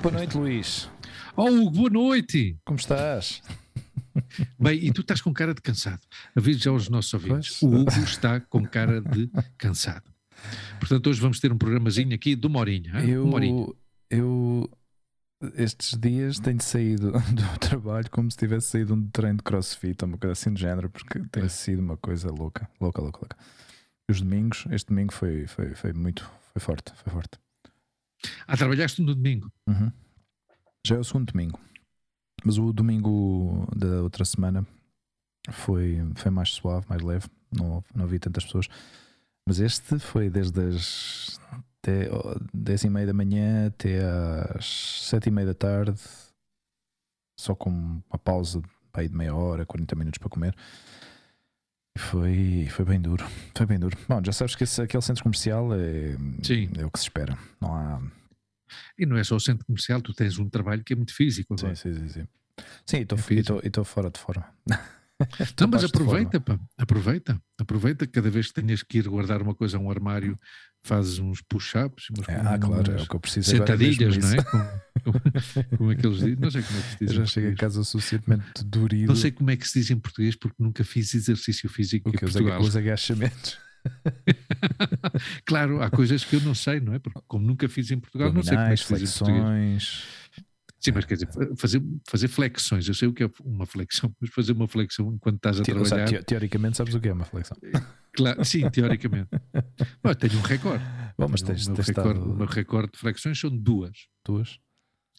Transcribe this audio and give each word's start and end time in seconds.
Boa 0.00 0.12
noite, 0.12 0.38
Luís. 0.38 0.90
Oh, 1.36 1.70
boa 1.70 1.90
noite! 1.90 2.56
Como 2.64 2.78
estás? 2.78 3.42
Bem, 4.58 4.78
e 4.84 4.92
tu 4.92 5.00
estás 5.00 5.20
com 5.20 5.32
cara 5.32 5.54
de 5.54 5.60
cansado. 5.62 6.00
Aviso 6.36 6.60
já 6.60 6.70
aos 6.70 6.88
nossos 6.88 7.12
ouvintes. 7.14 7.58
Pois. 7.60 7.72
O 7.72 7.76
Hugo 7.80 7.90
está 8.04 8.40
com 8.40 8.64
cara 8.66 9.00
de 9.00 9.30
cansado. 9.56 10.10
Portanto, 10.78 11.08
hoje 11.10 11.20
vamos 11.20 11.40
ter 11.40 11.52
um 11.52 11.58
programazinho 11.58 12.14
aqui 12.14 12.36
de 12.36 12.46
uma 12.46 12.60
horinha. 12.60 12.92
Eu, 13.04 13.24
Uma 13.24 13.34
horinha. 13.34 13.66
eu 14.10 14.70
estes 15.56 15.96
dias 15.98 16.38
tenho 16.40 16.60
saído 16.62 17.12
do 17.32 17.58
trabalho 17.60 18.10
como 18.10 18.30
se 18.30 18.36
tivesse 18.36 18.68
saído 18.70 18.94
de 18.94 19.00
um 19.00 19.08
treino 19.10 19.38
de 19.38 19.42
crossfit 19.44 19.96
ou 20.02 20.08
uma 20.08 20.18
coisa 20.18 20.32
assim 20.32 20.52
do 20.52 20.58
género, 20.58 20.90
porque 20.90 21.20
tem 21.30 21.44
É. 21.44 21.48
sido 21.48 21.80
uma 21.80 21.96
coisa 21.96 22.28
louca, 22.30 22.68
louca, 22.80 23.00
louca, 23.02 23.18
louca. 23.20 23.36
Os 24.10 24.20
domingos, 24.20 24.64
este 24.70 24.88
domingo 24.88 25.12
foi, 25.12 25.46
foi, 25.46 25.74
foi 25.74 25.92
muito, 25.92 26.28
foi 26.52 26.60
forte, 26.60 26.92
foi 26.96 27.12
forte. 27.12 27.38
Ah, 28.46 28.56
trabalhaste 28.56 29.00
no 29.02 29.14
domingo. 29.14 29.52
Uhum. 29.68 29.92
Já 30.86 30.96
é 30.96 30.98
o 30.98 31.04
segundo 31.04 31.30
domingo. 31.32 31.60
Mas 32.44 32.58
o 32.58 32.72
domingo 32.72 33.66
da 33.74 34.02
outra 34.02 34.24
semana 34.24 34.66
foi, 35.50 36.00
foi 36.14 36.30
mais 36.30 36.50
suave, 36.50 36.86
mais 36.88 37.02
leve. 37.02 37.26
Não, 37.50 37.82
não 37.94 38.04
havia 38.04 38.20
tantas 38.20 38.44
pessoas. 38.44 38.68
Mas 39.46 39.60
este 39.60 39.98
foi 39.98 40.28
desde 40.28 40.60
as 40.60 41.40
até, 41.82 42.10
oh, 42.12 42.38
10 42.52 42.84
e 42.84 42.90
meia 42.90 43.06
da 43.06 43.14
manhã 43.14 43.68
até 43.68 44.00
às 44.56 45.06
7 45.08 45.28
e 45.28 45.30
meia 45.30 45.46
da 45.46 45.54
tarde, 45.54 46.00
só 47.38 47.54
com 47.54 47.70
uma 47.70 48.18
pausa 48.22 48.60
aí 48.92 49.08
de 49.08 49.16
meia 49.16 49.34
hora, 49.34 49.64
40 49.64 49.94
minutos 49.96 50.18
para 50.18 50.28
comer. 50.28 50.54
E 51.96 51.98
foi, 51.98 52.66
foi 52.70 52.84
bem 52.84 53.00
duro. 53.00 53.24
Foi 53.56 53.64
bem 53.64 53.78
duro. 53.78 53.96
Bom, 54.08 54.20
já 54.24 54.32
sabes 54.32 54.54
que 54.54 54.64
esse, 54.64 54.82
aquele 54.82 55.02
centro 55.02 55.22
comercial 55.22 55.72
é, 55.72 56.16
Sim. 56.42 56.70
é 56.76 56.84
o 56.84 56.90
que 56.90 56.98
se 56.98 57.04
espera. 57.04 57.38
Não 57.60 57.74
há. 57.74 58.02
E 58.98 59.06
não 59.06 59.16
é 59.16 59.24
só 59.24 59.36
o 59.36 59.40
centro 59.40 59.64
comercial, 59.64 60.02
tu 60.02 60.12
tens 60.12 60.38
um 60.38 60.48
trabalho 60.48 60.84
que 60.84 60.92
é 60.92 60.96
muito 60.96 61.14
físico. 61.14 61.54
Agora. 61.54 61.74
sim, 61.74 61.94
sim. 61.94 62.00
Sim, 62.00 62.08
sim 62.08 62.28
e 62.98 63.02
estou- 63.02 63.60
É 63.62 63.84
fora 63.84 64.10
de 64.10 64.18
forma. 64.18 64.46
Não, 65.60 65.66
mas 65.66 65.82
aproveita, 65.82 66.38
pá, 66.40 66.60
aproveita, 66.76 67.42
aproveita 67.60 68.06
cada 68.06 68.30
vez 68.30 68.46
que 68.52 68.60
tenhas 68.62 68.84
que 68.84 68.98
ir 68.98 69.08
guardar 69.08 69.42
uma 69.42 69.52
coisa 69.52 69.76
a 69.76 69.80
um 69.80 69.90
armário, 69.90 70.38
fazes 70.84 71.18
uns 71.18 71.42
push-ups, 71.42 72.08
umas, 72.10 72.28
É, 72.28 72.36
ah, 72.36 72.56
claro, 72.56 72.92
é 72.92 72.94
umas 72.94 73.02
o 73.02 73.08
que 73.08 73.16
eu 73.16 73.20
preciso 73.20 73.50
é 73.52 73.58
sentadilhas, 73.58 74.16
não 74.16 74.28
é? 74.30 74.36
isso. 74.36 74.44
Com, 75.02 75.12
com, 75.12 75.76
com 75.76 75.90
aqueles 75.90 76.22
não 76.40 76.50
sei 76.52 76.62
como 76.62 76.78
é 76.78 76.82
que 76.82 76.88
se 76.90 76.98
diz. 77.00 77.10
Eu 77.10 77.14
em 77.14 77.16
já 77.16 77.26
chego 77.26 77.48
a 77.52 77.54
casa 77.56 77.82
suficientemente 77.82 78.64
durido. 78.64 79.08
Não 79.08 79.16
sei 79.16 79.32
como 79.32 79.50
é 79.50 79.56
que 79.56 79.66
se 79.68 79.80
diz 79.80 79.90
em 79.90 79.98
português 79.98 80.36
porque 80.36 80.56
nunca 80.62 80.84
fiz 80.84 81.12
exercício 81.12 81.68
físico 81.68 82.08
o 82.10 82.12
em 82.14 82.16
que 82.16 82.24
os, 82.24 82.30
Portugal. 82.32 82.58
aga- 82.58 82.64
os 82.64 82.76
agachamentos. 82.76 83.58
claro, 85.44 85.82
há 85.82 85.90
coisas 85.90 86.24
que 86.24 86.36
eu 86.36 86.40
não 86.42 86.54
sei, 86.54 86.80
não 86.80 86.94
é? 86.94 86.98
Porque 86.98 87.20
como 87.26 87.44
nunca 87.46 87.68
fiz 87.68 87.90
em 87.90 87.98
Portugal, 87.98 88.32
não 88.32 88.42
sei 88.42 88.56
como 88.56 88.68
é 88.68 88.74
que 88.76 88.84
se 88.84 88.94
diz 88.94 89.20
em 89.20 89.24
português. 89.24 90.04
Sim, 90.80 90.92
mas 90.94 91.04
quer 91.04 91.14
dizer, 91.14 91.28
fazer, 91.56 91.82
fazer 92.08 92.28
flexões, 92.28 92.86
eu 92.86 92.94
sei 92.94 93.08
o 93.08 93.12
que 93.12 93.24
é 93.24 93.30
uma 93.44 93.66
flexão, 93.66 94.14
mas 94.20 94.30
fazer 94.30 94.52
uma 94.52 94.68
flexão 94.68 95.12
enquanto 95.12 95.36
estás 95.36 95.60
a 95.60 95.64
Te- 95.64 95.72
trabalhar, 95.72 96.06
teo- 96.08 96.22
teoricamente 96.24 96.76
sabes 96.76 96.94
o 96.94 97.00
que 97.00 97.08
é 97.08 97.12
uma 97.12 97.24
flexão. 97.24 97.56
claro, 98.12 98.44
sim, 98.44 98.68
teoricamente. 98.70 99.28
Bom, 100.02 100.14
tenho 100.14 100.38
um 100.38 100.42
recorde. 100.42 100.84
Bom, 101.18 101.26
mas 101.28 101.42
tens, 101.42 101.66
o, 101.66 101.70
meu 101.70 101.76
tens 101.76 101.88
recorde 101.88 102.10
estado 102.18 102.30
o 102.32 102.36
meu 102.36 102.46
recorde 102.46 102.92
de 102.92 102.98
flexões 102.98 103.40
são 103.40 103.50
duas. 103.56 104.06
duas. 104.24 104.58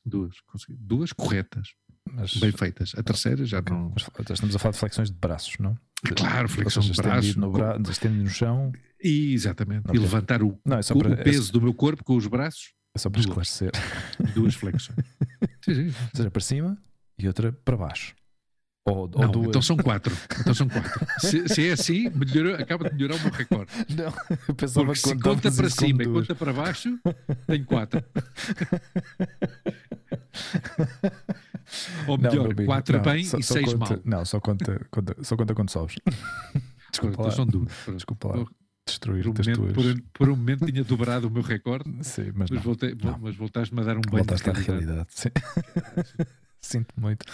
Duas, 0.06 0.40
consegui. 0.47 0.78
duas 0.80 1.12
corretas, 1.12 1.74
Mas, 2.09 2.34
bem 2.38 2.53
feitas. 2.53 2.94
A 2.97 3.03
terceira 3.03 3.44
já 3.46 3.62
não. 3.62 3.94
mas 3.94 4.08
estamos 4.31 4.56
a 4.56 4.59
falar 4.59 4.72
de 4.72 4.80
flexões 4.80 5.12
de 5.12 5.18
braços, 5.18 5.58
não? 5.59 5.74
De- 6.03 6.14
Claro, 6.16 6.47
flexão 6.47 6.81
seja, 6.81 6.94
de 6.94 7.02
braço. 7.02 7.20
estendido 7.28 7.41
no, 7.41 7.52
bra... 7.52 7.78
estendido 7.91 8.24
no 8.24 8.30
chão. 8.30 8.72
E, 9.03 9.34
exatamente. 9.34 9.81
Ok. 9.90 9.96
E 9.96 10.00
levantar 10.00 10.41
o, 10.41 10.58
Não, 10.66 10.78
é 10.78 10.80
o 10.80 10.97
para, 10.97 11.12
é 11.12 11.24
peso 11.24 11.47
só- 11.47 11.52
do 11.52 11.62
meu 11.62 11.74
corpo 11.74 12.02
com 12.06 12.16
os 12.16 12.26
braços, 12.28 12.74
é 12.96 13.00
só 13.00 13.09
para 13.09 13.22
duas. 13.22 13.28
esclarecer. 13.50 13.72
duas 14.34 14.56
flexões. 14.56 14.97
sim, 15.75 15.90
sim. 15.90 15.96
Ou 16.03 16.09
seja, 16.18 16.31
para 16.31 16.41
cima 16.41 16.78
e 17.18 17.28
outra 17.28 17.52
para 17.52 17.78
baixo. 17.78 18.16
Ou, 18.88 18.96
ou 19.02 19.09
Não, 19.09 19.30
duas. 19.31 19.47
então 19.50 19.62
são 19.62 19.75
quatro. 19.84 20.16
Então 20.40 20.53
são 20.53 20.68
quatro. 20.68 21.06
Se, 21.19 21.47
se 21.50 21.68
é 21.69 21.74
assim, 21.74 22.09
melhorou, 22.09 22.56
acaba 22.56 22.90
de 22.90 22.96
melhorar 22.96 23.16
o 23.16 23.19
meu 23.19 23.31
recorde. 23.31 23.72
Não, 23.96 24.13
eu 24.47 24.56
pensava 24.56 24.85
Porque 24.88 25.02
que 25.02 25.09
se 25.09 25.19
conta 25.19 25.52
para 25.52 25.69
cima 25.69 26.03
e 26.03 26.08
conta 26.08 26.34
para 26.34 26.53
baixo, 26.53 26.97
tenho 27.46 27.66
quatro. 27.66 28.03
Ou 32.08 32.18
Não, 32.18 32.29
melhor, 32.31 32.46
amigo, 32.47 32.66
quatro 32.66 32.97
não, 32.97 33.03
bem 33.03 33.24
só- 33.24 33.38
e 33.38 33.44
só 33.44 33.53
seis 33.53 33.74
conta- 33.74 33.94
mal. 33.96 34.02
Não, 34.03 34.25
só 34.25 34.40
conta, 34.40 34.88
conta- 34.90 35.24
só 35.24 35.35
conta 35.38 35.53
quando 35.53 35.69
sobes. 35.69 35.96
Desculpa 36.91 37.24
lá, 37.24 37.31
são 37.31 37.46
duas. 37.46 37.72
Desculpa 37.94 38.28
lá 38.29 38.46
Por 38.98 39.16
destruir 39.18 39.28
um, 39.28 39.34
as 39.40 39.48
momento, 39.48 39.62
tuas. 39.62 39.74
por, 39.74 39.86
um- 39.86 40.02
por 40.14 40.30
um 40.30 40.36
momento 40.36 40.66
tinha 40.66 40.84
dobrado 40.84 41.28
o 41.28 41.32
meu 41.32 41.42
recorde, 41.42 41.90
Sim, 42.04 42.32
mas 42.36 42.50
mas, 42.50 42.62
voltei, 42.64 42.96
mas 43.22 43.36
voltaste-me 43.36 43.82
a 43.82 43.84
dar 43.84 43.98
um 43.98 44.02
banho 44.02 44.24
Voltaste 44.26 44.50
à 44.50 44.54
realidade. 44.54 45.08
Sim. 45.10 45.30
Sinto 46.62 46.94
muito. 47.00 47.26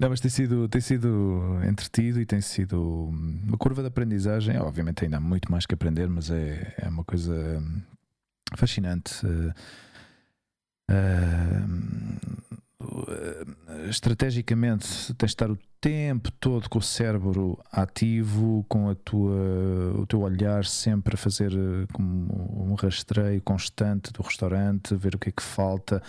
Não, 0.00 0.08
mas 0.10 0.18
tem 0.18 0.28
sido, 0.30 0.68
tem 0.68 0.80
sido 0.80 1.60
entretido 1.64 2.20
e 2.20 2.26
tem 2.26 2.40
sido 2.40 2.82
uma 2.82 3.56
curva 3.56 3.82
de 3.82 3.88
aprendizagem. 3.88 4.58
Obviamente 4.58 5.04
ainda 5.04 5.18
há 5.18 5.20
muito 5.20 5.50
mais 5.50 5.64
que 5.64 5.74
aprender, 5.74 6.08
mas 6.08 6.28
é, 6.28 6.74
é 6.78 6.88
uma 6.88 7.04
coisa 7.04 7.32
hum, 7.62 7.80
fascinante. 8.56 9.24
Eh, 9.24 9.54
eh, 10.90 11.60
estrategicamente 13.88 15.14
tens 15.14 15.16
de 15.16 15.24
estar 15.26 15.50
o 15.50 15.58
tempo 15.80 16.30
todo 16.32 16.68
com 16.70 16.78
o 16.78 16.82
cérebro 16.82 17.58
ativo, 17.70 18.64
com 18.68 18.88
a 18.88 18.94
tua, 18.94 19.36
o 19.98 20.06
teu 20.06 20.22
olhar 20.22 20.64
sempre 20.64 21.14
a 21.14 21.18
fazer 21.18 21.52
eh, 21.52 21.86
como 21.92 22.70
um 22.70 22.74
rastreio 22.74 23.42
constante 23.42 24.10
do 24.10 24.22
restaurante, 24.22 24.94
ver 24.94 25.14
o 25.14 25.18
que 25.18 25.28
é 25.28 25.32
que 25.32 25.42
falta, 25.42 26.02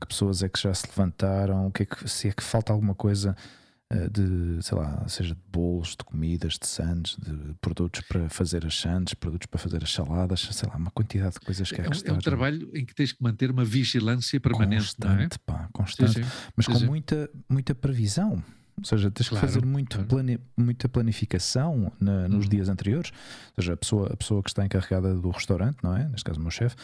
que 0.00 0.06
pessoas 0.06 0.44
é 0.44 0.48
que 0.48 0.60
já 0.60 0.72
se 0.72 0.86
levantaram, 0.86 1.66
o 1.66 1.72
que 1.72 1.82
é 1.82 1.86
que, 1.86 2.08
se 2.08 2.28
é 2.28 2.32
que 2.32 2.42
falta 2.42 2.72
alguma 2.72 2.94
coisa 2.94 3.36
eh, 3.40 3.65
de, 4.10 4.62
sei 4.62 4.76
lá, 4.76 5.06
seja 5.08 5.34
de 5.34 5.40
bolos, 5.52 5.90
de 5.90 6.04
comidas, 6.04 6.54
de 6.60 6.66
sandes, 6.66 7.16
de 7.16 7.54
produtos 7.60 8.00
para 8.02 8.28
fazer 8.28 8.66
as 8.66 8.76
sandes, 8.76 9.14
produtos 9.14 9.46
para 9.46 9.60
fazer 9.60 9.82
as 9.82 9.92
saladas, 9.92 10.40
sei 10.40 10.68
lá, 10.68 10.76
uma 10.76 10.90
quantidade 10.90 11.34
de 11.34 11.40
coisas 11.40 11.70
que 11.70 11.80
É 11.80 11.86
é, 11.86 11.90
que 11.90 12.10
é 12.10 12.12
um 12.12 12.18
trabalho 12.18 12.68
em 12.74 12.84
que 12.84 12.92
tens 12.94 13.12
que 13.12 13.22
manter 13.22 13.50
uma 13.50 13.64
vigilância 13.64 14.40
permanente, 14.40 14.74
é? 14.74 15.06
constante, 15.06 15.38
pá, 15.38 15.62
Sim, 15.64 15.68
constante 15.72 16.12
sim. 16.24 16.30
mas 16.56 16.66
Sim, 16.66 16.72
com 16.72 16.78
sim. 16.80 16.86
muita, 16.86 17.30
muita 17.48 17.74
previsão. 17.74 18.42
Ou 18.78 18.84
seja, 18.84 19.10
tens 19.10 19.28
Claro, 19.28 19.46
que 19.46 19.52
fazer 19.52 19.64
muito 19.64 19.94
claro. 19.96 20.08
plane- 20.08 20.40
muita 20.56 20.88
planificação 20.88 21.90
na- 22.00 22.28
nos 22.28 22.44
Uhum. 22.44 22.50
dias 22.50 22.68
anteriores. 22.68 23.10
Ou 23.56 23.62
seja, 23.62 23.72
a 23.72 23.76
pessoa, 23.76 24.12
a 24.12 24.16
pessoa 24.16 24.42
que 24.42 24.50
está 24.50 24.66
encarregada 24.66 25.14
do 25.14 25.30
restaurante, 25.30 25.78
não 25.82 25.96
é? 25.96 26.06
Neste 26.08 26.24
caso, 26.24 26.38
o 26.38 26.42
meu 26.42 26.50
chefe, 26.50 26.76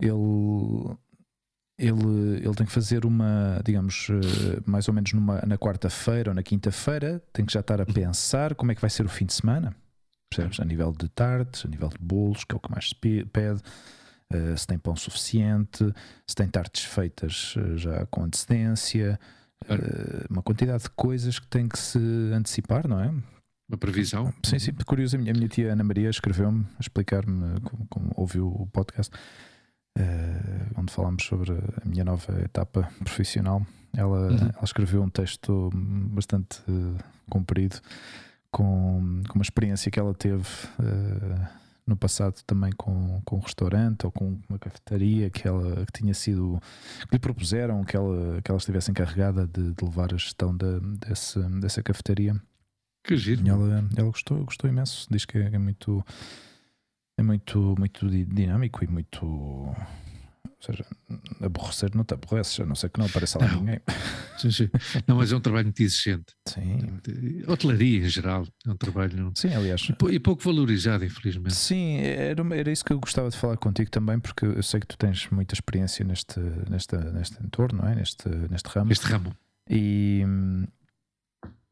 ele, 0.00 0.96
ele, 1.78 2.36
ele 2.44 2.54
tem 2.54 2.66
que 2.66 2.72
fazer 2.72 3.04
uma, 3.06 3.60
digamos, 3.64 4.08
eh, 4.10 4.60
mais 4.66 4.88
ou 4.88 4.94
menos 4.94 5.12
numa, 5.12 5.40
na 5.46 5.56
quarta-feira 5.56 6.30
ou 6.30 6.34
na 6.34 6.42
quinta-feira, 6.42 7.22
tem 7.32 7.44
que 7.46 7.52
já 7.52 7.60
estar 7.60 7.80
a 7.80 7.84
Uhum. 7.86 7.92
pensar 7.94 8.54
como 8.54 8.72
é 8.72 8.74
que 8.74 8.80
vai 8.80 8.90
ser 8.90 9.06
o 9.06 9.08
fim 9.08 9.24
de 9.26 9.32
semana. 9.34 9.74
Percebes? 10.30 10.60
A 10.60 10.64
nível 10.64 10.92
de 10.92 11.08
tardes, 11.08 11.64
a 11.64 11.68
nível 11.68 11.88
de 11.88 11.98
bolos, 12.00 12.44
que 12.44 12.54
é 12.54 12.56
o 12.56 12.60
que 12.60 12.70
mais 12.70 12.88
se 12.88 12.94
pe- 12.94 13.24
pede. 13.26 13.62
eh, 14.30 14.54
se 14.56 14.66
tem 14.66 14.76
pão 14.78 14.94
suficiente, 14.94 15.90
se 16.26 16.34
tem 16.34 16.46
tartes 16.48 16.84
feitas 16.84 17.54
eh, 17.56 17.76
já 17.78 18.04
com 18.06 18.24
antecedência, 18.24 19.18
Claro. 19.66 19.82
eh, 19.82 20.26
uma 20.28 20.42
quantidade 20.42 20.82
de 20.82 20.90
coisas 20.90 21.38
que 21.38 21.46
tem 21.46 21.66
que 21.66 21.78
se 21.78 21.98
antecipar, 22.34 22.86
não 22.86 23.00
é? 23.00 23.08
Uma 23.70 23.78
previsão. 23.78 24.32
Sim, 24.44 24.58
sim, 24.58 24.72
curioso. 24.86 25.16
A 25.16 25.18
minha, 25.18 25.32
a 25.32 25.34
minha 25.34 25.48
tia 25.48 25.72
Ana 25.72 25.82
Maria 25.84 26.10
escreveu-me 26.10 26.64
a 26.76 26.80
explicar-me 26.80 27.58
como, 27.62 27.86
como 27.88 28.12
ouviu 28.16 28.48
o 28.48 28.66
podcast, 28.66 29.14
eh, 29.98 30.66
onde 30.76 30.92
falámos 30.92 31.24
sobre 31.24 31.52
a 31.52 31.88
minha 31.88 32.04
nova 32.04 32.40
etapa 32.42 32.88
profissional. 33.04 33.66
Ela, 33.96 34.28
Uhum. 34.30 34.36
ela 34.36 34.64
escreveu 34.64 35.02
um 35.02 35.08
texto 35.10 35.70
bastante 35.74 36.60
eh, 36.68 37.02
comprido 37.28 37.76
com, 38.50 39.22
com 39.28 39.34
uma 39.34 39.42
experiência 39.42 39.90
que 39.90 39.98
ela 39.98 40.14
teve 40.14 40.46
eh, 40.80 41.48
no 41.86 41.96
passado 41.96 42.42
também 42.46 42.70
com, 42.72 43.20
com 43.24 43.36
um 43.36 43.40
restaurante 43.40 44.04
ou 44.04 44.12
com 44.12 44.38
uma 44.48 44.58
cafetaria 44.58 45.30
que 45.30 45.48
ela 45.48 45.84
que 45.86 46.00
tinha 46.00 46.12
sido 46.12 46.60
que 47.08 47.14
lhe 47.14 47.18
propuseram 47.18 47.82
que 47.82 47.96
ela, 47.96 48.40
que 48.42 48.50
ela 48.50 48.58
estivesse 48.58 48.90
encarregada 48.90 49.46
de, 49.46 49.72
de 49.72 49.84
levar 49.84 50.12
a 50.12 50.16
gestão 50.18 50.54
da, 50.54 50.78
desse, 51.08 51.40
dessa 51.60 51.82
cafetaria. 51.82 52.36
Que 53.02 53.16
giro. 53.16 53.42
E 53.46 53.48
ela, 53.48 53.84
ela 53.96 54.08
gostou, 54.10 54.44
gostou 54.44 54.68
imenso. 54.68 55.06
Diz 55.10 55.24
que 55.24 55.38
é, 55.38 55.54
é 55.54 55.58
muito 55.58 56.04
é 57.18 57.22
muito, 57.22 57.74
muito 57.78 58.08
di- 58.08 58.24
dinâmico 58.24 58.82
e 58.84 58.88
muito 58.88 59.26
Ou 59.26 59.76
seja, 60.60 60.84
aborrecer 61.42 61.94
não 61.94 62.02
te 62.04 62.14
aborreces, 62.14 62.58
a 62.60 62.66
não 62.66 62.74
ser 62.74 62.88
que 62.90 62.98
não 62.98 63.06
apareça 63.06 63.38
lá 63.38 63.46
Não. 63.48 63.60
ninguém. 63.60 63.80
Sim, 64.38 64.50
sim. 64.52 64.68
Não, 65.06 65.16
mas 65.16 65.32
é 65.32 65.36
um 65.36 65.40
trabalho 65.40 65.64
muito 65.66 65.80
exigente. 65.82 66.26
Sim, 66.46 66.78
Hotelaria 67.48 68.06
em 68.06 68.08
geral 68.08 68.46
é 68.66 68.70
um 68.70 68.76
trabalho 68.76 69.32
sim, 69.34 69.52
aliás. 69.52 69.82
e 69.88 69.92
pou- 69.94 70.20
pouco 70.20 70.42
valorizado, 70.44 71.04
infelizmente. 71.04 71.54
Sim, 71.56 71.96
era, 71.98 72.40
era 72.56 72.70
isso 72.70 72.84
que 72.84 72.92
eu 72.92 73.00
gostava 73.00 73.28
de 73.30 73.36
falar 73.36 73.56
contigo 73.56 73.90
também, 73.90 74.20
porque 74.20 74.44
eu 74.46 74.62
sei 74.62 74.78
que 74.78 74.86
tu 74.86 74.96
tens 74.96 75.28
muita 75.30 75.54
experiência 75.54 76.04
neste, 76.04 76.38
neste, 76.70 76.96
neste 76.96 77.42
entorno, 77.44 77.82
não 77.82 77.88
é? 77.88 77.96
neste, 77.96 78.28
neste 78.48 78.68
ramo. 78.68 78.92
Este 78.92 79.06
ramo. 79.06 79.34
E, 79.68 80.24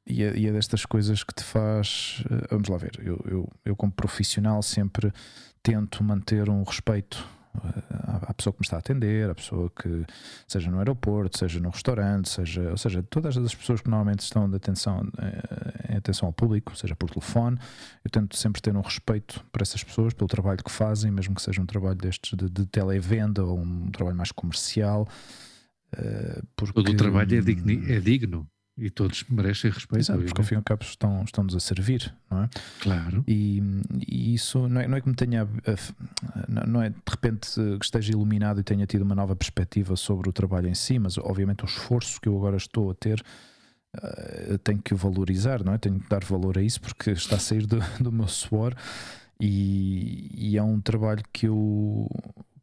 e, 0.07 0.23
é, 0.23 0.37
e 0.37 0.47
é 0.47 0.53
destas 0.53 0.87
coisas 0.87 1.23
que 1.25 1.35
te 1.35 1.43
faz. 1.45 2.23
eh, 2.31 2.47
Vamos 2.51 2.69
lá 2.69 2.77
ver, 2.77 2.93
eu, 3.03 3.19
eu, 3.27 3.49
eu 3.65 3.77
como 3.77 3.93
profissional 3.93 4.63
sempre 4.63 5.13
tento 5.63 6.03
manter 6.05 6.49
um 6.49 6.63
respeito 6.63 7.27
eh, 7.57 7.83
à, 7.91 8.31
à 8.31 8.35
pessoa 8.35 8.53
que 8.53 8.61
me 8.61 8.65
está 8.65 8.77
a 8.77 8.79
atender, 8.79 9.29
à 9.29 9.35
pessoa 9.35 9.69
que 9.71 10.05
seja 10.47 10.71
no 10.71 10.79
aeroporto, 10.79 11.37
seja 11.39 11.59
no 11.59 11.71
restaurante, 11.71 12.29
seja, 12.29 12.71
ou 12.71 12.77
seja, 12.77 13.03
todas 13.03 13.37
as 13.37 13.55
pessoas 13.55 13.81
que 13.81 13.89
normalmente 13.89 14.21
estão 14.21 14.49
de 14.49 14.57
atenção, 14.57 15.09
eh, 15.19 15.93
em 15.95 15.97
atenção 15.97 16.27
ao 16.29 16.33
público, 16.33 16.77
seja 16.77 16.95
por 16.95 17.11
telefone, 17.11 17.59
eu 18.05 18.11
tento 18.11 18.37
sempre 18.37 18.63
ter 18.63 18.77
um 18.77 18.81
respeito 18.83 19.45
para 19.51 19.63
essas 19.63 19.83
pessoas, 19.83 20.15
pelo 20.15 20.29
trabalho 20.29 20.63
que 20.63 20.71
fazem, 20.71 21.11
mesmo 21.11 21.35
que 21.35 21.43
seja 21.43 21.61
um 21.61 21.67
trabalho 21.67 21.97
destes 21.97 22.37
de, 22.37 22.49
de 22.49 22.65
televenda 22.67 23.45
ou 23.45 23.59
um 23.59 23.91
trabalho 23.91 24.17
mais 24.17 24.31
comercial. 24.31 25.09
Porque, 26.57 26.73
Todo 26.75 26.91
o 26.91 26.97
trabalho 26.97 27.37
é, 27.39 27.41
digni- 27.41 27.93
é 27.93 28.01
digno 28.01 28.47
e 28.79 28.91
todos 28.91 29.25
merecem 29.31 29.71
respeito. 29.71 30.01
Exato, 30.03 30.23
porque 30.23 30.41
ao 30.41 30.45
fim 30.47 30.55
e 30.55 30.59
ao 30.59 30.63
cabo 30.63 30.83
estão, 30.85 31.23
estão-nos 31.25 31.55
a 31.55 31.61
servir, 31.61 32.13
não 32.31 32.43
é? 32.45 32.51
Claro. 32.81 33.25
E, 33.27 33.63
e 34.07 34.35
isso 34.35 34.69
não 34.69 34.81
é, 34.81 34.87
não 34.87 34.97
é 34.99 35.01
que 35.01 35.09
me 35.09 35.15
tenha. 35.15 35.49
eh, 35.67 35.77
não- 36.67 36.83
é 36.83 36.91
de 36.91 36.97
repente 37.09 37.49
eh, 37.59 37.79
que 37.79 37.85
esteja 37.85 38.13
iluminado 38.13 38.61
e 38.61 38.63
tenha 38.63 38.85
tido 38.87 39.03
uma 39.03 39.15
nova 39.15 39.35
perspectiva 39.35 39.97
sobre 39.97 40.29
o 40.29 40.33
trabalho 40.33 40.69
em 40.69 40.75
si, 40.75 40.99
mas 40.99 41.17
obviamente 41.17 41.65
o 41.65 41.67
esforço 41.67 42.21
que 42.21 42.29
eu 42.29 42.37
agora 42.37 42.57
estou 42.57 42.91
a 42.91 42.95
ter. 42.95 43.23
eh, 44.03 44.59
tenho 44.63 44.83
que 44.83 44.93
o 44.93 44.97
valorizar, 44.97 45.65
não 45.65 45.73
é? 45.73 45.79
Tenho 45.79 45.99
que 45.99 46.09
dar 46.09 46.23
valor 46.25 46.59
a 46.59 46.63
isso 46.63 46.81
porque 46.81 47.13
está 47.13 47.37
a 47.37 47.39
sair 47.39 47.67
do, 47.67 47.79
do 47.99 48.13
meu 48.13 48.29
suor 48.29 48.75
e, 49.41 50.31
e 50.35 50.57
é 50.59 50.63
um 50.63 50.81
trabalho 50.81 51.23
que 51.33 51.47
eu 51.49 52.09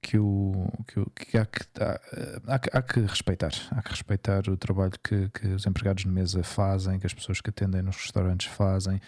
que, 0.04 0.18
eu, 0.18 0.70
que, 0.88 0.98
eu- 1.00 1.12
que 1.16 1.38
há, 1.38 1.46
que, 1.46 1.62
há, 1.80 2.00
há 2.48 2.78
há 2.78 2.82
que 2.82 3.00
respeitar. 3.00 3.52
Há 3.72 3.82
que 3.82 3.90
respeitar 3.92 4.48
o 4.50 4.58
trabalho 4.58 4.92
que, 5.04 5.30
que 5.30 5.48
os 5.48 5.66
empregados 5.66 6.04
de 6.04 6.10
mesa 6.10 6.44
fazem, 6.44 7.00
que 7.00 7.08
as 7.08 7.14
pessoas 7.14 7.40
que 7.42 7.50
atendem 7.50 7.82
nos 7.82 7.96
restaurantes 7.96 8.48
fazem. 8.48 9.00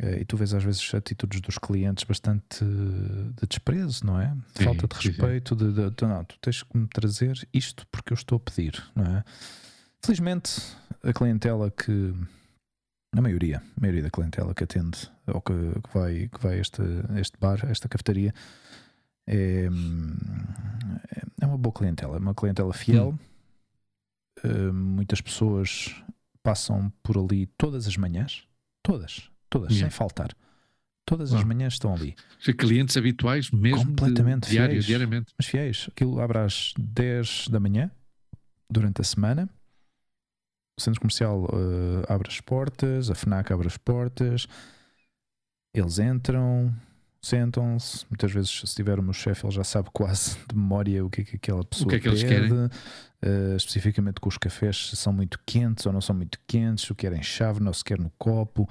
Eh, 0.00 0.20
E 0.20 0.24
tu 0.24 0.36
vês 0.36 0.54
às 0.54 0.62
vezes 0.64 0.94
atitudes 0.94 1.40
dos 1.40 1.58
clientes 1.58 2.04
bastante 2.04 2.64
de 2.64 3.46
desprezo, 3.48 4.06
não 4.06 4.20
é? 4.20 4.26
De 4.54 4.58
Sim, 4.58 4.64
falta 4.64 4.86
de 4.88 4.94
sim. 4.96 5.08
respeito, 5.08 5.54
de, 5.56 5.72
de- 5.90 6.04
não, 6.06 6.24
tu 6.24 6.38
tens 6.40 6.62
que 6.62 6.76
me 6.78 6.86
trazer 6.88 7.46
isto 7.52 7.86
porque 7.92 8.12
eu 8.12 8.16
estou 8.16 8.36
a 8.36 8.40
pedir, 8.40 8.82
não 8.94 9.04
é? 9.04 9.24
Felizmente, 10.04 10.60
a 11.02 11.12
clientela 11.12 11.70
que 11.70 12.14
a 13.16 13.20
maioria, 13.22 13.62
a 13.76 13.80
maioria 13.80 14.02
da 14.02 14.10
clientela 14.10 14.52
que 14.54 14.64
atende 14.64 15.08
ou 15.28 15.40
que, 15.40 15.52
que 15.52 15.94
vai, 15.98 16.28
que 16.28 16.40
vai 16.42 16.54
a 16.54 16.60
este, 16.60 16.82
a 17.08 17.20
este 17.20 17.38
bar, 17.38 17.64
a 17.64 17.70
esta 17.70 17.88
cafetaria, 17.88 18.34
é, 19.26 19.68
hum, 19.70 20.14
é 21.40 21.46
uma 21.46 21.58
boa 21.58 21.72
clientela, 21.72 22.16
é 22.16 22.18
uma 22.20 22.34
clientela 22.34 22.72
fiel. 22.72 23.18
Uh, 24.44 24.72
muitas 24.72 25.20
pessoas 25.20 25.94
passam 26.42 26.90
por 27.02 27.16
ali 27.16 27.46
todas 27.56 27.86
as 27.86 27.96
manhãs, 27.96 28.46
todas, 28.82 29.30
todas, 29.48 29.70
Yeah. 29.72 29.90
sem 29.90 29.96
faltar. 29.96 30.34
Todas 31.06 31.32
as 31.34 31.40
Uau. 31.40 31.46
manhãs 31.48 31.74
estão 31.74 31.94
ali, 31.94 32.14
clientes 32.58 32.96
habituais 32.96 33.50
mesmo 33.50 33.78
de- 33.80 33.86
Completamente 34.02 34.48
diário, 34.48 34.72
fiéis. 34.72 34.84
diariamente. 34.86 35.34
mas 35.38 35.46
fiéis. 35.46 35.86
Aquilo 35.90 36.18
abre 36.20 36.38
às 36.38 36.72
10 36.78 37.48
da 37.48 37.60
manhã, 37.60 37.90
durante 38.70 39.00
a 39.02 39.04
semana. 39.04 39.48
O 40.78 40.82
centro 40.82 41.00
comercial 41.00 41.44
uh, 41.44 42.04
abre 42.08 42.28
as 42.28 42.40
portas, 42.40 43.10
a 43.10 43.14
FNAC 43.14 43.52
abre 43.52 43.66
as 43.68 43.76
portas, 43.76 44.46
eles 45.74 45.98
entram, 45.98 46.74
sentam-se. 47.24 48.04
Muitas 48.10 48.30
vezes, 48.32 48.50
se 48.64 48.74
tiver 48.74 48.98
o 48.98 49.02
meu 49.02 49.12
chefe, 49.12 49.44
ele 49.46 49.54
já 49.54 49.64
sabe 49.64 49.88
quase 49.92 50.36
de 50.48 50.54
memória 50.56 51.04
o 51.04 51.10
que 51.10 51.22
é 51.22 51.24
que 51.24 51.36
aquela 51.36 51.64
pessoa 51.64 51.88
que 51.90 51.96
é 51.96 52.00
que 52.00 52.08
eles 52.08 52.22
pede, 52.22 52.48
querem. 52.48 52.54
uh, 52.66 53.56
especificamente 53.56 54.20
com 54.20 54.28
os 54.28 54.38
cafés, 54.38 54.90
se 54.90 54.96
são 54.96 55.12
muito 55.12 55.38
quentes 55.46 55.86
ou 55.86 55.92
não 55.92 56.00
são 56.00 56.14
muito 56.14 56.38
quentes, 56.46 56.84
se 56.84 56.92
o 56.92 56.94
querem 56.94 57.22
chave 57.22 57.62
ou 57.64 57.72
se 57.74 57.84
quer 57.84 57.98
no 57.98 58.10
copo. 58.18 58.68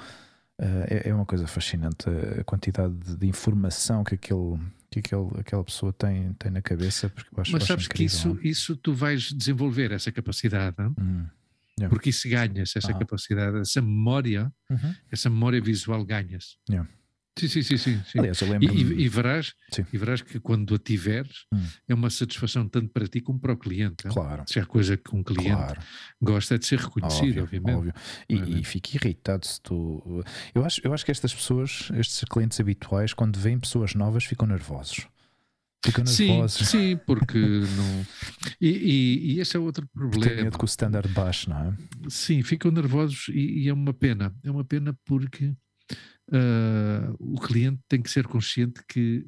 Uh, 0.60 0.86
é, 0.88 1.10
é 1.10 1.14
uma 1.16 1.26
coisa 1.26 1.48
fascinante 1.48 2.06
a 2.40 2.44
quantidade 2.44 2.94
de, 2.94 3.18
de 3.18 3.28
informação 3.28 4.04
que, 4.04 4.14
aquele, 4.16 4.60
que 4.92 5.00
aquele, 5.00 5.28
aquela 5.40 5.64
pessoa 5.64 5.92
tem, 5.92 6.32
tem 6.34 6.52
na 6.52 6.62
cabeça. 6.62 7.10
Porque 7.10 7.30
eu 7.36 7.42
acho, 7.42 7.52
Mas 7.52 7.64
sabes 7.64 7.88
que 7.88 8.04
isso, 8.04 8.38
isso 8.44 8.76
tu 8.78 8.94
vais 8.94 9.34
desenvolver 9.34 9.92
essa 9.92 10.12
capacidade, 10.12 10.76
não? 10.78 10.94
não 10.98 11.04
é? 11.06 11.08
Hum. 11.08 11.26
Yeah. 11.80 11.90
porque 11.90 12.12
isso 12.12 12.30
ganhas, 12.30 12.72
essa 12.76 12.92
Ah. 12.92 13.00
capacidade, 13.00 13.58
essa 13.58 13.82
memória, 13.82 14.54
Uhum. 14.70 14.94
essa 15.12 15.28
memória 15.28 15.60
visual 15.60 16.06
ganhas. 16.06 16.56
Yeah. 16.70 16.88
Sim, 17.38 17.48
sim, 17.48 17.64
sim, 17.64 17.78
sim. 17.78 18.02
sim. 18.06 18.20
Aliás, 18.20 18.40
eu 18.42 18.48
E, 18.48 18.52
lembro. 18.52 18.76
e- 18.76 19.04
e 19.06 19.10
verás, 19.10 19.54
Sim. 19.72 19.86
e 19.92 19.98
verás 19.98 20.22
que 20.22 20.40
quando 20.40 20.76
a 20.76 20.78
tiveres 20.78 21.46
Hum. 21.52 21.66
é 21.88 21.94
uma 21.94 22.10
satisfação 22.12 22.70
tanto 22.70 22.90
para 22.90 23.08
ti 23.08 23.22
como 23.22 23.40
para 23.40 23.54
o 23.54 23.58
cliente. 23.58 24.04
Claro, 24.08 24.44
Se 24.48 24.60
há 24.60 24.66
coisa 24.66 24.96
que 24.96 25.16
um 25.16 25.24
cliente 25.24 25.50
claro. 25.56 25.82
gosta 26.22 26.56
é 26.56 26.58
de 26.60 26.66
ser 26.68 26.78
reconhecido, 26.80 27.40
Óbvio, 27.42 27.44
obviamente. 27.44 27.76
óbvio. 27.78 27.94
E, 28.30 28.36
Obviamente. 28.36 28.62
e 28.62 28.64
fico 28.66 28.90
irritado 28.96 29.46
se 29.48 29.60
tu. 29.62 30.24
Eu 30.54 30.64
acho, 30.64 30.80
eu 30.84 30.94
acho 30.94 31.04
que 31.04 31.12
estas 31.12 31.34
pessoas, 31.34 31.90
estes 31.96 32.24
clientes 32.26 32.60
habituais, 32.60 33.14
quando 33.14 33.40
veem 33.40 33.60
pessoas 33.60 33.96
novas, 33.96 34.26
ficam 34.26 34.48
nervosos. 34.48 35.08
Ficam 35.84 36.06
Sim, 36.06 36.28
nervosos. 36.28 36.68
sim, 36.70 36.98
porque 37.06 37.38
não. 37.40 38.06
E, 38.62 38.70
e- 38.70 39.34
e 39.34 39.40
esse 39.42 39.58
é 39.58 39.60
outro 39.60 39.86
problema. 39.88 40.44
medo 40.44 40.58
com 40.58 40.64
o 40.66 40.70
standard 40.70 41.12
baixo, 41.12 41.50
não 41.50 41.58
é? 41.58 41.74
Sim, 42.10 42.42
ficam 42.42 42.72
nervosos 42.72 43.28
e, 43.30 43.64
e 43.64 43.68
é 43.70 43.74
uma 43.74 43.94
pena. 43.94 44.34
É 44.44 44.50
uma 44.52 44.64
pena 44.64 44.98
porque 45.04 45.54
ah, 46.32 47.14
o 47.20 47.40
cliente 47.40 47.82
tem 47.88 48.02
que 48.02 48.10
ser 48.10 48.26
consciente 48.28 48.82
que 48.88 49.26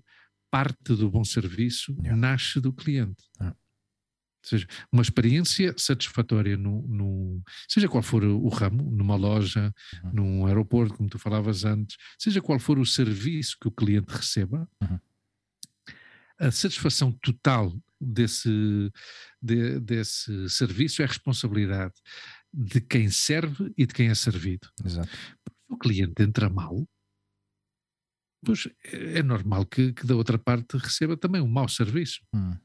parte 0.51 0.95
do 0.95 1.09
bom 1.12 1.24
serviço 1.24 1.92
Yeah. 2.00 2.15
nasce 2.15 2.59
do 2.62 2.71
cliente. 2.71 3.24
Yeah. 3.39 3.57
Ou 3.57 4.50
seja, 4.50 4.68
uma 4.92 5.01
experiência 5.01 5.74
satisfatória, 5.77 6.56
no, 6.56 6.83
no- 6.88 7.42
seja 7.68 7.89
qual 7.89 8.03
for 8.03 8.24
o 8.24 8.47
ramo, 8.47 8.92
numa 8.92 9.15
loja, 9.15 9.74
Uhum. 10.03 10.12
num 10.13 10.45
aeroporto, 10.45 10.94
como 10.94 11.09
tu 11.09 11.18
falavas 11.18 11.65
antes, 11.65 11.97
seja 12.19 12.42
qual 12.42 12.59
for 12.59 12.77
o 12.77 12.86
serviço 12.86 13.57
que 13.59 13.68
o 13.68 13.71
cliente 13.71 14.12
receba, 14.13 14.69
Uhum. 14.83 15.00
a 16.39 16.51
satisfação 16.51 17.12
total 17.12 17.74
desse, 18.00 18.50
de- 19.42 19.80
desse 19.80 20.47
serviço 20.50 21.01
é 21.01 21.06
responsabilidade 21.07 21.94
de 22.53 22.80
quem 22.81 23.09
serve 23.09 23.74
e 23.77 23.86
de 23.88 23.94
quem 23.95 24.09
é 24.09 24.15
servido. 24.15 24.69
Exato. 24.86 25.09
Se 25.68 25.74
o 25.74 25.78
cliente 25.78 26.22
entra 26.22 26.50
mal, 26.50 26.88
pois 28.45 28.68
é 28.84 29.19
é 29.19 29.24
normal 29.24 29.66
que, 29.66 29.94
que 29.94 30.06
da 30.06 30.16
outra 30.16 30.38
parte 30.38 30.78
receba 30.78 31.18
também 31.18 31.42
um 31.42 31.48
mau 31.48 31.68
serviço. 31.68 32.22
Hum. 32.34 32.56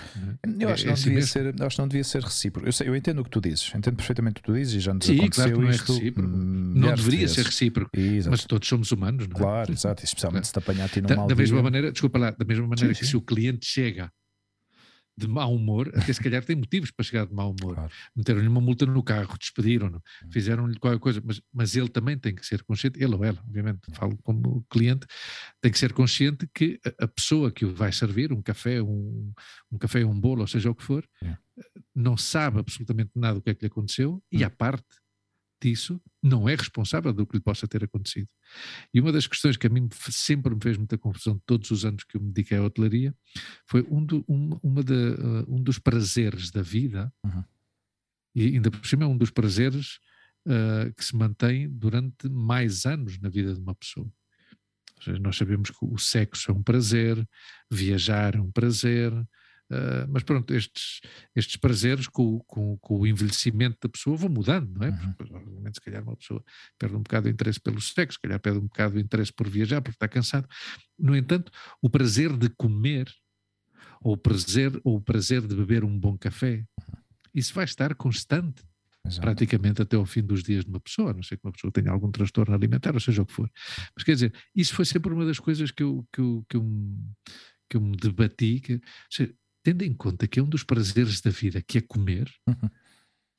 é? 0.00 0.64
Eu 0.64 0.68
É- 0.68 0.72
acho, 0.72 0.82
que 0.82 0.88
é 0.88 0.90
não 0.90 0.94
assim 0.94 1.04
devia 1.10 1.26
ser, 1.26 1.62
acho 1.62 1.76
que 1.76 1.82
não 1.82 1.88
devia 1.88 2.04
ser 2.04 2.22
recíproco. 2.22 2.66
Eu, 2.68 2.72
sei- 2.72 2.88
eu 2.88 2.96
entendo 2.96 3.20
o 3.20 3.24
que 3.24 3.30
tu 3.30 3.40
dizes, 3.40 3.72
entendo 3.74 3.96
perfeitamente 3.96 4.38
o 4.38 4.42
que 4.42 4.46
tu 4.46 4.54
dizes 4.54 4.74
e 4.74 4.80
já 4.80 4.92
nos 4.94 5.06
Sim, 5.06 5.18
aconteceu 5.18 5.44
claro 5.44 5.60
não 5.62 5.68
é 5.70 5.74
isto. 5.74 5.92
recíproco. 5.92 6.36
hum, 6.36 6.72
Não 6.74 6.94
deveria 6.94 7.28
ser 7.28 7.44
recíproco, 7.46 7.90
Exato. 7.98 8.30
mas 8.30 8.44
todos 8.44 8.68
somos 8.68 8.90
humanos, 8.90 9.28
não 9.28 9.36
é? 9.36 9.38
Claro, 9.38 9.72
exato. 9.72 10.04
Especialmente 10.04 10.46
se 10.48 10.52
te 10.52 10.58
apanhar 10.58 10.84
a 10.86 10.88
ti 10.88 11.00
num 11.00 11.08
Da, 11.08 11.26
da 11.26 11.34
mesma 11.34 11.62
maneira, 11.62 11.92
desculpa 11.92 12.18
lá, 12.18 12.30
da 12.32 12.44
mesma 12.44 12.66
maneira 12.66 12.92
Sim, 12.94 12.98
que 12.98 13.04
sim. 13.06 13.10
se 13.12 13.16
o 13.16 13.22
cliente 13.22 13.64
chega 13.66 14.10
de 15.16 15.28
mau 15.28 15.54
humor, 15.54 15.90
até 15.94 16.12
se 16.12 16.20
calhar 16.20 16.44
tem 16.44 16.56
motivos 16.56 16.90
para 16.90 17.04
chegar 17.04 17.26
de 17.26 17.34
mau 17.34 17.50
humor. 17.50 17.74
Claro. 17.74 17.92
Meteram-lhe 18.16 18.48
uma 18.48 18.60
multa 18.60 18.86
no 18.86 19.02
carro, 19.02 19.36
despediram-no, 19.38 19.98
Hum. 19.98 20.28
fizeram-lhe 20.32 20.78
qualquer 20.78 20.98
coisa, 20.98 21.22
mas, 21.24 21.40
mas 21.52 21.76
ele 21.76 21.88
também 21.88 22.16
tem 22.18 22.34
que 22.34 22.44
ser 22.46 22.62
consciente, 22.62 23.02
ele 23.02 23.14
ou 23.14 23.24
ela, 23.24 23.38
obviamente, 23.46 23.80
falo 23.92 24.16
como 24.22 24.64
cliente, 24.70 25.06
tem 25.60 25.70
que 25.72 25.78
ser 25.78 25.92
consciente 25.92 26.48
que 26.54 26.80
a, 26.98 27.06
pessoa 27.08 27.50
que 27.52 27.64
o 27.66 27.74
vai 27.74 27.92
servir, 27.92 28.32
um 28.32 28.40
café, 28.42 28.80
um, 28.82 29.32
um 29.70 29.78
café, 29.78 30.04
um 30.04 30.18
bolo, 30.18 30.40
ou 30.42 30.46
seja 30.46 30.70
o 30.70 30.74
que 30.74 30.82
for, 30.82 31.04
Yeah. 31.22 31.38
não 31.94 32.16
sabe 32.16 32.58
absolutamente 32.60 33.10
nada 33.14 33.34
do 33.34 33.42
que 33.42 33.50
é 33.50 33.54
que 33.54 33.60
lhe 33.62 33.66
aconteceu 33.66 34.22
e, 34.32 34.42
Hum. 34.42 34.46
à 34.46 34.50
parte 34.50 34.86
disso, 35.60 36.00
não 36.22 36.48
é 36.48 36.54
responsável 36.54 37.12
do 37.12 37.26
que 37.26 37.36
lhe 37.36 37.42
possa 37.42 37.66
ter 37.68 37.84
acontecido. 37.84 38.28
E 38.92 39.00
uma 39.00 39.12
das 39.12 39.26
questões 39.26 39.56
que 39.56 39.66
a 39.66 39.70
mim 39.70 39.88
sempre 40.10 40.54
me 40.54 40.60
fez 40.62 40.76
muita 40.76 40.98
confusão 40.98 41.40
todos 41.46 41.70
os 41.70 41.84
anos 41.84 42.04
que 42.04 42.16
eu 42.16 42.20
me 42.20 42.28
dediquei 42.32 42.58
à 42.58 42.62
hotelaria 42.62 43.14
foi 43.66 43.86
um, 43.90 44.04
do- 44.04 44.24
um- 44.28 44.58
uma 44.62 44.82
de, 44.82 44.92
uh, 44.94 45.44
um 45.48 45.62
dos 45.62 45.78
prazeres 45.78 46.50
da 46.50 46.62
vida, 46.62 47.12
Uhum. 47.24 47.44
e 48.34 48.44
ainda 48.46 48.70
por 48.70 48.86
cima 48.86 49.04
é 49.04 49.06
um 49.06 49.16
dos 49.16 49.30
prazeres 49.30 49.98
uh, 50.46 50.92
que 50.96 51.04
se 51.04 51.14
mantém 51.16 51.68
durante 51.68 52.28
mais 52.28 52.86
anos 52.86 53.18
na 53.20 53.28
vida 53.28 53.54
de 53.54 53.60
uma 53.60 53.74
pessoa. 53.74 54.06
Ou 54.96 55.02
seja, 55.02 55.18
nós 55.18 55.36
sabemos 55.36 55.70
que 55.70 55.78
o 55.84 55.96
sexo 55.98 56.50
é 56.50 56.54
um 56.54 56.62
prazer, 56.62 57.26
viajar 57.70 58.34
é 58.34 58.40
um 58.40 58.50
prazer, 58.52 59.12
uh, 59.70 60.06
mas 60.08 60.22
pronto, 60.22 60.52
estes, 60.54 61.00
estes 61.34 61.56
prazeres 61.56 62.06
com, 62.06 62.36
o- 62.36 62.44
com, 62.44 62.76
com 62.78 63.00
o 63.00 63.06
envelhecimento 63.06 63.78
da 63.82 63.88
pessoa 63.88 64.16
vão 64.16 64.28
mudando, 64.28 64.72
não 64.78 64.86
é? 64.86 64.90
Uhum. 64.90 65.12
Porque, 65.14 65.34
obviamente, 65.34 65.74
se 65.74 65.80
calhar 65.80 66.02
uma 66.02 66.16
pessoa 66.16 66.44
perde 66.78 66.96
um 66.96 67.02
bocado 67.02 67.28
o 67.28 67.30
interesse 67.30 67.60
pelo 67.60 67.80
sexo, 67.80 68.16
se 68.16 68.22
calhar 68.22 68.40
perde 68.40 68.58
um 68.58 68.62
bocado 68.66 68.96
o 68.96 69.00
interesse 69.00 69.32
por 69.32 69.48
viajar, 69.48 69.80
porque 69.80 69.96
está 69.96 70.08
cansado. 70.08 70.48
No 70.98 71.16
entanto, 71.16 71.50
o 71.80 71.88
prazer 71.88 72.36
de 72.36 72.48
comer 72.50 73.08
ou 74.02 74.14
o 74.14 74.16
prazer, 74.16 74.80
ou 74.84 74.96
o 74.96 75.00
prazer 75.00 75.46
de 75.46 75.54
beber 75.54 75.84
um 75.84 75.98
bom 75.98 76.16
café. 76.16 76.64
Isso 77.34 77.52
vai 77.54 77.64
estar 77.64 77.94
constante. 77.94 78.62
Exato. 79.02 79.22
praticamente 79.22 79.80
até 79.80 79.96
ao 79.96 80.04
fim 80.04 80.20
dos 80.22 80.42
dias 80.42 80.62
de 80.62 80.70
uma 80.70 80.78
pessoa, 80.78 81.10
a 81.10 81.14
não 81.14 81.22
sei 81.22 81.38
que 81.38 81.46
uma 81.46 81.52
pessoa 81.52 81.72
tenha 81.72 81.90
algum 81.90 82.10
transtorno 82.10 82.54
alimentar, 82.54 82.92
ou 82.92 83.00
seja 83.00 83.22
o 83.22 83.26
que 83.26 83.32
for. 83.32 83.50
Mas 83.96 84.04
quer 84.04 84.12
dizer, 84.12 84.34
isso 84.54 84.74
foi 84.74 84.84
sempre 84.84 85.10
uma 85.10 85.24
das 85.24 85.38
coisas 85.38 85.70
que 85.70 85.82
eu, 85.82 86.06
que 86.12 86.20
eu, 86.20 86.44
que 86.46 86.56
eu, 86.58 86.62
que 87.70 87.76
eu 87.78 87.80
me 87.80 87.96
debati, 87.96 88.60
que, 88.60 88.78
seja, 89.10 89.34
tendo 89.62 89.82
em 89.82 89.92
conta 89.92 90.26
que 90.26 90.40
é 90.40 90.42
um 90.42 90.48
dos 90.48 90.64
prazeres 90.64 91.20
da 91.20 91.30
vida, 91.30 91.62
que 91.62 91.78
é 91.78 91.80
comer, 91.80 92.30
uhum. 92.46 92.68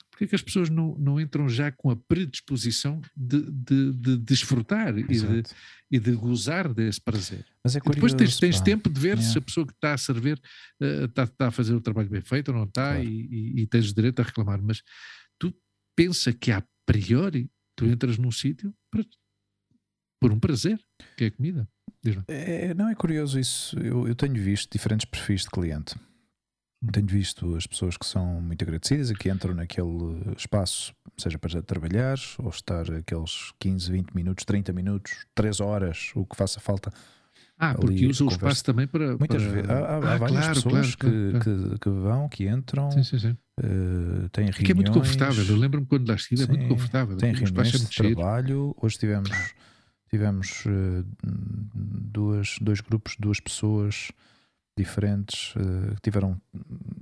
porque 0.10 0.26
é 0.26 0.28
que 0.28 0.36
as 0.36 0.42
pessoas 0.42 0.70
não, 0.70 0.96
não 0.98 1.20
entram 1.20 1.50
já 1.50 1.72
com 1.72 1.90
a 1.90 1.96
predisposição 1.96 3.02
de, 3.16 3.42
de, 3.52 3.94
de 3.94 4.18
desfrutar 4.18 4.98
e 4.98 5.04
de, 5.04 5.44
e 5.90 6.00
de 6.00 6.12
gozar 6.14 6.74
desse 6.74 7.02
prazer? 7.02 7.46
Mas 7.64 7.76
é 7.76 7.80
curioso, 7.80 7.96
depois 7.96 8.14
tens, 8.14 8.40
tens 8.40 8.62
tempo 8.62 8.90
de 8.90 9.00
ver 9.00 9.22
se 9.22 9.38
a 9.38 9.42
pessoa 9.42 9.66
que 9.66 9.74
está 9.74 9.94
a 9.94 9.98
servir 9.98 10.40
uh, 10.82 11.06
está, 11.06 11.24
está, 11.24 11.48
a 11.48 11.52
fazer 11.52 11.74
o 11.74 11.82
trabalho 11.82 12.10
bem 12.10 12.22
feito 12.22 12.50
ou 12.50 12.56
não 12.56 12.66
está 12.66 12.94
claro. 12.94 13.04
e, 13.04 13.56
e, 13.58 13.62
e 13.62 13.68
tens 13.68 13.94
direito 13.94 14.20
a 14.20 14.24
reclamar, 14.24 14.62
mas 14.62 14.84
tu 15.40 15.54
pensa 15.96 16.32
que 16.32 16.52
a 16.52 16.64
priori 16.86 17.50
tu 17.76 17.86
entras 17.86 18.18
num 18.18 18.32
sítio 18.32 18.74
por 20.22 20.32
um 20.32 20.40
prazer, 20.40 20.80
que 21.18 21.24
é 21.24 21.28
a 21.28 21.32
comida. 21.32 21.68
É, 22.28 22.74
não 22.76 22.88
é 22.90 22.96
curioso 22.96 23.40
isso. 23.40 23.78
Eu, 23.80 24.08
eu 24.08 24.16
tenho 24.16 24.36
visto 24.36 24.72
diferentes 24.72 25.06
perfis 25.06 25.42
de 25.42 25.50
cliente. 25.50 25.96
Tenho 26.92 27.06
visto 27.06 27.56
as 27.56 27.68
pessoas 27.68 27.96
que 27.96 28.06
são 28.06 28.42
muito 28.42 28.64
agradecidas 28.64 29.12
e 29.12 29.16
que 29.16 29.30
entram 29.30 29.54
naquele 29.54 30.34
espaço, 30.36 30.94
seja 31.16 31.38
para 31.38 31.62
trabalhar 31.62 32.18
ou 32.40 32.50
estar 32.50 32.92
aqueles 32.92 33.52
15, 33.60 33.92
20 33.92 34.12
minutos, 34.16 34.46
30 34.46 34.74
minutos, 34.74 35.26
3 35.36 35.60
horas, 35.60 36.12
o 36.16 36.26
que 36.26 36.36
faça 36.36 36.60
falta. 36.60 36.92
Ah, 37.60 37.76
porque 37.76 38.08
usam 38.08 38.26
o 38.26 38.32
espaço 38.32 38.66
também 38.66 38.88
para. 38.88 39.16
Muitas 39.16 39.44
para... 39.44 39.52
vezes. 39.52 39.70
Há, 39.70 39.74
há, 39.74 39.78
ah, 39.78 40.14
há 40.14 40.18
várias 40.18 40.40
claro, 40.40 40.54
pessoas 40.56 40.96
claro, 40.96 41.14
que, 41.14 41.32
claro. 41.32 41.70
Que, 41.70 41.80
que, 41.80 41.90
vão, 41.90 42.30
que 42.30 42.50
entram, 42.50 42.90
sim, 42.90 43.04
sim, 43.04 43.20
sim. 43.20 43.38
Uh, 43.60 44.28
têm 44.30 44.46
reuniões. 44.46 44.56
Que 44.58 44.72
é 44.72 44.74
muito 44.74 44.92
confortável. 44.92 45.46
Eu 45.46 45.58
lembro-me 45.58 45.86
quando 45.86 46.10
lá 46.10 46.16
estive, 46.16 46.44
é 46.44 46.48
muito 46.48 46.68
confortável. 46.68 47.16
Tem 47.18 47.32
reuniões 47.32 47.72
de 47.72 47.96
trabalho. 47.96 48.76
Hoje 48.82 48.98
tivemos, 48.98 49.30
tivemos 50.10 50.66
uh, 50.66 51.06
duas, 51.24 52.56
dois 52.60 52.82
grupos, 52.82 53.16
duas 53.20 53.40
pessoas 53.40 54.12
diferentes 54.78 55.56
uh, 55.56 55.96
que 55.96 56.02
tiveram 56.02 56.40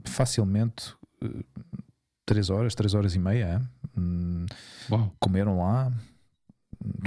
facilmente 0.06 0.94
uh, 1.24 1.44
três 2.26 2.50
horas, 2.50 2.76
três 2.76 2.94
horas 2.94 3.16
e 3.16 3.20
meia. 3.20 3.62
Um, 3.98 4.46
comeram 5.20 5.60
lá, 5.60 5.92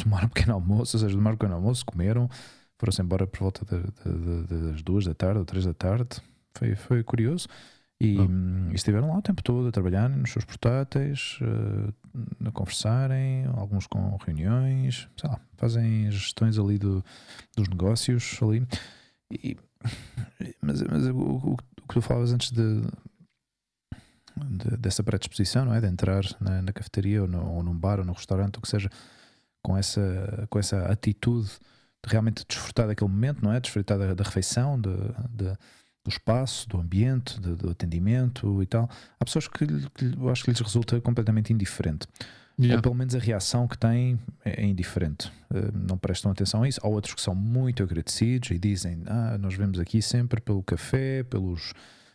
tomaram 0.03 0.27
um 0.27 0.31
pequeno 0.31 0.55
almoço, 0.55 0.97
ou 0.97 1.01
seja, 1.01 1.15
tomaram 1.15 1.35
um 1.35 1.39
pequeno 1.39 1.55
almoço, 1.55 1.85
comeram, 1.87 2.29
foram-se 2.79 3.01
embora 3.01 3.27
por 3.27 3.41
volta 3.41 3.65
de, 3.65 3.83
de, 3.83 4.47
de, 4.47 4.71
das 4.73 4.83
duas 4.83 5.05
da 5.05 5.15
tarde 5.15 5.39
ou 5.39 5.45
três 5.45 5.65
da 5.65 5.75
tarde. 5.75 6.21
Foi, 6.55 6.75
foi 6.75 7.03
curioso. 7.03 7.49
E, 8.01 8.19
um, 8.19 8.71
e, 8.73 8.75
estiveram 8.75 9.09
lá 9.11 9.19
o 9.19 9.23
tempo 9.23 9.43
todo 9.45 9.69
a 9.69 9.71
trabalhar 9.71 10.09
nos 10.09 10.33
seus 10.33 10.45
portáteis, 10.45 11.39
uh, 11.41 11.95
a 12.45 12.51
conversarem, 12.51 13.47
alguns 13.57 13.87
com 13.87 14.17
reuniões, 14.17 15.09
sei 15.17 15.31
lá, 15.31 15.41
fazem 15.57 16.11
gestões 16.11 16.59
ali 16.59 16.79
do, 16.79 17.05
dos 17.57 17.69
negócios 17.69 18.41
ali. 18.43 18.67
E, 19.31 19.57
mas, 20.61 20.83
mas 20.83 21.07
o, 21.07 21.17
o, 21.17 21.53
o, 21.55 21.57
que 21.57 21.95
tu 21.95 22.03
falavas 22.03 22.33
antes 22.33 22.51
de, 22.51 22.83
de, 24.37 24.77
dessa 24.77 25.03
predisposição, 25.03 25.65
não 25.65 25.75
é? 25.75 25.81
De 25.81 25.87
entrar 25.87 26.25
na, 26.41 26.63
na 26.63 26.73
cafeteria 26.73 27.23
ou, 27.23 27.29
no, 27.29 27.55
ou 27.57 27.63
num 27.63 27.77
bar 27.77 27.99
ou 27.99 28.05
num 28.05 28.13
restaurante, 28.13 28.57
ou 28.57 28.63
que 28.63 28.69
seja, 28.69 28.91
com 29.63 29.77
essa, 29.77 30.47
com 30.51 30.59
essa 30.59 30.87
atitude 30.87 31.49
de 32.05 32.11
realmente 32.11 32.45
desfrutar 32.49 32.87
daquele 32.87 33.11
momento, 33.11 33.43
não 33.43 33.53
é? 33.53 33.61
Desfrutar 33.61 33.99
da, 33.99 34.15
da 34.15 34.25
refeição, 34.25 34.81
de, 34.81 34.91
de, 35.31 35.57
do 36.05 36.09
espaço, 36.09 36.69
do 36.69 36.79
ambiente, 36.79 37.41
de, 37.41 37.55
do 37.55 37.71
atendimento 37.71 38.63
e 38.63 38.67
tal. 38.67 38.91
Há 39.21 39.25
pessoas 39.25 39.47
que, 39.47 39.67
que 39.67 40.05
eu 40.19 40.29
acho 40.29 40.45
que 40.45 40.51
lhes 40.51 40.61
resulta 40.61 41.01
completamente 41.01 41.53
indiferente. 41.53 42.07
Yeah. 42.59 42.77
Ou 42.77 42.83
pelo 42.83 42.95
menos 42.95 43.15
a 43.15 43.19
reação 43.19 43.67
que 43.67 43.79
têm 43.79 44.19
é, 44.45 44.63
é 44.63 44.67
indiferente. 44.67 45.33
Uh, 45.51 45.73
não 45.75 45.97
prestam 45.97 46.31
atenção 46.31 46.63
a 46.63 46.69
isso. 46.69 46.81
Há 46.83 46.89
outros 46.89 47.15
que 47.15 47.21
são 47.21 47.35
muito 47.35 47.83
agradecidos 47.83 48.51
e 48.51 48.59
dizem: 48.59 49.03
Ah, 49.07 49.39
nós 49.39 49.55
vemos 49.55 49.79
aqui 49.79 50.03
sempre 50.03 50.41
pelo 50.41 50.63
café, 50.63 51.23
pelos, 51.23 51.73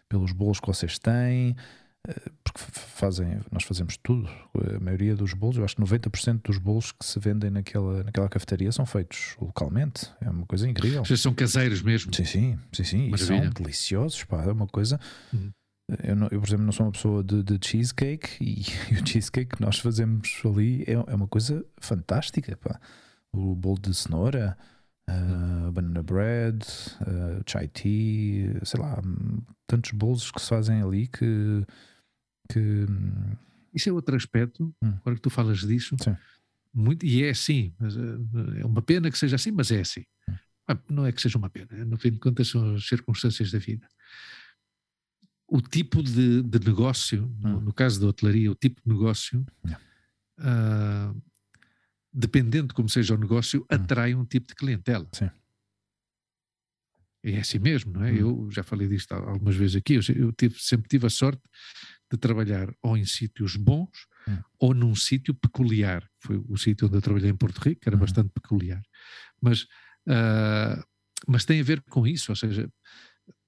pelos 0.08 0.32
bolos 0.32 0.60
que 0.60 0.68
vocês 0.68 1.00
têm. 1.00 1.56
Uh, 2.08 2.32
porque 2.44 2.60
fazem, 2.72 3.40
nós 3.52 3.64
fazemos 3.64 3.98
tudo. 3.98 4.30
A 4.76 4.80
maioria 4.80 5.16
dos 5.16 5.34
bolos, 5.34 5.58
eu 5.58 5.66
acho 5.66 5.76
que 5.76 5.82
90% 5.82 6.42
dos 6.44 6.58
bolos 6.58 6.92
que 6.92 7.06
se 7.06 7.20
vendem 7.20 7.50
naquela, 7.50 8.04
naquela 8.04 8.30
cafetaria 8.30 8.72
são 8.72 8.86
feitos 8.86 9.36
localmente. 9.42 10.10
É 10.22 10.30
uma 10.30 10.46
coisa 10.46 10.70
incrível. 10.70 11.04
Vocês 11.04 11.20
são 11.20 11.34
caseiros 11.34 11.82
mesmo. 11.82 12.14
Sim, 12.14 12.26
sim, 12.26 12.60
sim, 12.72 12.84
sim. 12.84 13.12
E 13.14 13.18
são 13.18 13.50
deliciosos. 13.50 14.24
Pá, 14.24 14.44
é 14.44 14.52
uma 14.52 14.68
coisa. 14.68 15.00
Uhum. 15.34 15.52
Eu, 16.04 16.16
não, 16.18 16.28
eu, 16.30 16.42
por 16.42 16.48
exemplo, 16.48 16.66
não 16.66 16.72
sou 16.74 16.86
uma 16.86 16.92
pessoa 16.92 17.24
de, 17.24 17.44
de 17.44 17.58
cheesecake 17.66 18.44
e, 18.44 18.62
e, 18.94 19.02
o 19.02 19.08
cheesecake 19.08 19.56
que 19.56 19.62
nós 19.62 19.80
fazemos 19.80 20.30
ali 20.44 20.84
é, 20.84 20.94
é 20.94 21.16
uma 21.16 21.28
coisa 21.28 21.66
fantástica. 21.80 22.58
Pá. 22.58 22.80
O 23.32 23.56
bolo 23.56 23.80
de 23.80 23.94
cenoura, 23.94 24.58
uh, 25.10 25.72
banana 25.72 26.04
bread, 26.04 26.66
uh, 27.02 27.42
chai 27.50 27.68
tea, 27.70 28.60
sei 28.66 28.80
lá, 28.80 29.02
tantos 29.66 29.92
bolos 29.92 30.30
que 30.30 30.42
se 30.42 30.50
fazem 30.50 30.82
ali 30.82 31.08
que. 31.08 31.66
que 32.52 32.86
Isso 33.74 33.90
é 33.90 33.94
outro 33.94 34.16
aspecto, 34.16 34.74
hum. 34.84 34.94
agora 35.00 35.16
que 35.16 35.22
tu 35.22 35.30
falas 35.30 35.60
disso. 35.60 35.96
Sim. 36.02 36.18
Muito, 36.74 37.06
e 37.06 37.24
é 37.24 37.30
assim, 37.30 37.74
é 38.60 38.66
uma 38.66 38.82
pena 38.82 39.10
que 39.10 39.18
seja 39.18 39.36
assim, 39.38 39.52
mas 39.52 39.72
é 39.72 39.80
assim. 39.80 40.04
Hum. 40.30 40.36
Ah, 40.68 40.78
não 40.90 41.06
é 41.06 41.14
que 41.14 41.22
seja 41.22 41.38
uma 41.38 41.50
pena, 41.50 41.86
no 41.86 41.98
fim 41.98 42.12
de 42.12 42.20
contas 42.20 42.50
são 42.50 42.76
as 42.76 42.86
circunstâncias 42.86 43.52
da 43.52 43.60
vida 43.60 43.88
o 45.48 45.62
tipo 45.62 46.04
de, 46.04 46.44
de 46.44 46.60
negócio, 46.60 47.34
no, 47.40 47.58
hum. 47.58 47.62
no, 47.62 47.74
caso 47.74 48.00
da 48.02 48.08
hotelaria, 48.08 48.52
o 48.52 48.56
tipo 48.56 48.82
de 48.86 48.90
negócio, 48.90 49.46
yeah. 49.66 49.84
uh, 50.40 51.22
dependendo 52.12 52.68
de 52.70 52.74
como 52.74 52.90
seja 52.90 53.16
o 53.16 53.18
negócio, 53.18 53.62
hum. 53.62 53.66
atrai 53.70 54.14
um 54.14 54.26
tipo 54.26 54.48
de 54.48 54.56
clientela. 54.56 55.08
Sim. 55.14 55.30
É 57.24 57.40
assim 57.40 57.60
mesmo, 57.60 57.94
não 57.94 58.04
é? 58.04 58.12
Hum. 58.12 58.16
Eu 58.16 58.52
já 58.52 58.64
falei 58.64 58.88
disto 58.88 59.14
algumas 59.14 59.56
vezes 59.56 59.76
aqui, 59.76 59.96
eu, 59.96 60.02
eu 60.16 60.32
tive, 60.34 60.56
sempre 60.60 60.88
tive 60.90 61.08
a 61.08 61.10
sorte 61.10 61.42
de 62.12 62.18
trabalhar 62.18 62.74
ou 62.82 62.98
em 62.98 63.06
sítios 63.06 63.56
bons 63.56 64.08
ou 64.60 64.74
num 64.74 64.96
sítio 64.96 65.34
peculiar. 65.34 66.08
Foi 66.20 66.38
o 66.48 66.58
sítio 66.58 66.88
onde 66.88 66.98
eu 66.98 67.02
trabalhei 67.02 67.30
em 67.30 67.36
Porto 67.36 67.60
Rico, 67.60 67.82
que 67.82 67.90
era 67.90 67.96
hum. 67.96 68.00
bastante 68.00 68.30
peculiar. 68.30 68.82
Mas, 69.42 69.64
uh, 70.08 70.84
mas 71.28 71.46
tem 71.46 71.60
a 71.60 71.64
ver 71.64 71.82
com 71.90 72.06
isso, 72.06 72.32
ou 72.32 72.36
seja, 72.36 72.70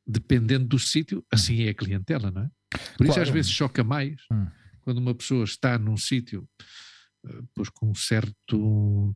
dependendo 0.10 0.66
do 0.66 0.80
sítio, 0.80 1.24
assim 1.32 1.64
é 1.64 1.70
a 1.70 1.74
clientela, 1.74 2.32
não 2.32 2.42
é? 2.42 2.50
Por 2.98 3.06
claro. 3.06 3.12
isso 3.12 3.20
às 3.22 3.30
vezes 3.30 3.52
choca 3.52 3.84
mais 3.84 4.16
hum. 4.32 4.48
quando 4.82 4.98
uma 4.98 5.14
pessoa 5.14 5.44
está 5.44 5.78
num 5.78 5.98
sítio 5.98 6.48
eh, 7.28 7.42
pois 7.54 7.70
com 7.70 7.92
um 7.92 7.96
certo 7.96 9.16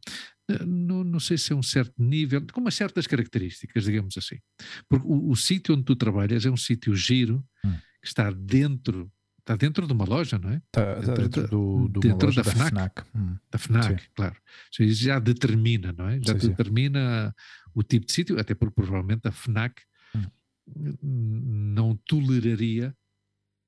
eh, 0.50 0.66
não, 0.66 1.04
não 1.04 1.20
sei 1.20 1.38
se 1.38 1.52
é 1.52 1.56
um 1.56 1.64
certo 1.64 1.94
nível, 1.98 2.46
com 2.52 2.62
umas 2.62 2.76
certas 2.76 3.08
características, 3.08 3.86
digamos 3.86 4.18
assim. 4.18 4.38
Porque 4.88 5.06
o, 5.08 5.30
o 5.30 5.36
sítio 5.36 5.74
onde 5.74 5.84
tu 5.84 5.96
trabalhas 5.96 6.46
é 6.46 6.52
um 6.52 6.58
sítio 6.58 6.96
giro 6.96 7.44
hum. 7.66 7.74
que 8.02 8.08
está 8.08 8.30
dentro 8.32 9.12
está 9.40 9.58
dentro 9.58 9.86
de 9.86 9.92
uma 9.92 10.06
loja, 10.06 10.40
não 10.40 10.52
é? 10.52 10.56
Está, 10.56 10.96
dentro, 10.96 11.16
dentro 11.16 11.42
da, 11.42 11.48
do, 11.48 11.88
do 11.90 12.00
dentro 12.00 12.34
da, 12.34 12.42
da 12.42 12.50
FNAC. 12.50 12.70
FNAC. 12.70 13.04
Hum. 13.14 13.36
Da 13.52 13.60
FNAC, 13.60 14.02
Sim. 14.02 14.08
claro. 14.16 14.36
Isso 14.80 15.04
já 15.04 15.20
determina, 15.20 15.92
não 15.92 16.08
é? 16.08 16.18
Já 16.22 16.40
sim, 16.40 16.48
determina 16.48 17.28
sim. 17.28 17.72
o 17.76 17.84
tipo 17.84 18.06
de 18.06 18.14
sítio, 18.14 18.40
até 18.40 18.56
porque 18.56 18.74
provavelmente 18.74 19.28
a 19.28 19.32
FNAC 19.34 19.82
não 21.02 21.96
toleraria 22.08 22.96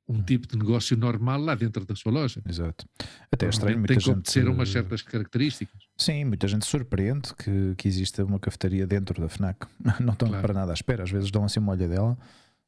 um 0.08 0.18
hum. 0.18 0.24
tipo 0.24 0.48
de 0.48 0.58
negócio 0.58 0.96
normal 0.96 1.40
lá 1.40 1.56
dentro 1.56 1.86
da 1.86 1.96
sua 1.96 2.12
loja. 2.12 2.42
Exato. 2.48 2.88
Até 3.32 3.48
é 3.48 3.50
estranho, 3.50 3.78
muita 3.80 3.94
tem 3.94 4.04
que 4.04 4.10
obedecer 4.10 4.48
a 4.48 4.52
umas 4.52 4.70
certas 4.70 5.02
características. 5.02 5.82
Sim, 5.98 6.26
muita 6.26 6.48
gente 6.48 6.66
surpreende 6.66 7.34
que, 7.36 7.74
que 7.76 7.88
exista 7.88 8.24
uma 8.24 8.40
cafetaria 8.40 8.86
dentro 8.86 9.20
da 9.20 9.28
FNAC. 9.28 9.68
Não 10.00 10.14
estão 10.14 10.28
claro. 10.28 10.42
para 10.42 10.54
nada 10.54 10.72
à 10.72 10.76
espera. 10.76 11.04
Às 11.04 11.12
vezes 11.12 11.32
dão 11.32 11.44
assim 11.44 11.60
uma 11.60 11.72
olha 11.72 11.88
dela, 11.88 12.18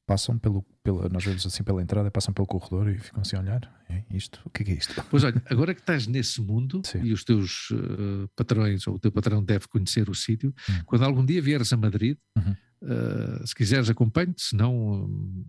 passam 0.07 0.37
pelo, 0.39 0.65
pelo, 0.81 1.07
nós 1.09 1.23
vemos 1.23 1.45
assim 1.45 1.63
pela 1.63 1.81
entrada, 1.81 2.09
passam 2.09 2.33
pelo 2.33 2.47
corredor 2.47 2.89
e 2.89 2.97
ficam 2.97 3.21
assim 3.21 3.35
a 3.35 3.39
olhar. 3.39 3.71
É 3.87 4.03
isto? 4.11 4.41
O 4.43 4.49
que 4.49 4.63
é, 4.63 4.65
que 4.65 4.71
é 4.71 4.75
isto? 4.75 5.05
Pois 5.09 5.23
olha, 5.23 5.41
agora 5.45 5.75
que 5.75 5.81
estás 5.81 6.07
nesse 6.07 6.41
mundo 6.41 6.81
Sim. 6.87 7.03
e 7.03 7.13
os 7.13 7.23
teus 7.23 7.69
uh, 7.69 8.27
patrões 8.35 8.87
ou 8.87 8.95
o 8.95 8.99
teu 8.99 9.11
patrão 9.11 9.43
deve 9.43 9.67
conhecer 9.67 10.09
o 10.09 10.15
sítio, 10.15 10.53
hum. 10.67 10.81
quando 10.85 11.03
algum 11.03 11.23
dia 11.23 11.41
vieres 11.41 11.71
a 11.71 11.77
Madrid, 11.77 12.17
uhum 12.35 12.55
Uh, 12.81 13.45
se 13.45 13.55
quiseres, 13.55 13.89
acompanhe-te, 13.89 14.41
se 14.41 14.55
não, 14.55 15.05
um, 15.05 15.45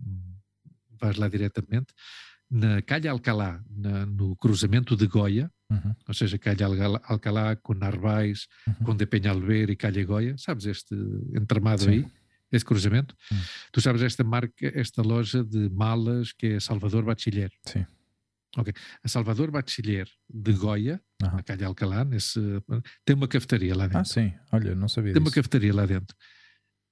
vais 0.99 1.17
lá 1.17 1.27
diretamente. 1.27 1.93
Na 2.49 2.81
Calha 2.81 3.11
Alcalá, 3.11 3.63
na, 3.69 4.05
no 4.07 4.35
cruzamento 4.35 4.95
de 4.95 5.05
Goia, 5.05 5.51
uhum. 5.69 5.95
ou 6.07 6.13
seja, 6.13 6.37
Calha 6.39 6.65
Alcalá 7.03 7.55
com 7.55 7.75
Narvais, 7.75 8.47
uhum. 8.67 8.73
com 8.85 8.95
de 8.95 9.05
Penhalver 9.05 9.69
e 9.69 9.75
Calha 9.75 10.03
Goia, 10.03 10.35
sabes 10.37 10.65
este 10.65 10.95
entramado 11.35 11.83
Sim. 11.83 11.89
aí? 11.89 12.07
Esse 12.51 12.65
cruzamento. 12.65 13.15
Uhum. 13.31 13.37
Tu 13.71 13.81
sabes 13.81 14.01
esta 14.01 14.23
marca, 14.23 14.71
esta 14.73 15.03
loja 15.03 15.43
de 15.43 15.69
malas 15.69 16.31
que 16.31 16.47
é 16.47 16.59
Salvador 16.59 17.03
Bachiller. 17.03 17.51
Sim. 17.63 17.85
Ok. 18.57 18.73
A 19.03 19.07
Salvador 19.07 19.51
Bachiller 19.51 20.09
de 20.27 20.53
Goia, 20.53 20.99
uhum. 21.21 21.35
na 21.35 21.43
Calha 21.43 21.67
Alcalá, 21.67 22.03
nesse, 22.03 22.39
tem 23.05 23.15
uma 23.15 23.27
cafetaria 23.27 23.75
lá 23.75 23.83
dentro. 23.85 23.99
Ah, 23.99 24.05
sim. 24.05 24.33
Olha, 24.51 24.73
não 24.73 24.89
sabia 24.89 25.13
Tem 25.13 25.21
disso. 25.21 25.29
uma 25.29 25.35
cafetaria 25.35 25.71
lá 25.71 25.85
dentro 25.85 26.17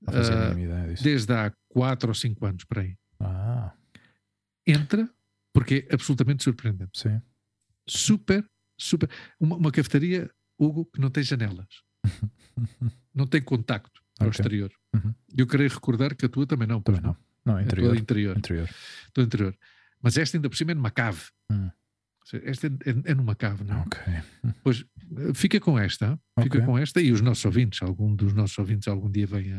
A 0.05 0.85
disso. 0.87 1.03
desde 1.03 1.33
há 1.33 1.51
4 1.69 2.07
ou 2.09 2.13
5 2.13 2.45
anos 2.45 2.63
por 2.65 2.79
aí. 2.79 2.95
Ah, 3.19 3.73
Entra 4.65 5.09
porque 5.53 5.87
é 5.89 5.93
absolutamente 5.95 6.43
surpreendente. 6.43 6.99
sim. 6.99 7.19
Super, 7.89 8.45
super. 8.77 9.09
Uma, 9.39 9.55
uma 9.55 9.71
cafetaria, 9.71 10.29
Hugo, 10.59 10.85
que 10.85 10.99
não 10.99 11.09
tem 11.09 11.23
janelas. 11.23 11.67
Não 13.13 13.25
tem 13.25 13.41
contacto 13.41 14.01
para 14.17 14.25
o 14.25 14.29
Ok. 14.29 14.39
exterior. 14.39 14.71
Uhum. 14.93 15.13
Eu 15.35 15.47
queria 15.47 15.67
recordar 15.67 16.15
que 16.15 16.25
a 16.25 16.29
tua 16.29 16.45
também 16.45 16.67
não. 16.67 16.81
Também 16.81 17.01
não. 17.01 17.15
Não, 17.45 17.59
interior. 17.59 17.87
toda 17.89 17.99
interior. 17.99 18.37
Interior. 18.37 18.69
Todo 19.13 19.25
interior. 19.25 19.57
Mas 20.01 20.17
esta 20.17 20.37
ainda 20.37 20.49
por 20.49 20.55
cima 20.55 20.71
é 20.71 20.75
numa 20.75 20.91
cave. 20.91 21.21
Hum. 21.51 21.69
Esta 22.43 22.67
é, 22.67 22.69
é- 22.69 23.11
é 23.11 23.15
numa 23.15 23.35
cave, 23.35 23.63
não 23.63 23.77
é? 23.77 23.81
Ok. 23.81 23.99
Pois 24.63 24.85
eh, 25.17 25.33
fica 25.33 25.59
com 25.59 25.79
esta, 25.79 26.19
fica 26.41 26.57
Ok. 26.57 26.65
com 26.65 26.77
esta 26.77 27.01
e 27.01 27.11
os 27.11 27.21
nossos 27.21 27.45
ouvintes, 27.45 27.81
algum 27.81 28.15
dos 28.15 28.33
nossos 28.33 28.57
ouvintes 28.57 28.87
algum 28.87 29.09
dia 29.09 29.25
vem 29.25 29.53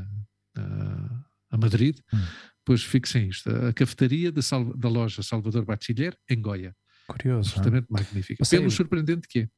a, 1.51 1.57
Madrid, 1.57 1.99
Hum. 2.13 2.19
pois 2.65 2.83
fixem 2.83 3.29
isto. 3.29 3.49
A 3.51 3.73
cafetaria 3.73 4.31
da, 4.33 4.43
Salva- 4.43 4.75
da 4.77 4.89
loja 4.89 5.23
Salvador 5.23 5.65
Bachiller, 5.65 6.17
em 6.29 6.41
Goia. 6.41 6.75
Curioso. 7.07 7.49
é? 7.49 7.59
Absolutamente 7.59 7.87
magnífica. 7.91 8.37
Ou 8.43 8.45
seja, 8.47 8.61
Pelo 8.63 8.71
surpreendente 8.71 9.27
que 9.29 9.41
é. 9.41 9.49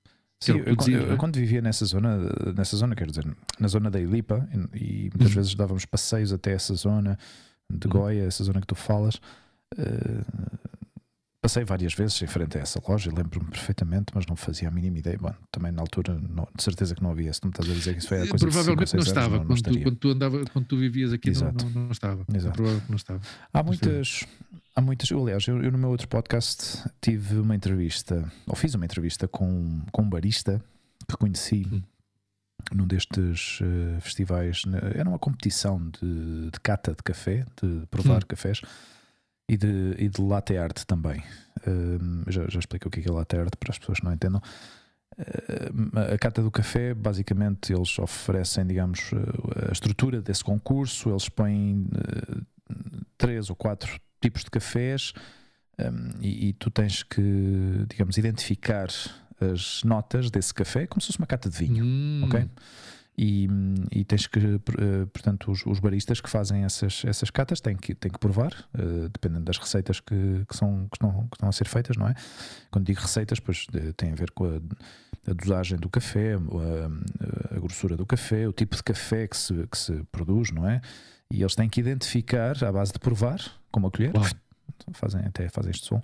Sim, 0.43 0.55
Que 0.55 0.61
é 0.61 0.63
que 0.65 0.71
eu, 0.71 0.77
dizias, 0.77 1.01
eu- 1.01 1.07
não 1.07 1.11
é? 1.11 1.15
eu 1.15 1.19
quando 1.19 1.37
vivia 1.37 1.61
nessa 1.61 1.85
zona, 1.85 2.17
nessa 2.57 2.77
zona, 2.77 2.95
quero 2.95 3.11
dizer, 3.11 3.27
na 3.59 3.69
zona 3.69 3.91
da 3.91 4.01
Ilipa, 4.01 4.49
e, 4.73 4.79
e 4.85 5.01
muitas 5.11 5.29
Uhum. 5.29 5.35
vezes 5.35 5.55
dávamos 5.55 5.85
passeios 5.85 6.33
até 6.33 6.53
essa 6.53 6.75
zona 6.75 7.19
de 7.71 7.87
Uhum. 7.87 7.93
Goia, 7.93 8.23
essa 8.25 8.43
zona 8.45 8.61
que 8.61 8.67
tu 8.67 8.75
falas. 8.75 9.21
eh, 9.77 10.25
passei 11.43 11.65
várias 11.65 11.95
vezes 11.95 12.21
em 12.21 12.27
frente 12.27 12.59
a 12.59 12.61
essa 12.61 12.81
loja, 12.87 13.11
lembro-me 13.15 13.51
perfeitamente, 13.51 14.07
mas 14.15 14.27
não 14.27 14.37
fazia 14.37 14.69
a 14.69 14.71
mínima 14.71 14.99
ideia. 14.99 15.17
Bom, 15.19 15.35
também 15.51 15.73
na 15.73 15.81
altura, 15.81 16.19
não- 16.19 16.47
de 16.55 16.63
certeza 16.63 16.95
que 16.95 17.03
não 17.03 17.11
havia. 17.11 17.33
Se 17.33 17.41
tu 17.41 17.47
me 17.47 17.51
estás 17.53 17.71
a 17.71 17.73
dizer 17.75 17.93
que 17.95 17.99
isso 18.01 18.09
foi 18.09 18.19
a 18.23 18.29
coisa 18.29 18.45
Provavelmente 18.47 18.81
não 18.81 18.87
seis 18.87 18.95
anos, 19.03 19.09
estava. 19.09 19.29
não, 19.31 19.39
não 19.39 19.47
quando, 19.47 19.49
tu, 19.49 19.55
estaria. 19.57 19.83
quando, 19.83 19.97
tu 19.97 20.09
andava, 20.11 20.45
quando 20.53 20.65
tu 20.67 20.77
vivias 20.77 21.13
aqui, 21.13 21.29
não, 21.31 21.33
Exato. 21.33 21.65
não, 21.67 21.83
não 21.85 21.91
estava. 21.93 22.25
Exato. 22.35 22.55
Provavelmente 22.55 22.89
não 22.91 22.97
estava. 22.97 23.21
Há 23.53 23.63
muitas, 23.63 24.27
há 24.77 24.81
muitas. 24.83 25.11
Eu, 25.11 25.23
aliás, 25.23 25.47
eu, 25.49 25.63
eu 25.63 25.73
no 25.73 25.79
meu 25.79 25.89
outro 25.89 26.09
podcast 26.09 26.85
tive 27.01 27.37
uma 27.39 27.57
entrevista, 27.57 28.31
ou 28.47 28.55
fiz 28.55 28.75
uma 28.75 28.85
entrevista 28.85 29.27
com, 29.27 29.81
com 29.93 30.03
um 30.03 30.09
barista 30.11 30.63
que 31.09 31.17
conheci 31.17 31.67
Hum. 31.73 31.83
num 32.75 32.87
destes 32.87 33.59
eh, 33.63 33.99
festivais. 34.01 34.63
Era 34.95 35.09
uma 35.09 35.19
competição 35.19 35.81
de, 35.89 36.51
de 36.53 36.61
cata 36.63 36.91
de 36.95 37.03
café, 37.03 37.47
de 37.63 37.87
provar 37.91 38.19
Hum. 38.19 38.27
cafés 38.29 38.61
e 39.51 39.57
de, 39.57 39.97
e 39.99 40.09
de 40.09 40.23
latte 40.23 40.57
art 40.57 40.85
também. 40.85 41.21
Hum, 41.67 42.23
já, 42.29 42.47
já 42.49 42.61
expliquei 42.61 42.87
o 42.87 42.91
que 42.91 43.01
é 43.01 43.03
que 43.03 43.09
é 43.09 43.13
latte 43.13 43.37
art 43.37 43.53
para 43.59 43.73
as 43.73 43.79
pessoas 43.81 43.99
que 43.99 44.05
não 44.05 44.13
entendam. 44.13 44.41
Hum, 45.19 45.91
a 46.15 46.17
cata 46.17 46.41
do 46.41 46.53
café, 46.53 46.95
basicamente, 46.95 47.73
eles 47.73 47.99
oferecem, 47.99 48.65
digamos, 48.65 49.11
a 49.69 49.73
estrutura 49.73 50.23
desse 50.23 50.45
concurso, 50.45 51.11
eles 51.11 51.29
põem 51.29 51.89
eh, 51.93 52.43
três 53.19 53.51
ou 53.51 53.57
quatro 53.57 54.01
tipos 54.21 54.45
de 54.45 54.51
cafés 54.53 55.13
hum, 55.81 56.11
e, 56.21 56.51
e 56.51 56.53
tu 56.53 56.71
tens 56.71 57.03
que, 57.03 57.85
digamos, 57.89 58.17
identificar 58.19 58.87
as 59.53 59.83
notas 59.83 60.31
desse 60.31 60.55
café 60.55 60.87
como 60.87 61.01
se 61.01 61.09
fosse 61.09 61.19
uma 61.19 61.27
cata 61.27 61.51
de 61.51 61.59
vinho, 61.59 61.85
Hum, 61.85 62.23
ok? 62.25 62.49
E, 63.23 63.47
hum, 63.51 63.75
e 63.93 64.03
tens 64.03 64.27
que, 64.27 64.39
eh, 64.39 65.07
portanto, 65.13 65.51
os, 65.53 65.67
os 65.67 65.79
baristas 65.79 66.23
que 66.23 66.31
fazem 66.31 66.65
essas, 66.65 67.03
essas 67.05 67.29
catas 67.29 67.61
têm 67.61 67.77
que, 67.77 67.95
têm 67.95 68.11
que 68.11 68.19
provar, 68.19 68.51
eh, 68.73 69.09
dependendo 69.13 69.45
das 69.45 69.59
receitas 69.59 70.01
que, 70.01 70.43
que, 70.49 70.57
são, 70.57 70.89
que, 70.89 70.97
estão, 70.97 71.13
que 71.29 71.37
estão 71.37 71.49
a 71.51 71.53
ser 71.53 71.67
feitas, 71.69 71.99
não 71.99 72.09
é? 72.09 72.15
Quando 72.71 72.87
digo 72.87 72.99
receitas, 73.01 73.39
pois 73.39 73.67
eh, 73.75 73.93
tem 73.95 74.13
a 74.13 74.15
ver 74.15 74.31
com 74.31 74.45
a, 74.47 74.57
a 75.31 75.35
dosagem 75.35 75.77
do 75.79 75.91
café, 75.91 76.35
a, 76.37 77.57
a 77.57 77.59
grossura 77.61 77.95
do 77.95 78.07
café, 78.07 78.49
o 78.49 78.55
tipo 78.55 78.75
de 78.75 78.83
café 78.83 79.29
que 79.29 79.37
se, 79.37 79.67
que 79.67 79.77
se 79.77 80.03
produz, 80.11 80.51
não 80.51 80.67
é? 80.67 80.81
E 81.31 81.43
eles 81.43 81.55
têm 81.55 81.69
que 81.69 81.79
identificar, 81.79 82.57
à 82.65 82.73
base 82.73 82.91
de 82.93 82.99
provar, 82.99 83.39
com 83.71 83.81
uma 83.81 83.91
colher, 83.91 84.17
Uau. 84.17 84.25
fazem, 84.95 85.21
até 85.27 85.47
fazem 85.51 85.73
este 85.73 85.85
som 85.87 86.01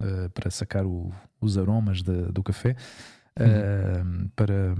eh, 0.00 0.28
para 0.34 0.50
sacar 0.50 0.84
o- 0.84 1.10
os 1.40 1.56
aromas 1.56 2.02
de- 2.02 2.30
do 2.32 2.42
café, 2.42 2.76
Uhum. 3.40 3.46
eh, 3.46 4.28
para, 4.36 4.74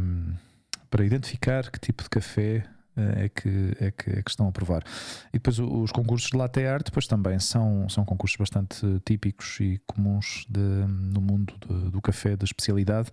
para 0.94 1.04
identificar 1.04 1.72
que 1.72 1.80
tipo 1.80 2.04
de 2.04 2.08
café 2.08 2.64
eh, 2.96 3.24
é 3.24 3.28
que, 3.28 3.76
é, 3.80 3.90
que, 3.90 4.10
é 4.10 4.22
que 4.22 4.30
estão 4.30 4.46
a 4.46 4.52
provar. 4.52 4.84
E 5.30 5.32
depois 5.32 5.58
os 5.58 5.90
concursos 5.90 6.30
de 6.30 6.36
latte 6.36 6.64
art 6.64 6.84
depois 6.84 7.08
também 7.08 7.36
são, 7.40 7.88
são 7.88 8.04
concursos 8.04 8.36
bastante 8.36 8.78
típicos 9.04 9.58
e 9.58 9.80
comuns 9.88 10.46
de, 10.48 10.60
no 10.60 11.20
mundo 11.20 11.52
do, 11.58 11.90
do 11.90 12.00
café 12.00 12.36
de 12.36 12.44
especialidade, 12.44 13.10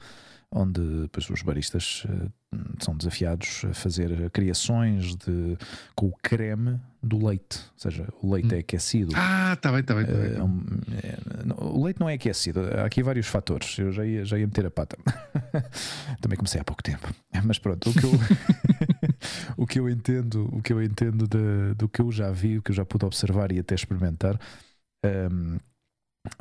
onde 0.54 0.82
depois 1.04 1.30
os 1.30 1.42
baristas 1.42 2.04
eh, 2.10 2.58
são 2.82 2.96
desafiados 2.98 3.64
a 3.70 3.74
fazer 3.74 4.30
criações 4.32 5.16
de, 5.16 5.58
com 5.96 6.08
o 6.08 6.14
creme 6.22 6.78
do 7.02 7.26
leite. 7.26 7.60
Ou 7.74 7.80
seja, 7.80 8.08
o 8.22 8.34
leite 8.34 8.54
Hum. 8.54 8.58
é 8.58 8.60
aquecido. 8.60 9.14
Ah, 9.16 9.54
está 9.54 9.72
bem, 9.72 9.80
está 9.80 9.96
bem. 9.96 10.06
Tá 10.06 10.12
bem. 10.12 10.36
É 10.36 10.44
um- 10.44 10.64
é- 11.02 11.46
não, 11.46 11.56
o 11.58 11.84
leite 11.86 12.00
não 12.02 12.10
é 12.10 12.16
aquecido, 12.16 12.60
há 12.78 12.86
aqui 12.86 13.02
vários 13.02 13.28
fatores. 13.28 13.78
Eu 13.80 13.92
já 13.94 14.06
ia, 14.06 14.26
já 14.26 14.38
ia 14.38 14.46
meter 14.46 14.66
a 14.66 14.72
pata. 14.72 14.98
Também 16.22 16.38
comecei 16.38 16.60
há 16.60 16.64
pouco 16.64 16.84
tempo. 16.84 17.08
Mas 17.46 17.58
pronto, 17.58 17.90
o 17.90 17.94
que 17.94 18.04
eu, 18.06 18.12
o 19.58 19.66
que 19.68 19.80
eu 19.80 19.90
entendo, 19.90 20.50
o 20.54 20.62
que 20.62 20.74
eu 20.74 20.84
entendo 20.84 21.28
de- 21.28 21.74
do 21.76 21.88
que 21.88 22.02
eu 22.02 22.12
já 22.12 22.30
vi, 22.32 22.58
o 22.58 22.62
que 22.62 22.72
eu 22.72 22.76
já 22.76 22.86
pude 22.86 23.06
observar 23.06 23.52
e 23.52 23.60
até 23.60 23.74
experimentar, 23.74 24.38
hum, 25.06 25.58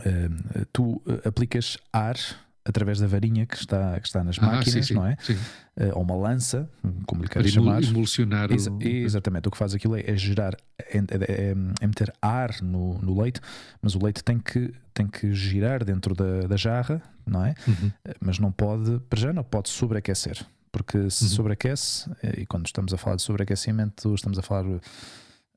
hum, 0.04 0.64
tu 0.72 1.00
eh, 1.06 1.28
aplicas 1.28 1.78
ar 1.92 2.16
através 2.64 3.00
da 3.00 3.06
varinha 3.06 3.46
que 3.46 3.56
está, 3.56 3.98
que 4.00 4.06
está 4.06 4.22
nas 4.22 4.38
Ah, 4.38 4.46
máquinas, 4.46 4.86
sim, 4.86 4.94
não 4.94 5.06
é? 5.06 5.16
sim. 5.20 5.36
Eh, 5.76 5.90
Ou 5.94 6.02
uma 6.02 6.14
lança, 6.14 6.68
como 7.06 7.22
lhe 7.22 7.28
queres 7.28 7.52
chamar. 7.52 7.82
emulsionar 7.82 8.52
Exa- 8.52 8.70
o... 8.70 8.82
exatamente, 8.82 9.48
o 9.48 9.50
que 9.50 9.56
faz 9.56 9.74
aquilo 9.74 9.96
é, 9.96 10.02
é 10.06 10.16
gerar, 10.16 10.54
é, 10.78 10.98
é- 10.98 11.54
é 11.80 11.86
meter 11.86 12.12
ar 12.20 12.60
no, 12.62 12.98
no 12.98 13.20
leite, 13.20 13.40
mas 13.80 13.94
o 13.94 14.04
leite 14.04 14.22
tem 14.22 14.38
que, 14.38 14.72
tem 14.92 15.06
que 15.06 15.32
girar 15.34 15.84
dentro 15.84 16.14
da, 16.14 16.42
da 16.46 16.56
jarra, 16.56 17.00
não 17.26 17.44
é? 17.44 17.54
Uhum. 17.66 17.90
Mas 18.20 18.38
não 18.38 18.52
pode, 18.52 18.98
para 19.08 19.18
já 19.20 19.32
não 19.32 19.42
pode 19.44 19.68
sobreaquecer, 19.70 20.44
porque 20.70 21.08
se 21.10 21.24
Uhum. 21.24 21.30
sobreaquece, 21.30 22.10
eh, 22.22 22.40
e 22.42 22.46
quando 22.46 22.66
estamos 22.66 22.92
a 22.92 22.98
falar 22.98 23.16
de 23.16 23.22
sobreaquecimento, 23.22 24.14
estamos 24.14 24.38
a 24.38 24.42
falar. 24.42 24.64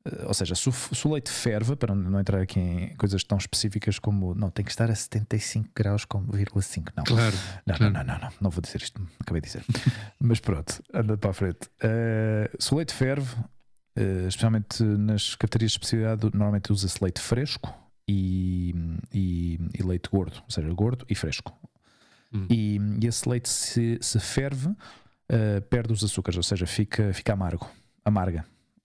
Eh, 0.05 0.25
Ou 0.27 0.33
seja, 0.33 0.55
se 0.55 0.67
o, 0.69 0.71
se 0.71 1.07
o 1.07 1.11
leite 1.13 1.29
ferve, 1.31 1.75
para 1.75 1.93
não 1.95 2.19
entrar 2.19 2.41
aqui 2.41 2.59
em 2.59 2.95
coisas 2.95 3.23
tão 3.23 3.37
específicas 3.37 3.99
como 3.99 4.33
não, 4.35 4.49
tem 4.49 4.63
que 4.65 4.71
estar 4.71 4.89
a 4.89 4.95
75 4.95 5.69
graus 5.75 6.05
com 6.05 6.21
vírgula 6.25 6.61
5, 6.61 6.91
não. 6.95 7.03
Claro. 7.03 7.35
Não, 7.65 7.75
Claro. 7.75 7.93
não, 7.93 8.03
não, 8.03 8.13
não, 8.13 8.19
não, 8.21 8.33
não 8.41 8.49
vou 8.49 8.61
dizer 8.61 8.81
isto, 8.81 9.01
acabei 9.19 9.41
de 9.41 9.47
dizer. 9.47 9.63
Mas 10.19 10.39
pronto, 10.39 10.81
anda 10.93 11.17
para 11.17 11.29
a 11.31 11.33
frente. 11.33 11.69
Eh, 11.81 12.51
se 12.59 12.73
o 12.73 12.77
leite 12.77 12.93
ferve, 12.93 13.35
eh, 13.95 14.25
especialmente 14.27 14.83
nas 14.83 15.35
cafetarias 15.35 15.71
de 15.71 15.77
especialidade, 15.77 16.23
normalmente 16.33 16.71
usa-se 16.71 16.97
leite 17.01 17.21
fresco 17.21 17.73
e, 18.07 18.73
e- 19.13 19.59
e 19.79 19.83
leite 19.83 20.09
gordo, 20.09 20.37
ou 20.43 20.49
seja, 20.51 20.67
gordo 20.73 21.05
e 21.09 21.15
fresco. 21.15 21.53
Hum. 22.33 22.47
E, 22.49 22.77
e 23.01 23.07
esse 23.07 23.29
leite, 23.29 23.47
se, 23.47 23.97
se 24.01 24.19
ferve, 24.19 24.69
eh, 25.29 25.59
perde 25.61 25.93
os 25.93 26.03
açúcares, 26.03 26.35
ou 26.35 26.43
seja, 26.43 26.65
fica, 26.65 27.13
fica 27.13 27.31
amargo, 27.33 27.69
amarga. 28.03 28.43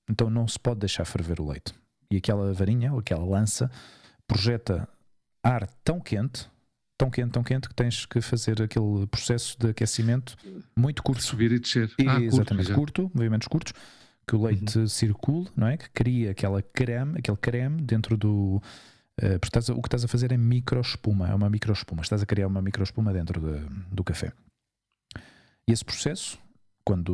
Então 0.09 0.31
não 0.31 0.47
se 0.49 0.59
pode 0.59 0.81
deixar 0.81 1.05
ferver 1.05 1.41
o 1.41 1.49
leite. 1.49 1.75
E 2.11 2.17
aquela 2.17 2.53
varinha 2.53 2.93
ou 2.93 2.99
aquela 3.01 3.25
lança 3.25 3.71
projeta 4.27 4.89
ar 5.43 5.67
tão 5.85 6.01
quente, 6.01 6.49
tão 6.97 7.11
quente, 7.11 7.33
tão 7.33 7.43
quente, 7.43 7.69
que 7.69 7.75
tens 7.75 8.07
que 8.07 8.21
fazer 8.21 8.63
aquele 8.63 9.07
processo 9.07 9.57
de 9.59 9.69
aquecimento 9.71 10.37
muito 10.77 11.03
curto. 11.03 11.23
Subir 11.23 11.53
e 11.53 11.59
descer. 11.59 11.93
E- 11.99 12.09
Ah, 12.09 12.15
curto, 12.15 12.25
exatamente, 12.27 12.67
exato. 12.67 12.79
curto, 12.81 13.11
movimentos 13.15 13.49
curtos, 13.49 13.73
que 14.27 14.37
o 14.37 14.43
leite 14.45 14.89
circule, 14.89 15.49
não 15.57 15.67
é? 15.67 15.77
Que 15.77 15.89
cria 15.91 16.31
aquela 16.31 16.61
creme, 16.63 17.19
aquele 17.19 17.37
creme 17.37 17.83
dentro 17.83 18.17
do. 18.17 18.61
eh, 19.21 19.39
porque 19.39 19.49
estás 19.49 19.69
a- 19.69 19.75
o 19.75 19.83
que 19.83 19.89
estás 19.89 20.05
a 20.05 20.09
fazer 20.09 20.31
é 20.33 20.37
microespuma, 20.37 21.29
é 21.29 21.35
uma 21.35 21.51
microespuma, 21.51 22.03
estás 22.03 22.23
a 22.23 22.27
criar 22.27 22.47
uma 22.47 22.63
microespuma 22.63 23.13
dentro 23.13 23.41
de- 23.41 23.69
do 23.91 24.05
café. 24.05 24.33
E 25.67 25.73
esse 25.73 25.85
processo, 25.85 26.39
quando 26.85 27.11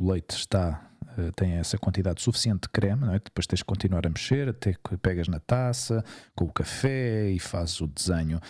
o 0.00 0.10
leite 0.10 0.34
está, 0.36 0.90
tem 1.36 1.52
essa 1.52 1.76
quantidade 1.78 2.20
suficiente 2.22 2.62
de 2.62 2.68
creme, 2.68 3.02
não 3.06 3.14
é? 3.14 3.18
depois 3.18 3.46
tens 3.46 3.60
que 3.62 3.66
continuar 3.66 4.06
a 4.06 4.10
mexer 4.10 4.48
até 4.48 4.72
que 4.74 4.96
pegas 4.96 5.28
na 5.28 5.40
taça 5.40 6.04
com 6.34 6.44
o 6.44 6.52
café 6.52 7.30
e 7.30 7.38
fazes 7.38 7.80
o 7.80 7.86
desenho 7.86 8.40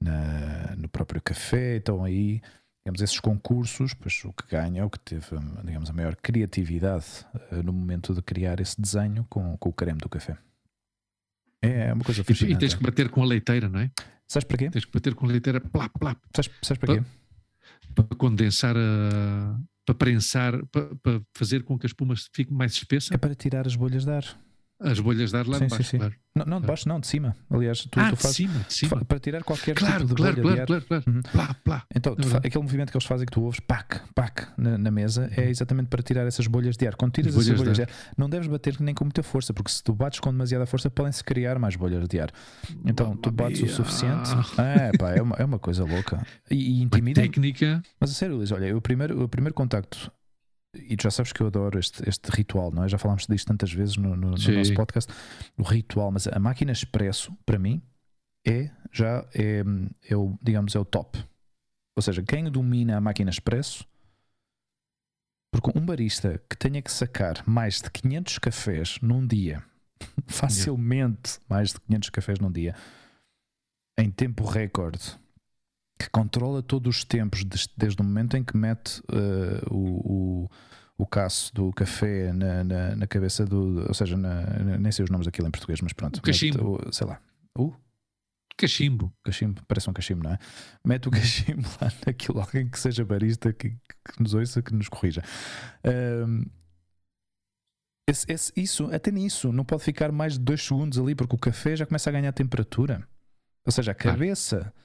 na- 0.00 0.74
no 0.76 0.88
próprio 0.88 1.20
café. 1.22 1.76
Então 1.76 2.02
aí, 2.04 2.40
digamos, 2.84 3.00
esses 3.02 3.18
concursos, 3.20 3.94
pois 3.94 4.24
o 4.24 4.32
que 4.32 4.46
ganha 4.50 4.80
é 4.82 4.84
o 4.84 4.90
que 4.90 4.98
teve, 5.00 5.36
digamos, 5.64 5.88
a 5.90 5.92
maior 5.92 6.14
criatividade 6.16 7.06
eh, 7.50 7.62
no 7.62 7.72
momento 7.72 8.14
de 8.14 8.20
criar 8.22 8.60
esse 8.60 8.80
desenho 8.80 9.24
com, 9.30 9.56
com 9.56 9.68
o 9.68 9.72
creme 9.72 9.98
do 10.00 10.08
café. 10.08 10.36
É 11.62 11.92
uma 11.92 12.04
coisa 12.04 12.20
E, 12.20 12.24
e 12.24 12.26
fascinante. 12.26 12.58
tens 12.58 12.74
que 12.74 12.82
bater 12.82 13.08
com 13.08 13.22
a 13.22 13.26
leiteira, 13.26 13.68
não 13.68 13.80
é? 13.80 13.90
Sabes 14.28 14.44
para 14.46 14.56
quê? 14.58 14.70
Tens 14.70 14.84
que 14.84 14.92
bater 14.92 15.14
com 15.14 15.24
a 15.26 15.28
leiteira, 15.28 15.60
plá, 15.60 15.88
plá, 15.88 16.16
Sabes, 16.34 16.50
sabes 16.62 16.78
para 16.78 16.94
quê? 16.96 17.02
para 17.94 18.16
condensar 18.16 18.76
a. 18.76 19.58
para 19.84 19.94
prensar, 19.94 20.64
para, 20.66 20.94
para 20.96 21.20
fazer 21.34 21.62
com 21.62 21.78
que 21.78 21.86
a 21.86 21.88
espuma 21.88 22.14
fique 22.32 22.52
mais 22.52 22.72
espessa. 22.72 23.14
É 23.14 23.18
para 23.18 23.34
tirar 23.34 23.66
as 23.66 23.76
bolhas 23.76 24.04
de 24.04 24.10
ar. 24.10 24.43
As 24.80 24.98
bolhas 25.00 25.30
de 25.30 25.36
ar 25.36 25.46
lá 25.46 25.58
Sim, 25.58 25.64
de 25.66 25.70
sim, 25.70 25.76
baixo, 25.76 25.90
sim. 25.90 25.98
claro. 25.98 26.14
Não, 26.36 26.44
não 26.46 26.60
de 26.60 26.66
baixo, 26.66 26.88
não, 26.88 26.98
de 26.98 27.06
cima. 27.06 27.36
Aliás, 27.48 27.78
tu, 27.88 28.00
ah, 28.00 28.08
tu 28.10 28.16
de 28.16 28.22
fazes 28.22 28.36
cima, 28.36 28.58
de 28.66 28.74
cima. 28.74 29.04
para 29.04 29.20
tirar 29.20 29.44
qualquer 29.44 29.74
Claro, 29.76 30.00
tipo 30.02 30.08
de 30.08 30.14
claro, 30.16 30.42
bolha 30.42 30.42
de 30.42 30.56
claro, 30.56 30.60
ar. 30.62 30.66
claro, 30.66 30.84
claro. 31.04 31.04
Uhum. 31.06 31.22
Plá, 31.22 31.54
plá. 31.62 31.84
Então, 31.94 32.12
É 32.12 32.16
tu 32.16 32.36
aquele 32.38 32.62
movimento 32.64 32.90
que 32.90 32.96
eles 32.96 33.06
fazem 33.06 33.24
que 33.24 33.32
tu 33.32 33.40
ouves, 33.42 33.60
pac, 33.60 34.00
pac, 34.14 34.48
na, 34.58 34.76
na 34.76 34.90
mesa, 34.90 35.30
é 35.36 35.48
exatamente 35.48 35.86
para 35.86 36.02
tirar 36.02 36.26
essas 36.26 36.48
bolhas 36.48 36.76
de 36.76 36.86
ar. 36.88 36.96
Quando 36.96 37.12
tiras 37.12 37.34
As 37.36 37.42
essas 37.46 37.46
bolhas 37.60 37.60
bolhas 37.60 37.76
de 37.78 37.84
de 37.86 37.90
ar, 37.92 38.14
não 38.18 38.28
deves 38.28 38.48
bater 38.48 38.80
nem 38.80 38.92
com 38.94 39.04
muita 39.04 39.22
força, 39.22 39.54
porque 39.54 39.70
se 39.70 39.80
tu 39.82 39.94
bates 39.94 40.18
com 40.18 40.30
demasiada 40.32 40.66
força, 40.66 40.90
podem-se 40.90 41.22
criar 41.22 41.56
mais 41.58 41.76
bolhas 41.76 42.08
de 42.08 42.18
ar. 42.20 42.30
Então, 42.84 43.16
tu 43.16 43.28
Mamma 43.30 43.36
bates 43.44 43.60
o 43.60 43.66
mia. 43.66 43.72
suficiente. 43.74 44.30
É, 44.58 44.90
pá, 44.98 45.12
é 45.12 45.22
uma, 45.22 45.36
é 45.36 45.44
uma 45.44 45.58
coisa 45.60 45.84
louca. 45.84 46.26
E, 46.50 46.80
e 46.80 46.82
intimida. 46.82 47.20
técnica. 47.22 47.80
Mas 48.00 48.10
a 48.10 48.14
sério, 48.14 48.36
Luís, 48.36 48.50
olha, 48.50 48.76
o 48.76 48.80
primeiro, 48.80 49.22
o 49.22 49.28
primeiro 49.28 49.54
contacto, 49.54 50.10
e 50.76 50.96
tu 50.96 51.02
já 51.04 51.10
sabes 51.10 51.32
que 51.32 51.40
eu 51.40 51.46
adoro 51.46 51.78
este, 51.78 52.08
este 52.08 52.28
ritual, 52.30 52.70
não 52.70 52.84
é? 52.84 52.88
Já 52.88 52.98
falámos 52.98 53.26
disto 53.26 53.46
tantas 53.48 53.72
vezes 53.72 53.96
no, 53.96 54.10
no- 54.16 54.30
no 54.30 54.36
nosso 54.58 54.74
podcast. 54.74 55.12
O 55.56 55.62
ritual, 55.62 56.10
mas 56.10 56.26
a 56.26 56.38
máquina 56.38 56.72
expresso, 56.72 57.32
para 57.46 57.58
mim, 57.58 57.82
é 58.46 58.70
já 58.92 59.26
é, 59.34 59.62
é 60.08 60.16
o, 60.16 60.38
digamos, 60.42 60.74
é 60.74 60.78
o 60.78 60.84
top. 60.84 61.18
Ou 61.96 62.02
seja, 62.02 62.22
quem 62.22 62.50
domina 62.50 62.96
a 62.96 63.00
máquina 63.00 63.30
expresso, 63.30 63.86
porque 65.52 65.76
um 65.78 65.84
barista 65.86 66.42
que 66.50 66.56
tenha 66.56 66.82
que 66.82 66.90
sacar 66.90 67.42
mais 67.48 67.80
de 67.80 67.90
500 67.90 68.38
cafés 68.38 68.98
num 69.00 69.24
dia, 69.26 69.62
facilmente 70.26 71.38
mais 71.48 71.72
de 71.72 71.80
500 71.80 72.10
cafés 72.10 72.38
num 72.40 72.50
dia, 72.50 72.74
em 73.98 74.10
tempo 74.10 74.44
recorde, 74.44 75.16
que 75.98 76.08
controla 76.10 76.62
todos 76.62 76.98
os 76.98 77.04
tempos, 77.04 77.44
des- 77.44 77.68
desde 77.76 78.00
o 78.00 78.04
momento 78.04 78.36
em 78.36 78.42
que 78.44 78.56
mete 78.56 79.00
eh, 79.12 79.62
o, 79.70 80.44
o, 80.44 80.50
o 80.98 81.06
caço 81.06 81.54
do 81.54 81.72
café 81.72 82.32
na, 82.32 82.64
na, 82.64 82.96
na 82.96 83.06
cabeça 83.06 83.44
do. 83.46 83.84
Ou 83.86 83.94
seja, 83.94 84.16
na, 84.16 84.42
nem 84.78 84.90
sei 84.92 85.04
os 85.04 85.10
nomes 85.10 85.26
daquilo 85.26 85.46
em 85.48 85.50
português, 85.50 85.80
mas 85.80 85.92
pronto. 85.92 86.18
O 86.18 86.22
cachimbo. 86.22 86.72
mete 86.78 86.88
o- 86.88 86.92
sei 86.92 87.06
lá. 87.06 87.20
O 87.56 87.72
Cachimbo. 88.56 89.12
cachimbo, 89.24 89.62
parece 89.66 89.90
um 89.90 89.92
cachimbo, 89.92 90.22
não 90.22 90.32
é? 90.32 90.38
Mete 90.84 91.08
o 91.08 91.10
cachimbo 91.10 91.68
lá 91.80 91.90
naquilo, 92.06 92.40
alguém 92.40 92.68
que 92.68 92.78
seja 92.78 93.04
barista, 93.04 93.52
que, 93.52 93.70
que 93.70 94.20
nos 94.22 94.32
ouça, 94.34 94.62
que 94.62 94.72
nos 94.72 94.88
corrija. 94.88 95.22
Ahm, 95.84 96.44
esse- 98.08 98.26
esse- 98.30 98.52
isso, 98.56 98.86
até 98.94 99.10
nisso, 99.10 99.50
não 99.52 99.64
pode 99.64 99.82
ficar 99.82 100.12
mais 100.12 100.34
de 100.34 100.40
dois 100.40 100.62
segundos 100.62 100.98
ali, 100.98 101.14
porque 101.14 101.34
o 101.34 101.38
café 101.38 101.74
já 101.74 101.86
começa 101.86 102.08
a 102.10 102.12
ganhar 102.12 102.32
temperatura. 102.32 103.06
Ou 103.66 103.72
seja, 103.72 103.92
a 103.92 103.94
cabeça 103.94 104.72
ah, 104.76 104.83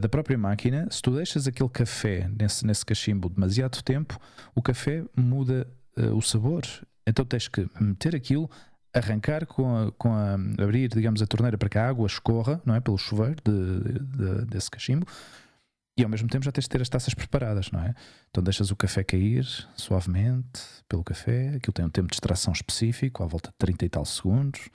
da 0.00 0.08
própria 0.08 0.38
máquina, 0.38 0.86
se 0.90 1.02
tu 1.02 1.10
deixas 1.10 1.46
aquele 1.46 1.68
café 1.68 2.28
nesse, 2.38 2.64
nesse 2.66 2.84
cachimbo 2.86 3.28
demasiado 3.28 3.82
tempo, 3.82 4.18
o 4.54 4.62
café 4.62 5.04
muda 5.16 5.66
ah, 5.96 6.14
o 6.14 6.22
sabor. 6.22 6.62
Então 7.06 7.24
tens 7.24 7.48
que 7.48 7.68
meter 7.80 8.14
aquilo, 8.14 8.48
arrancar 8.94 9.44
com 9.46 9.76
a, 9.76 9.92
com 9.92 10.12
a 10.12 10.34
abrir, 10.62 10.88
digamos, 10.88 11.20
a 11.20 11.26
torneira 11.26 11.58
para 11.58 11.68
que 11.68 11.76
a 11.78 11.88
água 11.88 12.06
escorra, 12.06 12.62
não 12.64 12.74
é? 12.74 12.80
Pelo 12.80 12.96
chuveiro 12.96 13.36
de, 13.44 13.98
de- 13.98 14.44
desse 14.46 14.70
cachimbo. 14.70 15.06
E 15.96 16.02
ao 16.02 16.08
mesmo 16.10 16.28
tempo 16.28 16.44
já 16.44 16.50
tens 16.50 16.64
de 16.64 16.70
ter 16.70 16.82
as 16.82 16.88
taças 16.88 17.14
preparadas, 17.14 17.70
não 17.70 17.80
é? 17.80 17.94
Então 18.30 18.42
deixas 18.42 18.70
o 18.70 18.76
café 18.76 19.04
cair 19.04 19.44
suavemente 19.76 20.60
pelo 20.88 21.04
café. 21.04 21.54
Aquilo 21.56 21.72
tem 21.72 21.84
um 21.84 21.88
tempo 21.90 22.08
de 22.08 22.14
extração 22.16 22.52
específico, 22.52 23.22
à 23.22 23.26
volta 23.26 23.50
de 23.50 23.56
30 23.58 23.84
e 23.84 23.88
tal 23.88 24.04
segundos. 24.04 24.68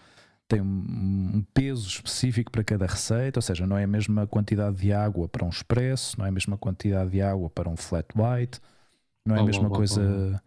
Tem 0.49 0.59
um, 0.61 1.45
peso 1.53 1.87
específico 1.87 2.51
para 2.51 2.63
cada 2.63 2.85
receita, 2.87 3.37
ou 3.37 3.41
seja, 3.41 3.65
não 3.67 3.77
é 3.77 3.83
a 3.83 3.87
mesma 3.87 4.25
quantidade 4.25 4.77
de 4.77 4.91
água 4.91 5.29
para 5.29 5.45
um 5.45 5.49
expresso, 5.49 6.17
não 6.17 6.25
é 6.25 6.29
a 6.29 6.31
mesma 6.31 6.57
quantidade 6.57 7.11
de 7.11 7.21
água 7.21 7.49
para 7.51 7.69
um 7.69 7.77
flat 7.77 8.07
white, 8.15 8.59
não 9.23 9.35
é 9.35 9.39
a 9.41 9.43
mesma 9.45 9.61
uau, 9.63 9.69
uau, 9.71 9.77
coisa. 9.77 10.01
uau. 10.01 10.41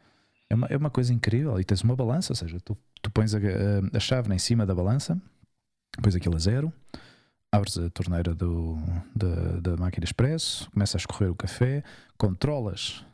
É 0.50 0.54
uma, 0.56 0.66
é 0.66 0.76
uma 0.76 0.90
coisa 0.90 1.14
incrível. 1.14 1.58
E 1.60 1.64
tens 1.64 1.82
uma 1.82 1.94
balança, 1.96 2.32
ou 2.32 2.36
seja, 2.36 2.58
tu, 2.60 2.76
tu 3.00 3.10
pões 3.12 3.32
a, 3.34 3.38
a, 3.38 3.96
a 3.96 4.00
chave 4.00 4.34
em 4.34 4.38
cima 4.38 4.66
da 4.66 4.74
balança, 4.74 5.16
pões 6.02 6.16
aquilo 6.16 6.34
a 6.36 6.38
zero, 6.40 6.72
abres 7.52 7.78
a 7.78 7.88
torneira 7.88 8.34
do, 8.34 8.76
da, 9.14 9.60
da 9.60 9.76
máquina 9.76 10.04
expresso, 10.04 10.68
começa 10.72 10.96
a 10.96 10.98
escorrer 10.98 11.30
o 11.30 11.34
café, 11.36 11.84
controlas 12.18 13.04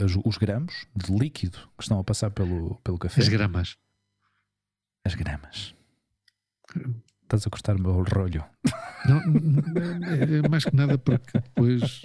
as- 0.00 0.16
os 0.24 0.38
gramos 0.38 0.86
de 0.94 1.12
líquido 1.12 1.58
que 1.76 1.82
estão 1.82 1.98
a 1.98 2.04
passar 2.04 2.30
pelo, 2.30 2.76
pelo 2.84 2.98
café. 2.98 3.20
As 3.20 3.28
gramas. 3.28 3.76
As 5.04 5.14
gramas. 5.14 5.74
Estás 7.22 7.46
a 7.46 7.50
cortar 7.50 7.76
o 7.76 7.82
meu 7.82 8.02
rolho. 8.02 8.44
Não, 9.06 9.16
é, 9.18 10.44
é 10.44 10.48
mais 10.48 10.64
que 10.64 10.76
nada 10.76 10.98
porque 10.98 11.32
depois 11.38 12.02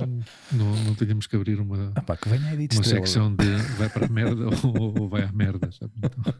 não, 0.51 0.73
não 0.85 0.95
tenhamos 0.95 1.27
que 1.27 1.35
abrir 1.35 1.59
uma, 1.59 1.91
Ah, 1.93 2.01
pá, 2.01 2.15
que 2.15 2.29
venha 2.29 2.53
uma 2.53 2.61
estrela. 2.63 2.83
secção 2.85 3.35
de 3.35 3.45
vai 3.77 3.89
para 3.89 4.05
a 4.05 4.09
merda 4.09 4.45
ou, 4.63 5.01
ou 5.01 5.09
vai 5.09 5.23
à 5.23 5.31
merda. 5.31 5.69
sabe? 5.71 5.91
Então, 5.97 6.33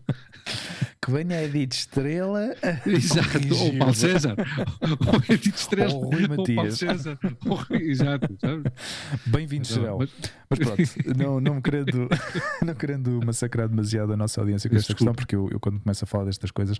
Que 1.02 1.12
venha 1.12 1.38
aí 1.38 1.68
de 1.68 1.76
estrela. 1.76 2.56
exato, 2.88 3.38
ou 3.54 3.70
Gil. 3.72 3.78
Paulo 3.80 3.94
César, 3.94 4.36
ou 4.82 5.22
Edith 5.36 5.56
Estrela, 5.56 5.94
Ou 5.94 6.06
Rui 6.10 6.22
ou 6.24 6.28
Paulo 6.30 6.56
Matias. 6.56 6.78
César, 6.80 7.20
ou 7.46 7.78
exato, 7.78 8.38
sabe? 8.42 8.64
Bem-vindo, 9.28 9.68
Então, 9.70 9.82
serão. 9.84 9.98
mas- 10.00 10.10
Mas 10.50 10.60
pronto, 10.60 10.82
não, 11.18 11.40
não, 11.42 11.62
querendo, 11.62 12.08
não 12.66 12.74
querendo 12.74 13.20
massacrar 13.26 13.68
demasiado 13.68 14.14
a 14.14 14.18
nossa 14.18 14.40
audiência 14.40 14.70
com 14.70 14.76
esta 14.78 14.94
questão, 14.96 15.14
porque 15.14 15.36
eu, 15.36 15.50
eu 15.52 15.60
quando 15.60 15.80
começo 15.82 16.04
a 16.06 16.08
falar 16.08 16.26
destas 16.26 16.50
coisas 16.52 16.80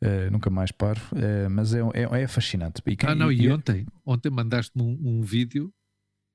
eh, 0.00 0.30
nunca 0.30 0.48
mais 0.48 0.72
paro, 0.72 1.00
eh, 1.14 1.48
mas 1.48 1.74
é, 1.74 1.80
é, 1.94 2.22
é 2.22 2.26
fascinante. 2.26 2.69
E 2.86 2.96
quem- 2.96 3.08
Ah, 3.10 3.14
não, 3.14 3.30
e 3.32 3.42
e- 3.42 3.50
ontem, 3.52 3.86
ontem 4.04 4.30
mandaste-me 4.30 4.82
um, 4.82 4.98
um 5.18 5.22
vídeo 5.22 5.72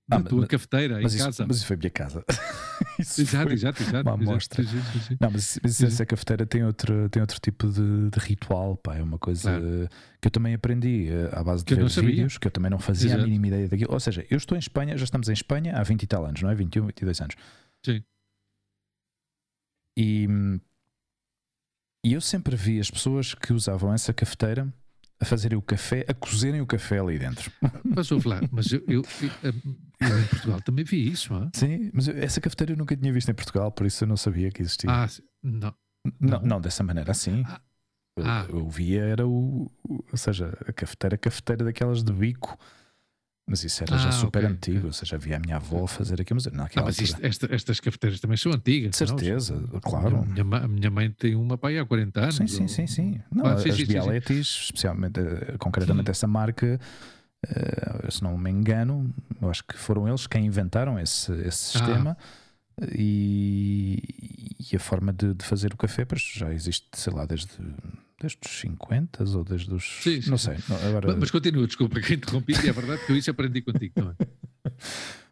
da 0.07 0.17
Ah, 0.17 0.19
mas- 0.19 0.29
tua 0.29 0.39
mas- 0.41 0.49
cafeteira 0.49 0.99
em 0.99 1.03
mas, 1.03 1.13
isso, 1.15 1.25
casa. 1.25 1.45
mas 1.47 1.57
isso 1.57 1.65
foi 1.65 1.75
a 1.75 1.79
minha 1.79 1.89
casa. 1.89 2.23
Isso 2.99 3.21
exato, 3.21 3.43
foi- 3.45 3.53
exato, 3.53 3.81
exato. 3.83 4.09
uma 4.09 4.15
exato. 4.15 4.29
amostra. 4.31 4.63
Sim. 4.63 5.17
Não, 5.19 5.31
mas, 5.31 5.59
mas 5.63 5.81
essa 5.83 6.05
cafeteira 6.05 6.45
tem 6.45 6.63
outro, 6.63 7.09
tem 7.09 7.21
outro 7.21 7.39
tipo 7.41 7.67
de, 7.69 8.09
de 8.09 8.19
ritual, 8.19 8.77
pá, 8.77 8.95
é 8.95 9.03
uma 9.03 9.17
coisa 9.17 9.49
Claro. 9.59 9.89
que 10.21 10.27
eu 10.27 10.31
também 10.31 10.53
aprendi 10.53 11.07
eh, 11.09 11.29
à 11.33 11.43
base 11.43 11.63
de 11.63 11.73
Que 11.73 11.75
ver 11.81 11.89
vídeos, 12.05 12.37
que 12.37 12.47
eu 12.47 12.51
também 12.51 12.69
não 12.71 12.79
fazia 12.79 13.11
a 13.11 13.13
Exato. 13.15 13.23
mínima 13.25 13.47
ideia 13.47 13.67
daquilo. 13.69 13.91
Ou 13.93 13.99
seja, 13.99 14.25
eu 14.29 14.37
estou 14.37 14.55
em 14.55 14.59
Espanha, 14.59 14.97
já 14.97 15.03
estamos 15.05 15.27
em 15.29 15.33
Espanha 15.33 15.75
há 15.77 15.83
20 15.83 16.03
e 16.03 16.07
tal 16.07 16.25
anos, 16.25 16.41
não 16.41 16.49
é? 16.49 16.55
21, 16.55 16.85
22 16.85 17.19
anos. 17.21 17.35
Sim. 17.85 18.03
E, 19.97 20.27
e 22.05 22.13
eu 22.13 22.21
sempre 22.21 22.55
vi 22.55 22.79
as 22.79 22.91
pessoas 22.91 23.33
que 23.33 23.53
usavam 23.53 23.93
essa 23.93 24.13
cafeteira 24.13 24.71
a 25.19 25.25
fazerem 25.25 25.57
o 25.57 25.61
café, 25.61 26.05
a 26.07 26.13
cozerem 26.13 26.61
o 26.61 26.65
café 26.67 26.99
ali 26.99 27.17
dentro. 27.17 27.51
Mas 27.83 28.11
ouve 28.11 28.27
lá, 28.27 28.41
mas 28.51 28.71
eu, 28.71 28.83
eu, 28.87 29.01
eu, 29.43 29.53
eu 30.01 30.19
em 30.19 30.27
Portugal 30.27 30.61
também 30.61 30.83
vi 30.85 31.09
isso. 31.09 31.33
hã? 31.33 31.49
Sim, 31.53 31.89
mas 31.93 32.07
essa 32.07 32.41
cafeteira 32.41 32.73
eu 32.73 32.77
nunca 32.77 32.95
tinha 32.95 33.11
visto 33.13 33.29
em 33.29 33.33
Portugal, 33.33 33.71
por 33.71 33.85
isso 33.85 34.03
eu 34.03 34.07
não 34.07 34.17
sabia 34.17 34.51
que 34.51 34.61
existia. 34.61 34.89
Ah, 34.91 35.07
não. 35.41 35.73
não, 36.19 36.29
não. 36.39 36.41
não 36.41 36.61
dessa 36.61 36.83
maneira 36.83 37.11
assim. 37.11 37.43
Ah. 37.47 37.61
Eu, 38.17 38.25
Ah. 38.25 38.45
eu 38.49 38.69
via 38.69 39.01
era 39.03 39.27
o, 39.27 39.69
o- 39.83 40.03
Ou 40.11 40.17
seja, 40.17 40.57
a 40.67 40.71
cafeteira, 40.71 41.15
a 41.15 41.17
cafeteira 41.17 41.65
daquelas 41.65 42.03
de 42.03 42.13
bico. 42.13 42.57
Mas 43.47 43.63
isso 43.63 43.83
era 43.83 43.95
já 43.97 44.09
Ah, 44.09 44.11
super 44.11 44.43
ok, 44.43 44.49
antigo. 44.55 44.87
Ou 44.87 44.93
seja, 44.93 45.17
havia 45.17 45.35
a 45.37 45.39
minha 45.39 45.57
avó 45.57 45.85
fazer 45.85 46.19
aquilo, 46.19 46.37
mas 46.43 46.47
Ah, 46.47 46.51
naquela 46.57 46.85
mas 46.87 46.99
isto- 46.99 47.23
esta- 47.23 47.47
estas 47.53 47.79
cafeteiras 47.79 48.19
também 48.19 48.37
são 48.37 48.51
antigas. 48.51 48.91
De 48.97 49.05
não? 49.05 49.17
certeza, 49.19 49.63
claro. 49.83 50.17
A 50.17 50.25
minha, 50.25 50.57
a 50.63 50.67
minha 50.67 50.89
mãe 50.89 51.11
tem 51.11 51.35
uma 51.35 51.59
aí 51.61 51.77
há 51.77 51.85
40 51.85 52.21
anos. 52.21 52.35
Sim, 52.35 52.47
sim, 52.47 52.67
sim, 52.67 52.87
sim. 52.87 53.21
Não, 53.31 53.45
Ah, 53.45 53.57
sim, 53.57 53.69
as 53.69 53.75
sim, 53.75 53.85
sim, 53.85 53.91
sim. 53.91 53.93
Bialetis, 53.93 54.47
especialmente, 54.65 55.19
eh, 55.19 55.55
concretamente 55.59 56.09
essa 56.09 56.25
marca, 56.27 56.79
eh, 57.47 58.09
se 58.09 58.23
não 58.23 58.35
me 58.35 58.49
engano, 58.49 59.13
eu 59.39 59.47
acho 59.49 59.63
que 59.63 59.77
foram 59.77 60.07
eles 60.07 60.25
quem 60.25 60.45
inventaram 60.47 60.97
esse, 60.99 61.31
esse 61.33 61.45
Ah. 61.45 61.71
sistema. 61.77 62.17
E, 62.97 64.55
e 64.71 64.75
a 64.75 64.79
forma 64.79 65.13
de, 65.13 65.33
de 65.33 65.45
fazer 65.45 65.71
o 65.73 65.77
café 65.77 66.03
pois, 66.03 66.21
já 66.21 66.51
existe, 66.51 66.87
sei 66.93 67.13
lá, 67.13 67.25
desde, 67.25 67.47
desde 68.25 68.39
os 68.45 68.59
50 68.59 69.23
ou 69.23 69.43
desde 69.43 69.73
os. 69.73 69.83
Sim, 70.01 70.21
sim, 70.21 70.29
não 70.29 70.37
sei. 70.37 70.57
não, 70.67 70.75
agora, 70.77 71.07
Mas, 71.07 71.17
mas 71.17 71.31
continua, 71.31 71.65
desculpa 71.67 71.99
que 72.01 72.13
interrompi, 72.15 72.53
e 72.53 72.69
é 72.69 72.71
verdade 72.73 73.05
que 73.05 73.11
eu 73.11 73.17
isso 73.17 73.29
aprendi 73.31 73.61
contigo 73.61 73.93
também. 73.93 74.15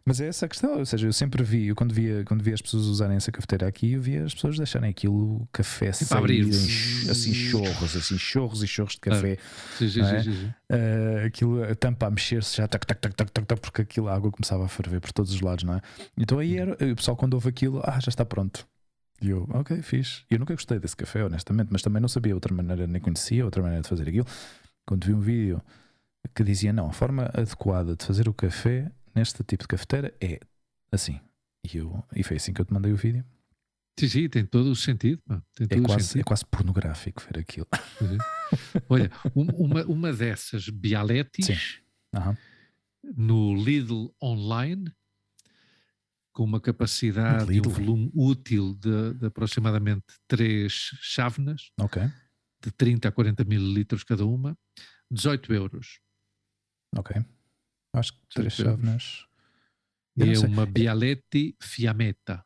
Mas 0.06 0.20
é 0.20 0.26
essa 0.28 0.44
a 0.44 0.48
questão, 0.50 0.78
ou 0.80 0.84
seja, 0.84 1.06
eu 1.06 1.12
sempre 1.14 1.42
vi, 1.42 1.64
eu 1.68 1.74
quando 1.74 1.94
via, 1.94 2.24
quando 2.26 2.42
via 2.42 2.52
as 2.52 2.60
pessoas 2.60 2.84
usarem 2.84 3.16
essa 3.16 3.32
cafeteira 3.32 3.66
aqui, 3.66 3.92
eu 3.92 4.02
via 4.02 4.22
as 4.22 4.34
pessoas 4.34 4.58
deixarem 4.58 4.90
aquilo 4.90 5.48
café 5.50 5.90
Tipo, 5.92 6.04
sair 6.04 6.18
abrir. 6.18 6.46
em 6.46 6.52
ch- 6.52 7.08
assim 7.08 7.32
chorros, 7.32 7.96
assim 7.96 8.18
chorros 8.18 8.62
e 8.62 8.66
chorros 8.66 8.92
de 8.94 9.00
café, 9.00 9.38
Sim, 9.78 9.88
sim, 9.88 10.04
sim, 10.04 10.14
é? 10.16 10.22
sim, 10.22 10.32
sim. 10.34 10.46
Uh, 10.70 11.26
aquilo 11.26 11.64
a 11.64 11.74
tampa 11.74 12.06
a 12.06 12.10
mexer-se 12.10 12.54
já 12.54 12.68
tac, 12.68 12.86
tac, 12.86 13.00
tac, 13.00 13.14
tac, 13.14 13.30
tac, 13.32 13.46
tac, 13.46 13.60
porque 13.62 13.80
aquilo 13.80 14.08
a 14.08 14.14
água 14.14 14.30
começava 14.30 14.66
a 14.66 14.68
ferver 14.68 15.00
por 15.00 15.10
todos 15.10 15.32
os 15.32 15.40
lados, 15.40 15.64
não 15.64 15.72
é? 15.74 15.80
Então 16.18 16.38
aí 16.38 16.58
era, 16.58 16.72
o 16.74 16.96
pessoal 16.96 17.16
quando 17.16 17.32
ouve 17.32 17.48
aquilo, 17.48 17.80
ah, 17.82 17.98
já 17.98 18.10
está 18.10 18.26
pronto. 18.26 18.66
E 19.24 19.30
eu, 19.30 19.46
ok, 19.50 19.80
fiz. 19.80 20.24
Eu 20.30 20.38
nunca 20.38 20.52
gostei 20.54 20.78
desse 20.78 20.94
café, 20.96 21.24
honestamente, 21.24 21.68
mas 21.70 21.80
também 21.80 22.00
não 22.00 22.08
sabia 22.08 22.34
outra 22.34 22.52
maneira, 22.54 22.86
nem 22.86 23.00
conhecia 23.00 23.42
outra 23.44 23.62
maneira 23.62 23.82
de 23.82 23.88
fazer 23.88 24.06
aquilo. 24.08 24.26
Quando 24.86 25.06
vi 25.06 25.14
um 25.14 25.20
vídeo 25.20 25.62
que 26.34 26.44
dizia, 26.44 26.72
não, 26.74 26.88
a 26.88 26.92
forma 26.92 27.30
adequada 27.32 27.96
de 27.96 28.04
fazer 28.04 28.28
o 28.28 28.34
café 28.34 28.92
neste 29.14 29.42
tipo 29.42 29.62
de 29.64 29.68
cafeteira 29.68 30.12
é 30.20 30.40
assim. 30.92 31.18
E, 31.64 31.78
eu, 31.78 32.04
e 32.14 32.22
foi 32.22 32.36
assim 32.36 32.52
que 32.52 32.60
eu 32.60 32.66
te 32.66 32.72
mandei 32.74 32.92
o 32.92 32.96
vídeo. 32.96 33.24
Sim, 33.98 34.08
sim, 34.08 34.28
tem 34.28 34.44
todo 34.44 34.70
o 34.72 34.76
sentido. 34.76 35.22
É 35.60 35.66
todo 35.68 35.78
o 35.80 35.82
quase, 35.84 36.00
é 36.00 36.06
sentido. 36.08 36.24
quase 36.26 36.44
pornográfico 36.46 37.22
ver 37.22 37.38
aquilo. 37.40 37.66
Olha, 38.90 39.10
um- 39.34 39.64
uma, 39.64 39.84
uma 39.84 40.12
dessas 40.12 40.68
Bialetis. 40.68 41.80
Aham. 42.14 42.36
no 43.16 43.54
Lidl 43.56 44.08
Online 44.22 44.92
com 46.34 46.42
uma 46.42 46.60
capacidade 46.60 47.52
e 47.52 47.60
um 47.60 47.70
volume 47.70 48.10
útil 48.12 48.74
de, 48.74 49.14
de, 49.14 49.26
aproximadamente 49.26 50.04
3 50.26 50.70
chávenas, 51.00 51.70
okay. 51.80 52.10
de 52.60 52.72
30 52.72 53.08
a 53.08 53.12
40 53.12 53.44
mililitros 53.44 54.02
cada 54.02 54.26
uma, 54.26 54.58
18 55.10 55.54
euros. 55.54 56.00
Ok. 56.96 57.24
Acho 57.94 58.12
que 58.12 58.20
3 58.34 58.52
chávenas. 58.52 59.26
E 60.16 60.32
é 60.32 60.38
uma 60.40 60.66
Bialetti 60.66 61.56
Fiametta. 61.62 62.44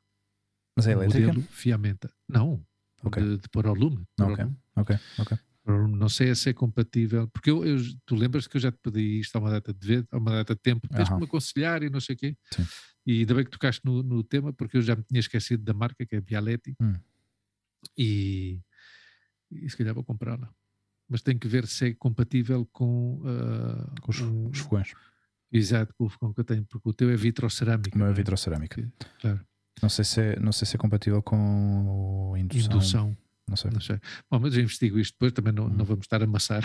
Mas 0.76 0.86
é 0.86 0.92
elétrica? 0.92 1.26
Modelo 1.26 1.42
Fiametta. 1.50 2.12
Não, 2.28 2.64
okay. 3.02 3.22
de, 3.22 3.38
de 3.38 3.48
pôr 3.48 3.66
ao 3.66 3.74
lume. 3.74 4.06
Ok, 4.20 4.44
ok, 4.76 4.96
ok. 5.18 5.38
Não 5.68 6.08
sei 6.08 6.34
se 6.34 6.48
é 6.48 6.52
compatível, 6.52 7.28
porque 7.28 7.50
eu, 7.50 7.64
eu, 7.64 7.78
tu 8.06 8.14
lembras 8.14 8.46
que 8.46 8.56
eu 8.56 8.60
já 8.60 8.72
te 8.72 8.78
pedi 8.82 9.20
isto 9.20 9.36
há 9.36 9.38
uma 9.38 9.50
data 9.50 9.74
de 9.74 9.86
vez, 9.86 10.04
há 10.10 10.16
uma 10.16 10.30
data 10.30 10.54
de 10.54 10.60
tempo, 10.60 10.88
tens 10.88 11.10
me 11.10 11.24
aconselhar 11.24 11.82
e 11.82 11.90
não 11.90 12.00
sei 12.00 12.14
o 12.14 12.18
quê. 12.18 12.36
Sim. 12.54 12.66
E 13.06 13.20
ainda 13.20 13.34
bem 13.34 13.44
que 13.44 13.50
tocaste 13.50 13.80
no, 13.84 14.02
no, 14.02 14.22
tema, 14.22 14.52
porque 14.52 14.76
eu 14.76 14.82
já 14.82 14.96
me 14.96 15.02
tinha 15.02 15.20
esquecido 15.20 15.62
da 15.62 15.74
marca, 15.74 16.04
que 16.06 16.16
é 16.16 16.20
Bialetti, 16.20 16.74
hum. 16.80 16.94
e, 17.96 18.60
e 19.50 19.68
se 19.68 19.76
calhar 19.76 19.94
vou 19.94 20.04
comprá-la. 20.04 20.50
Mas 21.08 21.22
tem 21.22 21.38
que 21.38 21.48
ver 21.48 21.66
se 21.66 21.88
é 21.88 21.94
compatível 21.94 22.66
com, 22.70 23.20
uh, 23.20 24.00
com 24.00 24.10
os, 24.10 24.20
um, 24.20 24.48
os 24.48 24.58
fogões. 24.58 24.92
Exato, 25.50 25.94
com 25.94 26.04
o 26.04 26.08
fogão 26.08 26.34
que 26.34 26.40
eu 26.40 26.44
tenho, 26.44 26.64
porque 26.66 26.88
o 26.88 26.92
teu 26.92 27.10
é 27.10 27.16
vitrocerâmica. 27.16 27.94
O 27.94 27.98
meu 27.98 28.08
é, 28.08 28.10
é? 28.10 28.14
vitrocerâmica. 28.14 28.92
Claro. 29.20 29.40
Não 29.82 29.88
sei, 29.88 30.04
se 30.04 30.20
é, 30.20 30.40
não 30.40 30.52
sei 30.52 30.66
se 30.66 30.76
é 30.76 30.78
compatível 30.78 31.22
com 31.22 32.34
indução. 32.36 32.76
Indução. 32.76 33.16
Não 33.48 33.56
sei. 33.56 33.70
Não 33.70 33.80
sei. 33.80 33.98
Bom, 34.30 34.38
mas 34.38 34.54
eu 34.54 34.62
investigo 34.62 34.98
isto 34.98 35.14
depois, 35.14 35.32
também 35.32 35.52
não, 35.52 35.66
hum. 35.66 35.70
não 35.70 35.84
vamos 35.84 36.04
estar 36.04 36.20
a 36.20 36.24
amassar. 36.24 36.62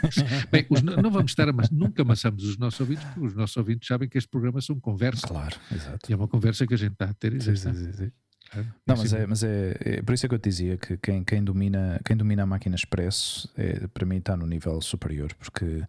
Bem, 0.50 0.66
os, 0.68 0.82
não 0.82 1.10
vamos 1.10 1.30
estar 1.30 1.48
a 1.48 1.50
amassar, 1.50 1.72
nunca 1.72 2.02
amassamos 2.02 2.44
os 2.44 2.58
nossos 2.58 2.80
ouvintes, 2.80 3.04
porque 3.04 3.26
os 3.26 3.34
nossos 3.34 3.56
ouvintes 3.56 3.88
sabem 3.88 4.08
que 4.08 4.18
este 4.18 4.28
programa 4.28 4.60
são 4.60 4.78
conversa. 4.78 5.26
Claro, 5.26 5.56
exato. 5.72 6.10
E 6.10 6.12
é 6.12 6.16
uma 6.16 6.28
conversa 6.28 6.66
que 6.66 6.74
a 6.74 6.76
gente 6.76 6.92
está 6.92 7.06
a 7.06 7.14
ter 7.14 7.34
e 7.34 7.40
sim, 7.40 7.56
sim, 7.56 7.74
sim, 7.74 7.92
sim. 7.92 8.12
Claro. 8.50 8.74
Não, 8.86 8.96
mas, 8.96 9.12
é, 9.12 9.26
mas 9.26 9.42
é, 9.42 9.76
é, 9.80 10.02
por 10.02 10.14
isso 10.14 10.26
é 10.26 10.28
que 10.28 10.34
eu 10.34 10.38
te 10.38 10.48
dizia 10.48 10.76
que 10.76 10.96
quem, 10.98 11.24
quem, 11.24 11.42
domina, 11.42 12.00
quem 12.04 12.16
domina 12.16 12.44
a 12.44 12.46
máquina 12.46 12.76
expresso 12.76 13.50
é, 13.56 13.86
para 13.88 14.06
mim 14.06 14.18
está 14.18 14.36
no 14.36 14.46
nível 14.46 14.80
superior, 14.80 15.34
porque 15.34 15.82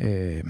é, 0.00 0.42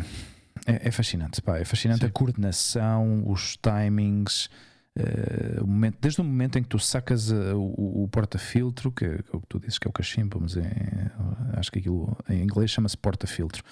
é, 0.67 0.89
é 0.89 0.91
fascinante, 0.91 1.43
pá, 1.43 1.59
é 1.59 1.65
fascinante 1.65 2.01
Sim. 2.01 2.07
a 2.07 2.11
coordenação, 2.11 3.31
os 3.31 3.57
timings, 3.57 4.49
Uh, 4.97 5.63
o 5.63 5.67
momento, 5.67 5.99
desde 6.01 6.23
o 6.23 6.25
momento 6.25 6.59
em 6.59 6.63
que 6.63 6.71
tu 6.71 6.79
sacas 6.79 7.31
uh, 7.31 7.55
o, 7.55 8.05
o 8.05 8.09
porta-filtro, 8.09 8.91
que, 8.91 9.05
é 9.05 9.19
o 9.31 9.43
que 9.43 9.47
tu 9.47 9.61
dizes 9.61 9.79
que 9.79 9.87
é 9.87 9.91
o 9.91 9.93
cachimbo, 9.93 10.39
mas 10.41 10.57
é, 10.57 10.71
acho 11.53 11.71
que 11.71 11.81
aquilo 11.81 12.17
em 12.31 12.43
inglês 12.43 12.71
chama-se 12.71 12.97
porta-filtro. 12.97 13.63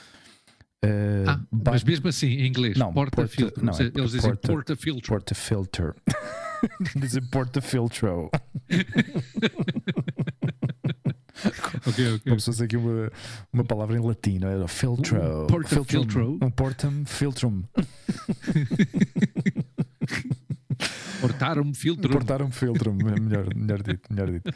Uh, 0.84 1.24
ah, 1.26 1.40
mas 1.50 1.82
mesmo 1.82 2.08
assim, 2.08 2.26
em 2.26 2.46
inglês, 2.46 2.76
porta-filtro. 2.92 3.64
Porta, 3.64 3.82
é 3.82 3.90
eles 3.94 4.10
dizem 4.10 4.36
porta-filtro. 4.36 5.08
Porta-filter. 5.08 5.94
dizem 6.94 7.22
porta-filtro. 7.22 8.30
okay, 11.86 12.12
okay. 12.12 12.18
Como 12.18 12.38
se 12.38 12.46
fosse 12.46 12.64
aqui 12.64 12.76
uma, 12.76 13.10
uma 13.50 13.64
palavra 13.64 13.96
em 13.96 14.00
latim, 14.00 14.38
não 14.38 14.48
é? 14.48 14.68
Filtro. 14.68 15.44
Um 15.44 15.46
porta-filtro. 15.46 16.38
Um 16.42 16.50
porta-filtrum. 21.28 21.68
Portar-me 21.72 21.74
filtro. 21.74 22.10
Portar-me 22.10 22.50
filtro, 22.50 22.94
melhor, 22.94 23.54
melhor 23.54 23.82
dito, 23.82 24.12
melhor 24.12 24.30
dito. 24.30 24.52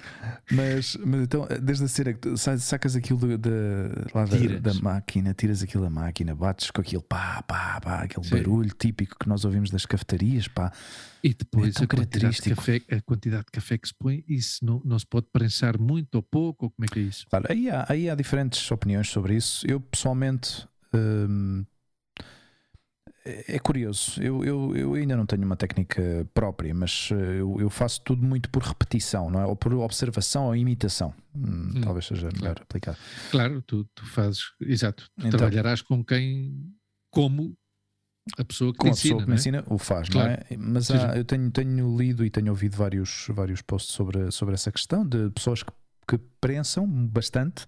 Mas, 0.50 0.96
mas 1.04 1.22
então, 1.22 1.46
desde 1.62 1.84
a 1.84 1.88
cera, 1.88 2.18
sacas 2.58 2.96
aquilo 2.96 3.38
de 3.38 3.48
lá 4.14 4.24
da, 4.24 4.72
da, 4.72 4.74
máquina, 4.74 5.34
tiras 5.34 5.62
aquilo 5.62 5.84
da 5.84 5.90
máquina, 5.90 6.34
bates 6.34 6.70
com 6.70 6.80
aquilo, 6.80 7.02
pá, 7.02 7.42
pá, 7.42 7.80
pá, 7.80 8.02
aquele 8.02 8.24
Sim. 8.26 8.36
barulho 8.36 8.70
típico 8.70 9.16
que 9.18 9.28
nós 9.28 9.44
ouvimos 9.44 9.70
das 9.70 9.86
cafetarias, 9.86 10.48
pá. 10.48 10.72
E 11.22 11.34
depois 11.34 11.76
é 11.76 11.84
a, 11.84 11.86
quantidade 11.86 12.40
de 12.40 12.54
café, 12.54 12.80
a 12.90 13.00
quantidade 13.00 13.44
de 13.46 13.52
café 13.52 13.78
que 13.78 13.88
se 13.88 13.94
põe, 13.94 14.24
isso 14.28 14.64
não, 14.64 14.80
não 14.84 14.98
se 14.98 15.06
pode 15.06 15.26
prensar 15.32 15.78
muito 15.78 16.14
ou 16.14 16.22
pouco, 16.22 16.66
ou 16.66 16.70
como 16.70 16.84
é 16.84 16.88
que 16.88 17.00
é 17.00 17.02
isso? 17.02 17.26
Claro, 17.28 17.46
aí 17.48 17.68
há, 17.68 17.86
aí 17.88 18.08
há 18.08 18.14
diferentes 18.14 18.70
opiniões 18.70 19.08
sobre 19.08 19.34
isso. 19.34 19.66
Eu 19.66 19.80
pessoalmente. 19.80 20.66
Hum, 20.94 21.64
é, 23.28 23.56
é 23.56 23.58
curioso, 23.58 24.20
eu, 24.22 24.42
eu, 24.42 24.74
eu, 24.74 24.94
ainda 24.94 25.14
não 25.14 25.26
tenho 25.26 25.44
uma 25.44 25.56
técnica 25.56 26.26
própria, 26.32 26.74
mas 26.74 27.10
eh, 27.12 27.40
eu, 27.40 27.60
eu, 27.60 27.68
faço 27.68 28.00
tudo 28.00 28.22
muito 28.22 28.48
por 28.48 28.62
repetição, 28.62 29.30
não 29.30 29.40
é? 29.40 29.44
Ou 29.44 29.54
por 29.54 29.74
observação 29.74 30.46
ou 30.46 30.56
imitação. 30.56 31.12
Hum, 31.36 31.72
hum, 31.74 31.80
talvez 31.82 32.06
seja 32.06 32.28
melhor 32.28 32.54
claro. 32.54 32.62
aplicar. 32.62 32.98
Claro, 33.30 33.62
tu, 33.62 33.84
tu 33.94 34.06
fazes, 34.06 34.40
exato, 34.62 35.04
tu 35.18 35.26
então, 35.26 35.38
trabalharás 35.38 35.82
com 35.82 36.02
quem, 36.02 36.72
como 37.10 37.54
a 38.38 38.44
pessoa 38.44 38.72
que, 38.72 38.78
com 38.78 38.86
a 38.86 38.90
ensina, 38.90 39.16
pessoa 39.16 39.22
que 39.22 39.28
me 39.28 39.34
é? 39.34 39.38
ensina 39.38 39.64
o 39.66 39.76
faz, 39.78 40.08
claro. 40.08 40.30
não 40.30 40.34
é? 40.34 40.56
Mas 40.56 40.90
há, 40.90 41.16
eu 41.16 41.24
tenho, 41.24 41.50
tenho 41.50 41.96
lido 41.98 42.24
e 42.24 42.30
tenho 42.30 42.48
ouvido 42.48 42.76
vários, 42.78 43.26
vários 43.28 43.60
posts 43.60 43.94
sobre, 43.94 44.30
sobre 44.30 44.54
essa 44.54 44.72
questão 44.72 45.06
de 45.06 45.30
pessoas 45.30 45.62
que, 45.62 45.72
que 46.08 46.18
prensam 46.40 46.86
bastante 46.86 47.66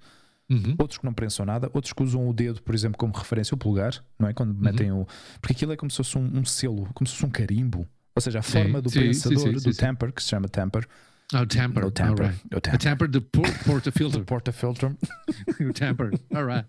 Uhum. 0.51 0.75
Outros 0.79 0.99
que 0.99 1.05
não 1.05 1.15
prensam 1.15 1.47
nada, 1.47 1.71
outros 1.73 1.93
que 1.93 2.03
usam 2.03 2.29
o 2.29 2.33
dedo, 2.33 2.61
por 2.61 2.75
exemplo, 2.75 2.99
como 2.99 3.17
referência, 3.17 3.55
o 3.55 3.59
polegar, 3.59 4.05
não 4.19 4.29
é? 4.29 4.33
Quando 4.33 4.51
uhum. 4.51 4.61
metem 4.61 4.91
o. 4.91 5.07
Porque 5.41 5.53
aquilo 5.53 5.73
é 5.73 5.77
como 5.77 5.91
se 5.91 5.99
fosse 5.99 6.19
um, 6.19 6.39
um, 6.39 6.45
selo, 6.45 6.89
como 6.93 7.07
se 7.07 7.15
fosse 7.15 7.25
um 7.25 7.31
carimbo. 7.31 7.87
Ou 8.17 8.21
seja, 8.21 8.41
a 8.41 8.43
forma 8.43 8.79
sim, 8.79 8.83
do 8.83 8.91
sim, 8.91 8.99
prensador, 8.99 9.61
sim, 9.61 9.71
do 9.71 9.77
tamper, 9.77 10.13
que 10.13 10.21
se 10.21 10.29
chama 10.29 10.49
tamper. 10.49 10.89
Oh, 11.33 11.47
tamper. 11.47 11.85
O 11.85 11.91
tamper. 11.93 12.27
Right. 12.27 12.47
O 12.47 12.61
tamper. 12.61 12.81
tamper 12.81 13.09
de 13.09 13.21
porta-filtro. 13.21 14.25
porta-filtro. 14.25 14.99
o 15.61 15.73
tamper. 15.73 16.11
All 16.35 16.45
right. 16.45 16.67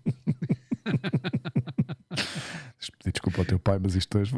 desculpa 3.04 3.40
ao 3.40 3.44
teu 3.44 3.58
pai, 3.58 3.80
mas 3.82 3.96
isto 3.96 4.18
hoje, 4.18 4.34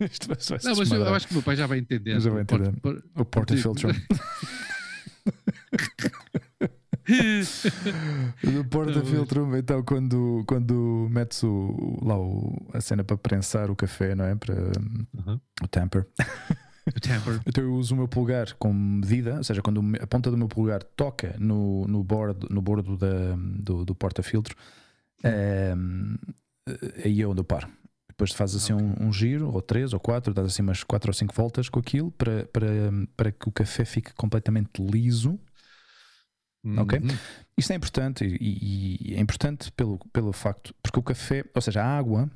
isto 0.00 0.28
vai, 0.28 0.36
vai 0.36 0.58
Não, 0.64 0.76
mas 0.76 0.90
eu, 0.90 1.00
eu, 1.00 1.14
acho 1.14 1.28
que 1.28 1.32
o 1.32 1.36
meu 1.36 1.42
pai 1.42 1.56
já 1.56 1.66
vai 1.66 1.78
entender. 1.78 2.20
Já 2.20 2.30
vai 2.30 2.42
entender. 2.42 2.74
O 3.14 3.24
porta-filtro. 3.24 3.88
do 8.42 8.64
porta-filtro, 8.64 9.56
então 9.56 9.82
quando, 9.82 10.42
quando 10.46 11.06
metes 11.10 11.42
o, 11.42 11.98
lá 12.02 12.18
o, 12.18 12.66
a 12.72 12.80
cena 12.80 13.04
para 13.04 13.16
prensar 13.16 13.70
o 13.70 13.76
café, 13.76 14.14
não 14.14 14.24
é? 14.24 14.34
Para 14.34 14.54
uhum. 14.54 15.40
o 15.62 15.68
tamper. 15.68 16.06
O 16.86 17.00
tamper. 17.00 17.40
Então 17.46 17.64
eu 17.64 17.74
uso 17.74 17.94
o 17.94 17.96
meu 17.96 18.06
polegar 18.06 18.54
com 18.58 18.70
medida, 18.70 19.36
ou 19.36 19.44
seja, 19.44 19.62
quando 19.62 19.80
a 20.00 20.06
ponta 20.06 20.30
do 20.30 20.36
meu 20.36 20.48
polegar 20.48 20.82
toca 20.82 21.34
no, 21.38 21.86
no 21.86 22.04
bordo, 22.04 22.46
no 22.50 22.60
bordo 22.60 22.98
da, 22.98 23.34
do, 23.36 23.86
do 23.86 23.94
porta-filtro, 23.94 24.54
é, 25.22 25.74
aí 27.02 27.22
é 27.22 27.26
onde 27.26 27.40
eu 27.40 27.44
paro. 27.44 27.68
Depois 28.06 28.32
fazes 28.32 28.62
assim 28.62 28.74
okay. 28.74 28.86
um, 28.86 29.08
um, 29.08 29.12
giro, 29.12 29.50
ou 29.50 29.60
três 29.62 29.92
ou 29.92 29.98
quatro, 29.98 30.32
dás 30.34 30.46
assim 30.46 30.62
umas 30.62 30.84
quatro 30.84 31.08
ou 31.10 31.14
cinco 31.14 31.34
voltas 31.34 31.68
com 31.68 31.80
aquilo 31.80 32.10
para, 32.12 32.44
para, 32.46 32.66
para 33.16 33.32
que 33.32 33.48
o 33.48 33.52
café 33.52 33.84
fique 33.84 34.12
completamente 34.12 34.80
liso 34.80 35.40
Uhum. 36.64 36.80
Ok? 36.80 37.00
Isto 37.58 37.72
é 37.72 37.76
importante 37.76 38.24
e, 38.24 39.10
e, 39.10 39.14
é 39.14 39.20
importante 39.20 39.70
pelo, 39.72 39.98
pelo 40.12 40.32
facto, 40.32 40.74
porque 40.82 40.98
o 40.98 41.02
café, 41.02 41.44
ou 41.54 41.60
seja, 41.60 41.82
a 41.82 41.98
água 41.98 42.30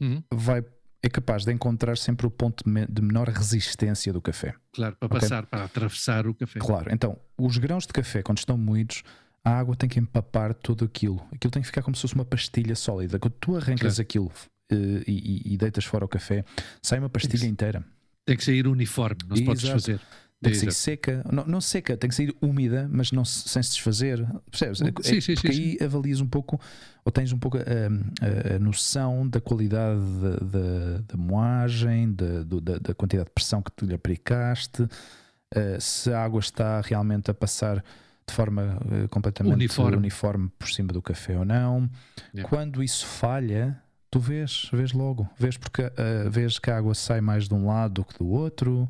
uhum. 0.00 0.22
vai, 0.32 0.64
é 1.02 1.08
capaz 1.08 1.44
de 1.44 1.52
encontrar 1.52 1.96
sempre 1.98 2.26
o 2.26 2.30
ponto 2.30 2.64
de 2.64 3.02
menor 3.02 3.28
resistência 3.28 4.12
do 4.12 4.20
café. 4.20 4.54
Claro, 4.72 4.96
para 4.96 5.06
okay? 5.06 5.20
passar, 5.20 5.46
para 5.46 5.64
atravessar 5.64 6.26
o 6.26 6.34
café. 6.34 6.58
Claro, 6.58 6.92
então 6.92 7.18
os 7.38 7.58
grãos 7.58 7.86
de 7.86 7.92
café, 7.92 8.22
quando 8.22 8.38
estão 8.38 8.56
moídos, 8.56 9.02
a 9.44 9.58
água 9.58 9.76
tem 9.76 9.88
que 9.88 9.98
empapar 9.98 10.54
tudo 10.54 10.84
aquilo. 10.84 11.22
Aquilo 11.32 11.50
tem 11.50 11.62
que 11.62 11.68
ficar 11.68 11.82
como 11.82 11.94
se 11.96 12.02
fosse 12.02 12.14
uma 12.14 12.24
pastilha 12.24 12.74
sólida. 12.74 13.18
Quando 13.18 13.34
tu 13.34 13.56
arrancas 13.56 13.94
claro. 13.94 14.02
aquilo 14.02 14.26
uh, 14.72 15.04
e, 15.06 15.54
e, 15.54 15.56
deitas 15.56 15.84
fora 15.84 16.04
o 16.04 16.08
café, 16.08 16.44
sai 16.82 16.98
uma 16.98 17.08
pastilha 17.08 17.40
tem 17.40 17.50
inteira. 17.50 17.84
Tem 18.26 18.36
que 18.36 18.44
sair 18.44 18.66
uniforme, 18.66 19.18
não 19.26 19.36
se 19.36 19.44
pode 19.44 19.70
fazer. 19.70 20.00
Tem 20.42 20.52
que 20.52 20.58
sair 20.58 20.72
seca, 20.72 21.22
não, 21.30 21.44
não, 21.44 21.60
seca, 21.60 21.96
tem 21.98 22.08
que 22.08 22.16
sair 22.16 22.34
úmida, 22.40 22.88
mas 22.90 23.12
não 23.12 23.26
sem 23.26 23.62
se 23.62 23.72
desfazer. 23.72 24.26
Percebes? 24.50 24.78
Sim, 24.78 24.86
é, 24.86 25.20
sim, 25.20 25.34
porque 25.34 25.52
sim, 25.52 25.62
aí 25.62 25.78
avalias 25.84 26.22
um 26.22 26.26
pouco, 26.26 26.58
ou 27.04 27.12
tens 27.12 27.30
um 27.30 27.38
pouco 27.38 27.58
a, 27.58 27.60
a, 27.60 28.56
a 28.56 28.58
noção 28.58 29.28
da 29.28 29.38
qualidade 29.38 30.00
da, 30.40 31.02
da 31.06 31.16
moagem, 31.16 32.14
da, 32.14 32.42
da, 32.42 32.78
da, 32.78 32.94
quantidade 32.94 33.28
de 33.28 33.34
pressão 33.34 33.60
que 33.60 33.70
tu 33.72 33.84
lhe 33.84 33.92
aplicaste, 33.92 34.84
uh, 34.84 35.78
se 35.78 36.10
a 36.10 36.24
água 36.24 36.40
está 36.40 36.80
realmente 36.80 37.30
a 37.30 37.34
passar 37.34 37.84
de 38.26 38.34
forma 38.34 38.78
uh, 38.80 39.08
completamente 39.10 39.52
uniforme. 39.52 39.96
uniforme. 39.98 40.50
por 40.58 40.70
cima 40.70 40.90
do 40.90 41.02
café 41.02 41.38
ou 41.38 41.44
não. 41.44 41.90
Yeah. 42.32 42.48
Quando 42.48 42.82
isso 42.82 43.04
falha, 43.04 43.78
tu 44.10 44.18
vês, 44.18 44.70
vês 44.72 44.92
logo, 44.92 45.28
vês 45.38 45.58
porque 45.58 45.82
uh, 45.82 46.30
vês 46.30 46.58
que 46.58 46.70
a 46.70 46.78
água 46.78 46.94
sai 46.94 47.20
mais 47.20 47.46
de 47.46 47.52
um 47.52 47.66
lado 47.66 47.92
do 47.92 48.04
que 48.06 48.16
do 48.16 48.26
outro, 48.26 48.88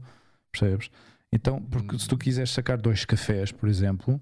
percebes? 0.53 0.91
Então, 1.33 1.63
porque 1.63 1.99
se 1.99 2.09
tu 2.09 2.15
hum. 2.17 2.19
quiseres 2.19 2.51
sacar 2.51 2.79
dois 2.79 3.05
cafés, 3.05 3.53
por 3.53 3.69
exemplo, 3.69 4.21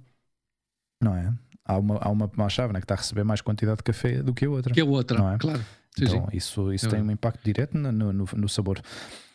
não 1.03 1.17
é? 1.17 1.33
Há 1.65 1.77
uma, 1.77 1.97
há 1.99 2.09
uma, 2.09 2.31
uma 2.35 2.49
chávena 2.49 2.81
que 2.81 2.85
está 2.85 2.95
a 2.95 2.99
receber 2.99 3.25
mais 3.25 3.41
quantidade 3.41 3.79
de 3.79 3.83
café 3.83 4.23
do 4.23 4.35
que 4.35 4.45
a 4.45 4.51
outra. 4.51 4.73
Que 4.73 4.81
a 4.81 4.85
outra, 4.85 5.19
não 5.19 5.33
é? 5.33 5.39
claro. 5.39 5.65
Então, 6.01 6.29
sim. 6.31 6.37
isso, 6.37 6.73
isso 6.73 6.87
é 6.87 6.91
tem 6.91 7.03
um 7.03 7.11
impacto 7.11 7.43
direto 7.43 7.77
no, 7.77 7.91
no, 8.13 8.29
no 8.37 8.49
sabor. 8.49 8.81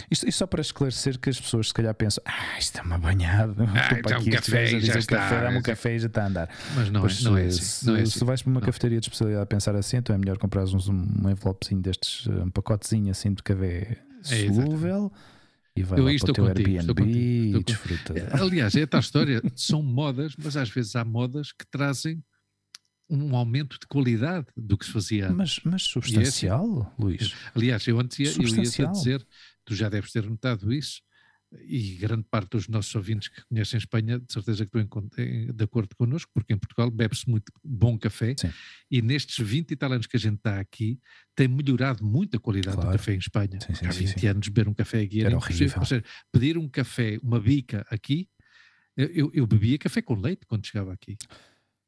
Isto, 0.10 0.28
isto, 0.28 0.38
só 0.38 0.48
para 0.48 0.62
esclarecer 0.62 1.20
que 1.20 1.30
as 1.30 1.40
pessoas 1.40 1.68
se 1.68 1.74
calhar 1.74 1.94
pensam: 1.94 2.24
ah, 2.26 2.58
isto 2.58 2.80
é 2.80 2.82
uma 2.82 2.98
banhada, 2.98 3.54
ah, 3.60 3.96
então 3.98 4.18
aqui, 4.18 4.30
um 4.30 4.34
café, 4.34 4.68
já 4.80 5.00
está, 5.00 5.18
café, 5.18 5.42
dá-me 5.42 5.58
um 5.58 5.62
café 5.62 5.96
e 5.96 6.00
já 6.00 6.08
está 6.08 6.24
a 6.24 6.28
andar. 6.28 6.50
Mas 6.76 6.90
não, 6.90 7.02
pois, 7.02 7.20
é, 7.20 7.24
não 7.30 7.38
é 7.38 7.46
assim. 7.46 7.62
Se, 7.62 7.86
não 7.86 7.96
é 7.96 8.02
assim. 8.02 8.20
se 8.20 8.26
vais 8.26 8.42
para 8.42 8.50
uma 8.50 8.60
não. 8.60 8.66
cafeteria 8.66 9.00
de 9.00 9.06
especialidade 9.06 9.44
a 9.44 9.46
pensar 9.46 9.76
assim, 9.76 9.98
então 9.98 10.16
é 10.16 10.18
melhor 10.18 10.38
comprar 10.38 10.64
um, 10.64 11.26
um 11.26 11.30
envelopezinho 11.30 11.82
destes, 11.82 12.28
um 12.28 12.50
pacotezinho 12.50 13.12
assim 13.12 13.34
de 13.34 13.44
café 13.44 13.98
é, 14.30 14.36
solúvel. 14.48 15.12
E 15.76 15.84
vai 15.84 16.00
Eu 16.00 16.04
lá 16.04 16.10
aí 16.12 16.18
para 16.18 16.26
o 16.26 16.32
estou 16.32 16.34
teu 16.34 16.46
contigo, 16.46 16.70
estou 16.70 16.96
Airbnb 16.96 17.04
contigo, 17.04 17.46
estou 17.46 17.62
e 17.62 17.64
desfruta. 17.64 18.20
É, 18.20 18.42
Aliás, 18.42 18.76
é 18.76 18.86
tal 18.86 19.00
história, 19.00 19.42
são 19.56 19.82
modas, 19.82 20.36
mas 20.38 20.56
às 20.56 20.70
vezes 20.70 20.96
há 20.96 21.04
modas 21.04 21.52
que 21.52 21.66
trazem 21.70 22.24
um 23.10 23.36
aumento 23.36 23.80
de 23.80 23.88
qualidade 23.88 24.48
do 24.56 24.78
que 24.78 24.86
se 24.86 24.92
fazia 24.92 25.26
antes. 25.26 25.38
Mas, 25.38 25.60
mas 25.64 25.84
substancial, 25.84 26.94
Luís. 26.98 27.34
Aliás, 27.54 27.86
eu 27.88 28.00
antes 28.00 28.20
ia, 28.20 28.32
eu 28.32 28.48
ia 28.48 28.88
dizer, 28.92 29.26
tu 29.66 29.76
já 29.76 29.90
deves 29.90 30.12
ter 30.12 30.24
notado 30.28 30.72
isso, 30.74 31.02
e 31.62 31.96
grande 31.96 32.26
parte 32.30 32.52
dos 32.52 32.68
nossos 32.68 32.94
ouvintes 32.96 33.28
que 33.28 33.44
conhecem 33.46 33.78
Espanha, 33.78 34.20
de 34.20 34.32
certeza 34.32 34.66
que 34.66 34.78
estão 34.78 35.10
de 35.54 35.64
acordo 35.64 35.96
connosco, 35.96 36.32
porque 36.34 36.54
em 36.54 36.58
Portugal 36.58 36.90
bebe-se 36.90 37.30
muito 37.30 37.52
bom 37.64 37.98
café, 37.98 38.34
Sim. 38.38 38.52
e 38.90 39.02
nestes 39.02 39.46
20 39.46 39.72
e 39.72 39.76
tal 39.76 39.92
anos 39.92 40.08
que 40.08 40.18
a 40.18 40.20
gente 40.20 40.38
está 40.38 40.60
aqui, 40.60 41.00
tem 41.36 41.48
melhorado 41.48 42.04
muito 42.06 42.38
a 42.38 42.40
qualidade 42.40 42.76
Claro. 42.76 42.92
do 42.92 42.98
café 42.98 43.14
em 43.14 43.18
Espanha. 43.18 43.60
Sim, 43.60 43.74
sim, 43.74 43.86
Há 43.88 43.92
sim, 43.92 44.06
20 44.06 44.20
sim. 44.20 44.28
anos 44.28 44.48
beber 44.50 44.68
um 44.70 44.74
café 44.74 45.02
aqui 45.02 45.20
era, 45.22 45.30
Era 45.30 45.36
impossível. 45.38 45.66
horrível. 45.66 45.80
Ou 45.80 45.86
seja, 45.86 46.04
pedir 46.32 46.58
um 46.58 46.70
café, 46.70 47.18
uma 47.24 47.40
bica 47.40 47.86
aqui, 47.90 48.28
eu- 48.96 49.32
eu, 49.34 49.48
bebia 49.48 49.78
café 49.78 50.02
com 50.02 50.14
leite 50.16 50.46
quando 50.46 50.66
chegava 50.66 50.94
aqui. 50.94 51.18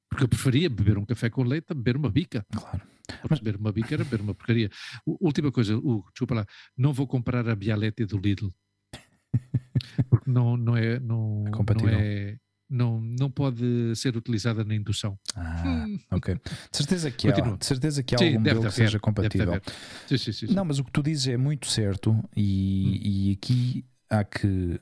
Porque 0.10 0.24
eu 0.24 0.28
preferia 0.28 0.70
beber 0.70 0.98
um 0.98 1.06
café 1.06 1.30
com 1.30 1.44
leite 1.44 1.68
a 1.70 1.74
beber 1.76 1.98
uma 1.98 2.10
bica. 2.10 2.46
Claro. 2.52 2.82
Porque 3.22 3.36
beber 3.44 3.60
uma 3.60 3.72
bica 3.72 3.94
era 3.94 4.04
beber 4.04 4.22
uma 4.22 4.34
porcaria. 4.34 4.70
Última 5.06 5.52
coisa, 5.52 5.76
Hugo, 5.78 6.08
desculpa 6.12 6.34
lá, 6.36 6.46
não 6.76 6.92
vou 6.94 7.06
comprar 7.08 7.48
a 7.48 7.56
Bialetti 7.56 8.06
do 8.06 8.18
Lidl. 8.18 8.50
Porque 10.10 10.30
não, 10.30 10.58
não 10.58 10.76
é. 10.76 11.00
Não, 11.00 11.42
É 11.46 11.50
não, 11.50 11.52
compatível. 11.52 12.00
é 12.00 12.38
não, 12.70 13.00
não 13.00 13.30
pode 13.30 13.96
ser 13.96 14.16
utilizada 14.18 14.64
na 14.64 14.76
indução. 14.76 15.18
Ah, 15.36 15.86
ok. 16.12 16.36
De 16.36 16.78
certeza 16.78 17.12
que 17.12 17.28
há, 17.30 17.34
Continua. 17.36 17.58
de 17.58 17.66
certeza 17.66 18.04
que 18.04 18.16
há 18.16 18.20
Sim, 18.20 18.26
algum 18.26 18.40
modelo 18.40 18.66
que 18.66 18.74
seja 18.74 19.00
compatível. 19.00 19.62
Sim, 20.08 20.18
sim, 20.18 20.32
sim. 20.32 20.56
Não, 20.56 20.66
mas 20.66 20.80
o 20.80 20.84
que 20.84 20.92
tu 20.92 21.02
dizes 21.04 21.28
é 21.28 21.38
muito 21.38 21.68
certo 21.68 22.12
Hum. 22.12 22.24
e, 22.36 23.30
e 23.30 23.32
aqui 23.34 23.86
há 24.10 24.24
que, 24.24 24.80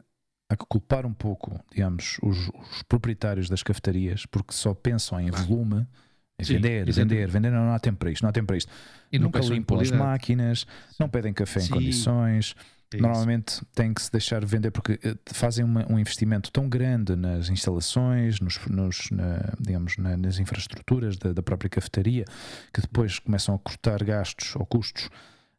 há 0.49 0.55
que 0.55 0.65
culpar 0.67 1.05
um 1.05 1.13
pouco, 1.13 1.59
digamos, 1.71 2.17
os, 2.21 2.49
os 2.49 2.83
proprietários 2.83 3.49
das 3.49 3.63
cafetarias 3.63 4.25
porque 4.25 4.53
só 4.53 4.73
pensam 4.73 5.19
em 5.19 5.31
volume, 5.31 5.85
em 6.39 6.43
Sim, 6.43 6.55
vender, 6.55 6.87
exatamente. 6.87 7.09
vender, 7.15 7.29
vender, 7.29 7.51
não, 7.51 7.65
não 7.65 7.73
há 7.73 7.79
tempo 7.79 7.99
para 7.99 8.11
isto, 8.11 8.23
não 8.23 8.29
há 8.29 8.33
tempo 8.33 8.47
para 8.47 8.57
isto. 8.57 8.71
E 9.11 9.19
Nunca 9.19 9.39
limpam 9.41 9.79
as 9.79 9.91
máquinas, 9.91 10.65
não 10.99 11.07
pedem 11.07 11.33
café 11.33 11.59
em 11.59 11.63
Sim, 11.63 11.73
condições, 11.73 12.55
É. 12.97 13.01
Normalmente 13.01 13.61
tem 13.73 13.93
que 13.93 14.01
se 14.01 14.11
deixar 14.11 14.43
vender 14.45 14.71
porque 14.71 14.99
eh, 15.03 15.15
fazem 15.27 15.63
uma- 15.65 15.85
um 15.91 15.97
investimento 15.99 16.51
tão 16.51 16.67
grande 16.69 17.15
nas 17.15 17.49
instalações, 17.49 18.39
nos, 18.39 18.59
nos, 18.67 19.09
na- 19.11 19.53
digamos, 19.59 19.97
na- 19.97 20.17
nas 20.17 20.39
infraestruturas 20.39 21.17
da, 21.17 21.33
da 21.33 21.41
própria 21.43 21.69
cafetaria, 21.69 22.25
que 22.73 22.81
depois 22.81 23.19
começam 23.19 23.55
a 23.55 23.59
cortar 23.59 24.03
gastos 24.03 24.55
ou 24.55 24.65
custos 24.65 25.09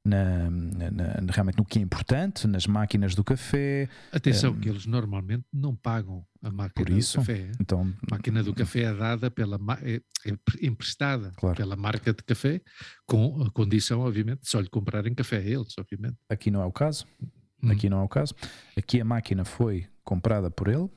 na, 0.05 0.51
na- 0.51 1.33
realmente 1.33 1.57
no 1.57 1.65
que 1.65 1.79
é 1.79 1.83
importante, 1.83 2.47
nas 2.47 2.67
máquinas 2.67 3.15
do 3.15 3.25
café. 3.25 3.89
Atenção, 4.13 4.53
Hum. 4.53 4.61
que 4.61 4.69
eles 4.69 4.85
normalmente 4.87 5.45
não 5.53 5.75
pagam 5.75 6.25
a 6.43 6.51
máquina 6.51 6.85
Por 6.87 6.91
isso, 6.91 7.19
do 7.19 7.21
café. 7.27 7.51
Então, 7.59 7.93
A 8.07 8.15
máquina 8.15 8.43
do 8.43 8.55
café 8.55 8.81
é 8.83 8.95
dada 8.95 9.31
pela 9.31 9.59
é, 9.83 10.01
é 10.27 10.37
emprestada 10.67 11.33
Claro. 11.37 11.57
pela 11.57 11.75
marca 11.77 12.13
de 12.13 12.23
café, 12.23 12.61
com 13.07 13.43
a 13.43 13.51
condição, 13.51 14.01
obviamente, 14.01 14.43
de 14.43 14.49
só 14.51 14.61
lhe 14.61 14.69
comprarem 14.69 15.15
café 15.15 15.39
a 15.39 15.41
eles, 15.43 15.75
obviamente. 15.79 16.17
aqui 16.29 16.51
não 16.51 16.61
é 16.63 16.67
o 16.67 16.73
caso. 16.73 17.07
Hum. 17.63 17.71
Aqui 17.71 17.89
não 17.89 18.01
é 18.01 18.03
o 18.03 18.09
caso. 18.09 18.35
Aqui 18.77 19.01
a 19.01 19.05
máquina 19.07 19.45
foi 19.45 19.87
comprada 20.05 20.51
por 20.51 20.69
ele, 20.69 20.91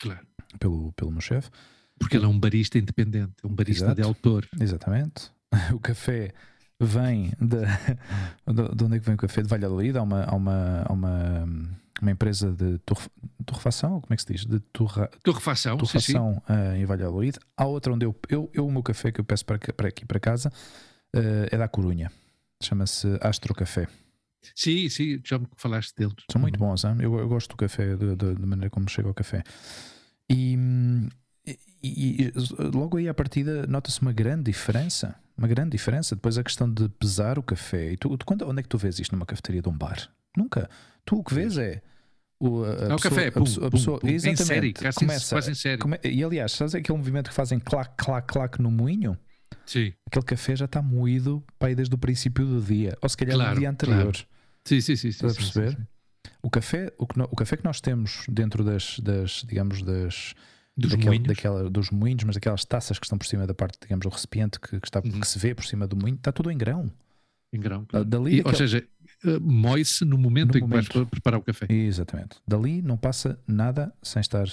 Claro. 0.00 0.26
pelo, 0.58 0.90
pelo 0.94 1.10
meu 1.10 1.20
chefe. 1.20 1.50
Porque 1.98 2.16
ele 2.16 2.24
é 2.24 2.28
um 2.28 2.38
barista 2.38 2.78
independente, 2.78 3.34
é 3.42 3.46
um 3.46 3.54
barista 3.54 3.86
Exato. 3.86 4.00
de 4.00 4.06
autor. 4.06 4.48
Exatamente. 4.58 5.30
O 5.74 5.78
café 5.80 6.32
vem 6.80 7.30
de, 7.40 7.58
de 8.46 8.76
de 8.76 8.84
onde 8.84 8.96
é 8.96 8.98
que 9.00 9.04
vem 9.06 9.14
o 9.14 9.18
café? 9.18 9.42
De 9.42 9.48
Valladolid. 9.48 9.96
Há 9.96 10.02
uma, 10.02 10.24
há 10.24 10.34
uma, 10.34 10.82
há 10.86 10.92
uma, 10.92 11.44
uma 12.00 12.10
empresa 12.10 12.52
de 12.52 12.78
torre- 12.78 13.10
torrefação, 13.44 14.00
como 14.00 14.12
é 14.14 14.16
que 14.16 14.22
se 14.22 14.32
diz? 14.32 14.46
De 14.46 14.60
torra, 14.60 15.08
Torrefação, 15.22 15.78
sim, 15.84 15.98
sim. 16.00 16.12
torrefação 16.12 16.42
eh, 16.48 16.78
em 16.78 16.84
Valladolid. 16.84 17.38
Há 17.56 17.66
outra 17.66 17.92
onde 17.92 18.04
eu, 18.06 18.14
eu, 18.28 18.50
eu, 18.52 18.66
o 18.66 18.72
meu 18.72 18.82
café 18.82 19.10
que 19.12 19.20
eu 19.20 19.24
peço 19.24 19.44
para, 19.44 19.58
para 19.58 19.88
aqui 19.88 20.04
para 20.06 20.20
casa 20.20 20.52
eh, 21.14 21.48
é 21.52 21.56
da 21.58 21.68
Corunha. 21.68 22.10
Chama-se 22.62 23.06
Astro 23.20 23.54
Café. 23.54 23.86
Sim, 24.54 24.88
sim, 24.88 25.20
já 25.24 25.38
me 25.38 25.46
falaste 25.56 25.94
deles. 25.96 26.14
São 26.30 26.40
muito 26.40 26.58
bons, 26.58 26.84
hein? 26.84 26.96
eu, 27.00 27.18
eu 27.18 27.28
gosto 27.28 27.50
do 27.50 27.56
café, 27.56 27.96
da 27.96 28.46
maneira 28.46 28.70
como 28.70 28.88
chega 28.88 29.08
ao 29.08 29.14
café. 29.14 29.42
E, 30.30 30.56
e- 31.82 32.32
logo 32.74 32.96
aí 32.96 33.08
à 33.08 33.14
partida 33.14 33.66
nota-se 33.66 34.00
uma 34.02 34.12
grande 34.12 34.44
diferença. 34.44 35.14
Uma 35.36 35.46
grande 35.48 35.70
diferença. 35.70 36.14
Depois 36.16 36.36
a 36.36 36.42
questão 36.42 36.72
de 36.72 36.88
pesar 36.88 37.38
o 37.38 37.42
café. 37.42 37.92
E 37.92 37.96
tu, 37.96 38.16
quando, 38.24 38.42
onde 38.48 38.60
é 38.60 38.62
que 38.62 38.68
tu 38.68 38.76
vês 38.78 38.98
isto 38.98 39.12
numa 39.14 39.24
cafetaria 39.26 39.62
de 39.62 39.68
um 39.68 39.76
bar? 39.76 40.08
Nunca. 40.36 40.68
Tu 41.04 41.16
o 41.16 41.22
que 41.24 41.32
vês 41.34 41.56
é. 41.58 41.80
O, 42.40 42.62
a, 42.64 42.68
a 42.68 42.70
É 42.70 42.74
o 42.74 42.76
pessoa- 42.78 42.98
café, 43.00 43.26
a 43.28 43.32
pum, 43.32 43.42
a 43.42 43.44
pum, 43.44 43.70
pessoa- 43.70 43.98
pum, 44.00 44.08
em 44.08 44.14
exatamente, 44.14 44.44
série, 44.46 44.72
quase, 44.72 44.98
começa, 44.98 45.34
quase 45.34 45.50
em 45.50 45.54
série. 45.54 45.78
come- 45.80 45.98
e 46.04 46.22
aliás, 46.22 46.52
sabes 46.52 46.74
aquele 46.74 46.96
movimento 46.98 47.28
que 47.30 47.34
fazem 47.34 47.58
clac, 47.58 47.94
clac, 47.96 48.26
clac 48.32 48.60
no 48.62 48.70
moinho? 48.70 49.16
Sim, 49.66 49.92
Aquele 50.06 50.24
café 50.24 50.54
já 50.56 50.64
está 50.64 50.80
moído 50.80 51.42
para 51.58 51.74
desde 51.74 51.94
o 51.94 51.98
princípio 51.98 52.44
do 52.46 52.60
dia, 52.60 52.96
ou 53.02 53.08
se 53.08 53.16
calhar 53.16 53.34
Claro, 53.36 53.54
no 53.54 53.60
dia 53.60 53.70
anterior. 53.70 54.14
sim, 54.64 54.80
sim, 54.80 54.80
sim. 54.80 54.96
sim, 54.96 55.08
Estás 55.08 55.32
a 55.32 55.34
sim, 55.34 55.40
sim, 55.46 55.52
perceber? 55.52 55.76
sim. 55.76 55.86
O 56.42 56.48
café, 56.50 56.92
o, 56.98 57.04
o 57.04 57.36
café 57.36 57.56
que 57.56 57.64
nós 57.64 57.80
temos 57.80 58.24
dentro 58.28 58.62
das, 58.64 58.98
das 59.00 59.44
digamos, 59.46 59.82
das, 59.82 60.34
Dos 60.78 60.90
daquele- 60.92 61.08
moinhos. 61.08 61.26
daquela- 61.28 61.68
dos 61.70 61.90
moinhos, 61.90 62.24
mas 62.24 62.36
daquelas 62.36 62.64
taças 62.64 62.98
que 62.98 63.04
estão 63.04 63.18
por 63.18 63.26
cima 63.26 63.46
da 63.46 63.52
parte, 63.54 63.78
digamos, 63.82 64.04
do 64.04 64.08
recipiente 64.10 64.60
que, 64.60 64.78
que 64.80 64.86
está, 64.86 65.00
Uhum. 65.04 65.20
que 65.20 65.26
se 65.26 65.38
vê 65.38 65.54
por 65.54 65.64
cima 65.64 65.86
do 65.86 65.96
moinho, 65.96 66.16
está 66.16 66.30
tudo 66.30 66.50
em 66.50 66.56
grão. 66.56 66.90
Em 67.52 67.58
grão. 67.58 67.84
Claro. 67.86 68.04
Dali, 68.04 68.36
E, 68.38 68.42
ou 68.44 68.54
seja, 68.54 68.78
eh, 69.24 69.38
moe-se 69.40 70.04
no 70.04 70.16
momento 70.18 70.52
No 70.52 70.58
em 70.58 70.62
que 70.62 70.68
vais 70.72 70.88
momento. 70.88 71.10
preparar 71.10 71.40
o 71.40 71.42
café. 71.42 71.66
Exatamente. 71.68 72.36
Dali 72.46 72.80
não 72.82 72.96
passa 72.96 73.38
nada 73.46 73.92
sem 74.02 74.20
estar, 74.20 74.42
ou 74.46 74.48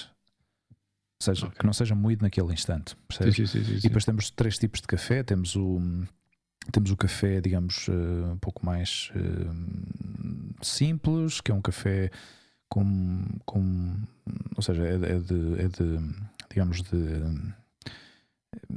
seja, 1.21 1.45
Ok. 1.47 1.59
que 1.59 1.65
não 1.65 1.73
seja 1.73 1.93
moído 1.93 2.23
naquele 2.23 2.51
instante. 2.53 2.95
Percebes? 3.07 3.35
sim, 3.35 3.45
sim, 3.45 3.63
sim, 3.65 3.75
E 3.77 3.81
depois 3.81 4.03
temos 4.05 4.29
três 4.31 4.57
tipos 4.57 4.79
de 4.81 4.87
café. 4.87 5.23
Temos 5.23 5.55
o, 5.57 5.79
temos 6.71 6.89
o 6.89 6.97
café, 6.97 7.41
digamos, 7.41 7.87
eh, 7.89 8.31
um 8.31 8.37
pouco 8.37 8.65
mais 8.65 9.11
eh, 9.13 10.61
simples, 10.61 11.41
que 11.41 11.51
é 11.51 11.53
um 11.53 11.61
café 11.61 12.09
com. 12.75 13.25
com 13.45 13.95
ou 14.55 14.61
seja, 14.61 14.83
é, 14.85 14.97
de- 14.97 15.05
é 15.05 15.19
de, 15.19 15.61
é 15.61 15.67
de, 15.67 16.15
digamos, 16.49 16.81
de. 16.81 17.55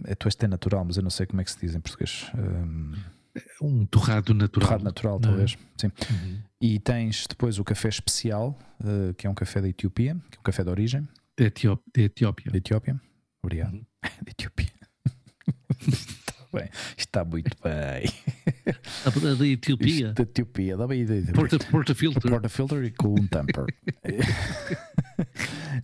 É 0.04 0.14
tueste 0.14 0.44
é 0.44 0.48
natural, 0.48 0.84
mas 0.84 0.96
eu 0.96 1.02
não 1.02 1.10
sei 1.10 1.26
como 1.26 1.40
é 1.40 1.44
que 1.44 1.50
se 1.50 1.58
diz 1.60 1.74
em 1.74 1.80
português. 1.80 2.30
Um, 2.36 2.92
Um 3.62 3.86
torrado 3.86 4.34
natural. 4.34 4.66
torrado 4.66 4.84
natural, 4.84 5.16
é? 5.18 5.20
talvez. 5.20 5.56
Sim. 5.76 5.88
Uhum. 6.10 6.38
E 6.60 6.78
tens 6.80 7.26
depois 7.28 7.58
o 7.58 7.64
café 7.64 7.88
especial, 7.88 8.58
eh, 8.84 9.14
que 9.16 9.26
é 9.26 9.30
um 9.30 9.34
café 9.34 9.60
da 9.60 9.68
Etiópia, 9.68 10.16
que 10.30 10.36
é 10.36 10.40
um 10.40 10.42
café 10.42 10.64
de 10.64 10.70
origem, 10.70 11.06
Da 11.36 11.44
Etió- 11.44 11.78
da 11.94 12.02
Etiópia. 12.02 12.50
da 12.50 12.58
Etiópia. 12.58 13.00
Obrigado. 13.42 13.74
Uhum. 13.74 13.84
Da 14.24 14.30
Etiópia. 14.30 14.66
está 16.48 16.58
bem. 16.58 16.70
Está 16.96 17.24
muito 17.24 17.56
bem. 17.62 18.12
A 19.32 19.34
da 19.34 19.46
Etiópia. 19.46 19.86
Isto 19.86 20.12
Da 20.14 20.22
Etiópia, 20.22 20.76
da 20.76 20.86
bem 20.86 21.02
ideia. 21.02 21.24
Porta, 21.32 21.58
porta 21.58 21.94
filter. 21.94 22.30
Portafilter 22.30 22.84
e 22.84 22.90
com 22.90 23.08
um 23.18 23.26
tamper. 23.26 23.66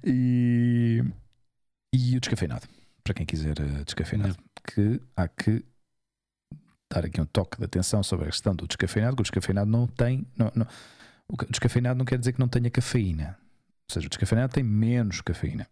e, 0.04 1.02
e 1.94 2.16
o 2.16 2.20
descafeinado, 2.20 2.66
para 3.02 3.14
quem 3.14 3.26
quiser 3.26 3.54
eh, 3.60 3.84
descafeinado, 3.84 4.36
que 4.72 5.00
há 5.16 5.28
que 5.28 5.64
dar 6.92 7.04
aqui 7.04 7.20
um 7.20 7.26
toque 7.26 7.58
de 7.58 7.64
atenção 7.64 8.02
sobre 8.02 8.26
a 8.26 8.30
questão 8.30 8.54
do 8.54 8.66
descafeinado, 8.66 9.16
que 9.16 9.22
o 9.22 9.24
descafeinado 9.24 9.70
não 9.70 9.86
tem. 9.86 10.26
Não, 10.36 10.50
não- 10.54 10.66
o 11.28 11.36
ca- 11.36 11.46
descafeinado 11.48 11.98
não 11.98 12.04
quer 12.04 12.18
dizer 12.18 12.32
que 12.32 12.40
não 12.40 12.48
tenha 12.48 12.70
cafeína. 12.70 13.38
Ou 13.88 13.94
seja, 13.94 14.06
o 14.06 14.10
descafeinado 14.10 14.52
tem 14.52 14.62
menos 14.64 15.20
cafeína. 15.20 15.66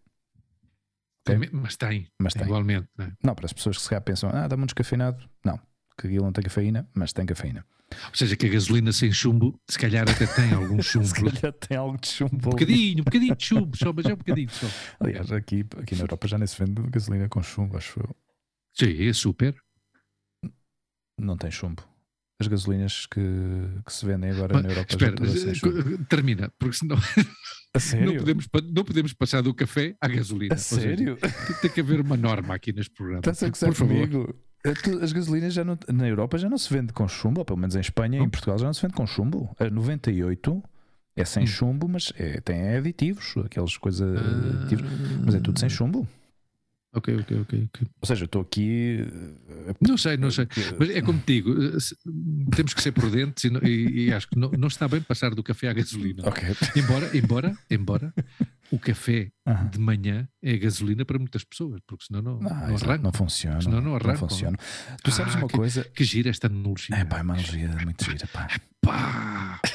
Tem 1.23 1.37
me- 1.37 1.49
Mas 1.51 1.77
tem, 1.77 2.07
Mas 2.21 2.33
tem. 2.33 2.43
igualmente. 2.43 2.87
não 2.97 3.05
é? 3.05 3.11
Não, 3.23 3.35
para 3.35 3.45
as 3.45 3.53
pessoas 3.53 3.77
que 3.77 3.83
se 3.83 3.89
calhar 3.89 4.01
pensam, 4.03 4.29
ah, 4.33 4.47
dá-me 4.47 4.63
um 4.63 4.65
descafeinado. 4.65 5.23
Não, 5.45 5.57
que 5.97 6.07
aquilo 6.07 6.25
não 6.25 6.31
tem 6.33 6.43
cafeína, 6.43 6.87
mas 6.93 7.13
tem 7.13 7.25
cafeína. 7.25 7.65
Ou 8.09 8.15
seja, 8.15 8.35
que 8.35 8.47
a 8.47 8.49
gasolina 8.49 8.91
sem 8.91 9.11
chumbo, 9.11 9.55
se 9.69 9.77
calhar 9.77 10.09
até 10.09 10.25
tem 10.25 10.51
algum 10.53 10.81
chumbo. 10.81 11.05
Se 11.05 11.13
calhar 11.13 11.53
tem 11.53 11.77
algo 11.77 11.97
de 11.99 12.07
chumbo. 12.07 12.35
Um 12.35 12.49
bocadinho, 12.51 13.01
um 13.01 13.03
bocadinho 13.03 13.35
de 13.35 13.45
chumbo, 13.45 13.77
só, 13.77 13.93
mas 13.93 14.05
é 14.05 14.13
um 14.13 14.17
bocadinho 14.17 14.49
só. 14.49 14.67
Aliás, 14.99 15.31
aqui, 15.31 15.63
aqui 15.77 15.95
na 15.95 16.01
Europa 16.01 16.27
já 16.27 16.37
nem 16.37 16.47
se 16.47 16.57
vende 16.57 16.81
gasolina 16.89 17.29
com 17.29 17.41
chumbo, 17.43 17.77
acho 17.77 17.99
eu. 17.99 18.15
Sim, 18.75 19.07
é 19.07 19.13
super. 19.13 19.55
Não 21.19 21.37
tem 21.37 21.51
chumbo. 21.51 21.83
As 22.39 22.47
gasolinas 22.47 23.05
que, 23.05 23.21
que 23.85 23.93
se 23.93 24.05
vendem 24.05 24.31
agora 24.31 24.55
Mas, 24.55 24.63
na 24.63 24.69
Europa 24.69 24.87
Espera, 24.91 25.15
sem 25.27 25.51
eh, 25.51 25.97
termina, 26.09 26.51
porque 26.57 26.75
senão 26.75 26.97
A 27.73 27.79
sério? 27.79 28.07
não 28.13 28.17
podemos, 28.17 28.47
não 28.73 28.83
podemos 28.83 29.13
passar 29.13 29.41
do 29.41 29.53
café 29.53 29.95
à 30.01 30.07
gasolina. 30.07 30.53
A 30.53 30.57
Ou 30.57 30.61
seja, 30.61 30.81
sério? 30.81 31.17
tem- 31.61 31.71
que 31.71 31.79
haver 31.79 32.01
uma 32.01 32.17
norma 32.17 32.55
aqui 32.55 32.73
neste 32.73 32.93
programa. 32.93 33.19
Estás 33.19 33.37
a 33.43 33.45
Por 33.47 33.51
gozar 33.51 33.73
favor. 33.73 33.93
comigo? 34.09 34.35
Tu- 34.83 34.99
As 35.03 35.11
gasolinas 35.11 35.53
já 35.53 35.63
não, 35.63 35.77
na 35.91 36.07
Europa 36.07 36.37
já 36.37 36.49
não 36.49 36.57
se 36.57 36.73
vende 36.73 36.91
com 36.93 37.07
chumbo, 37.07 37.41
ou 37.41 37.45
pelo 37.45 37.59
menos 37.59 37.75
em 37.75 37.81
Espanha 37.81 38.19
e 38.19 38.23
em? 38.23 38.29
Portugal 38.29 38.57
já 38.57 38.65
não 38.65 38.73
se 38.73 38.81
vende 38.81 38.93
com 38.93 39.05
chumbo. 39.05 39.55
A 39.59 39.69
98 39.69 40.63
é 41.15 41.25
sem 41.25 41.43
Hum. 41.43 41.47
chumbo, 41.47 41.87
mas 41.87 42.11
é, 42.17 42.41
tem 42.41 42.75
aditivos, 42.75 43.35
aquelas 43.45 43.77
coisas 43.77 44.09
aditivos, 44.17 44.85
Ah, 44.91 45.21
mas 45.25 45.35
é 45.35 45.39
tudo 45.39 45.59
sem 45.59 45.69
chumbo. 45.69 46.07
Ok, 46.95 47.15
ok, 47.21 47.39
ok. 47.41 47.63
ok. 47.73 47.87
Ou 48.01 48.07
seja, 48.07 48.23
eu 48.23 48.25
estou 48.25 48.41
aqui. 48.43 48.99
eh, 49.67 49.73
Não 49.81 49.97
sei, 49.97 50.15
não 50.15 50.29
sei. 50.29 50.47
Mas 50.79 50.89
é 50.91 51.01
como 51.01 51.17
te 51.19 51.25
digo, 51.33 51.51
eh, 51.51 51.77
temos 52.55 52.73
que 52.73 52.81
ser 52.83 52.91
prudentes 52.91 53.43
e, 53.45 53.49
não- 53.49 53.61
e- 53.63 54.05
e 54.07 54.13
acho 54.13 54.27
que 54.29 54.37
não, 54.37 54.51
não 54.51 54.67
está 54.67 54.87
bem 54.87 55.01
passar 55.01 55.33
do 55.33 55.41
café 55.41 55.69
à 55.69 55.73
gasolina. 55.73 56.21
Ok. 56.27 56.43
Embora, 56.75 57.17
embora, 57.17 57.57
embora 57.71 58.13
o 58.71 58.77
café 58.77 59.31
Aham. 59.47 59.69
de 59.69 59.79
manhã 59.79 60.27
é 60.41 60.55
gasolina 60.57 61.03
para 61.03 61.17
muitas 61.17 61.43
pessoas, 61.43 61.81
porque 61.87 62.05
senão 62.05 62.21
não, 62.21 62.39
não 62.39 62.69
exato, 62.73 62.85
arranca. 62.91 63.03
não 63.03 63.11
funciona. 63.13 63.61
Senão 63.61 63.81
não 63.81 63.89
não 63.89 63.95
arrancam. 63.95 64.29
funciona. 64.29 64.57
Tu 65.03 65.11
sabes 65.11 65.35
Ah, 65.35 65.39
uma 65.39 65.47
que- 65.47 65.57
coisa. 65.57 65.83
Que 65.95 66.03
gira 66.03 66.29
esta 66.29 66.45
analogia. 66.45 66.95
É 66.95 67.03
pá, 67.05 67.17
é 67.17 67.21
uma 67.23 67.33
analogia 67.33 67.69
muito 67.83 68.03
gira, 68.05 68.27
pá. 68.27 68.47
Pá! 68.81 69.59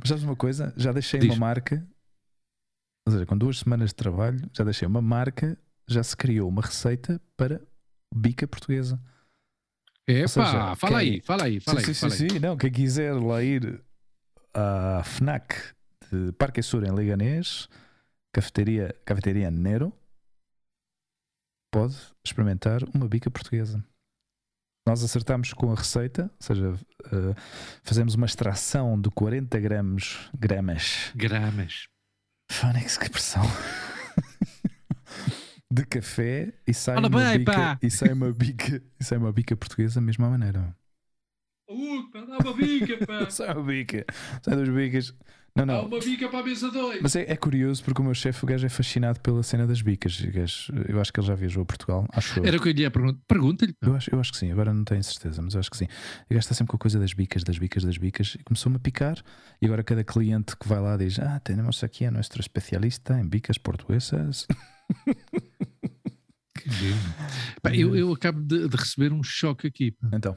Mas 0.00 0.08
sabes 0.08 0.22
uma 0.24 0.36
coisa? 0.36 0.72
Já 0.76 0.92
deixei 0.92 1.20
Diz. 1.20 1.30
uma 1.30 1.36
marca. 1.36 1.84
Ou 3.06 3.12
seja, 3.12 3.26
com 3.26 3.36
duas 3.36 3.58
semanas 3.58 3.90
de 3.90 3.94
trabalho, 3.96 4.40
já 4.56 4.64
deixei 4.64 4.88
uma 4.88 5.02
marca, 5.02 5.58
já 5.86 6.02
se 6.02 6.16
criou 6.16 6.48
uma 6.48 6.62
receita 6.62 7.20
para 7.36 7.60
bica 8.14 8.46
portuguesa. 8.48 9.00
É 10.06 10.26
seja, 10.26 10.74
fala 10.76 11.00
quem- 11.00 11.14
aí, 11.14 11.20
fala 11.20 11.44
aí, 11.44 11.60
fala 11.60 11.80
sim, 11.80 11.86
aí. 11.88 11.94
sim, 11.94 12.00
fala 12.00 12.14
sim, 12.14 12.24
aí. 12.24 12.30
sim. 12.30 12.38
Não, 12.38 12.56
quem 12.56 12.70
quiser 12.72 13.14
lá 13.14 13.42
ir 13.42 13.82
à 14.54 15.02
FNAC 15.04 15.74
de 16.10 16.32
Parque 16.32 16.62
Sur 16.62 16.84
em 16.84 16.92
Leganés, 16.92 17.68
cafeteria, 18.32 18.94
cafeteria 19.04 19.50
Nero, 19.50 19.92
pode 21.72 21.96
experimentar 22.24 22.82
uma 22.94 23.08
bica 23.08 23.30
portuguesa. 23.30 23.84
Nós 24.86 25.02
acertamos 25.02 25.52
com 25.54 25.72
a 25.72 25.74
receita, 25.74 26.24
ou 26.24 26.46
seja, 26.46 26.78
eh, 27.06 27.34
fazemos 27.82 28.14
uma 28.14 28.26
extração 28.26 29.00
de 29.00 29.08
40 29.10 29.58
gramas, 29.58 30.28
gramas 30.38 31.10
Gramas. 31.16 31.88
Fónix, 32.50 32.96
que 32.98 33.10
pressão. 33.10 33.42
de 35.70 35.84
café 35.86 36.52
e 36.66 36.72
sai, 36.74 36.94
Fala 36.96 37.08
uma 37.08 37.18
bem, 37.24 37.38
bica, 37.38 37.52
pá. 37.52 37.78
e 37.82 37.90
sai 37.90 38.12
uma 38.12 38.32
bica 38.32 38.82
e 39.00 39.04
sai 39.04 39.18
uma 39.18 39.32
bica 39.32 39.56
portuguesa 39.56 39.96
da 39.96 40.00
mesma 40.00 40.28
maneira. 40.30 40.76
Uh, 41.68 42.10
dá 42.12 42.38
uma 42.38 42.52
bica, 42.54 43.04
pá! 43.06 43.28
Sai 43.30 43.52
uma 43.54 43.62
bica, 43.64 44.04
sai 44.42 44.54
duas 44.54 44.68
bicas. 44.68 45.14
Não, 45.56 45.64
não. 45.64 45.86
uma 45.86 46.00
bica 46.00 46.28
para 46.28 46.40
a 46.40 46.42
mesa 46.42 46.68
2. 46.68 47.00
Mas 47.00 47.14
é, 47.14 47.30
é 47.30 47.36
curioso 47.36 47.84
porque 47.84 48.00
o 48.00 48.04
meu 48.04 48.12
chefe, 48.12 48.42
o 48.42 48.46
gajo 48.46 48.66
é 48.66 48.68
fascinado 48.68 49.20
pela 49.20 49.40
cena 49.44 49.66
das 49.68 49.80
bicas. 49.82 50.20
Gajo- 50.20 50.72
eu 50.88 51.00
acho 51.00 51.12
que 51.12 51.20
ele 51.20 51.26
já 51.28 51.34
viajou 51.36 51.62
a 51.62 51.64
Portugal. 51.66 52.06
Acho 52.12 52.40
eu. 52.40 52.44
Era 52.44 52.56
o 52.56 52.60
que 52.60 52.70
eu 52.70 52.72
lhe 52.72 52.82
ia 52.82 52.90
perguntar. 52.90 53.20
Pergunta-lhe. 53.28 53.72
Eu 53.80 53.94
acho, 53.94 54.12
eu 54.12 54.18
acho 54.18 54.32
que 54.32 54.38
sim, 54.38 54.50
agora 54.50 54.74
não 54.74 54.82
tenho 54.82 55.04
certeza, 55.04 55.40
mas 55.40 55.54
eu 55.54 55.60
acho 55.60 55.70
que 55.70 55.76
sim. 55.76 55.84
O 55.84 56.34
gajo 56.34 56.40
está 56.40 56.54
sempre 56.54 56.70
com 56.72 56.76
a 56.76 56.80
coisa 56.80 56.98
das 56.98 57.12
bicas, 57.12 57.44
das 57.44 57.56
bicas, 57.56 57.84
das 57.84 57.96
bicas, 57.96 58.34
e 58.38 58.42
começou-me 58.42 58.76
a 58.76 58.80
picar. 58.80 59.22
E 59.62 59.66
agora 59.66 59.84
cada 59.84 60.02
cliente 60.02 60.56
que 60.56 60.66
vai 60.66 60.80
lá 60.80 60.96
diz: 60.96 61.20
Ah, 61.20 61.38
temos 61.38 61.84
aqui 61.84 62.04
a 62.04 62.10
nosso 62.10 62.40
especialista 62.40 63.16
em 63.20 63.28
bicas 63.28 63.56
portuguesas. 63.58 64.46
Que 66.56 66.68
lindo. 66.70 67.14
Pá, 67.60 67.74
eu, 67.74 67.94
eu 67.96 68.12
acabo 68.12 68.40
de, 68.40 68.68
de 68.68 68.76
receber 68.76 69.12
um 69.12 69.22
choque 69.22 69.66
aqui. 69.66 69.90
pá. 69.90 70.08
Então, 70.14 70.36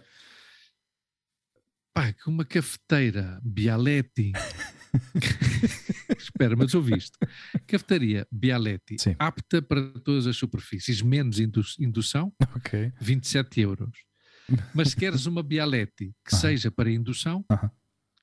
Pá, 1.94 2.12
que 2.14 2.30
uma 2.30 2.44
cafeteira 2.46 3.40
Bialetti. 3.44 4.32
Espera, 6.18 6.56
mas 6.56 6.74
ouviste? 6.74 7.18
Cafetaria 7.66 8.28
Bialetti, 8.32 8.98
Sim. 9.00 9.16
apta 9.20 9.62
para 9.62 9.82
todas 10.00 10.28
as 10.28 10.36
superfícies, 10.38 11.02
menos 11.02 11.40
indu- 11.40 11.62
indução, 11.80 12.34
ok. 12.56 12.92
27 13.00 13.62
euros. 13.62 13.92
Mas 14.74 14.90
se 14.90 14.96
queres 14.96 15.26
uma 15.26 15.44
Bialetti 15.44 16.14
que 16.26 16.36
seja 16.36 16.72
para 16.72 16.90
indução, 16.90 17.44
Aham. 17.52 17.70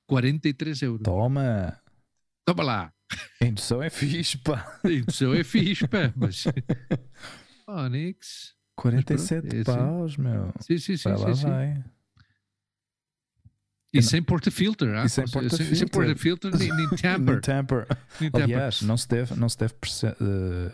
43 0.06 0.82
euros. 0.82 1.02
Toma! 1.02 1.78
Toma 2.46 2.62
lá. 2.62 2.92
A 3.40 3.44
indução 3.46 3.82
é 3.82 3.90
fixe, 3.90 4.38
pá. 4.38 4.80
A 4.82 4.90
indução 4.90 5.34
é 5.34 5.44
fixe, 5.44 5.86
pá, 5.86 6.12
mas. 6.16 6.44
Onyx. 7.68 8.54
47 8.76 9.46
é 9.56 9.60
assim. 9.60 9.64
paus, 9.64 10.16
meu. 10.16 10.52
Sim, 10.60 10.78
sim, 10.78 10.96
sim. 10.96 11.08
Vai 11.10 11.18
lá, 11.18 11.34
sim, 11.34 11.40
sim. 11.42 11.48
vai. 11.48 11.84
E 13.94 14.02
sem 14.02 14.22
porta-filter, 14.22 14.88
ah? 14.96 15.04
E 15.04 15.08
sem 15.08 15.24
porta-filter. 15.24 15.76
Sem 15.76 15.88
porta-filter, 15.88 16.58
nem, 16.58 16.68
nem 16.74 16.88
tamper. 16.88 17.86
Nem 18.20 18.30
tamper. 18.30 18.42
Aliás, 18.42 18.82
não 18.82 18.96
se 18.96 19.08
deve, 19.08 19.34
não 19.36 19.48
se 19.48 19.56
deve 19.58 19.74
eh, 20.04 20.72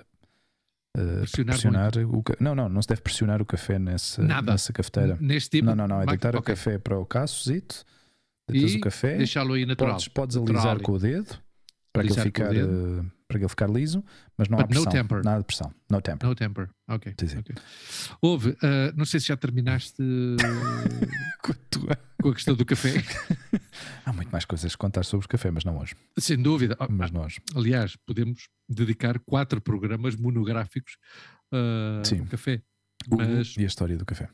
eh, 0.96 1.18
Pressionar 1.20 1.54
pressionar 1.54 1.92
o 1.98 2.24
Não, 2.40 2.54
não, 2.54 2.68
não 2.68 2.82
se 2.82 2.88
deve 2.88 3.00
pressionar 3.02 3.40
o 3.40 3.44
café 3.44 3.78
nessa, 3.78 4.22
Nada. 4.22 4.52
nessa 4.52 4.72
cafeteira. 4.72 5.16
Neste 5.20 5.50
tipo. 5.50 5.66
Não, 5.66 5.76
não, 5.76 5.86
não. 5.86 6.02
É 6.02 6.06
deitar 6.06 6.34
o 6.34 6.38
ok. 6.38 6.54
café 6.54 6.78
para 6.78 6.98
o 6.98 7.06
caçozito, 7.06 7.84
deitas 8.48 8.72
E 8.74 8.76
o 8.78 8.80
café, 8.80 9.16
Deixá-lo 9.16 9.52
aí 9.52 9.64
natural. 9.66 9.92
podes, 9.94 10.08
podes 10.08 10.36
Natural 10.36 10.56
alisar 10.56 10.74
ali. 10.76 10.82
com 10.82 10.92
o 10.92 10.98
dedo 10.98 11.38
para 11.92 12.02
que, 12.02 12.12
ele 12.12 12.20
Alisar 12.20 12.24
com 12.24 12.42
o 12.42 12.46
ficar, 12.48 13.10
para 13.30 13.38
que 13.38 13.44
ele 13.44 13.48
ficar 13.48 13.70
liso, 13.70 14.04
mas 14.36 14.48
não 14.48 14.58
há 14.58 14.62
But 14.62 14.74
no 14.74 14.82
pressão. 14.82 15.02
temper. 15.02 15.24
Nada 15.24 15.38
de 15.38 15.44
pressão. 15.44 15.72
No 15.88 16.00
temper. 16.02 16.28
No 16.28 16.34
temper. 16.34 16.68
Ok. 16.88 17.14
Sim, 17.20 17.28
sim. 17.28 17.38
ok. 17.38 17.54
Houve, 18.20 18.56
ah, 18.60 18.92
não 18.96 19.04
sei 19.04 19.20
se 19.20 19.28
já 19.28 19.36
terminaste 19.36 20.02
com 22.22 22.28
a 22.28 22.34
questão 22.34 22.54
do 22.54 22.64
café. 22.64 22.92
Há 24.04 24.12
muito 24.12 24.30
mais 24.30 24.44
coisas 24.44 24.74
a 24.74 24.76
contar 24.76 25.04
sobre 25.04 25.26
o 25.26 25.28
café, 25.28 25.50
mas 25.50 25.64
não 25.64 25.78
hoje. 25.78 25.94
Sem 26.18 26.40
dúvida. 26.42 26.76
Ah, 26.80 26.88
Mas 26.90 27.10
não 27.12 27.22
hoje. 27.24 27.40
Aliás, 27.54 27.96
podemos 28.04 28.48
dedicar 28.68 29.18
quatro 29.20 29.60
programas 29.60 30.16
monográficos 30.16 30.96
ah, 31.52 32.02
Sim. 32.04 32.20
ao 32.20 32.26
café. 32.26 32.60
Mas 33.08 33.54
E 33.56 33.62
a 33.62 33.66
história 33.66 33.96
do 33.96 34.04
café. 34.04 34.28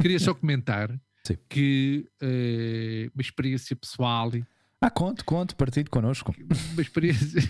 queria 0.00 0.18
só 0.18 0.32
comentar 0.34 0.90
Sim. 1.26 1.36
que 1.48 2.06
eh, 2.20 3.10
uma 3.14 3.20
experiência 3.22 3.74
pessoal, 3.74 4.30
Ah, 4.80 4.90
conte, 4.90 5.24
conte, 5.24 5.54
partilhe 5.54 5.88
connosco. 5.88 6.34
uma 6.72 6.82
experiência. 6.82 7.42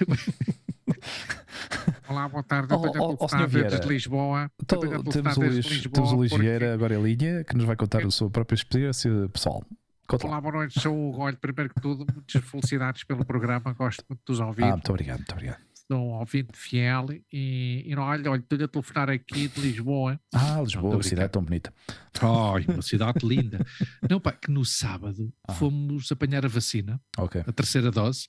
Olá, 2.08 2.28
boa 2.28 2.42
tarde. 2.42 2.72
Oh, 2.72 2.76
Eu 2.86 2.92
oh, 3.02 3.04
oh, 3.12 3.16
telefonar 3.16 3.28
senhor 3.28 3.48
Vieira. 3.48 3.70
desde 3.70 3.88
Lisboa. 3.88 4.50
Então, 4.62 4.78
a 4.78 5.02
temos, 5.12 5.36
o 5.36 5.40
Luís, 5.40 5.66
Lisboa 5.66 5.92
temos 5.92 6.12
o 6.12 6.16
Luís 6.16 6.32
Vieira 6.32 6.74
agora 6.74 6.94
em 6.94 7.02
linha 7.02 7.44
que 7.44 7.54
nos 7.56 7.64
vai 7.64 7.76
contar 7.76 8.04
a 8.04 8.10
sua 8.10 8.30
própria 8.30 8.56
experiência 8.56 9.10
pessoal. 9.32 9.64
Conta 10.06 10.26
lá. 10.26 10.32
Olá, 10.32 10.40
boa 10.40 10.54
noite. 10.54 10.80
Sou 10.80 10.94
o 10.94 11.08
Hugo. 11.10 11.22
Olha, 11.22 11.36
primeiro 11.36 11.72
que 11.72 11.80
tudo, 11.80 12.04
muitas 12.12 12.42
felicidades 12.44 13.04
pelo 13.04 13.24
programa. 13.24 13.72
Gosto 13.72 14.04
muito 14.08 14.20
de 14.26 14.32
os 14.32 14.40
ouvir. 14.40 14.64
Ah, 14.64 14.70
muito 14.72 14.90
obrigado, 14.90 15.18
muito 15.18 15.32
obrigado. 15.32 15.58
Sou 15.86 15.98
um 15.98 16.12
ouvinte 16.18 16.56
fiel. 16.56 17.06
E, 17.32 17.84
e 17.86 17.94
olha, 17.96 18.30
olha, 18.30 18.40
estou-lhe 18.40 18.64
a 18.64 18.68
telefonar 18.68 19.08
aqui 19.10 19.48
de 19.48 19.60
Lisboa. 19.60 20.20
Ah, 20.34 20.60
Lisboa, 20.62 20.96
tô 20.96 21.02
cidade 21.02 21.30
tão 21.32 21.42
bonita. 21.44 21.72
Ai, 22.20 22.64
uma 22.68 22.82
cidade 22.82 23.24
linda. 23.26 23.64
Não, 24.08 24.20
pá, 24.20 24.32
que 24.32 24.50
no 24.50 24.64
sábado 24.64 25.32
Ah. 25.46 25.52
fomos 25.54 26.10
apanhar 26.10 26.44
a 26.44 26.48
vacina, 26.48 27.00
Ok. 27.16 27.42
a 27.46 27.52
terceira 27.52 27.90
dose 27.90 28.28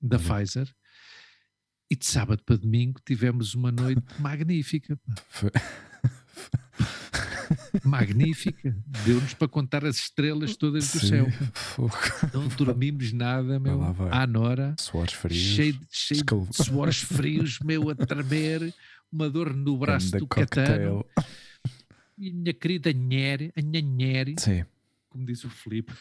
da 0.00 0.16
Uhum. 0.16 0.22
Pfizer. 0.22 0.68
E 1.90 1.96
de 1.96 2.06
sábado 2.06 2.42
para 2.44 2.56
domingo 2.56 3.00
tivemos 3.04 3.54
uma 3.54 3.72
noite 3.72 4.02
magnífica. 4.20 4.98
Magnífica. 7.84 8.76
Deu-nos 9.04 9.34
para 9.34 9.48
contar 9.48 9.84
as 9.84 9.96
estrelas 9.96 10.56
todas 10.56 10.92
do 10.92 11.00
Sim, 11.00 11.08
céu. 11.08 11.26
fogo. 11.52 11.94
Não 12.32 12.48
dormimos 12.48 13.12
nada, 13.12 13.58
meu. 13.58 13.78
lá 13.78 13.92
vai. 13.92 14.08
À 14.12 14.26
Nora. 14.26 14.74
Suores 14.78 15.14
frios. 15.14 15.38
cheio, 15.38 15.72
de- 15.74 15.86
cheio 15.90 16.18
escal- 16.18 16.46
de 16.46 16.56
suores 16.64 17.00
frios, 17.02 17.58
meu, 17.60 17.88
a 17.90 17.94
tremer, 17.94 18.72
uma 19.10 19.28
dor 19.28 19.54
no 19.54 19.76
braço 19.76 20.06
ganda 20.12 20.18
do 20.18 20.26
catano. 20.26 21.04
E 22.18 22.30
a 22.30 22.32
minha 22.32 22.54
querida 22.54 22.92
Nhere, 22.92 23.52
a 23.56 23.60
Sim. 24.38 24.64
como 25.08 25.24
diz 25.26 25.42
o 25.44 25.50
Filipe, 25.50 25.92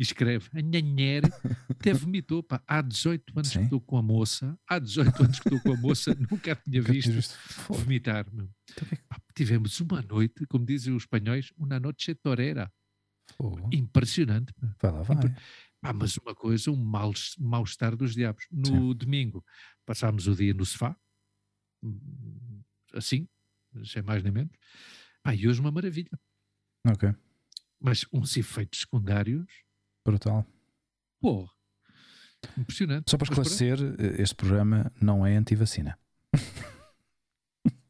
e 0.00 0.02
escreve, 0.02 0.48
a 0.54 0.62
Nhanhere 0.62 1.28
até 1.68 1.92
vomitou, 1.92 2.42
pá, 2.42 2.62
há 2.66 2.80
18 2.80 3.32
anos 3.38 3.48
Sim. 3.50 3.58
que 3.58 3.64
estou 3.66 3.80
com 3.82 3.98
a 3.98 4.02
moça, 4.02 4.58
há 4.66 4.78
18 4.78 5.22
anos 5.24 5.38
que 5.40 5.48
estou 5.48 5.60
com 5.60 5.72
a 5.74 5.76
moça, 5.76 6.14
nunca 6.30 6.52
a 6.52 6.56
tinha 6.56 6.80
Nunca 6.80 6.92
visto. 6.92 7.36
Fogo. 7.38 7.80
vomitar, 7.80 8.24
que- 8.24 8.96
Pá, 9.06 9.20
tivemos 9.34 9.78
uma 9.80 10.00
noite, 10.00 10.46
como 10.46 10.64
dizem 10.64 10.94
os 10.94 11.02
espanhóis, 11.02 11.52
uma 11.58 11.78
noite 11.78 12.14
torera, 12.14 12.72
fogo. 13.36 13.68
impressionante. 13.72 14.54
Vai 14.80 14.90
lá, 14.90 15.02
vai. 15.02 15.16
Pá, 15.82 15.92
mas 15.92 16.16
uma 16.16 16.34
coisa, 16.34 16.70
um 16.70 16.76
mal- 16.76 17.12
mal-estar 17.38 17.94
dos 17.94 18.14
diabos. 18.14 18.46
No 18.50 18.94
domingo 18.94 19.44
passámos 19.84 20.26
o 20.26 20.34
dia 20.34 20.54
no 20.54 20.64
sofá, 20.64 20.96
hum, 21.82 22.62
assim, 22.94 23.28
sem 23.84 24.02
mais 24.02 24.22
nem 24.22 24.32
menos. 24.32 24.52
Pá, 25.22 25.34
e 25.34 25.46
hoje 25.46 25.60
uma 25.60 25.70
maravilha. 25.70 26.18
Ok. 26.86 27.12
Mas 27.78 28.04
uns 28.12 28.36
efeitos 28.36 28.80
secundários, 28.80 29.46
Brutal. 30.04 30.46
pô, 31.20 31.48
impressionante. 32.58 33.10
Só 33.10 33.18
para 33.18 33.26
esclarecer, 33.26 33.78
este 34.18 34.34
programa 34.34 34.90
não 35.00 35.26
é 35.26 35.36
anti-vacina. 35.36 35.98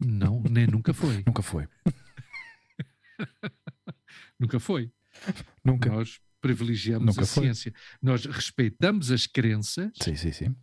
Não, 0.02 0.42
nem 0.50 0.66
nunca 0.66 0.94
foi. 0.94 1.22
Nunca 1.26 1.42
foi. 1.42 1.68
Nunca 4.40 4.58
foi. 4.58 4.90
Nunca. 5.62 5.90
Nós 5.90 6.18
privilegiamos 6.40 7.06
Nunca 7.06 7.22
a 7.22 7.26
foi. 7.26 7.44
ciência. 7.44 7.74
Nós 8.00 8.24
respeitamos 8.24 9.10
as 9.10 9.26
crenças. 9.26 9.92
Sim, 10.02 10.16
sim, 10.16 10.32
sim. 10.32 10.56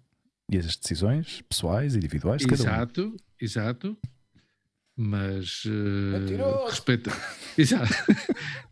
E 0.52 0.58
as 0.58 0.76
decisões 0.76 1.42
pessoais, 1.44 1.96
individuais 1.96 2.42
de 2.42 2.48
cada 2.48 2.64
um. 2.64 2.66
Exato, 2.66 3.16
exato. 3.40 3.98
Mas 4.98 5.64
uh, 5.66 6.66
respeita. 6.66 7.12
Exato. 7.56 7.94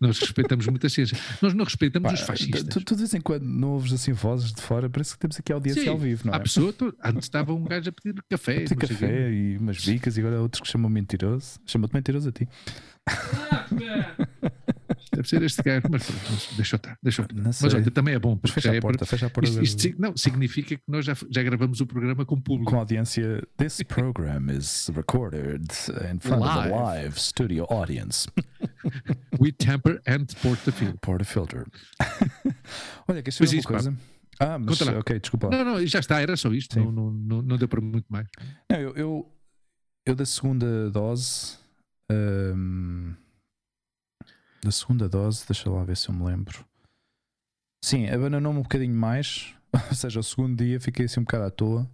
Nós 0.01 0.17
respeitamos 0.19 0.65
muita 0.65 0.89
ciência. 0.89 1.15
Nós 1.39 1.53
não 1.53 1.63
respeitamos 1.63 2.11
Pá, 2.11 2.13
os 2.15 2.21
fascistas. 2.21 2.63
Tu, 2.63 2.83
tu, 2.83 2.95
de 2.95 3.01
vez 3.01 3.13
em 3.13 3.21
quando 3.21 3.43
não 3.43 3.69
ouves 3.73 3.93
assim 3.93 4.11
vozes 4.11 4.51
de 4.51 4.59
fora, 4.59 4.89
parece 4.89 5.13
que 5.13 5.19
temos 5.19 5.39
aqui 5.39 5.53
audiência 5.53 5.83
Sim, 5.83 5.89
ao 5.89 5.97
vivo, 5.99 6.25
não 6.25 6.33
é? 6.33 6.37
A 6.37 6.39
pessoa, 6.39 6.73
tu, 6.73 6.91
antes 7.03 7.25
estava 7.25 7.53
um 7.53 7.63
gajo 7.63 7.89
a 7.89 7.93
pedir 7.93 8.23
café. 8.27 8.53
A 8.53 8.59
pedir 8.61 8.75
café 8.75 9.31
e 9.31 9.57
umas 9.57 9.85
bicas, 9.85 10.17
e 10.17 10.19
agora 10.19 10.41
outros 10.41 10.61
que 10.61 10.67
chamam 10.67 10.89
mentiroso. 10.89 11.59
Chamam-te 11.65 11.93
mentiroso 11.93 12.29
a 12.29 12.31
ti. 12.31 12.49
Deve 15.15 15.29
ser 15.29 15.43
este 15.43 15.61
gajo, 15.63 15.87
mas, 15.89 16.09
mas 16.29 16.49
deixa 16.55 16.75
eu 16.75 16.77
estar. 16.77 16.97
Deixa 17.01 17.21
eu 17.21 17.27
Mas 17.33 17.63
olha, 17.63 17.91
também 17.91 18.13
é 18.13 18.19
bom. 18.19 18.39
Fecha 18.45 18.71
a 18.71 18.75
é 18.75 18.81
porta, 18.81 19.05
fecha 19.05 19.27
a 19.27 19.29
porta. 19.29 19.49
Isto, 19.49 19.87
isto, 19.87 20.01
não, 20.01 20.15
significa 20.17 20.75
que 20.75 20.83
nós 20.87 21.05
já, 21.05 21.15
já 21.29 21.41
gravamos 21.43 21.79
o 21.79 21.87
programa 21.87 22.25
com 22.25 22.39
público. 22.39 22.71
Com 22.71 22.77
audiência. 22.77 23.41
This 23.57 23.81
program 23.83 24.51
is 24.51 24.91
recorded 24.95 25.67
in 26.11 26.19
front 26.19 26.41
live. 26.41 26.73
of 26.73 26.73
a 26.73 26.83
live 26.83 27.19
studio 27.19 27.65
audience. 27.69 28.27
We 29.39 29.51
temper 29.51 30.01
and 30.07 30.25
port 30.41 30.61
the 30.63 30.71
filter. 30.71 30.97
Port 31.01 31.19
the 31.19 31.25
filter. 31.25 31.65
olha, 33.07 33.21
que 33.21 33.29
isso 33.29 33.43
é 33.43 33.47
uma 33.47 33.63
coisa. 33.63 33.91
Pá. 33.91 33.97
Ah, 34.39 34.59
mas 34.59 34.81
ok, 34.81 35.19
desculpa. 35.19 35.49
Não, 35.49 35.63
não, 35.63 35.87
já 35.87 35.99
está, 35.99 36.19
era 36.21 36.35
só 36.35 36.51
isto. 36.53 36.77
Não, 36.77 36.91
não, 36.91 37.41
não, 37.41 37.57
deu 37.57 37.67
para 37.67 37.79
muito 37.79 38.07
mais. 38.09 38.27
Não, 38.69 38.79
eu, 38.79 38.93
eu, 38.95 39.31
eu 40.05 40.15
da 40.15 40.25
segunda 40.25 40.89
dose. 40.91 41.57
Um, 42.11 43.13
da 44.65 44.71
segunda 44.71 45.07
dose, 45.07 45.45
deixa 45.47 45.69
lá 45.69 45.83
ver 45.83 45.95
se 45.95 46.09
eu 46.09 46.15
me 46.15 46.25
lembro. 46.25 46.65
Sim, 47.83 48.09
abandonou-me 48.09 48.59
um 48.59 48.63
bocadinho 48.63 48.95
mais, 48.95 49.53
ou 49.71 49.95
seja, 49.95 50.19
o 50.19 50.23
segundo 50.23 50.57
dia 50.57 50.79
fiquei 50.79 51.05
assim 51.05 51.19
um 51.19 51.23
bocado 51.23 51.43
à 51.45 51.51
toa, 51.51 51.89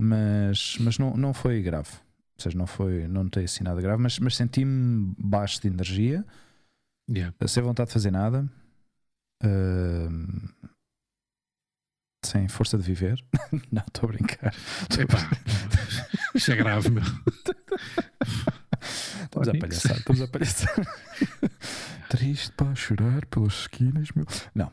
mas, 0.00 0.78
mas 0.80 0.98
não, 0.98 1.14
não 1.14 1.34
foi 1.34 1.62
grave. 1.62 1.90
Ou 2.36 2.42
seja, 2.42 2.56
não 2.56 2.66
foi, 2.66 3.06
não 3.06 3.24
notei 3.24 3.44
assim 3.44 3.62
nada 3.62 3.80
grave, 3.80 4.02
mas, 4.02 4.18
mas 4.18 4.34
senti-me 4.34 5.14
baixo 5.18 5.60
de 5.60 5.68
energia, 5.68 6.24
yeah. 7.08 7.34
sem 7.46 7.62
vontade 7.62 7.88
de 7.88 7.92
fazer 7.92 8.10
nada, 8.10 8.50
uh, 9.44 10.64
sem 12.24 12.48
força 12.48 12.78
de 12.78 12.82
viver. 12.82 13.22
não, 13.70 13.84
estou 13.86 14.08
a 14.08 14.12
brincar. 14.12 14.54
Epá, 14.98 15.30
isso 16.34 16.50
é 16.50 16.56
grave, 16.56 16.88
meu. 16.88 17.04
Estamos 19.24 19.48
a 19.48 19.52
palhaçar, 19.58 19.96
estamos 19.96 20.22
a 20.22 20.28
palhaçar. 20.28 20.74
Triste 22.08 22.52
para 22.52 22.74
chorar 22.74 23.24
pelas 23.26 23.60
esquinas, 23.60 24.08
meu. 24.14 24.26
Não. 24.54 24.70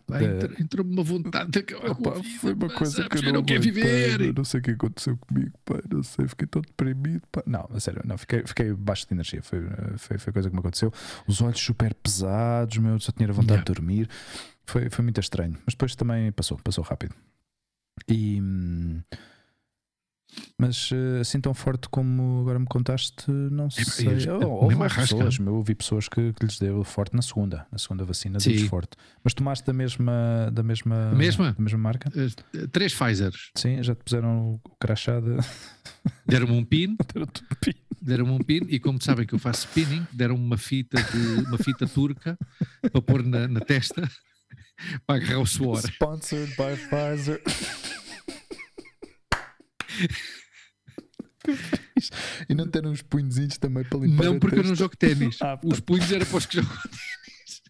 Entrou-me 0.60 0.94
uma 0.94 1.04
vontade 1.04 1.52
de 1.52 1.60
acabar 1.60 1.92
opa, 1.92 2.24
Foi 2.40 2.54
uma 2.54 2.70
coisa 2.70 3.08
que 3.08 3.26
eu 3.26 3.34
não, 3.34 3.44
quero 3.44 3.62
viver. 3.62 4.34
Não 4.34 4.44
sei 4.44 4.60
o 4.60 4.64
que 4.64 4.72
aconteceu 4.72 5.18
comigo, 5.18 5.52
pá. 5.66 5.76
Não 5.90 6.04
sei, 6.04 6.28
fiquei 6.28 6.48
tão 6.48 6.62
deprimido, 6.62 7.22
pá. 7.32 7.44
Não, 7.46 7.68
a 7.74 7.80
sério, 7.80 8.02
não, 8.06 8.18
fiquei, 8.18 8.44
fiquei 8.46 8.74
baixo 8.74 9.08
de 9.08 9.14
energia. 9.14 9.42
Foi, 9.42 9.60
foi, 9.98 10.18
foi 10.18 10.34
coisa 10.34 10.50
que 10.50 10.56
me 10.56 10.60
aconteceu. 10.60 10.92
Os 11.28 11.42
olhos 11.42 11.60
super 11.60 11.94
pesados, 11.94 12.78
meu. 12.78 13.00
Só 13.00 13.12
tinha 13.12 13.28
vontade 13.32 13.52
yeah. 13.52 13.64
de 13.64 13.74
dormir. 13.74 14.10
Foi, 14.66 14.90
foi 14.90 15.04
muito 15.04 15.20
estranho. 15.20 15.58
Mas 15.66 15.74
depois 15.74 15.96
também 15.96 16.32
passou, 16.32 16.58
passou 16.58 16.84
rápido. 16.84 17.16
E. 18.08 18.42
Mas 20.58 20.90
eh, 20.94 21.22
assim 21.22 21.42
tão 21.42 21.54
forte 21.54 21.90
como 21.90 22.42
agora 22.42 22.60
me 22.60 22.66
contaste, 22.66 23.30
não 23.30 23.70
sei. 23.70 24.08
É, 24.26 24.46
houve 24.46 24.76
pessoas, 24.78 25.38
eu 25.40 25.56
ouvi 25.56 25.76
pessoas 25.76 26.08
que, 26.08 26.34
que, 26.34 26.46
lhes 26.46 26.60
deu 26.60 26.84
forte 26.84 27.16
na 27.16 27.22
segunda, 27.22 27.66
na 27.72 27.78
segunda 27.78 28.04
vacina, 28.04 28.38
deu 28.38 28.68
forte. 28.68 28.92
Mas 29.24 29.34
tomaste 29.34 29.66
da 29.66 29.74
mesma, 29.74 30.50
da 30.52 30.64
mesma, 30.64 31.12
mesma? 31.12 31.54
Da 31.54 31.64
mesma 31.64 31.80
marca? 31.80 32.10
Uh, 32.10 32.68
três 32.70 32.94
Pfizers. 32.94 33.52
Sim, 33.56 33.82
já 33.84 33.96
te 33.96 34.04
puseram 34.04 34.60
o 34.64 34.70
crachá 34.80 35.20
de... 35.20 35.38
Deram-me 36.26 36.54
um 36.58 36.64
pin. 36.64 36.96
Deram-me 38.02 38.32
um 38.32 38.40
pin 38.40 38.62
e 38.68 38.80
como 38.80 39.02
sabem 39.02 39.26
que 39.26 39.34
eu 39.34 39.40
faço 39.40 39.68
spinning, 39.68 40.06
deram-me 40.12 40.44
uma 40.44 40.58
fita 40.58 41.02
de 41.02 41.46
uma 41.46 41.58
fita 41.58 41.88
turca 41.88 42.38
para 42.92 43.02
pôr 43.02 43.24
na, 43.24 43.48
na 43.48 43.60
testa 43.60 44.10
para 45.06 45.18
agarrar 45.18 45.40
o 45.40 45.46
suor. 45.46 45.80
Sponsored 45.80 46.56
by 46.56 46.76
Pfizer. 46.90 47.42
e 52.50 52.56
não 52.56 52.68
ter 52.68 52.86
uns 52.86 53.02
punhozinhos 53.02 53.58
também 53.58 53.84
para 53.84 54.00
limpar 54.00 54.26
Não, 54.26 54.40
porque 54.40 54.60
eu 54.60 54.64
não 54.64 54.76
jogo 54.76 54.96
ténis. 54.96 55.38
Ah, 55.42 55.60
os 55.64 55.80
punhos 55.80 56.12
eram 56.12 56.26
para 56.26 56.38
os 56.38 56.46
que 56.46 56.58
jogam 56.58 56.72
ténis. 56.72 57.62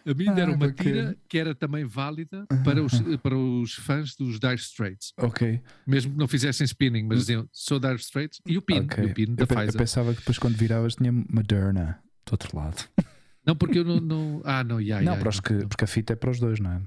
A 0.07 0.15
mim 0.15 0.33
deram 0.33 0.53
ah, 0.53 0.57
uma 0.57 0.73
tira 0.73 1.17
que 1.29 1.37
era 1.37 1.53
também 1.53 1.85
válida 1.85 2.47
para 2.65 2.81
os, 2.81 2.93
para 3.21 3.37
os 3.37 3.75
fãs 3.75 4.15
dos 4.15 4.39
Dire 4.39 4.55
Straits. 4.55 5.13
Ok. 5.19 5.61
Mesmo 5.85 6.13
que 6.13 6.19
não 6.19 6.29
fizessem 6.29 6.65
spinning, 6.65 7.03
mas 7.03 7.21
diziam 7.21 7.49
sou 7.53 7.81
Dire 7.81 7.97
Straits 7.97 8.41
e 8.47 8.57
o 8.57 8.63
pin, 8.63 8.83
okay. 8.83 9.05
o 9.05 9.13
pin 9.13 9.35
da 9.35 9.43
eu, 9.43 9.47
Pfizer. 9.49 9.75
Eu 9.75 9.79
pensava 9.79 10.13
que 10.13 10.21
depois 10.21 10.39
quando 10.39 10.55
viravas 10.55 10.95
tinha 10.95 11.11
Moderna 11.11 11.99
do 12.25 12.31
outro 12.31 12.57
lado. 12.57 12.85
Não, 13.45 13.57
porque 13.57 13.81
eu 13.81 13.85
não. 13.85 14.01
não 14.01 14.43
ah, 14.45 14.63
não, 14.63 14.81
yeah, 14.81 15.05
não, 15.05 15.13
yeah, 15.13 15.21
para 15.21 15.29
os 15.29 15.41
que, 15.41 15.67
porque 15.67 15.85
a 15.85 15.89
fita 15.89 16.13
é 16.13 16.17
para 16.17 16.31
os 16.31 16.39
dois, 16.39 16.61
não 16.61 16.71
é? 16.71 16.83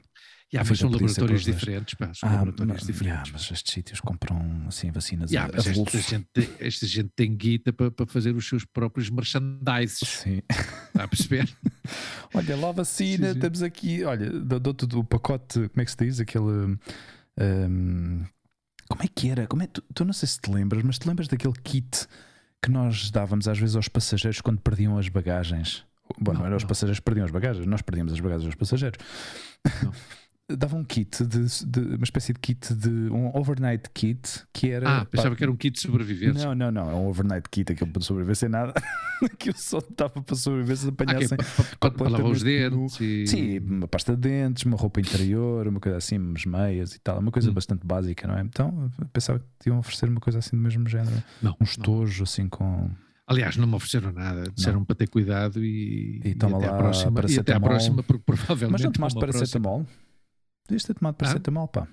Yeah, 0.51 0.67
mas 0.67 0.79
são 0.79 0.89
laboratórios 0.89 1.43
diferentes, 1.43 1.93
pá, 1.93 2.11
são 2.11 2.27
ah, 2.27 2.37
laboratórios 2.37 2.87
diferentes. 2.87 3.27
Yeah, 3.27 3.31
mas 3.31 3.51
estes 3.51 3.71
sítios 3.71 3.99
compram 3.99 4.65
assim 4.67 4.89
vacinas 4.89 5.29
yeah, 5.29 5.53
a, 5.53 5.55
a 5.55 5.59
esta, 5.59 5.99
gente, 6.01 6.27
esta 6.59 6.87
gente 6.87 7.11
tem 7.15 7.35
guita 7.35 7.71
para, 7.71 7.91
para 7.91 8.07
fazer 8.07 8.35
os 8.35 8.49
seus 8.49 8.65
próprios 8.65 9.11
merchandises. 9.11 9.99
Sim. 9.99 10.41
Está 10.49 11.03
a 11.03 11.07
perceber? 11.07 11.47
olha, 12.33 12.57
lá 12.57 12.71
vacina, 12.71 13.33
sim, 13.33 13.39
temos 13.39 13.61
aqui, 13.61 14.03
olha, 14.03 14.27
dou-te 14.31 14.87
o 14.95 15.03
pacote, 15.03 15.69
como 15.69 15.81
é 15.81 15.85
que 15.85 15.91
se 15.91 15.97
diz? 15.97 16.19
Aquele. 16.19 16.79
Um, 17.39 18.25
como 18.89 19.03
é 19.03 19.07
que 19.07 19.29
era? 19.29 19.45
Como 19.45 19.61
é, 19.61 19.67
tu, 19.67 19.83
tu 19.93 20.03
não 20.03 20.13
sei 20.13 20.27
se 20.27 20.41
te 20.41 20.51
lembras, 20.51 20.81
mas 20.81 20.97
te 20.97 21.07
lembras 21.07 21.27
daquele 21.27 21.53
kit 21.63 22.07
que 22.59 22.71
nós 22.71 23.11
dávamos 23.11 23.47
às 23.47 23.59
vezes 23.59 23.75
aos 23.75 23.87
passageiros 23.87 24.41
quando 24.41 24.59
perdiam 24.61 24.97
as 24.97 25.07
bagagens? 25.09 25.85
Bom, 26.19 26.33
não, 26.33 26.39
não 26.39 26.47
eram 26.47 26.57
os 26.57 26.63
passageiros 26.63 26.97
que 26.97 27.05
perdiam 27.05 27.25
as 27.25 27.31
bagagens, 27.31 27.67
nós 27.67 27.83
perdíamos 27.83 28.11
as 28.13 28.19
bagagens 28.19 28.47
aos 28.47 28.55
passageiros. 28.55 28.97
Não. 29.83 29.93
dava 30.57 30.75
um 30.75 30.83
kit 30.83 31.23
de, 31.25 31.45
de, 31.65 31.79
uma 31.95 32.03
espécie 32.03 32.33
de 32.33 32.39
kit 32.39 32.73
de 32.73 32.89
um 32.89 33.35
overnight 33.35 33.89
kit 33.93 34.43
que 34.51 34.69
era 34.69 34.99
ah 34.99 35.05
pensava 35.05 35.31
pá, 35.31 35.35
que 35.35 35.43
era 35.43 35.51
um 35.51 35.55
kit 35.55 35.75
de 35.75 35.81
sobreviventes 35.81 36.43
não 36.43 36.55
não 36.55 36.71
não 36.71 36.89
é 36.89 36.93
um 36.93 37.07
overnight 37.07 37.47
kit 37.49 37.71
aquilo 37.71 37.91
para 37.91 38.01
sobreviver 38.01 38.35
sem 38.35 38.49
nada 38.49 38.73
aquilo 39.23 39.57
só 39.57 39.77
estava 39.77 40.21
para 40.21 40.35
sobreviver 40.35 40.77
se 40.77 40.89
apanhassem 40.89 41.37
ah, 41.39 41.77
para, 41.79 41.91
para 41.91 42.09
lavar 42.09 42.31
os 42.31 42.41
dentes 42.41 42.99
e... 42.99 43.27
sim 43.27 43.59
uma 43.59 43.87
pasta 43.87 44.15
de 44.15 44.21
dentes 44.21 44.63
uma 44.63 44.77
roupa 44.77 44.99
interior 44.99 45.67
uma 45.67 45.79
coisa 45.79 45.97
assim 45.97 46.17
umas 46.17 46.45
meias 46.45 46.95
e 46.95 46.99
tal 46.99 47.19
uma 47.19 47.31
coisa 47.31 47.51
hum. 47.51 47.53
bastante 47.53 47.85
básica 47.85 48.27
não 48.27 48.37
é 48.37 48.41
então 48.41 48.91
pensava 49.13 49.43
que 49.59 49.69
iam 49.69 49.77
oferecer 49.77 50.09
uma 50.09 50.19
coisa 50.19 50.39
assim 50.39 50.55
do 50.55 50.61
mesmo 50.61 50.87
género 50.87 51.23
não, 51.41 51.55
um 51.59 51.63
estojo 51.63 52.23
assim 52.23 52.47
com 52.47 52.89
Aliás, 53.29 53.55
não 53.57 53.67
me 53.67 53.75
ofereceram 53.75 54.11
nada, 54.11 54.49
disseram 54.55 54.83
para 54.83 54.95
ter 54.95 55.07
cuidado 55.07 55.63
e, 55.63 56.19
e, 56.25 56.29
e 56.29 56.31
até 56.31 56.47
lá 56.47 56.57
à 56.65 56.77
próxima. 56.79 57.21
E 57.29 57.39
até 57.39 57.53
à 57.53 57.59
próxima, 57.59 58.01
porque 58.01 58.23
provavelmente. 58.25 58.71
Mas 58.71 58.81
não 58.81 58.91
tomaste 58.91 59.19
paracetamol? 59.19 59.85
Devias 60.69 60.83
ter 60.83 60.93
tomado 60.93 61.15
paracetamol, 61.15 61.65
ah? 61.65 61.67
pá. 61.67 61.87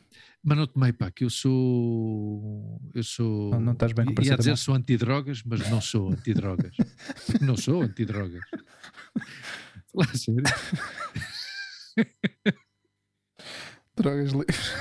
Mas 0.45 0.59
não 0.59 0.66
tomei, 0.66 0.93
pá, 0.93 1.11
que 1.11 1.24
eu 1.24 1.31
sou. 1.31 2.79
Eu 2.95 3.03
sou. 3.03 3.53
Não, 3.53 3.61
não 3.61 3.72
estás 3.72 3.95
bem 3.95 4.05
com 4.05 4.14
paracetamol? 4.14 4.47
Ia 4.47 4.47
dizer 4.53 4.59
sou 4.62 4.74
antidrogas, 4.74 5.43
mas 5.45 5.70
não 5.70 5.81
sou 5.81 6.12
antidrogas. 6.12 6.77
não 7.41 7.57
sou 7.57 7.81
antidrogas. 7.81 8.43
Lá, 9.95 10.05
sério. 10.14 10.43
Drogas 13.97 14.33
livres. 14.33 14.74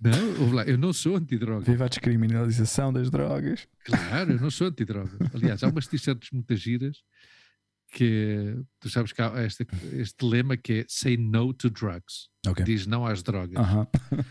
Não, 0.00 0.52
lá, 0.52 0.64
eu 0.64 0.76
não 0.76 0.92
sou 0.92 1.14
antidrogas. 1.14 1.68
Viva 1.68 1.84
a 1.84 1.88
descriminalização 1.88 2.92
das 2.92 3.08
drogas. 3.10 3.68
Claro, 3.84 4.32
eu 4.32 4.40
não 4.40 4.50
sou 4.50 4.66
antidrogas. 4.66 5.16
Aliás, 5.32 5.62
há 5.62 5.68
umas 5.68 5.86
t-shirts 5.86 6.30
muitas 6.32 6.58
giras 6.58 7.04
que 7.94 8.56
tu 8.80 8.90
sabes 8.90 9.12
que 9.12 9.22
há 9.22 9.44
este, 9.44 9.64
este 9.92 10.24
lema 10.24 10.56
que 10.56 10.80
é 10.80 10.84
say 10.88 11.16
no 11.16 11.54
to 11.54 11.70
drugs. 11.70 12.28
Okay. 12.46 12.64
Diz 12.64 12.86
não 12.86 13.06
às 13.06 13.22
drogas. 13.22 13.56
Uh 13.56 13.86
-huh. 13.86 14.24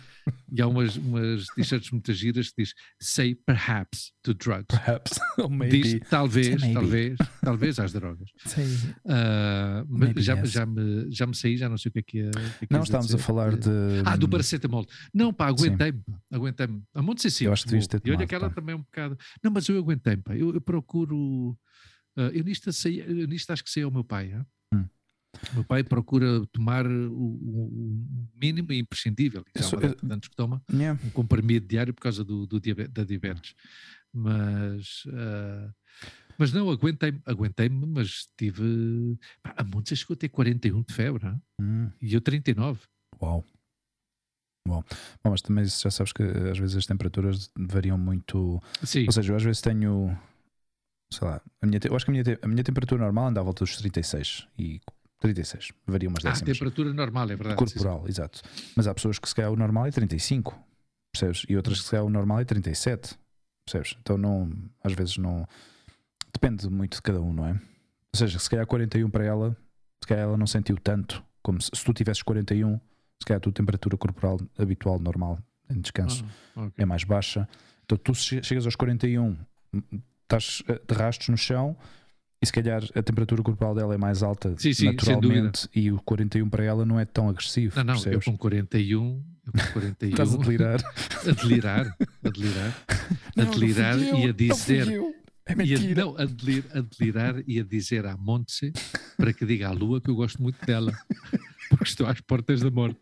E 0.52 0.62
há 0.62 0.68
umas, 0.68 0.96
umas 0.98 1.48
t-shirts 1.56 1.92
muito 1.92 2.14
giras 2.14 2.50
que 2.50 2.62
diz 2.62 2.74
say 3.02 3.36
perhaps 3.36 4.12
to 4.22 4.34
drugs. 4.34 4.68
Perhaps. 4.68 5.20
Or 5.40 5.50
maybe. 5.50 5.82
Diz 5.82 6.10
talvez, 6.10 6.62
talvez, 6.74 7.18
talvez 7.42 7.80
às 7.80 7.92
drogas. 7.94 8.30
Uh, 9.06 9.84
mas 9.88 10.24
já, 10.24 10.36
yes. 10.36 10.52
já, 10.52 10.66
me, 10.66 11.12
já 11.12 11.26
me 11.26 11.36
saí, 11.36 11.58
já 11.58 11.68
não 11.68 11.78
sei 11.78 11.90
o 11.90 11.94
que 11.94 12.00
é 12.00 12.04
que 12.04 12.20
é. 12.20 12.32
Que 12.66 12.68
não, 12.70 12.84
estávamos 12.84 13.14
a 13.16 13.18
falar 13.18 13.58
de. 13.58 13.70
Ah, 14.06 14.16
do 14.16 14.30
paracetamol. 14.30 14.86
Não, 15.14 15.34
pá, 15.34 15.48
aguentei-me. 15.48 16.04
Aguentei-me. 16.32 16.84
A 16.94 17.02
monte 17.02 17.30
sim. 17.32 17.46
Eu 17.46 17.54
acho 17.54 17.64
que 17.64 17.70
devias 17.70 17.88
ter 17.88 18.02
E 18.06 18.12
olha 18.12 18.28
que 18.28 18.36
ela 18.36 18.50
também 18.50 18.74
é 18.74 18.76
um 18.78 18.82
bocado. 18.82 19.18
Não, 19.44 19.52
mas 19.52 19.68
eu 19.68 19.78
aguentei-me, 19.78 20.22
pá. 20.22 20.36
Eu, 20.36 20.54
eu 20.54 20.62
procuro. 20.62 21.58
Uh, 22.18 22.30
eu, 22.34 22.44
nisto 22.44 22.72
sei, 22.72 23.02
eu 23.02 23.28
nisto 23.28 23.52
acho 23.52 23.64
que 23.64 23.70
sei 23.70 23.84
ao 23.84 23.92
meu 23.92 24.04
pai. 24.04 24.32
Hein? 24.32 24.46
Hum. 24.74 24.86
O 25.52 25.56
meu 25.56 25.64
pai 25.64 25.84
procura 25.84 26.46
tomar 26.52 26.86
o, 26.86 27.12
o 27.12 28.30
mínimo 28.36 28.72
e 28.72 28.80
imprescindível. 28.80 29.44
Isso 29.56 29.76
é 29.76 29.96
antes 30.14 30.30
que 30.30 30.36
toma 30.36 30.62
yeah. 30.72 31.00
um 31.04 31.10
comprimido 31.10 31.68
diário 31.68 31.94
por 31.94 32.02
causa 32.02 32.24
do, 32.24 32.46
do 32.46 32.60
diabetes, 32.60 32.94
da 32.94 33.04
diabetes. 33.04 33.56
Mas, 34.14 35.06
uh, 35.08 35.74
mas 36.38 36.54
não, 36.54 36.70
aguentei-me, 36.70 37.22
aguentei-me, 37.26 37.86
mas 37.88 38.28
tive. 38.38 39.18
Pá, 39.42 39.56
a 39.58 39.64
Montes 39.64 40.00
chegou 40.00 40.14
a 40.14 40.18
ter 40.18 40.30
41 40.30 40.84
de 40.84 40.94
febre 40.94 41.36
hum. 41.60 41.90
e 42.02 42.14
eu 42.14 42.22
39. 42.22 42.80
Uau! 43.22 43.44
Bom, 44.68 44.82
mas 45.24 45.42
também 45.42 45.66
já 45.66 45.92
sabes 45.92 46.14
que 46.14 46.24
às 46.24 46.58
vezes 46.58 46.78
as 46.78 46.86
temperaturas 46.86 47.52
variam 47.58 47.98
muito. 47.98 48.62
Sim. 48.84 49.06
Ou 49.06 49.12
seja, 49.12 49.34
eu 49.34 49.36
às 49.36 49.44
vezes 49.44 49.62
tenho. 49.62 50.18
Sei 51.14 51.28
lá, 51.28 51.42
a 51.62 51.66
minha, 51.66 51.80
eu 51.84 51.96
acho 51.96 52.06
que 52.06 52.12
a 52.12 52.14
minha, 52.14 52.24
a 52.42 52.48
minha 52.48 52.64
temperatura 52.64 53.04
normal 53.04 53.28
anda 53.28 53.40
à 53.40 53.44
volta 53.44 53.64
dos 53.64 53.78
36 53.78 54.48
e 54.58 54.82
36, 55.20 55.72
varia 55.88 56.10
umas 56.10 56.26
Ah, 56.26 56.30
décimas. 56.32 56.58
temperatura 56.58 56.94
normal, 56.94 57.30
é 57.30 57.36
verdade. 57.36 57.60
sim, 57.60 57.68
sim. 57.68 57.74
corporal, 57.80 58.08
exato. 58.10 58.42
Mas 58.76 58.88
há 58.88 58.94
pessoas 58.94 59.20
que 59.20 59.30
se 59.30 59.36
calhar 59.36 59.52
o 59.52 59.56
normal 59.56 59.86
é 59.86 59.92
35, 59.92 60.58
percebes? 61.14 61.46
E 61.48 61.56
outras 61.56 61.78
que 61.80 61.86
se 61.86 61.92
calhar 61.92 62.06
o 62.06 62.10
normal 62.10 62.40
é 62.40 62.46
37, 62.46 63.16
percebes? 63.66 63.96
Então 64.02 64.18
não, 64.18 64.52
às 64.84 64.94
vezes 64.94 65.18
não. 65.18 65.48
Depende 66.34 66.68
muito 66.70 66.96
de 66.96 67.02
cada 67.02 67.22
um, 67.22 67.32
não 67.32 67.46
é? 67.48 67.52
Ou 67.52 68.18
seja, 68.18 68.38
se 68.40 68.50
calhar 68.50 68.66
41 68.68 69.10
para 69.10 69.24
ela, 69.24 69.56
se 70.02 70.08
calhar 70.08 70.24
ela 70.26 70.38
não 70.38 70.48
sentiu 70.48 70.78
tanto 70.78 71.24
como 71.42 71.62
se, 71.62 71.70
se 71.74 71.84
tu 71.86 71.94
tivesses 71.94 72.24
41, 72.24 72.78
se 72.78 73.26
calhar 73.26 73.38
a 73.38 73.42
tua 73.42 73.52
temperatura 73.54 73.96
corporal 73.98 74.40
habitual, 74.58 75.00
normal, 75.00 75.40
em 75.70 75.80
descanso, 75.80 76.26
Ah, 76.56 76.62
ok. 76.66 76.74
é 76.78 76.86
mais 76.86 77.04
baixa. 77.04 77.48
Então 77.86 77.98
tu 77.98 78.14
che- 78.16 78.42
chegas 78.44 78.66
aos 78.66 78.76
41, 78.76 79.38
estás 80.38 80.64
eh, 80.68 80.82
de 80.88 80.94
rastros 80.96 81.30
no 81.30 81.38
chão 81.38 81.76
e 82.42 82.46
se 82.46 82.52
calhar 82.52 82.84
a 82.96 83.02
temperatura 83.02 83.42
corporal 83.42 83.74
dela 83.74 83.94
é 83.94 83.98
mais 83.98 84.22
alta 84.22 84.54
Sim, 84.58 84.74
sim, 84.74 84.86
naturalmente 84.86 85.70
e 85.74 85.92
o 85.92 85.98
41 86.02 86.50
para 86.50 86.64
ela 86.64 86.86
não 86.86 87.00
é 87.00 87.06
tão 87.06 87.30
agressivo. 87.30 87.76
Não, 87.78 87.84
não, 87.86 87.94
eu 87.96 88.02
percebes? 88.02 88.26
com 88.26 88.38
41, 88.38 89.24
eu 89.46 89.52
com 89.52 89.72
41 89.74 90.10
Estás 90.12 90.34
a 90.34 90.38
delirar. 90.38 90.80
a 91.26 91.32
delirar, 91.32 91.98
a 92.26 92.30
delirar, 92.30 92.74
a 93.38 93.44
delirar 93.44 94.00
e 94.00 94.30
a 94.30 94.34
dizer, 94.34 94.88
É 95.46 95.54
e 95.66 95.76
a, 95.92 95.96
não, 95.96 96.18
a, 96.18 96.26
delir, 96.26 96.66
a 96.74 96.82
delirar 96.82 97.36
e 97.48 97.60
a 97.60 97.64
dizer 97.64 98.06
à 98.06 98.16
Montse 98.18 98.72
para 99.18 99.32
que 99.34 99.46
diga 99.46 99.70
à 99.70 99.72
Lua 99.72 100.02
que 100.02 100.10
eu 100.10 100.16
gosto 100.16 100.42
muito 100.42 100.66
dela, 100.66 100.92
porque 101.70 101.84
estou 101.86 102.08
às 102.08 102.20
portas 102.22 102.60
da 102.62 102.70
morte. 102.72 103.00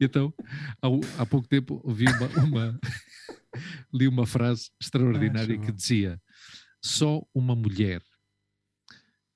Então, 0.00 0.32
há, 0.80 0.86
há 1.22 1.26
pouco 1.26 1.48
tempo 1.48 1.80
ouvi 1.84 2.04
uma, 2.06 2.44
uma- 2.44 2.80
li 3.92 4.06
uma 4.06 4.26
frase 4.26 4.70
extraordinária 4.80 5.56
Ah, 5.60 5.64
que 5.64 5.72
dizia: 5.72 6.20
só 6.86 7.22
uma 7.34 7.54
mulher 7.54 8.02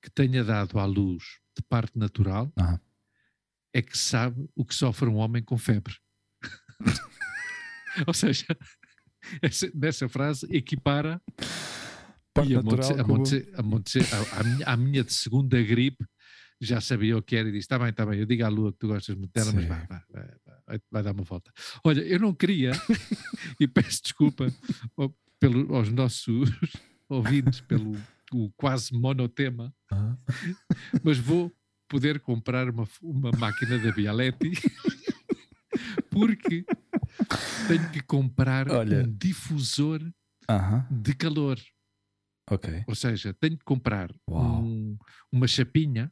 que 0.01 0.09
tenha 0.09 0.43
dado 0.43 0.79
à 0.79 0.85
luz 0.85 1.23
de 1.55 1.61
parte 1.63 1.97
natural 1.97 2.51
é 3.73 3.81
que 3.81 3.97
sabe 3.97 4.49
o 4.55 4.65
que 4.65 4.73
sofre 4.75 5.07
um 5.07 5.15
homem 5.17 5.43
com 5.43 5.57
febre. 5.57 5.95
Ou 8.07 8.13
seja, 8.13 8.45
essa- 9.41 9.71
nessa 9.73 10.07
frase 10.09 10.47
equipara 10.49 11.21
Parte 12.33 12.55
a 12.55 12.63
natural 12.63 12.77
Montse, 12.77 12.93
a 12.93 13.03
como- 13.03 13.17
Montse- 13.17 13.53
a 13.55 13.61
Montse- 13.61 13.99
a- 13.99 14.39
a 14.39 14.43
minha, 14.43 14.65
a 14.67 14.77
minha 14.77 15.03
de 15.03 15.13
segunda 15.13 15.61
gripe 15.61 16.05
já 16.61 16.79
sabia 16.79 17.17
o 17.17 17.21
que 17.21 17.35
era 17.35 17.49
e 17.49 17.51
disse: 17.51 17.65
Está 17.65 17.77
bem, 17.77 17.89
está 17.89 18.05
bem, 18.05 18.19
eu 18.19 18.25
digo 18.25 18.45
à 18.45 18.47
Lua 18.49 18.71
que 18.71 18.79
tu 18.79 18.87
gostas 18.87 19.15
muito 19.15 19.31
dela, 19.33 19.51
mas 19.51 19.63
Sim. 19.63 19.67
vai, 19.69 19.85
vai, 19.87 20.01
vai, 20.09 20.27
vai, 20.67 20.81
vai 20.91 21.03
dar 21.03 21.11
uma 21.11 21.23
volta. 21.23 21.51
Olha, 21.83 22.01
eu 22.01 22.19
não 22.19 22.33
queria, 22.33 22.71
e 23.59 23.67
peço 23.67 24.01
desculpa 24.03 24.47
ao- 24.95 25.13
pelo, 25.39 25.75
aos 25.75 25.91
nossos 25.91 26.49
ouvintes 27.15 27.59
pelo 27.61 27.93
o 28.33 28.49
quase 28.55 28.93
monotema, 28.93 29.73
mas 31.03 31.17
vou 31.17 31.51
poder 31.89 32.19
comprar 32.21 32.69
uma, 32.69 32.87
uma 33.01 33.31
máquina 33.37 33.77
da 33.77 33.91
Bialetti 33.91 34.51
porque 36.09 36.65
tenho 37.67 37.91
que 37.91 38.01
comprar 38.01 38.69
Olha. 38.69 39.03
um 39.03 39.11
difusor 39.17 40.01
Aham, 40.49 40.87
de 40.89 41.13
calor. 41.13 41.59
ok. 42.49 42.83
Ou 42.87 42.95
seja, 42.95 43.33
tenho 43.33 43.57
que 43.57 43.63
comprar 43.65 44.09
um- 44.27 44.97
uma 45.31 45.47
chapinha 45.47 46.11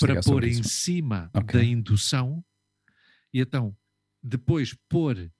para 0.00 0.22
pôr 0.22 0.44
em 0.44 0.50
isso. 0.50 0.64
cima 0.64 1.30
Ok. 1.34 1.60
da 1.60 1.64
indução 1.64 2.42
e 3.32 3.40
então 3.40 3.76
depois 4.22 4.74
pôr 4.88 5.30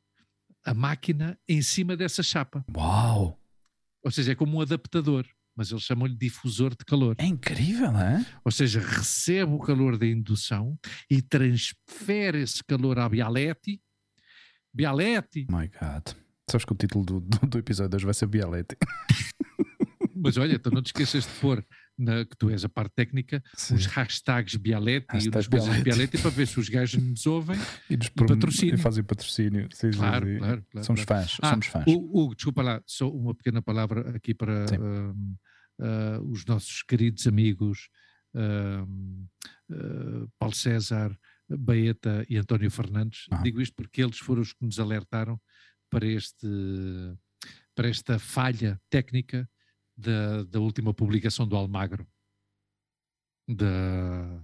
a 0.64 0.74
máquina 0.74 1.38
em 1.48 1.62
cima 1.62 1.96
dessa 1.96 2.22
chapa. 2.22 2.64
Uau! 2.76 3.38
Ou 4.04 4.10
seja, 4.10 4.32
é 4.32 4.34
como 4.34 4.58
um 4.58 4.60
adaptador, 4.60 5.26
mas 5.56 5.70
eles 5.70 5.82
chamam-lhe 5.82 6.16
difusor 6.16 6.70
de 6.70 6.84
calor. 6.84 7.14
É 7.18 7.26
incrível, 7.26 7.92
não 7.92 8.00
é? 8.00 8.26
Ou 8.44 8.50
seja, 8.50 8.80
recebe 8.80 9.52
o 9.52 9.58
calor 9.58 9.96
da 9.96 10.06
indução 10.06 10.78
e 11.10 11.22
transfere 11.22 12.42
esse 12.42 12.64
calor 12.64 12.98
à 12.98 13.08
Bialetti. 13.08 13.80
Bialetti, 14.74 15.46
My 15.50 15.68
God. 15.68 16.16
Sabes 16.50 16.64
que 16.64 16.72
o 16.72 16.76
título 16.76 17.04
do, 17.04 17.20
do, 17.20 17.46
do 17.46 17.58
episódio 17.58 17.96
hoje 17.96 18.04
vai 18.04 18.14
ser 18.14 18.26
Bialetti. 18.26 18.76
mas 20.16 20.36
olha, 20.36 20.54
então 20.54 20.72
não 20.72 20.82
te 20.82 20.86
esqueças 20.86 21.24
de 21.24 21.30
pôr, 21.40 21.64
na, 22.02 22.24
que 22.24 22.36
tu 22.36 22.50
és 22.50 22.64
a 22.64 22.68
parte 22.68 22.92
técnica, 22.94 23.42
Sim. 23.54 23.74
os 23.74 23.86
hashtags 23.86 24.56
Bialetti 24.56 25.06
e 25.12 25.14
Hashtag 25.14 25.38
as 25.38 25.46
coisas 25.46 25.68
Bialetti. 25.68 25.84
Bialetti 25.84 26.18
para 26.18 26.30
ver 26.30 26.46
se 26.46 26.60
os 26.60 26.68
gajos 26.68 27.02
nos 27.02 27.26
ouvem. 27.26 27.56
E, 27.90 27.96
nos 27.96 28.06
E 28.06 28.10
patrocínio. 28.10 28.74
e 28.74 28.78
fazem 28.78 29.04
patrocínio. 29.04 29.68
Sim, 29.72 29.90
Claro, 29.92 30.26
claro, 30.38 30.64
claro, 30.70 30.86
Somos 30.86 31.02
fãs, 31.02 31.36
Ah, 31.42 31.50
somos 31.50 31.66
fãs. 31.66 31.84
O, 31.86 31.92
Hugo, 32.22 32.34
desculpa 32.34 32.62
lá, 32.62 32.82
só 32.86 33.08
uma 33.10 33.34
pequena 33.34 33.60
palavra 33.62 34.16
aqui 34.16 34.34
para 34.34 34.66
Sim. 34.68 34.78
hum, 34.78 35.36
ah, 35.80 36.20
os 36.24 36.44
nossos 36.46 36.82
queridos 36.82 37.26
amigos 37.26 37.88
hum, 38.34 39.26
ah, 39.70 40.26
Paulo 40.38 40.54
César, 40.54 41.16
Baeta 41.48 42.24
e 42.28 42.36
António 42.36 42.70
Fernandes. 42.70 43.26
Aham. 43.30 43.42
Digo 43.42 43.60
isto 43.60 43.74
porque 43.76 44.02
eles 44.02 44.18
foram 44.18 44.42
os 44.42 44.52
que 44.52 44.64
nos 44.64 44.78
alertaram 44.80 45.38
para, 45.90 46.06
este, 46.06 46.46
para 47.74 47.88
esta 47.88 48.18
falha 48.18 48.80
técnica 48.88 49.48
da, 50.02 50.42
da 50.44 50.60
última 50.60 50.92
publicação 50.92 51.46
do 51.46 51.56
Almagro. 51.56 52.06
Da, 53.48 54.42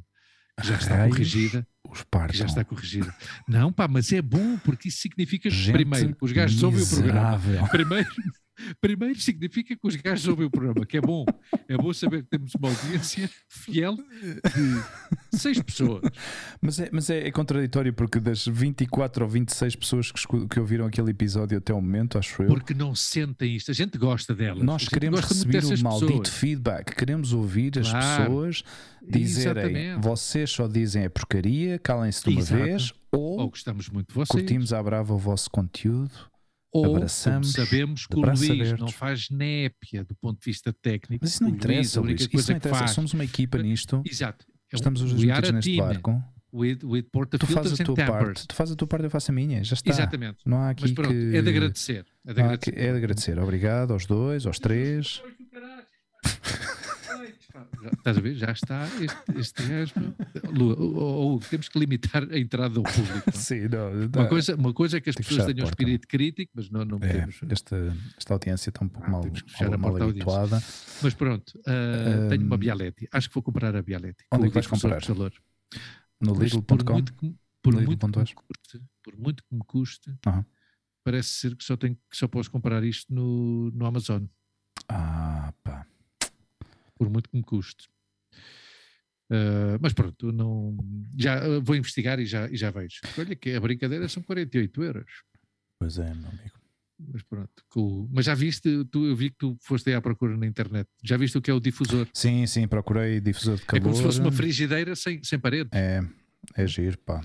já 0.63 0.77
está 0.77 0.97
Raios 0.97 1.15
corrigida 1.15 1.67
Os 1.89 2.03
partam. 2.03 2.37
já 2.37 2.47
está 2.47 2.65
corrigida. 2.65 3.15
Não, 3.47 3.73
pá, 3.73 3.87
mas 3.87 4.13
é 4.13 4.21
bom 4.21 4.59
porque 4.59 4.89
isso 4.89 4.99
significa 4.99 5.49
Gente 5.49 5.73
primeiro 5.73 6.17
os 6.21 6.33
gajos 6.33 6.63
ouvem 6.63 6.83
o 6.83 6.89
programa. 6.89 7.69
Primeiro, 7.71 8.09
primeiro 8.81 9.19
significa 9.21 9.75
que 9.75 9.87
os 9.87 9.97
gajos 9.97 10.27
ouvem 10.29 10.47
o 10.47 10.51
programa, 10.51 10.85
que 10.87 10.97
é 10.97 11.01
bom. 11.01 11.25
É 11.69 11.77
bom 11.77 11.93
saber 11.93 12.23
que 12.23 12.29
temos 12.31 12.53
uma 12.55 12.69
audiência 12.69 13.29
fiel 13.49 13.97
de 13.97 15.39
seis 15.39 15.61
pessoas. 15.61 16.03
Mas, 16.61 16.81
é, 16.81 16.89
mas 16.93 17.11
é, 17.11 17.27
é 17.27 17.31
contraditório 17.31 17.93
porque 17.93 18.21
das 18.21 18.47
24 18.47 19.25
ou 19.25 19.31
26 19.31 19.77
pessoas 19.77 20.11
que, 20.13 20.47
que 20.49 20.61
ouviram 20.61 20.87
aquele 20.87 21.11
episódio 21.11 21.59
até 21.59 21.73
o 21.73 21.81
momento, 21.81 22.19
acho 22.19 22.43
eu, 22.43 22.49
Porque 22.49 22.75
não 22.75 22.95
sentem 22.95 23.57
isto. 23.57 23.71
A 23.71 23.75
gente 23.75 23.97
gosta 23.99 24.35
delas. 24.35 24.63
nós 24.63 24.89
queremos 24.89 25.21
receber 25.21 25.65
o 25.65 25.83
maldito 25.83 26.07
pessoas. 26.23 26.29
feedback. 26.29 26.95
Queremos 26.95 27.33
ouvir 27.33 27.79
as 27.79 27.89
Claro. 27.91 28.25
pessoas 28.25 28.65
dizerem 29.07 29.63
Exatamente. 29.63 30.03
vocês 30.07 30.51
só 30.51 30.67
dizem 30.69 31.05
é 31.05 31.09
porcaria, 31.09 31.79
calem-se 31.79 32.23
de 32.25 32.31
uma 32.31 32.41
Exato. 32.41 32.63
vez, 32.65 32.93
ou 33.13 33.39
Ou 33.41 33.51
gostamos 33.51 33.89
muito 33.89 34.09
de 34.09 34.15
vocês. 34.15 34.29
curtimos 34.29 34.73
à 34.73 34.83
brava 34.83 35.15
o 35.15 35.19
vosso 35.19 35.51
conteúdo. 35.51 36.11
Ou 36.73 36.97
abraçamos 36.97 37.53
sabemos 37.53 38.07
que 38.07 38.17
o 38.17 38.21
Luís 38.21 38.51
abertos. 38.51 38.81
não 38.81 38.89
faz 38.89 39.29
népia 39.31 40.05
do 40.05 40.15
ponto 40.15 40.39
de 40.41 40.45
vista 40.45 40.73
técnico. 40.73 41.25
Mas 41.25 41.35
isso 41.35 41.43
não 41.43 41.51
Luís, 41.51 41.59
interessa, 41.65 41.99
a 41.99 42.03
única 42.03 42.13
Luís. 42.13 42.21
Isso 42.23 42.31
coisa 42.31 42.53
não 42.53 42.57
interessa. 42.59 42.79
faz- 42.81 42.91
Somos 42.93 43.13
uma 43.15 43.25
equipa 43.25 43.59
nisto. 43.59 44.03
Exato. 44.05 44.45
É 44.73 44.77
Estamos 44.77 45.01
os 45.03 45.13
dois 45.15 45.25
neste 45.53 45.73
team 45.73 45.87
barco. 45.87 46.23
With, 46.53 46.79
with 46.83 47.05
Tu 47.39 47.47
fazes 47.47 47.79
a 47.79 47.85
tua 47.85 47.95
parte. 47.95 48.09
tampers. 48.19 48.47
Tu 48.47 48.55
fazes 48.55 48.73
a 48.73 48.77
tua 48.77 48.89
parte, 48.89 49.05
eu 49.05 49.11
faço 49.11 49.31
a 49.31 49.35
minha. 49.35 49.63
Já 49.63 49.75
está. 49.75 49.91
Exatamente. 49.91 50.39
Não 50.47 50.57
há 50.59 50.71
aqui 50.71 50.83
Mas 50.83 50.93
pronto, 50.93 51.11
que... 51.11 51.37
é 51.37 51.43
de 51.43 51.49
agradecer. 51.51 52.07
É 52.27 52.33
de 52.35 52.41
há 52.41 52.57
que- 52.57 52.71
agradecer. 52.71 52.79
É 52.79 52.91
de 52.93 52.97
agradecer. 52.99 53.39
Obrigado 53.39 53.93
aos 53.93 54.07
dois, 54.07 54.47
aos 54.47 54.59
três. 54.59 55.23
Já- 57.83 57.91
Estás 57.91 58.19
a 58.19 58.21
ver? 58.21 58.35
Já 58.37 58.51
está 58.53 58.87
este, 59.01 59.39
este 59.39 59.63
gajo. 59.67 59.95
Lua, 60.53 60.75
ou, 60.79 60.95
ou 61.33 61.41
temos 61.41 61.69
que 61.69 61.79
limitar 61.79 62.23
a 62.31 62.39
entrada 62.39 62.71
do 62.75 62.83
público. 62.83 63.29
é? 63.29 63.33
Sim, 63.33 63.69
não, 63.69 63.91
Uma 63.91 64.09
não. 64.23 64.29
coisa, 64.29 64.55
uma 64.57 64.73
coisa 64.73 64.97
é 64.99 65.01
que 65.01 65.11
as 65.11 65.17
que 65.17 65.23
pessoas 65.23 65.47
tenham 65.47 65.65
um 65.67 65.69
espírito 65.69 66.07
crítico, 66.09 66.53
mas 66.55 66.71
não, 66.71 66.85
não 66.85 66.97
É, 66.99 67.01
podemos. 67.01 67.41
esta, 67.51 67.97
esta 68.17 68.33
audiência 68.35 68.71
está 68.71 68.85
um 68.85 68.89
pouco 68.89 69.07
Ah, 69.07 69.11
mal, 69.11 69.21
temos 69.23 69.43
que 69.43 69.51
fechar 69.51 69.73
a 69.73 69.79
mal 69.79 69.97
habituada. 70.03 70.63
Mas 71.03 71.15
pronto, 71.15 71.59
ah, 71.67 72.29
tenho 72.29 72.43
uma. 72.45 72.57
Bialetti. 72.57 73.09
Acho 73.13 73.29
que 73.29 73.35
vou 73.35 73.43
comprar 73.43 73.75
a 73.77 73.83
Bialetti. 73.83 74.25
Onde 74.33 74.45
é 74.47 74.49
que 74.49 74.55
vais 74.55 74.67
comprar? 74.67 75.01
de 75.01 75.07
calor. 75.07 75.33
No 76.21 76.35
Lidl.com. 76.35 77.05
por 77.63 77.75
Lidl 77.75 77.87
muito 77.91 78.25
que 78.25 78.35
custe, 78.35 78.83
por 79.05 79.17
muito 79.17 79.43
que 79.45 79.55
me 79.55 79.61
custe, 79.67 80.15
parece 81.05 81.29
ser 81.29 81.57
que 81.57 81.65
só, 81.65 81.77
tenho, 81.77 81.95
que 81.95 82.17
só 82.17 82.27
posso 82.29 82.51
comprar 82.51 82.83
isto 82.85 83.13
no, 83.15 83.71
no 83.71 83.87
Amazon. 83.87 84.25
Ah, 84.89 85.53
pá. 85.63 85.87
Por 86.99 87.09
muito 87.09 87.31
que 87.31 87.37
me 87.37 87.43
custe. 87.43 87.89
Ah, 89.31 89.79
mas 89.81 89.93
pronto, 89.93 90.33
não, 90.33 90.77
já 91.17 91.39
ah, 91.45 91.61
vou 91.61 91.77
investigar 91.77 92.19
e 92.19 92.27
já, 92.27 92.49
e 92.49 92.57
já 92.57 92.71
vejo. 92.71 93.01
Olha 93.19 93.37
que 93.37 93.53
a 93.55 93.61
brincadeira 93.61 94.09
são 94.09 94.23
48 94.23 94.83
euros. 94.83 95.11
Pois 95.79 95.99
é, 95.99 96.13
meu 96.15 96.29
amigo. 96.29 96.59
Mas 97.13 97.23
pronto, 97.23 97.65
com- 97.69 98.09
mas 98.13 98.25
já 98.25 98.35
viste, 98.35 98.85
tu, 98.87 99.07
eu 99.07 99.15
vi 99.15 99.31
que 99.31 99.37
tu 99.39 99.57
foste 99.61 99.89
aí 99.89 99.95
à 99.95 100.01
procura 100.01 100.37
na 100.37 100.47
internet. 100.47 100.89
Já 101.05 101.17
viste 101.17 101.39
o 101.39 101.43
que 101.43 101.49
é 101.51 101.55
o 101.55 101.61
difusor? 101.61 102.09
Sim, 102.13 102.45
sim, 102.47 102.67
procurei 102.67 103.21
difusor 103.21 103.57
de 103.57 103.63
calor. 103.67 103.81
É 103.81 103.85
como 103.85 103.95
se 103.95 104.03
fosse 104.03 104.21
uma 104.21 104.33
frigideira 104.33 104.97
sem, 104.97 105.23
sem 105.23 105.39
parede. 105.39 105.69
É, 105.73 106.03
é 106.57 106.67
giro, 106.67 106.99
pá. 106.99 107.21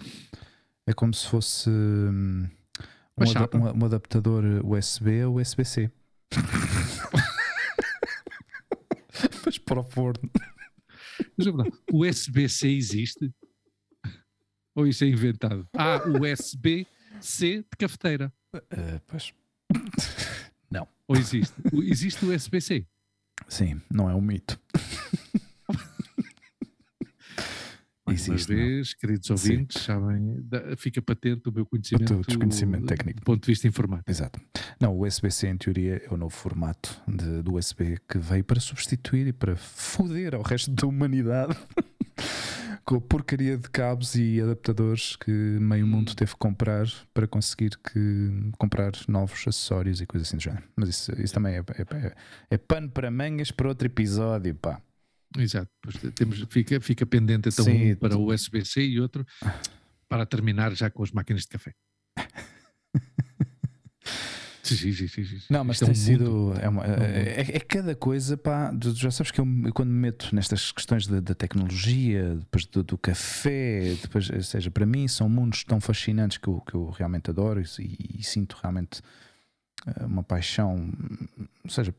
É 0.86 0.94
como 0.94 1.12
se 1.14 1.28
fosse 1.28 1.70
hum, 1.72 2.48
um, 3.18 3.26
chapa. 3.26 3.58
um- 3.58 3.82
um 3.82 3.86
adaptador 3.86 4.44
USB 4.64 5.22
a 5.22 5.30
USB-C. 5.30 5.90
Para 9.74 9.80
o 9.80 9.84
forno. 9.84 10.30
Mas 11.36 11.48
é 11.48 11.52
verdade, 11.52 11.76
o 11.92 12.06
USB-C 12.06 12.68
existe? 12.70 13.34
Ou 14.76 14.86
isso 14.86 15.04
é 15.04 15.08
inventado? 15.08 15.68
Ah, 15.76 16.00
USB 16.08 16.86
C 17.20 17.58
de 17.58 17.78
cafeteira. 17.80 18.32
Uh, 18.56 19.02
pois. 19.08 19.34
não. 20.70 20.88
Ou 21.08 21.16
existe? 21.16 21.56
Existe 21.74 22.24
o 22.24 22.32
USB-C? 22.32 22.86
Sim, 23.48 23.82
não 23.90 24.08
é 24.08 24.14
um 24.14 24.22
mito. 24.22 24.60
Mais 28.14 28.48
uma 28.48 28.56
vez, 28.56 28.94
queridos 28.94 29.30
ouvintes, 29.30 29.82
Sim. 29.82 29.88
sabem, 29.88 30.46
fica 30.78 31.02
patente 31.02 31.50
o 31.50 31.52
meu 31.52 31.66
conhecimento, 31.66 32.14
o 32.16 32.22
desconhecimento 32.22 32.86
técnico. 32.86 33.20
do 33.20 33.24
ponto 33.24 33.42
de 33.42 33.48
vista 33.48 33.68
informático. 33.68 34.10
Exato. 34.10 34.40
Não, 34.80 34.96
o 34.96 35.06
USB-C, 35.06 35.48
em 35.48 35.58
teoria, 35.58 36.02
é 36.06 36.14
o 36.14 36.18
novo 36.18 36.34
formato 36.34 37.02
de, 37.08 37.42
do 37.42 37.56
USB 37.56 37.98
que 38.08 38.18
veio 38.18 38.44
para 38.44 38.60
substituir 38.60 39.28
e 39.28 39.34
para 39.34 39.56
foder 39.56 40.36
ao 40.36 40.42
resto 40.42 40.72
da 40.72 40.88
humanidade 40.88 41.56
com 42.86 42.96
a 42.96 43.02
porcaria 43.02 43.58
de 43.58 43.70
cabos 43.70 44.16
e 44.16 44.42
adaptadores 44.42 45.16
que 45.16 45.32
meio 45.32 45.88
mundo 45.88 46.12
hum. 46.12 46.16
teve 46.16 46.32
que 46.32 46.38
comprar 46.38 46.88
para 47.14 47.28
conseguir 47.28 47.78
que, 47.78 48.52
comprar 48.58 48.92
novos 49.08 49.40
acessórios 49.48 50.02
e 50.02 50.06
coisas 50.06 50.28
assim 50.28 50.38
do 50.38 50.44
género. 50.44 50.64
Mas 50.76 50.90
isso, 50.90 51.22
isso 51.22 51.34
também 51.34 51.56
é, 51.56 51.60
é, 51.60 52.08
é, 52.08 52.14
é 52.52 52.58
pano 52.58 52.90
para 52.90 53.10
mangas 53.10 53.52
para 53.52 53.68
outro 53.68 53.88
episódio, 53.88 54.54
pá. 54.56 54.82
Exato, 55.38 55.72
pois 55.82 55.96
temos, 56.14 56.46
fica, 56.50 56.80
fica 56.80 57.06
pendente 57.06 57.50
então 57.50 57.66
Sim, 57.66 57.94
um 57.94 57.96
para 57.96 58.18
o 58.18 58.32
USB-C 58.32 58.82
e 58.82 59.00
outro 59.00 59.26
para 60.08 60.26
terminar 60.26 60.76
já 60.76 60.90
com 60.90 61.04
as 61.04 61.12
máquinas 61.12 61.44
de 61.44 61.48
café. 61.50 61.74
Sim, 64.64 64.94
sim, 64.94 65.08
sim. 65.08 65.42
Não, 65.50 65.64
mas 65.64 65.76
Isto 65.76 65.86
tem 65.86 65.90
é 65.90 65.92
um 65.92 65.96
sido. 65.96 66.54
É, 66.62 66.70
uma, 66.70 66.86
é, 66.86 67.42
é, 67.42 67.60
cada 67.60 67.94
coisa, 67.96 68.38
pá. 68.38 68.74
Já 68.96 69.12
sabes 69.12 69.30
que 69.30 69.42
eu, 69.42 69.46
quando 69.74 69.90
me 69.90 70.00
meto 70.00 70.34
nestas 70.34 70.72
questões 70.72 71.06
da, 71.06 71.36
tecnologia, 71.36 72.36
depois 72.36 72.66
do, 72.66 72.82
do, 72.82 72.98
café, 72.98 73.96
depois, 74.02 74.30
ou 74.30 74.42
seja, 74.42 74.72
para 74.72 74.86
mim 74.86 75.06
são 75.08 75.28
mundos 75.28 75.66
tão 75.66 75.82
fascinantes 75.82 76.38
que 76.38 76.48
eu, 76.48 76.62
que 76.62 76.76
eu 76.76 76.90
realmente 76.92 77.30
adoro 77.30 77.62
e, 77.62 78.20
e 78.20 78.24
sinto 78.24 78.58
realmente 78.62 79.02
eh, 79.02 79.04
uma 80.02 80.24
paixão, 80.24 80.90
ou 81.64 81.70
seja, 81.70 81.94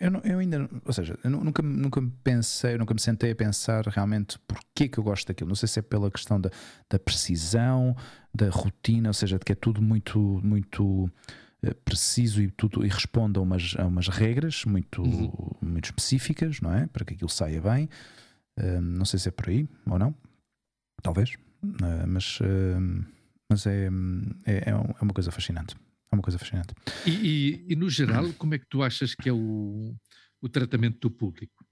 eu, 0.00 0.10
não, 0.10 0.20
eu 0.24 0.38
ainda, 0.40 0.68
ou 0.84 0.92
seja, 0.92 1.16
eu 1.22 1.30
nunca, 1.30 1.62
nunca 1.62 2.02
pensei, 2.24 2.76
nunca 2.76 2.92
me 2.92 3.00
sentei 3.00 3.30
a 3.30 3.36
pensar 3.36 3.86
realmente 3.86 4.38
porquê 4.40 4.88
que 4.88 4.98
eu 4.98 5.04
gosto 5.04 5.28
daquilo. 5.28 5.48
Não 5.48 5.54
sei 5.54 5.68
se 5.68 5.78
é 5.78 5.82
pela 5.82 6.10
questão 6.10 6.40
da, 6.40 6.50
da 6.90 6.98
precisão, 6.98 7.96
da 8.34 8.48
rotina, 8.50 9.08
ou 9.08 9.14
seja, 9.14 9.38
de 9.38 9.44
que 9.44 9.52
é 9.52 9.54
tudo 9.54 9.80
muito, 9.80 10.18
muito 10.42 11.10
eh, 11.62 11.74
preciso 11.84 12.42
e 12.42 12.50
tudo 12.50 12.84
e 12.84 12.88
responde 12.88 13.38
a 13.38 13.42
umas, 13.42 13.74
a 13.78 13.86
umas 13.86 14.08
regras 14.08 14.64
muito, 14.64 15.02
uhum. 15.02 15.50
muito 15.60 15.86
específicas, 15.86 16.60
não 16.60 16.74
é? 16.74 16.86
Para 16.86 17.04
que 17.04 17.14
aquilo 17.14 17.30
saia 17.30 17.60
bem. 17.60 17.88
Uh, 18.58 18.80
não 18.80 19.04
sei 19.04 19.20
se 19.20 19.28
é 19.28 19.30
por 19.30 19.48
aí 19.48 19.68
ou 19.86 20.00
não, 20.00 20.12
talvez, 21.00 21.34
uh, 21.62 22.06
mas, 22.08 22.40
uh, 22.40 23.06
mas 23.48 23.64
é, 23.68 23.88
é, 24.44 24.54
é, 24.56 24.70
é 24.70 24.74
uma 24.74 25.14
coisa 25.14 25.30
fascinante. 25.30 25.76
É 26.10 26.14
uma 26.14 26.22
coisa 26.22 26.38
fascinante. 26.38 26.74
E, 27.06 27.10
e, 27.10 27.72
e, 27.72 27.76
no 27.76 27.90
geral, 27.90 28.32
como 28.38 28.54
é 28.54 28.58
que 28.58 28.66
tu 28.66 28.82
achas 28.82 29.14
que 29.14 29.28
é 29.28 29.32
o, 29.32 29.94
o 30.40 30.48
tratamento 30.48 30.98
do 31.00 31.10
público? 31.10 31.64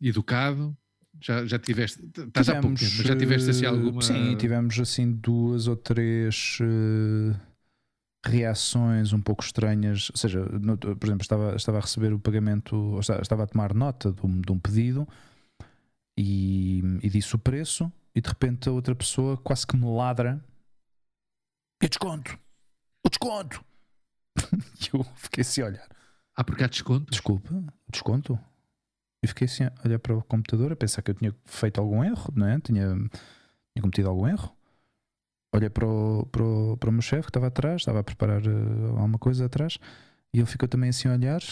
Educado? 0.00 0.76
Já, 1.20 1.44
já 1.44 1.58
tiveste, 1.58 2.04
estás 2.04 2.46
tivemos, 2.46 2.48
há 2.48 2.60
pouco 2.60 2.78
tempo, 2.78 2.92
mas 2.98 3.06
já 3.06 3.16
tiveste 3.16 3.50
assim 3.50 3.66
alguma. 3.66 4.02
Sim, 4.02 4.36
tivemos 4.36 4.78
assim 4.78 5.10
duas 5.10 5.66
ou 5.66 5.74
três 5.74 6.58
uh, 6.60 7.36
reações 8.24 9.12
um 9.12 9.20
pouco 9.20 9.42
estranhas. 9.42 10.10
Ou 10.10 10.16
seja, 10.16 10.44
no, 10.44 10.76
por 10.76 11.06
exemplo, 11.06 11.22
estava, 11.22 11.56
estava 11.56 11.78
a 11.78 11.80
receber 11.80 12.12
o 12.12 12.20
pagamento, 12.20 12.98
estava 13.00 13.44
a 13.44 13.46
tomar 13.46 13.74
nota 13.74 14.12
de 14.12 14.24
um, 14.24 14.40
de 14.40 14.52
um 14.52 14.58
pedido 14.58 15.08
e, 16.16 16.82
e 17.02 17.08
disse 17.08 17.34
o 17.34 17.38
preço, 17.38 17.90
e 18.14 18.20
de 18.20 18.28
repente 18.28 18.68
a 18.68 18.72
outra 18.72 18.94
pessoa 18.94 19.36
quase 19.36 19.66
que 19.66 19.76
me 19.76 19.86
ladra. 19.86 20.44
E 21.82 21.88
desconto! 21.88 22.38
O 23.04 23.08
desconto! 23.08 23.64
e 24.80 24.96
eu 24.96 25.04
fiquei 25.16 25.42
assim 25.42 25.62
a 25.62 25.66
olhar. 25.66 25.88
Ah, 26.34 26.44
porque 26.44 26.62
há 26.62 26.68
desconto? 26.68 27.10
Desculpa, 27.10 27.50
desconto? 27.90 28.38
E 29.22 29.26
fiquei 29.26 29.46
assim 29.46 29.64
a 29.64 29.72
olhar 29.84 29.98
para 29.98 30.16
o 30.16 30.22
computador 30.22 30.72
a 30.72 30.76
pensar 30.76 31.02
que 31.02 31.10
eu 31.10 31.14
tinha 31.14 31.34
feito 31.44 31.80
algum 31.80 32.04
erro, 32.04 32.32
não 32.34 32.46
é? 32.46 32.60
Tinha, 32.60 32.94
tinha 32.94 33.80
cometido 33.80 34.08
algum 34.08 34.26
erro. 34.26 34.54
Olhei 35.52 35.70
para 35.70 35.86
o, 35.86 36.26
para 36.26 36.44
o, 36.44 36.76
para 36.76 36.90
o 36.90 36.92
meu 36.92 37.02
chefe 37.02 37.22
que 37.22 37.30
estava 37.30 37.48
atrás, 37.48 37.80
estava 37.80 38.00
a 38.00 38.04
preparar 38.04 38.42
uh, 38.46 38.96
alguma 38.96 39.18
coisa 39.18 39.46
atrás, 39.46 39.78
e 40.32 40.38
ele 40.38 40.46
ficou 40.46 40.68
também 40.68 40.90
assim 40.90 41.08
a 41.08 41.12
olhar. 41.12 41.42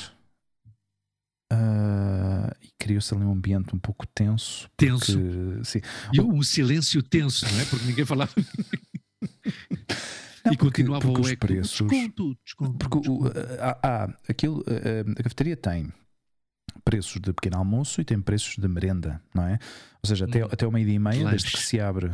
Uh, 1.53 2.51
e 2.61 2.70
criou-se 2.78 3.14
ali 3.14 3.24
um 3.24 3.32
ambiente 3.32 3.74
um 3.74 3.78
pouco 3.78 4.07
tenso. 4.07 4.68
Tenso. 4.76 5.18
Porque, 5.18 5.64
sim. 5.64 5.80
E 6.12 6.20
um 6.20 6.43
silêncio 6.43 7.03
tenso, 7.03 7.47
não 7.47 7.61
é? 7.61 7.64
Porque 7.64 7.87
ninguém 7.87 8.05
falava. 8.05 8.32
Não, 10.47 10.53
e 10.53 10.57
porque, 10.57 10.82
continuava 10.82 11.07
porque 11.07 11.20
o 11.20 11.28
eco. 11.28 11.47
Preços, 11.47 11.70
desconto, 11.72 12.38
desconto. 12.44 12.78
Porque 12.78 13.01
desconto. 13.01 13.28
O, 13.28 13.61
há, 13.61 13.78
há, 13.82 14.14
aquilo, 14.28 14.64
a, 14.66 15.20
a 15.20 15.22
cafeteria 15.22 15.57
tem 15.57 15.92
preços 16.84 17.20
de 17.20 17.32
pequeno 17.32 17.59
almoço 17.59 18.01
e 18.01 18.05
tem 18.05 18.20
preços 18.20 18.57
de 18.57 18.68
merenda, 18.68 19.20
não 19.34 19.44
é? 19.44 19.59
Ou 20.03 20.09
seja, 20.09 20.24
até, 20.24 20.44
hum. 20.44 20.49
até 20.51 20.66
o 20.66 20.70
meio-dia 20.70 20.94
e 20.94 20.99
meia, 20.99 21.28
desde 21.30 21.51
que 21.51 21.59
se 21.59 21.80
abre. 21.80 22.12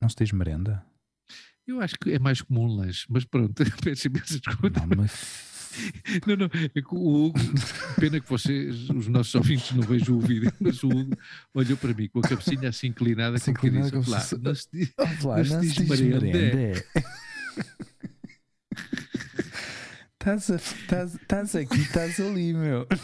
Não 0.00 0.08
se 0.08 0.16
diz 0.16 0.32
merenda? 0.32 0.84
Eu 1.66 1.80
acho 1.80 1.94
que 1.96 2.12
é 2.12 2.18
mais 2.18 2.40
comum 2.40 2.66
lanche, 2.66 3.06
mas 3.08 3.24
pronto, 3.24 3.62
peço 3.84 4.08
imensa 4.08 4.40
desculpa. 4.40 4.80
Não, 4.80 4.96
mas 4.96 5.12
Não, 6.26 6.36
não, 6.36 6.50
é 6.74 6.80
que 6.80 6.94
o 6.94 7.26
Hugo, 7.26 7.38
pena 7.98 8.20
que 8.20 8.28
vocês, 8.28 8.88
os 8.90 9.08
nossos 9.08 9.34
ouvintes, 9.34 9.72
não 9.72 9.82
vejam 9.82 10.16
o 10.16 10.20
vídeo, 10.20 10.52
mas 10.60 10.82
o 10.82 10.88
Hugo 10.88 11.16
olhou 11.54 11.76
para 11.76 11.94
mim 11.94 12.08
com 12.08 12.20
a 12.20 12.22
cabecinha 12.22 12.68
assim 12.68 12.88
inclinada, 12.88 13.36
assim 13.36 13.50
inclinada 13.50 13.98
disse, 13.98 14.10
lá, 14.10 14.20
se... 14.20 14.38
não 14.38 14.54
se 14.54 14.68
diz, 14.72 14.92
oh, 14.98 15.36
não 15.36 15.44
se 15.44 15.60
diz, 15.60 15.74
diz 15.74 16.00
merenda. 16.00 16.84
Estás 20.20 21.56
aqui, 21.56 21.80
estás 21.80 22.20
ali, 22.20 22.52
meu. 22.52 22.86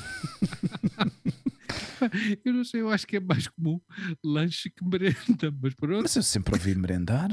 Eu 2.45 2.53
não 2.53 2.65
sei, 2.65 2.81
eu 2.81 2.91
acho 2.91 3.07
que 3.07 3.17
é 3.17 3.21
mais 3.21 3.49
comum 3.49 3.81
lanche 4.25 4.71
que 4.71 4.85
merenda, 4.85 5.53
mas 5.61 5.75
pronto. 5.75 6.03
Mas 6.03 6.15
eu 6.15 6.23
sempre 6.23 6.55
ouvi 6.55 6.75
merendar. 6.77 7.29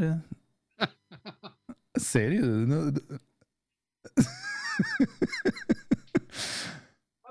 Sério? 1.97 2.65
Não... 2.65 2.91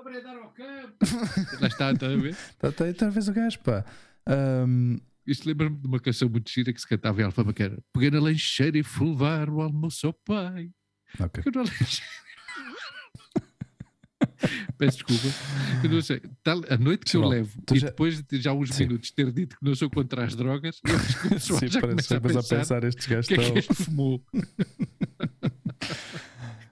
Vai 0.03 0.21
dar 0.21 0.37
ao 0.37 0.49
campo. 0.51 0.95
Lá 1.59 1.67
está, 1.67 1.91
está 1.91 2.05
a 2.05 2.15
ver? 2.15 2.29
Está, 2.29 2.69
está, 2.69 2.89
está 2.89 3.07
a 3.07 3.09
ver 3.09 3.29
o 3.29 3.33
gajo, 3.33 3.59
pá. 3.59 3.83
Um... 4.29 4.97
Isto 5.25 5.47
lembra-me 5.47 5.75
de 5.75 5.87
uma 5.87 5.99
canção 5.99 6.29
muito 6.29 6.49
gira 6.51 6.71
que 6.71 6.79
se 6.79 6.87
cantava 6.87 7.19
em 7.19 7.25
Alfama, 7.25 7.51
que 7.51 7.63
era 7.63 7.79
Peguei 7.91 8.11
na 8.11 8.19
lancheira 8.19 8.77
e 8.77 8.83
fui 8.83 9.09
levar 9.09 9.49
o 9.49 9.59
almoço 9.59 10.05
ao 10.07 10.13
pai. 10.13 10.69
Ok. 11.19 11.43
Peguei 11.43 11.63
na 11.63 11.67
lancheira. 11.67 12.25
Peço 14.77 14.97
desculpa. 14.97 15.27
Eu 15.83 15.89
não 15.89 16.01
sei. 16.01 16.21
Tal, 16.43 16.61
a 16.69 16.77
noite 16.77 17.05
que 17.05 17.17
eu 17.17 17.27
levo 17.27 17.57
e 17.73 17.79
já... 17.79 17.87
depois 17.87 18.21
de 18.21 18.41
já 18.41 18.53
uns 18.53 18.69
Sim. 18.75 18.83
minutos 18.83 19.11
ter 19.11 19.31
dito 19.31 19.57
que 19.57 19.65
não 19.65 19.73
sou 19.73 19.89
contra 19.89 20.23
as 20.23 20.35
drogas, 20.35 20.79
eu 20.83 21.39
Sim, 21.39 21.67
já 21.67 21.81
parece, 21.81 22.13
a 22.13 22.21
pensar, 22.21 22.39
a 22.39 22.59
pensar 22.59 22.83
estes 22.83 23.07
gajos 23.07 23.27
que 23.27 23.33
é 23.33 23.51
que 23.51 23.59
este 23.59 23.73
fumou. 23.73 24.23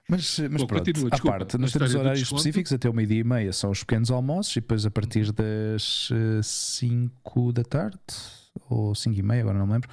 Mas, 0.08 0.38
mas 0.38 0.60
Bom, 0.60 0.66
pronto, 0.66 0.84
continua, 0.84 1.10
desculpa, 1.10 1.36
à 1.36 1.38
parte, 1.38 1.56
nós 1.56 1.72
temos 1.72 1.94
horários 1.94 2.22
específicos 2.22 2.72
até 2.72 2.90
o 2.90 2.92
meio-dia 2.92 3.20
e 3.20 3.24
meia, 3.24 3.52
são 3.52 3.70
os 3.70 3.80
pequenos 3.80 4.10
almoços, 4.10 4.54
e 4.54 4.60
depois 4.60 4.84
a 4.84 4.90
partir 4.90 5.32
das 5.32 6.10
5 6.42 7.40
uh, 7.40 7.52
da 7.52 7.64
tarde, 7.64 7.98
ou 8.68 8.94
5 8.94 9.18
e 9.18 9.22
meia, 9.22 9.40
agora 9.40 9.58
não 9.58 9.66
me 9.66 9.72
lembro, 9.72 9.88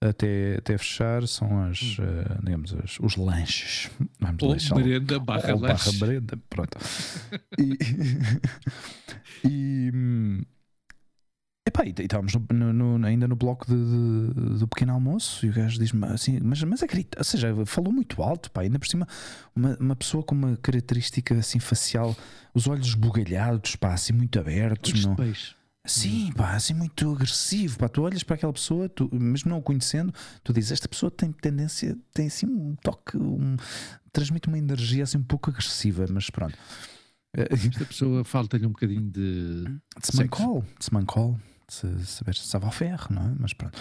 até, 0.00 0.56
até 0.58 0.78
fechar 0.78 1.26
são 1.26 1.64
as, 1.64 1.98
hum. 1.98 2.04
uh, 2.04 2.44
digamos, 2.44 2.72
as, 2.84 3.00
os 3.00 3.16
lanches. 3.16 3.90
Vamos 4.20 4.42
ou 4.42 4.50
deixar, 4.50 4.76
merenda 4.76 5.18
barra 5.18 5.52
ou, 5.52 5.60
barra 5.60 5.92
merenda, 6.00 6.38
pronto. 6.48 6.78
e, 7.58 7.76
e 9.44 9.90
hum, 9.92 10.42
Epá, 11.68 11.84
e 11.84 11.90
estávamos 11.90 12.32
no, 12.50 12.72
no, 12.72 13.06
ainda 13.06 13.28
no 13.28 13.36
bloco 13.36 13.66
de, 13.66 13.74
de, 13.74 14.58
do 14.58 14.66
pequeno 14.66 14.94
almoço 14.94 15.44
e 15.44 15.50
o 15.50 15.52
gajo 15.52 15.78
diz-me 15.78 16.02
assim, 16.06 16.40
mas, 16.42 16.62
mas 16.62 16.82
acredita, 16.82 17.18
ou 17.18 17.24
seja, 17.24 17.54
falou 17.66 17.92
muito 17.92 18.22
alto, 18.22 18.50
pá, 18.50 18.62
ainda 18.62 18.78
por 18.78 18.88
cima, 18.88 19.06
uma, 19.54 19.76
uma 19.78 19.94
pessoa 19.94 20.22
com 20.22 20.34
uma 20.34 20.56
característica 20.56 21.34
assim 21.34 21.58
facial, 21.58 22.16
os 22.54 22.66
olhos 22.66 22.86
esbugalhados, 22.86 23.76
pá, 23.76 23.92
assim 23.92 24.14
muito 24.14 24.40
abertos. 24.40 25.04
Não, 25.04 25.14
Sim, 25.84 26.32
pá, 26.32 26.54
assim 26.54 26.72
muito 26.72 27.12
agressivo. 27.12 27.78
Pá, 27.78 27.88
tu 27.88 28.02
olhas 28.02 28.22
para 28.22 28.36
aquela 28.36 28.52
pessoa, 28.52 28.88
tu, 28.88 29.08
mesmo 29.12 29.50
não 29.50 29.58
o 29.58 29.62
conhecendo, 29.62 30.12
tu 30.42 30.52
dizes: 30.52 30.72
Esta 30.72 30.86
pessoa 30.86 31.10
tem 31.10 31.32
tendência, 31.32 31.96
tem 32.12 32.26
assim 32.26 32.46
um 32.46 32.74
toque, 32.76 33.16
um, 33.16 33.56
transmite 34.12 34.48
uma 34.48 34.58
energia 34.58 35.04
assim 35.04 35.16
um 35.16 35.22
pouco 35.22 35.48
agressiva, 35.48 36.04
mas 36.10 36.28
pronto. 36.28 36.58
Esta 37.32 37.86
pessoa 37.86 38.22
falta-lhe 38.22 38.66
um 38.66 38.70
bocadinho 38.70 39.10
de. 39.10 39.64
De 40.78 40.84
semancol 40.84 41.38
se 41.68 42.06
saber 42.06 42.34
se 42.34 42.42
estava 42.42 42.66
ao 42.66 42.72
ferro, 42.72 43.08
não 43.10 43.22
é? 43.22 43.34
Mas 43.38 43.52
pronto. 43.52 43.78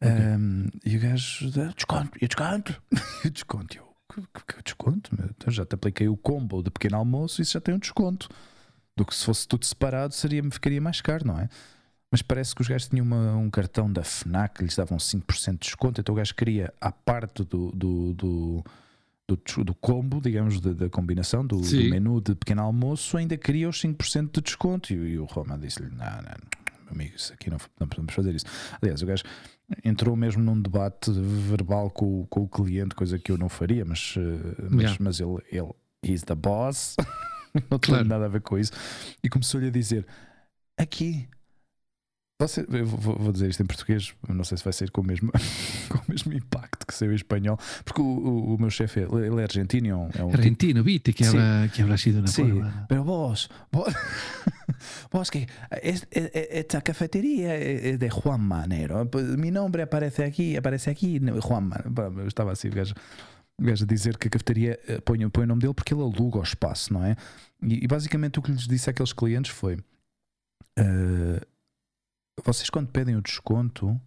Okay. 0.00 0.10
Um, 0.10 0.68
e 0.84 0.96
o 0.96 1.00
gajo, 1.00 1.50
desconto, 1.74 2.18
e 2.20 2.28
desconto, 2.28 2.82
e 3.24 3.30
desconto. 3.30 3.76
Eu, 3.76 3.94
que, 4.12 4.54
que 4.54 4.62
desconto? 4.62 5.10
Meu? 5.16 5.28
Então 5.30 5.52
já 5.52 5.64
te 5.64 5.74
apliquei 5.74 6.08
o 6.08 6.16
combo 6.16 6.62
de 6.62 6.70
pequeno 6.70 6.96
almoço 6.96 7.40
e 7.40 7.42
isso 7.42 7.52
já 7.52 7.60
tem 7.60 7.74
um 7.74 7.78
desconto. 7.78 8.28
Do 8.96 9.04
que 9.04 9.14
se 9.14 9.24
fosse 9.24 9.48
tudo 9.48 9.64
separado, 9.64 10.14
seria, 10.14 10.42
ficaria 10.50 10.80
mais 10.80 11.00
caro, 11.00 11.26
não 11.26 11.38
é? 11.38 11.48
Mas 12.12 12.22
parece 12.22 12.54
que 12.54 12.60
os 12.60 12.68
gajos 12.68 12.88
tinham 12.88 13.04
uma, 13.04 13.34
um 13.34 13.50
cartão 13.50 13.92
da 13.92 14.04
FNAC 14.04 14.58
que 14.58 14.62
lhes 14.62 14.76
davam 14.76 14.98
5% 14.98 15.52
de 15.54 15.58
desconto, 15.58 16.00
então 16.00 16.14
o 16.14 16.16
gajo 16.16 16.32
queria, 16.32 16.72
à 16.80 16.92
parte 16.92 17.42
do, 17.42 17.72
do, 17.72 18.14
do, 18.14 18.64
do, 19.26 19.64
do 19.64 19.74
combo, 19.74 20.20
digamos, 20.20 20.60
da, 20.60 20.72
da 20.72 20.88
combinação, 20.88 21.44
do, 21.44 21.56
do, 21.56 21.90
menu 21.90 22.20
de 22.20 22.36
pequeno 22.36 22.62
almoço, 22.62 23.16
ainda 23.16 23.36
queria 23.36 23.68
os 23.68 23.82
5% 23.82 24.30
de 24.32 24.40
desconto. 24.42 24.92
E, 24.92 24.96
e 24.96 25.18
o 25.18 25.24
Roma 25.24 25.58
disse-lhe: 25.58 25.90
Não, 25.90 26.22
não, 26.22 26.36
amigo, 26.90 27.16
isso 27.16 27.32
aqui 27.32 27.50
não, 27.50 27.58
não 27.78 27.88
podemos 27.88 28.14
fazer 28.14 28.34
isso. 28.34 28.46
Aliás, 28.80 29.02
o 29.02 29.06
gajo 29.06 29.22
entrou 29.84 30.14
mesmo 30.16 30.42
num 30.42 30.60
debate 30.60 31.10
verbal 31.10 31.90
com, 31.90 32.26
com 32.26 32.42
o 32.42 32.48
cliente, 32.48 32.94
coisa 32.94 33.18
que 33.18 33.32
eu 33.32 33.38
não 33.38 33.48
faria, 33.48 33.84
mas, 33.84 34.14
eh, 34.16 34.56
mas, 34.70 34.82
yeah. 34.82 34.96
mas 35.00 35.20
ele, 35.20 35.38
ele, 35.50 35.70
he's 36.02 36.22
the 36.22 36.34
boss, 36.34 36.96
não 37.70 37.78
tem 37.78 37.94
claro. 37.94 38.04
nada 38.04 38.26
a 38.26 38.28
ver 38.28 38.40
com 38.40 38.58
isso. 38.58 38.72
E 39.22 39.28
começou-lhe 39.28 39.68
a 39.68 39.70
dizer: 39.70 40.06
Aqui 40.76 41.28
você, 42.46 42.66
eu 42.70 42.86
vou, 42.86 43.16
vou, 43.16 43.32
dizer 43.32 43.48
isto 43.48 43.62
em 43.62 43.66
português, 43.66 44.14
não 44.28 44.44
sei 44.44 44.58
se 44.58 44.64
vai 44.64 44.72
ser 44.72 44.90
com 44.90 45.00
o 45.00 45.04
mesmo, 45.04 45.32
com 45.88 45.98
o 45.98 46.02
mesmo 46.08 46.32
impacto 46.32 46.86
que 46.86 46.94
saiu 46.94 47.12
em 47.12 47.16
espanhol, 47.16 47.58
porque 47.84 48.00
o, 48.00 48.04
o, 48.04 48.54
o 48.54 48.60
meu 48.60 48.70
chefe 48.70 49.00
ele 49.00 49.40
é 49.40 49.44
argentino. 49.44 49.88
É 49.88 49.94
um, 49.94 50.10
é 50.14 50.24
um 50.24 50.32
argentino, 50.32 50.80
tipo... 50.80 50.84
viste 50.84 51.12
que, 51.12 51.24
habla, 51.24 51.68
que 51.72 51.82
habrá 51.82 51.96
sido 51.96 52.18
una 52.18 52.28
sí, 52.28 52.42
forma. 52.42 52.86
Pero 52.88 53.04
vos, 53.04 53.48
vos, 53.72 53.94
vos 55.10 55.30
que 55.30 55.46
es, 55.82 56.06
es, 56.10 56.30
esta 56.32 56.82
cafetería 56.82 57.56
es 57.56 57.98
de 57.98 58.10
Juan 58.10 58.40
Manero. 58.40 59.08
Mi 59.36 59.50
nombre 59.50 59.82
aparece 59.82 60.24
aqui, 60.24 60.56
aparece 60.56 60.90
aqui, 60.90 61.20
Juan 61.40 61.68
Manero. 61.68 62.20
Eu 62.20 62.28
estava 62.28 62.52
assim, 62.52 62.70
gajo, 62.70 62.94
o 63.58 63.64
gajo 63.64 63.84
a 63.84 63.86
dizer 63.86 64.16
que 64.18 64.28
a 64.28 64.30
cafeteria 64.30 64.78
eh, 64.86 65.00
põe, 65.00 65.28
põe 65.30 65.44
o 65.44 65.46
nome 65.46 65.60
dele 65.60 65.74
porque 65.74 65.94
ele 65.94 66.02
aluga 66.02 66.38
o 66.38 66.42
espaço, 66.42 66.92
não 66.92 67.04
é? 67.04 67.16
E, 67.62 67.84
e 67.84 67.86
basicamente 67.86 68.38
o 68.38 68.42
que 68.42 68.50
lhes 68.50 68.66
disse 68.66 68.90
àqueles 68.90 69.12
clientes 69.12 69.50
foi. 69.50 69.76
Uh, 70.76 71.40
vocês 72.42 72.70
quando 72.70 72.88
pedem 72.88 73.16
o 73.16 73.22
desconto 73.22 74.00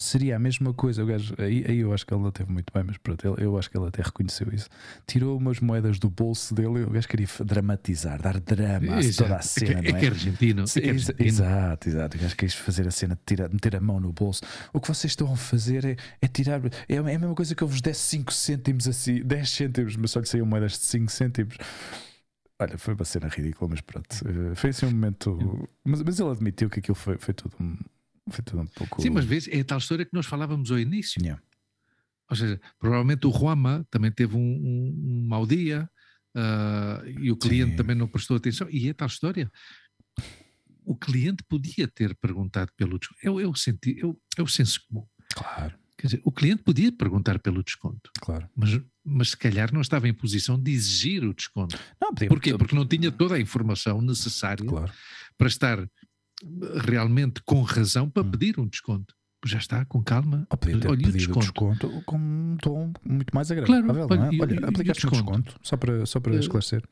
seria 0.00 0.36
a 0.36 0.38
mesma 0.38 0.72
coisa. 0.72 1.02
O 1.02 1.06
gajo, 1.06 1.34
aí, 1.38 1.64
aí 1.66 1.78
eu 1.78 1.92
acho 1.92 2.06
que 2.06 2.14
ele 2.14 2.22
não 2.22 2.30
teve 2.30 2.50
muito 2.50 2.72
bem, 2.72 2.84
mas 2.84 2.96
pronto, 2.98 3.26
ele, 3.26 3.44
eu 3.44 3.58
acho 3.58 3.68
que 3.68 3.76
ele 3.76 3.86
até 3.86 4.02
reconheceu 4.02 4.48
isso. 4.52 4.68
Tirou 5.06 5.36
umas 5.36 5.58
moedas 5.60 5.98
do 5.98 6.08
bolso 6.08 6.54
dele 6.54 6.80
e 6.80 6.84
o 6.84 6.90
gajo 6.90 7.08
queria 7.08 7.26
dramatizar, 7.44 8.20
dar 8.22 8.38
drama 8.40 8.98
a 8.98 9.14
toda 9.16 9.36
a 9.36 9.42
cena. 9.42 9.80
É 9.80 9.82
que, 9.82 9.88
é, 9.88 9.90
é 9.90 9.98
que 9.98 10.06
é 10.06 10.08
argentino. 10.08 10.64
É 10.64 10.80
que 10.80 10.86
é 10.86 10.90
argentino. 10.90 11.28
Exato, 11.28 11.88
exato. 11.88 12.16
O 12.16 12.20
gajo 12.20 12.36
quis 12.36 12.54
fazer 12.54 12.86
a 12.86 12.90
cena 12.90 13.14
de 13.16 13.22
tirar, 13.26 13.48
meter 13.48 13.76
a 13.76 13.80
mão 13.80 13.98
no 13.98 14.12
bolso. 14.12 14.42
O 14.72 14.80
que 14.80 14.88
vocês 14.88 15.12
estão 15.12 15.32
a 15.32 15.36
fazer 15.36 15.84
é, 15.84 15.96
é 16.22 16.28
tirar. 16.28 16.60
É, 16.88 16.94
é 16.94 16.98
a 16.98 17.02
mesma 17.02 17.34
coisa 17.34 17.54
que 17.54 17.62
eu 17.62 17.68
vos 17.68 17.80
desse 17.80 18.02
5 18.02 18.32
cêntimos 18.32 18.86
assim, 18.86 19.22
10 19.22 19.50
cêntimos, 19.50 19.96
mas 19.96 20.10
só 20.12 20.20
lhe 20.20 20.26
saíam 20.26 20.46
moedas 20.46 20.72
de 20.72 20.86
5 20.86 21.10
cêntimos. 21.10 21.56
Olha, 22.60 22.76
foi 22.76 22.94
uma 22.94 23.04
cena 23.04 23.28
ridícula, 23.28 23.70
mas 23.70 23.80
pronto. 23.80 24.12
Uh, 24.22 24.54
foi 24.56 24.70
assim 24.70 24.86
um 24.86 24.90
momento. 24.90 25.68
Mas, 25.84 26.02
mas 26.02 26.18
ele 26.18 26.30
admitiu 26.30 26.68
que 26.68 26.80
aquilo 26.80 26.96
foi, 26.96 27.16
foi, 27.18 27.32
tudo, 27.32 27.54
um, 27.60 27.76
foi 28.30 28.44
tudo 28.44 28.62
um 28.62 28.66
pouco. 28.66 29.00
Sim, 29.00 29.10
mas 29.10 29.24
vês, 29.24 29.46
é 29.48 29.60
a 29.60 29.64
tal 29.64 29.78
história 29.78 30.04
que 30.04 30.14
nós 30.14 30.26
falávamos 30.26 30.70
ao 30.72 30.78
início. 30.78 31.22
Yeah. 31.22 31.40
Ou 32.28 32.36
seja, 32.36 32.60
provavelmente 32.78 33.26
o 33.26 33.32
Juama 33.32 33.86
também 33.90 34.10
teve 34.10 34.36
um, 34.36 34.40
um, 34.40 35.22
um 35.22 35.26
mau 35.28 35.46
dia 35.46 35.88
uh, 36.36 37.06
e 37.06 37.30
o 37.30 37.36
cliente 37.36 37.72
Sim. 37.72 37.76
também 37.76 37.96
não 37.96 38.08
prestou 38.08 38.36
atenção. 38.36 38.68
E 38.70 38.88
é 38.88 38.92
tal 38.92 39.08
história. 39.08 39.50
O 40.84 40.96
cliente 40.96 41.44
podia 41.44 41.86
ter 41.86 42.14
perguntado 42.16 42.72
pelo 42.76 42.98
desconto. 42.98 43.20
É, 43.22 43.28
é, 43.28 43.46
o, 43.46 43.54
senti, 43.54 44.00
é, 44.00 44.06
o, 44.06 44.18
é 44.36 44.42
o 44.42 44.48
senso 44.48 44.80
comum. 44.88 45.06
Claro. 45.34 45.78
Quer 45.96 46.06
dizer, 46.06 46.20
o 46.24 46.32
cliente 46.32 46.62
podia 46.62 46.92
perguntar 46.92 47.38
pelo 47.38 47.62
desconto. 47.62 48.10
Claro. 48.20 48.48
Mas, 48.54 48.80
mas 49.08 49.30
se 49.30 49.36
calhar 49.36 49.72
não 49.72 49.80
estava 49.80 50.08
em 50.08 50.12
posição 50.12 50.60
de 50.60 50.70
exigir 50.70 51.24
o 51.24 51.34
desconto. 51.34 51.78
Não, 52.00 52.10
podia, 52.10 52.28
Porquê? 52.28 52.56
Porque 52.56 52.74
não 52.74 52.86
tinha 52.86 53.10
toda 53.10 53.34
a 53.34 53.40
informação 53.40 54.00
necessária 54.00 54.64
claro. 54.64 54.92
para 55.36 55.48
estar 55.48 55.88
realmente 56.84 57.42
com 57.44 57.62
razão 57.62 58.08
para 58.08 58.22
hum. 58.22 58.30
pedir 58.30 58.60
um 58.60 58.66
desconto. 58.66 59.14
Já 59.46 59.58
está, 59.58 59.84
com 59.84 60.02
calma. 60.02 60.46
Ou 60.50 60.58
podia 60.58 60.80
ter 60.80 60.88
olha 60.88 61.08
o 61.08 61.12
desconto. 61.12 61.40
desconto 61.40 62.02
com 62.04 62.16
um 62.18 62.56
tom 62.60 62.92
muito 63.04 63.32
mais 63.32 63.50
agradável. 63.50 64.08
Claro, 64.08 64.22
não 64.22 64.28
é? 64.28 64.42
Olha, 64.42 64.56
olha 64.56 64.68
aplicaste 64.68 65.06
um 65.06 65.10
desconto, 65.10 65.56
só 65.62 65.76
para, 65.76 66.04
só 66.06 66.18
para 66.18 66.34
uh, 66.34 66.38
esclarecer. 66.40 66.82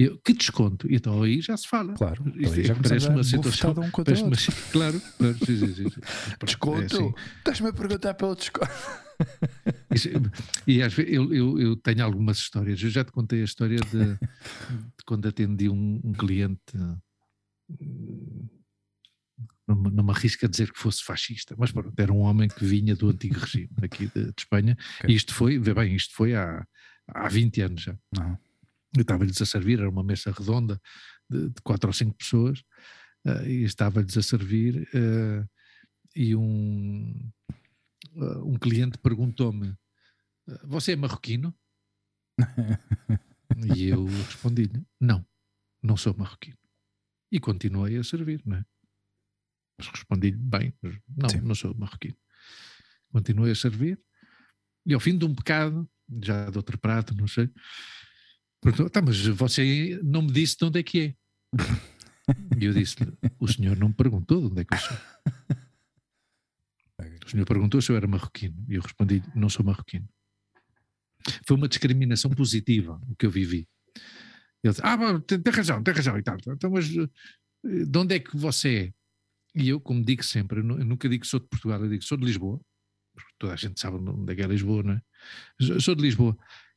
Eu, 0.00 0.16
que 0.24 0.32
desconto? 0.32 0.86
Então 0.90 1.22
aí 1.22 1.42
já 1.42 1.54
se 1.58 1.68
fala. 1.68 1.92
Claro, 1.92 2.24
Isto, 2.34 2.62
já 2.62 2.74
parece 2.74 3.08
uma 3.08 3.22
situação. 3.22 3.72
Um 3.72 3.90
parece 3.90 4.22
uma, 4.22 4.34
claro, 4.72 5.02
claro 5.18 5.38
sim, 5.44 5.74
sim, 5.74 5.74
sim. 5.74 6.00
Desconto? 6.42 6.80
É 6.80 6.86
assim. 6.86 7.14
Estás-me 7.36 7.68
a 7.68 7.72
perguntar 7.74 8.14
pelo 8.14 8.34
desconto. 8.34 8.70
Isso, 9.94 10.08
e 10.66 10.82
às 10.82 10.94
vezes 10.94 11.12
eu, 11.12 11.34
eu, 11.34 11.60
eu, 11.60 11.76
tenho 11.76 12.02
algumas 12.02 12.38
histórias. 12.38 12.82
Eu 12.82 12.88
já 12.88 13.04
te 13.04 13.12
contei 13.12 13.42
a 13.42 13.44
história 13.44 13.76
de, 13.78 14.14
de 14.14 15.04
quando 15.04 15.28
atendi 15.28 15.68
um, 15.68 16.00
um 16.02 16.12
cliente. 16.14 16.62
Não, 19.68 19.76
não 19.76 20.02
me 20.02 20.12
arrisco 20.12 20.46
a 20.46 20.48
dizer 20.48 20.72
que 20.72 20.78
fosse 20.78 21.04
fascista, 21.04 21.54
mas 21.58 21.72
pronto, 21.72 21.92
era 21.98 22.10
um 22.10 22.20
homem 22.20 22.48
que 22.48 22.64
vinha 22.64 22.96
do 22.96 23.10
antigo 23.10 23.38
regime 23.38 23.68
aqui 23.82 24.06
de, 24.06 24.24
de 24.24 24.34
Espanha. 24.38 24.78
Okay. 25.00 25.10
E 25.10 25.14
isto 25.14 25.34
foi, 25.34 25.58
vê 25.58 25.74
bem, 25.74 25.94
isto 25.94 26.14
foi 26.14 26.34
há, 26.34 26.66
há 27.06 27.28
20 27.28 27.60
anos 27.60 27.82
já. 27.82 27.94
Não 28.16 28.38
estava-lhes 28.98 29.40
a 29.40 29.46
servir, 29.46 29.78
era 29.78 29.88
uma 29.88 30.02
mesa 30.02 30.32
redonda 30.32 30.80
de, 31.28 31.48
de 31.48 31.62
quatro 31.62 31.88
ou 31.88 31.94
cinco 31.94 32.16
pessoas, 32.16 32.60
uh, 33.26 33.46
e 33.46 33.62
estava-lhes 33.62 34.16
a 34.16 34.22
servir, 34.22 34.88
uh, 34.94 35.48
e 36.14 36.34
um, 36.34 37.30
uh, 38.14 38.48
um 38.48 38.58
cliente 38.58 38.98
perguntou-me: 38.98 39.76
Você 40.64 40.92
é 40.92 40.96
marroquino? 40.96 41.54
e 43.76 43.88
eu 43.88 44.04
respondi-lhe: 44.06 44.84
Não, 45.00 45.24
não 45.82 45.96
sou 45.96 46.16
marroquino. 46.16 46.58
E 47.30 47.38
continuei 47.38 47.96
a 47.96 48.02
servir, 48.02 48.42
não 48.44 48.56
é? 48.56 48.64
Mas 49.78 49.88
respondi-lhe 49.88 50.36
bem: 50.36 50.74
Não, 51.16 51.28
Sim. 51.28 51.40
não 51.42 51.54
sou 51.54 51.74
marroquino. 51.76 52.16
Continuei 53.12 53.52
a 53.52 53.56
servir, 53.56 54.00
e 54.84 54.94
ao 54.94 55.00
fim 55.00 55.16
de 55.16 55.24
um 55.24 55.32
bocado, 55.32 55.88
já 56.22 56.50
de 56.50 56.56
outro 56.56 56.78
prato, 56.78 57.14
não 57.14 57.28
sei 57.28 57.48
Perguntou, 58.60 58.90
tá, 58.90 59.00
mas 59.00 59.26
você 59.26 59.98
não 60.02 60.22
me 60.22 60.32
disse 60.32 60.56
de 60.56 60.64
onde 60.64 60.80
é 60.80 60.82
que 60.82 61.00
é. 61.00 61.14
E 62.60 62.64
eu 62.64 62.72
disse 62.72 62.94
o 63.38 63.48
senhor 63.48 63.76
não 63.76 63.88
me 63.88 63.94
perguntou 63.94 64.40
de 64.40 64.46
onde 64.46 64.60
é 64.60 64.64
que 64.64 64.74
eu 64.74 64.78
sou. 64.78 64.96
O 67.26 67.30
senhor 67.30 67.46
perguntou 67.46 67.80
se 67.80 67.92
eu 67.92 67.96
era 67.96 68.06
marroquino. 68.06 68.56
E 68.68 68.74
eu 68.74 68.82
respondi, 68.82 69.22
não 69.34 69.48
sou 69.48 69.64
marroquino. 69.64 70.08
Foi 71.46 71.56
uma 71.56 71.68
discriminação 71.68 72.30
positiva 72.30 73.00
o 73.08 73.14
que 73.14 73.26
eu 73.26 73.30
vivi. 73.30 73.68
Ele 74.62 74.72
disse, 74.72 74.80
ah, 74.84 75.20
tem, 75.20 75.40
tem 75.40 75.52
razão, 75.52 75.82
tem 75.82 75.94
razão 75.94 76.18
e 76.18 76.22
tal. 76.22 76.36
Então, 76.48 76.70
mas 76.70 76.90
eh, 76.94 77.84
de 77.84 77.98
onde 77.98 78.16
é 78.16 78.18
que 78.18 78.36
você 78.36 78.76
é? 78.76 78.92
E 79.54 79.68
eu, 79.68 79.80
como 79.80 80.04
digo 80.04 80.22
sempre, 80.22 80.60
eu 80.60 80.64
nunca 80.64 81.08
digo 81.08 81.22
que 81.22 81.28
sou 81.28 81.40
de 81.40 81.46
Portugal, 81.46 81.80
eu 81.80 81.88
digo 81.88 82.00
que 82.00 82.08
sou 82.08 82.18
de 82.18 82.24
Lisboa. 82.24 82.60
Porque 83.14 83.32
toda 83.38 83.52
a 83.52 83.56
gente 83.56 83.80
sabe 83.80 83.96
onde 83.96 84.32
é 84.32 84.36
que 84.36 84.42
é 84.42 84.46
Lisboa, 84.46 84.82
não 84.82 84.92
é? 84.94 85.00
Sou 85.80 85.94
de 85.94 86.02
Lisboa. 86.02 86.36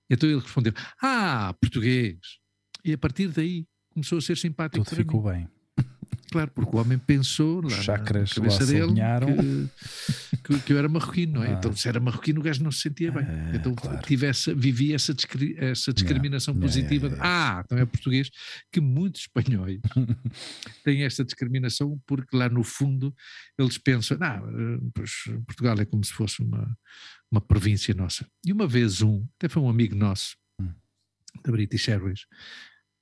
Então 0.09 0.29
ele 0.29 0.39
respondeu: 0.39 0.73
Ah, 1.01 1.53
português. 1.59 2.17
E 2.83 2.93
a 2.93 2.97
partir 2.97 3.27
daí 3.29 3.65
começou 3.93 4.17
a 4.17 4.21
ser 4.21 4.37
simpático. 4.37 4.83
Tudo 4.83 4.95
ficou 4.95 5.23
mim. 5.23 5.31
bem. 5.31 5.49
Claro, 6.33 6.49
porque 6.49 6.75
o 6.75 6.79
homem 6.79 6.97
pensou 6.97 7.61
lá 7.61 7.69
chakras 7.69 8.29
na 8.29 8.35
cabeça 8.35 8.65
dele 8.65 8.93
que, 8.95 10.37
que, 10.37 10.59
que, 10.61 10.73
eu 10.73 10.79
era 10.79 10.89
marroquino, 10.89 11.33
não 11.33 11.43
é? 11.43 11.49
Ah. 11.49 11.57
Então, 11.59 11.75
se 11.75 11.87
era 11.87 11.99
marroquino, 11.99 12.39
o 12.39 12.43
gajo 12.43 12.63
não 12.63 12.71
se 12.71 12.79
sentia 12.81 13.11
bem. 13.11 13.23
Ah, 13.23 13.51
então, 13.53 13.75
claro. 13.75 14.01
tivesse, 14.01 14.51
vivia 14.55 14.95
essa, 14.95 15.13
discri 15.13 15.55
essa 15.59 15.93
discriminação 15.93 16.55
yeah. 16.55 16.67
positiva. 16.67 17.05
Yeah, 17.05 17.23
yeah, 17.23 17.59
ah, 17.59 17.63
então 17.63 17.77
é 17.77 17.85
português, 17.85 18.31
que 18.71 18.81
muitos 18.81 19.21
espanhóis 19.21 19.79
têm 20.83 21.03
esta 21.03 21.23
discriminação 21.23 22.01
porque 22.07 22.35
lá 22.35 22.49
no 22.49 22.63
fundo 22.63 23.13
eles 23.55 23.77
pensam, 23.77 24.17
não, 24.17 24.91
pois, 24.91 25.11
Portugal 25.45 25.79
é 25.79 25.85
como 25.85 26.03
se 26.03 26.13
fosse 26.13 26.41
uma, 26.41 26.75
uma 27.29 27.41
província 27.41 27.93
nossa. 27.93 28.27
E 28.43 28.51
uma 28.51 28.65
vez 28.65 29.03
um, 29.03 29.23
até 29.37 29.47
foi 29.47 29.61
um 29.61 29.69
amigo 29.69 29.95
nosso, 29.95 30.35
hum. 30.59 30.73
da 31.45 31.51
British 31.51 31.89
Airways, 31.89 32.21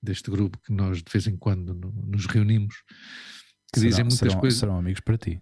deste 0.01 0.29
grupo 0.31 0.57
que 0.59 0.73
nós 0.73 0.97
de 0.97 1.11
vez 1.11 1.27
em 1.27 1.37
quando 1.37 1.73
no, 1.73 1.91
nos 1.91 2.25
reunimos, 2.25 2.75
que 3.73 3.79
serão, 3.79 3.89
dizem 3.89 4.03
muitas 4.03 4.19
serão, 4.19 4.39
coisas. 4.39 4.59
Serão 4.59 4.77
amigos 4.77 5.01
para 5.01 5.17
ti. 5.17 5.39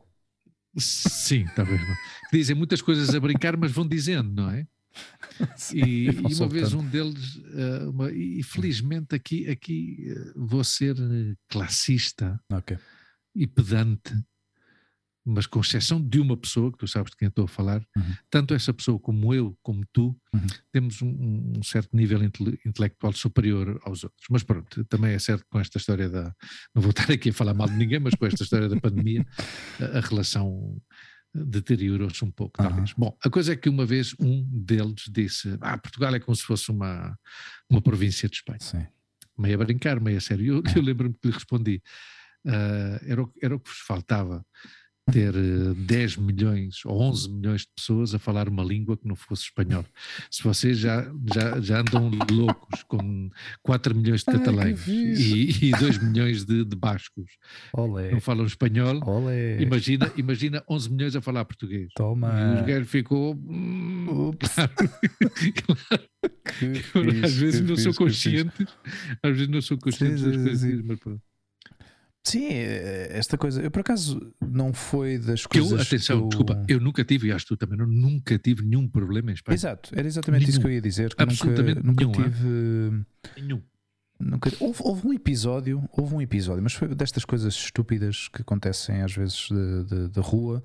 Sim, 0.77 1.45
talvez. 1.55 1.81
Que 2.29 2.37
dizem 2.37 2.55
muitas 2.55 2.81
coisas 2.81 3.13
a 3.13 3.19
brincar, 3.19 3.57
mas 3.57 3.71
vão 3.71 3.87
dizendo, 3.87 4.29
não 4.41 4.49
é? 4.51 4.67
Sim, 5.55 5.77
e, 5.77 6.05
e, 6.05 6.33
uma 6.35 6.47
vez 6.47 6.73
um 6.73 6.85
deles, 6.85 7.35
uh, 7.35 7.89
uma, 7.89 8.11
e 8.11 8.43
felizmente 8.43 9.15
aqui, 9.15 9.49
aqui 9.49 10.11
uh, 10.11 10.45
vou 10.45 10.63
ser 10.63 10.95
eh, 10.97 11.35
classista 11.47 12.39
okay. 12.51 12.77
e 13.35 13.47
pedante, 13.47 14.13
mas 15.25 15.45
com 15.45 15.59
exceção 15.59 16.01
de 16.01 16.19
uma 16.19 16.35
pessoa, 16.35 16.71
que 16.71 16.77
tu 16.77 16.87
sabes 16.87 17.11
de 17.11 17.17
quem 17.17 17.27
estou 17.27 17.45
a 17.45 17.47
falar, 17.47 17.85
uhum. 17.95 18.15
tanto 18.29 18.53
essa 18.53 18.73
pessoa 18.73 18.99
como 18.99 19.33
eu, 19.33 19.57
como 19.61 19.85
tu, 19.91 20.17
uhum. 20.33 20.47
temos 20.71 21.01
um, 21.01 21.53
um, 21.57 21.63
certo 21.63 21.95
nível 21.95 22.23
intele 22.23 22.59
intelectual 22.65 23.13
superior 23.13 23.79
aos 23.83 24.03
outros. 24.03 24.25
Mas 24.29 24.43
pronto, 24.43 24.83
também 24.85 25.13
é 25.13 25.19
certo 25.19 25.45
com 25.49 25.59
esta 25.59 25.77
história 25.77 26.09
da. 26.09 26.33
Não 26.73 26.81
vou 26.81 26.91
estar 26.91 27.11
aqui 27.11 27.29
a 27.29 27.33
falar 27.33 27.53
mal 27.53 27.67
de 27.67 27.75
ninguém, 27.75 27.99
mas 27.99 28.15
com 28.15 28.25
esta 28.25 28.43
história 28.43 28.69
da 28.69 28.79
pandemia, 28.79 29.25
a, 29.79 29.97
a 29.97 30.01
relação 30.01 30.81
deteriorou-se 31.33 32.23
um 32.25 32.31
pouco, 32.31 32.57
talvez. 32.57 32.91
Uhum. 32.91 32.95
Bom, 32.97 33.17
a 33.23 33.29
coisa 33.29 33.53
é 33.53 33.55
que 33.55 33.69
uma 33.69 33.85
vez 33.85 34.15
um 34.19 34.43
deles 34.51 35.03
disse: 35.09 35.57
Ah, 35.61 35.77
Portugal 35.77 36.13
é 36.15 36.19
como 36.19 36.35
se 36.35 36.43
fosse 36.43 36.71
uma, 36.71 37.17
uma 37.69 37.81
província 37.81 38.27
de 38.27 38.35
Espanha. 38.35 38.59
Sim. 38.61 38.87
Meio 39.37 39.61
a 39.61 39.63
brincar, 39.63 39.99
meio 39.99 40.17
a 40.17 40.21
sério. 40.21 40.55
Eu, 40.55 40.63
eu 40.75 40.81
lembro-me 40.81 41.13
que 41.13 41.27
lhe 41.27 41.33
respondi: 41.33 41.81
uh, 42.47 43.05
era, 43.05 43.21
o, 43.21 43.33
era 43.41 43.55
o 43.55 43.59
que 43.59 43.69
vos 43.69 43.79
faltava 43.79 44.43
ter 45.11 45.33
10 45.75 46.17
eh, 46.17 46.21
milhões 46.21 46.85
ou 46.85 47.01
11 47.01 47.29
milhões 47.29 47.61
de 47.61 47.67
pessoas 47.75 48.13
a 48.13 48.19
falar 48.19 48.47
uma 48.47 48.63
língua 48.63 48.97
que 48.97 49.07
não 49.07 49.15
fosse 49.15 49.43
espanhol. 49.43 49.85
Se 50.29 50.43
vocês 50.43 50.77
já, 50.77 51.11
já, 51.33 51.59
já 51.59 51.79
andam 51.81 52.11
loucos 52.31 52.83
com 52.83 53.29
4 53.63 53.95
milhões 53.95 54.21
de 54.21 54.25
catalães 54.25 54.87
e, 54.87 55.67
e 55.67 55.71
2 55.71 55.97
milhões 55.99 56.45
de, 56.45 56.63
de 56.65 56.75
bascos 56.75 57.31
Olé. 57.73 58.11
não 58.11 58.21
falam 58.21 58.45
espanhol, 58.45 58.99
Olé. 59.05 59.61
Imagina, 59.61 60.11
imagina 60.17 60.63
11 60.69 60.91
milhões 60.91 61.15
a 61.15 61.21
falar 61.21 61.45
português. 61.45 61.89
Toma. 61.95 62.29
E 62.29 62.61
os 62.61 62.67
gajos 62.67 62.89
ficou. 62.89 63.35
Hum, 63.35 64.31
claro, 64.39 64.71
claro. 65.65 66.09
às 67.23 67.33
vezes 67.33 67.61
não 67.61 67.77
sou 67.77 67.93
consciente, 67.93 68.67
às 69.23 69.31
vezes 69.31 69.47
não 69.47 69.61
sou 69.61 69.77
consciente 69.77 70.23
das 70.23 70.35
coisas, 70.35 70.81
mas 70.81 70.99
pronto. 70.99 71.21
Sim, 72.23 72.45
é, 72.45 73.09
esta 73.11 73.37
coisa, 73.37 73.61
eu 73.61 73.71
por 73.71 73.79
acaso 73.79 74.33
não 74.41 74.73
foi 74.73 75.17
das 75.17 75.45
coisas. 75.45 75.71
Eu, 75.71 75.79
atenção, 75.79 76.17
que 76.17 76.23
eu... 76.23 76.27
desculpa, 76.27 76.65
eu 76.67 76.79
nunca 76.79 77.03
tive, 77.03 77.27
e 77.27 77.31
acho 77.31 77.45
que 77.45 77.55
tu 77.55 77.57
também, 77.57 77.77
não, 77.77 77.87
nunca 77.87 78.37
tive 78.37 78.63
nenhum 78.63 78.87
problema 78.87 79.31
em 79.31 79.33
Espanha. 79.33 79.55
Exato, 79.55 79.91
era 79.95 80.07
exatamente 80.07 80.41
nenhum. 80.41 80.49
isso 80.49 80.59
que 80.59 80.67
eu 80.67 80.71
ia 80.71 80.81
dizer. 80.81 81.15
Que 81.15 81.23
Absolutamente 81.23 81.81
nunca, 81.83 82.03
nunca 82.03 82.19
nenhum, 82.19 82.31
tive. 82.31 83.05
Nenhum. 83.41 83.61
Nunca, 84.19 84.51
houve, 84.59 84.81
houve, 84.83 85.07
um 85.07 85.13
episódio, 85.13 85.89
houve 85.93 86.13
um 86.13 86.21
episódio, 86.21 86.61
mas 86.61 86.73
foi 86.73 86.89
destas 86.93 87.23
coisas 87.23 87.55
estúpidas 87.55 88.27
que 88.27 88.41
acontecem 88.41 89.01
às 89.01 89.15
vezes 89.15 89.47
da 90.11 90.21
rua 90.21 90.61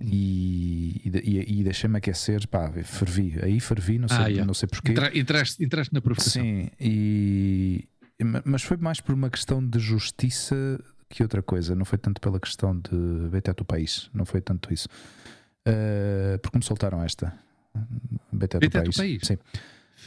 e, 0.00 1.00
e, 1.04 1.60
e 1.60 1.62
deixei-me 1.62 1.98
aquecer, 1.98 2.48
pá, 2.48 2.72
fervi, 2.82 3.38
aí 3.40 3.60
fervi, 3.60 3.98
não 3.98 4.08
sei, 4.08 4.16
ah, 4.16 4.26
yeah. 4.26 4.44
não 4.44 4.52
sei 4.52 4.68
porquê. 4.68 4.90
Entra, 4.90 5.16
entraste, 5.16 5.64
entraste 5.64 5.94
na 5.94 6.00
profissão. 6.00 6.42
Sim, 6.42 6.70
e, 6.80 7.88
mas 8.44 8.62
foi 8.62 8.76
mais 8.76 9.00
por 9.00 9.14
uma 9.14 9.30
questão 9.30 9.64
de 9.64 9.78
justiça 9.78 10.78
que 11.08 11.22
outra 11.22 11.42
coisa. 11.42 11.74
Não 11.74 11.84
foi 11.84 11.98
tanto 11.98 12.20
pela 12.20 12.40
questão 12.40 12.78
de 12.78 13.50
a 13.50 13.54
tu 13.54 13.64
país. 13.64 14.10
Não 14.12 14.24
foi 14.24 14.40
tanto 14.40 14.72
isso. 14.72 14.88
Uh, 15.66 16.38
porque 16.40 16.58
me 16.58 16.64
soltaram 16.64 17.02
esta. 17.02 17.34
A 17.74 18.58
tu 18.58 18.70
país. 18.70 18.96
país. 18.96 19.22
Sim. 19.26 19.38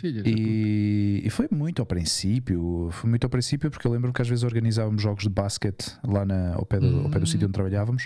E, 0.03 1.21
e, 1.23 1.29
foi 1.29 1.47
muito 1.49 1.81
ao 1.81 1.85
princípio, 1.85 2.89
foi 2.91 3.09
muito 3.09 3.23
ao 3.23 3.29
princípio 3.29 3.71
porque 3.71 3.87
eu 3.87 3.91
lembro 3.91 4.11
que 4.11 4.21
às 4.21 4.27
vezes 4.27 4.43
organizávamos 4.43 5.01
jogos 5.01 5.23
de 5.23 5.29
basquete 5.29 5.97
lá 6.05 6.25
na, 6.25 6.55
ao, 6.55 6.65
pé 6.65 6.79
do, 6.79 7.03
ao 7.03 7.09
pé 7.09 7.19
do 7.19 7.25
sítio 7.25 7.47
onde 7.47 7.53
trabalhávamos 7.53 8.05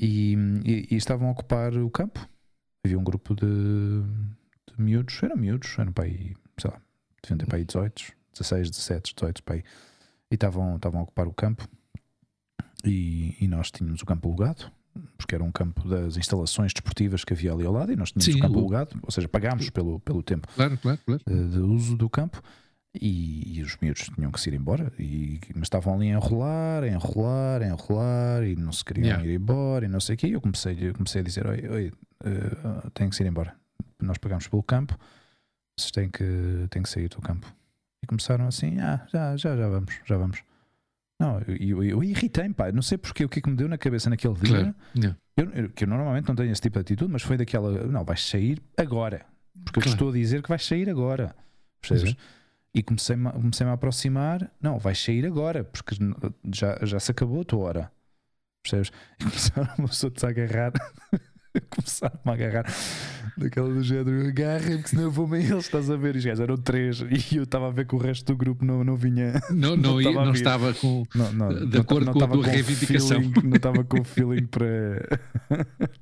e, 0.00 0.36
e, 0.64 0.88
e, 0.90 0.96
estavam 0.96 1.28
a 1.28 1.30
ocupar 1.30 1.74
o 1.76 1.88
campo. 1.90 2.28
Havia 2.84 2.98
um 2.98 3.04
grupo 3.04 3.36
de, 3.36 3.46
de 3.46 4.82
miúdos, 4.82 5.22
eram 5.22 5.36
miúdos, 5.36 5.78
eram 5.78 5.92
para 5.92 6.04
aí, 6.04 6.34
sei 6.58 6.70
lá, 6.70 6.80
deviam 7.22 7.38
ter 7.38 7.46
para 7.46 7.58
aí 7.58 7.64
18, 7.64 8.12
16, 8.38 8.70
17, 8.70 9.14
18 9.14 9.42
para 9.42 9.56
aí, 9.56 9.64
e 10.30 10.34
estavam, 10.34 10.76
estavam 10.76 11.00
a 11.00 11.02
ocupar 11.02 11.26
o 11.26 11.32
campo. 11.32 11.68
E, 12.84 13.36
e, 13.40 13.48
nós 13.48 13.70
tínhamos 13.70 14.02
o 14.02 14.06
campo 14.06 14.28
alugado, 14.28 14.70
porque 15.16 15.34
era 15.34 15.42
um 15.42 15.50
campo 15.50 15.86
das 15.88 16.16
instalações 16.16 16.72
desportivas 16.72 17.24
que 17.24 17.32
havia 17.32 17.52
ali 17.52 17.66
ao 17.66 17.72
lado, 17.72 17.92
e 17.92 17.96
nós 17.96 18.12
tínhamos 18.12 18.24
Sim, 18.26 18.38
o 18.38 18.42
campo 18.42 18.54
o... 18.56 18.58
alugado, 18.60 18.98
ou 19.02 19.10
seja, 19.10 19.28
pagámos 19.28 19.70
pelo, 19.70 19.98
pelo 20.00 20.22
tempo 20.22 20.48
claro, 20.54 20.78
claro, 20.78 20.98
claro. 21.04 21.22
De, 21.26 21.48
de, 21.48 21.58
uso 21.60 21.96
do 21.96 22.08
campo. 22.08 22.42
E, 22.98 23.58
e, 23.58 23.62
os 23.62 23.76
miúdos 23.76 24.08
tinham 24.14 24.30
que 24.30 24.40
se 24.40 24.48
ir 24.48 24.54
embora, 24.54 24.90
e, 24.98 25.38
mas 25.54 25.64
estavam 25.64 25.94
ali 25.94 26.10
a 26.10 26.14
enrolar, 26.14 26.82
a 26.82 26.88
enrolar, 26.88 27.62
a 27.62 27.66
enrolar, 27.66 28.44
e 28.44 28.56
não 28.56 28.72
se 28.72 28.82
queriam 28.82 29.06
yeah. 29.06 29.26
ir 29.26 29.34
embora, 29.34 29.84
e 29.84 29.88
não 29.88 30.00
sei 30.00 30.14
o 30.14 30.18
quê. 30.18 30.28
E 30.28 30.32
eu 30.32 30.40
comecei, 30.40 30.78
eu 30.80 30.94
comecei 30.94 31.20
a 31.20 31.24
dizer: 31.24 31.46
Oi, 31.46 31.68
oi 31.68 31.92
uh, 32.24 32.90
têm 32.92 33.10
que 33.10 33.16
se 33.16 33.22
ir 33.22 33.26
embora. 33.26 33.54
Nós 34.00 34.16
pagámos 34.16 34.48
pelo 34.48 34.62
campo, 34.62 34.96
vocês 35.76 35.90
têm 35.90 36.08
que, 36.08 36.66
têm 36.70 36.82
que 36.82 36.88
sair 36.88 37.08
do 37.08 37.20
campo. 37.20 37.46
E 38.02 38.06
começaram 38.06 38.46
assim: 38.46 38.78
ah, 38.80 39.06
já, 39.12 39.36
já, 39.36 39.56
já 39.56 39.68
vamos, 39.68 40.00
já 40.04 40.16
vamos. 40.16 40.42
Não, 41.18 41.40
eu, 41.40 41.56
eu, 41.56 41.84
eu 41.84 42.04
irritei-me, 42.04 42.54
pá. 42.54 42.70
Não 42.70 42.82
sei 42.82 42.98
porque 42.98 43.24
o 43.24 43.28
que 43.28 43.38
é 43.38 43.42
que 43.42 43.48
me 43.48 43.56
deu 43.56 43.68
na 43.68 43.78
cabeça 43.78 44.10
naquele 44.10 44.34
dia. 44.34 44.48
Claro. 44.48 44.74
Yeah. 44.94 45.18
Eu, 45.36 45.70
que 45.70 45.84
eu 45.84 45.88
normalmente 45.88 46.28
não 46.28 46.34
tenho 46.34 46.50
esse 46.50 46.60
tipo 46.60 46.74
de 46.74 46.80
atitude, 46.80 47.10
mas 47.10 47.22
foi 47.22 47.36
daquela: 47.36 47.86
não, 47.86 48.04
vais 48.04 48.26
sair 48.26 48.62
agora. 48.76 49.24
Porque 49.64 49.80
claro. 49.80 49.88
eu 49.88 49.92
estou 49.92 50.08
a 50.10 50.12
dizer 50.12 50.42
que 50.42 50.48
vais 50.48 50.64
sair 50.64 50.90
agora. 50.90 51.34
Percebes? 51.80 52.12
É. 52.12 52.16
E 52.74 52.82
comecei-me 52.82 53.30
comecei 53.32 53.66
a 53.66 53.72
aproximar: 53.72 54.50
não, 54.60 54.78
vais 54.78 55.02
sair 55.02 55.24
agora, 55.24 55.64
porque 55.64 55.96
já, 56.52 56.78
já 56.82 57.00
se 57.00 57.10
acabou 57.10 57.40
a 57.40 57.44
tua 57.44 57.64
hora. 57.64 57.92
Percebes? 58.62 58.90
E 59.18 59.24
começaram 59.24 59.84
as 59.84 59.90
pessoas 59.90 60.24
a 60.24 60.28
agarrar. 60.28 60.72
começaram-me 61.70 62.30
a 62.30 62.32
agarrar 62.32 62.66
daquela 63.36 63.68
do 63.68 63.82
género, 63.82 64.26
agarrem 64.26 64.76
porque 64.76 64.88
senão 64.88 65.04
eu 65.04 65.10
vou-me 65.10 65.38
eles, 65.38 65.64
estás 65.64 65.90
a 65.90 65.96
ver? 65.96 66.16
E 66.16 66.18
os 66.18 66.24
gajos 66.24 66.40
eram 66.40 66.56
três 66.56 67.00
e 67.00 67.36
eu 67.36 67.44
estava 67.44 67.68
a 67.68 67.70
ver 67.70 67.86
que 67.86 67.94
o 67.94 67.98
resto 67.98 68.32
do 68.32 68.36
grupo 68.36 68.64
não, 68.64 68.82
não 68.82 68.96
vinha. 68.96 69.40
Não, 69.50 69.76
não, 69.76 69.92
não, 69.94 70.00
ia, 70.00 70.12
não 70.12 70.32
estava 70.32 70.72
com. 70.74 71.04
Não, 71.14 71.32
não, 71.32 71.68
de 71.68 71.78
acordo 71.78 72.10
com 72.12 72.24
a 72.24 72.28
tua 72.28 72.46
reivindicação. 72.46 73.20
Feeling, 73.20 73.48
não 73.48 73.56
estava 73.56 73.84
com 73.84 74.00
o 74.00 74.04
feeling 74.04 74.46
para, 74.46 75.20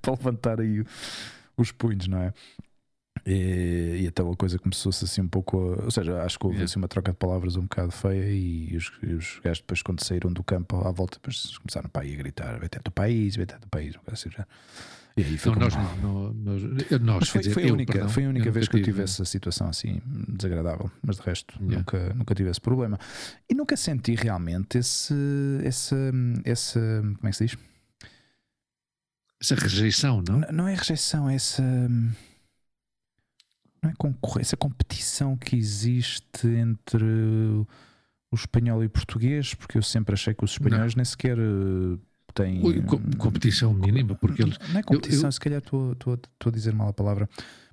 para 0.00 0.12
levantar 0.12 0.60
aí 0.60 0.84
os 1.56 1.72
punhos, 1.72 2.06
não 2.06 2.18
é? 2.18 2.32
E, 3.26 4.00
e 4.02 4.06
então 4.06 4.30
a 4.30 4.36
coisa 4.36 4.58
começou-se 4.58 5.04
assim 5.04 5.22
um 5.22 5.28
pouco. 5.28 5.56
Ou 5.82 5.90
seja, 5.90 6.22
acho 6.22 6.38
que 6.38 6.46
houve 6.46 6.56
yeah. 6.56 6.70
assim 6.70 6.78
uma 6.78 6.88
troca 6.88 7.12
de 7.12 7.18
palavras 7.18 7.56
um 7.56 7.62
bocado 7.62 7.90
feia 7.90 8.30
e 8.30 8.76
os, 8.76 8.92
e 9.02 9.14
os 9.14 9.40
gajos 9.42 9.60
depois, 9.60 9.82
quando 9.82 10.04
saíram 10.04 10.32
do 10.32 10.42
campo 10.42 10.76
à 10.86 10.90
volta, 10.90 11.16
depois 11.16 11.56
começaram 11.58 11.88
para 11.88 12.02
aí 12.02 12.12
a 12.12 12.16
gritar: 12.16 12.58
vete 12.60 12.78
do 12.82 12.90
país, 12.90 13.36
vete 13.36 13.58
do 13.58 13.68
país, 13.68 13.94
assim 14.06 14.30
já. 14.30 14.46
E 15.16 15.22
aí 15.22 15.38
foi 15.38 15.52
não, 15.52 15.60
nós, 15.60 15.74
não, 16.02 16.32
nós, 16.34 16.62
nós 17.00 17.28
foi, 17.28 17.40
dizer, 17.40 17.54
foi, 17.54 17.68
a 17.68 17.72
única, 17.72 17.92
perdão, 17.92 18.08
foi 18.08 18.24
a 18.24 18.28
única 18.28 18.50
vez 18.50 18.66
que 18.66 18.76
eu 18.78 18.82
tive 18.82 19.02
essa 19.02 19.24
situação 19.24 19.68
assim 19.68 20.02
desagradável, 20.28 20.90
mas 21.02 21.18
de 21.18 21.22
resto 21.22 21.54
yeah. 21.60 21.78
nunca, 21.78 22.14
nunca 22.14 22.34
tive 22.34 22.50
esse 22.50 22.60
problema. 22.60 22.98
E 23.48 23.54
nunca 23.54 23.76
senti 23.76 24.16
realmente 24.16 24.78
esse, 24.78 25.14
esse, 25.62 25.94
esse 26.44 26.80
como 26.80 27.28
é 27.28 27.30
que 27.30 27.36
se 27.36 27.46
diz? 27.46 27.56
Essa 29.40 29.54
rejeição, 29.54 30.20
não? 30.26 30.40
Não, 30.40 30.52
não 30.52 30.68
é 30.68 30.74
rejeição, 30.74 31.30
é 31.30 31.36
essa. 31.36 31.62
Não 33.82 33.90
é 33.90 33.94
concorrência, 33.96 34.48
essa 34.48 34.56
competição 34.56 35.36
que 35.36 35.54
existe 35.54 36.48
entre 36.48 37.04
o 37.04 38.34
espanhol 38.34 38.82
e 38.82 38.86
o 38.86 38.90
português, 38.90 39.54
porque 39.54 39.78
eu 39.78 39.82
sempre 39.82 40.14
achei 40.14 40.34
que 40.34 40.44
os 40.44 40.52
espanhóis 40.52 40.94
não. 40.94 41.00
nem 41.00 41.04
sequer 41.04 41.38
tem. 42.34 42.60
competição 43.16 43.72
mínima, 43.72 44.14
porque 44.14 44.42
eles. 44.42 44.58
Não 44.70 44.80
é 44.80 44.82
competição, 44.82 45.24
eu, 45.24 45.28
eu... 45.28 45.32
se 45.32 45.40
calhar 45.40 45.58
estou 45.60 45.96
a 46.44 46.50
dizer 46.50 46.74
mal 46.74 46.88
a 46.88 46.92
palavra. 46.92 47.28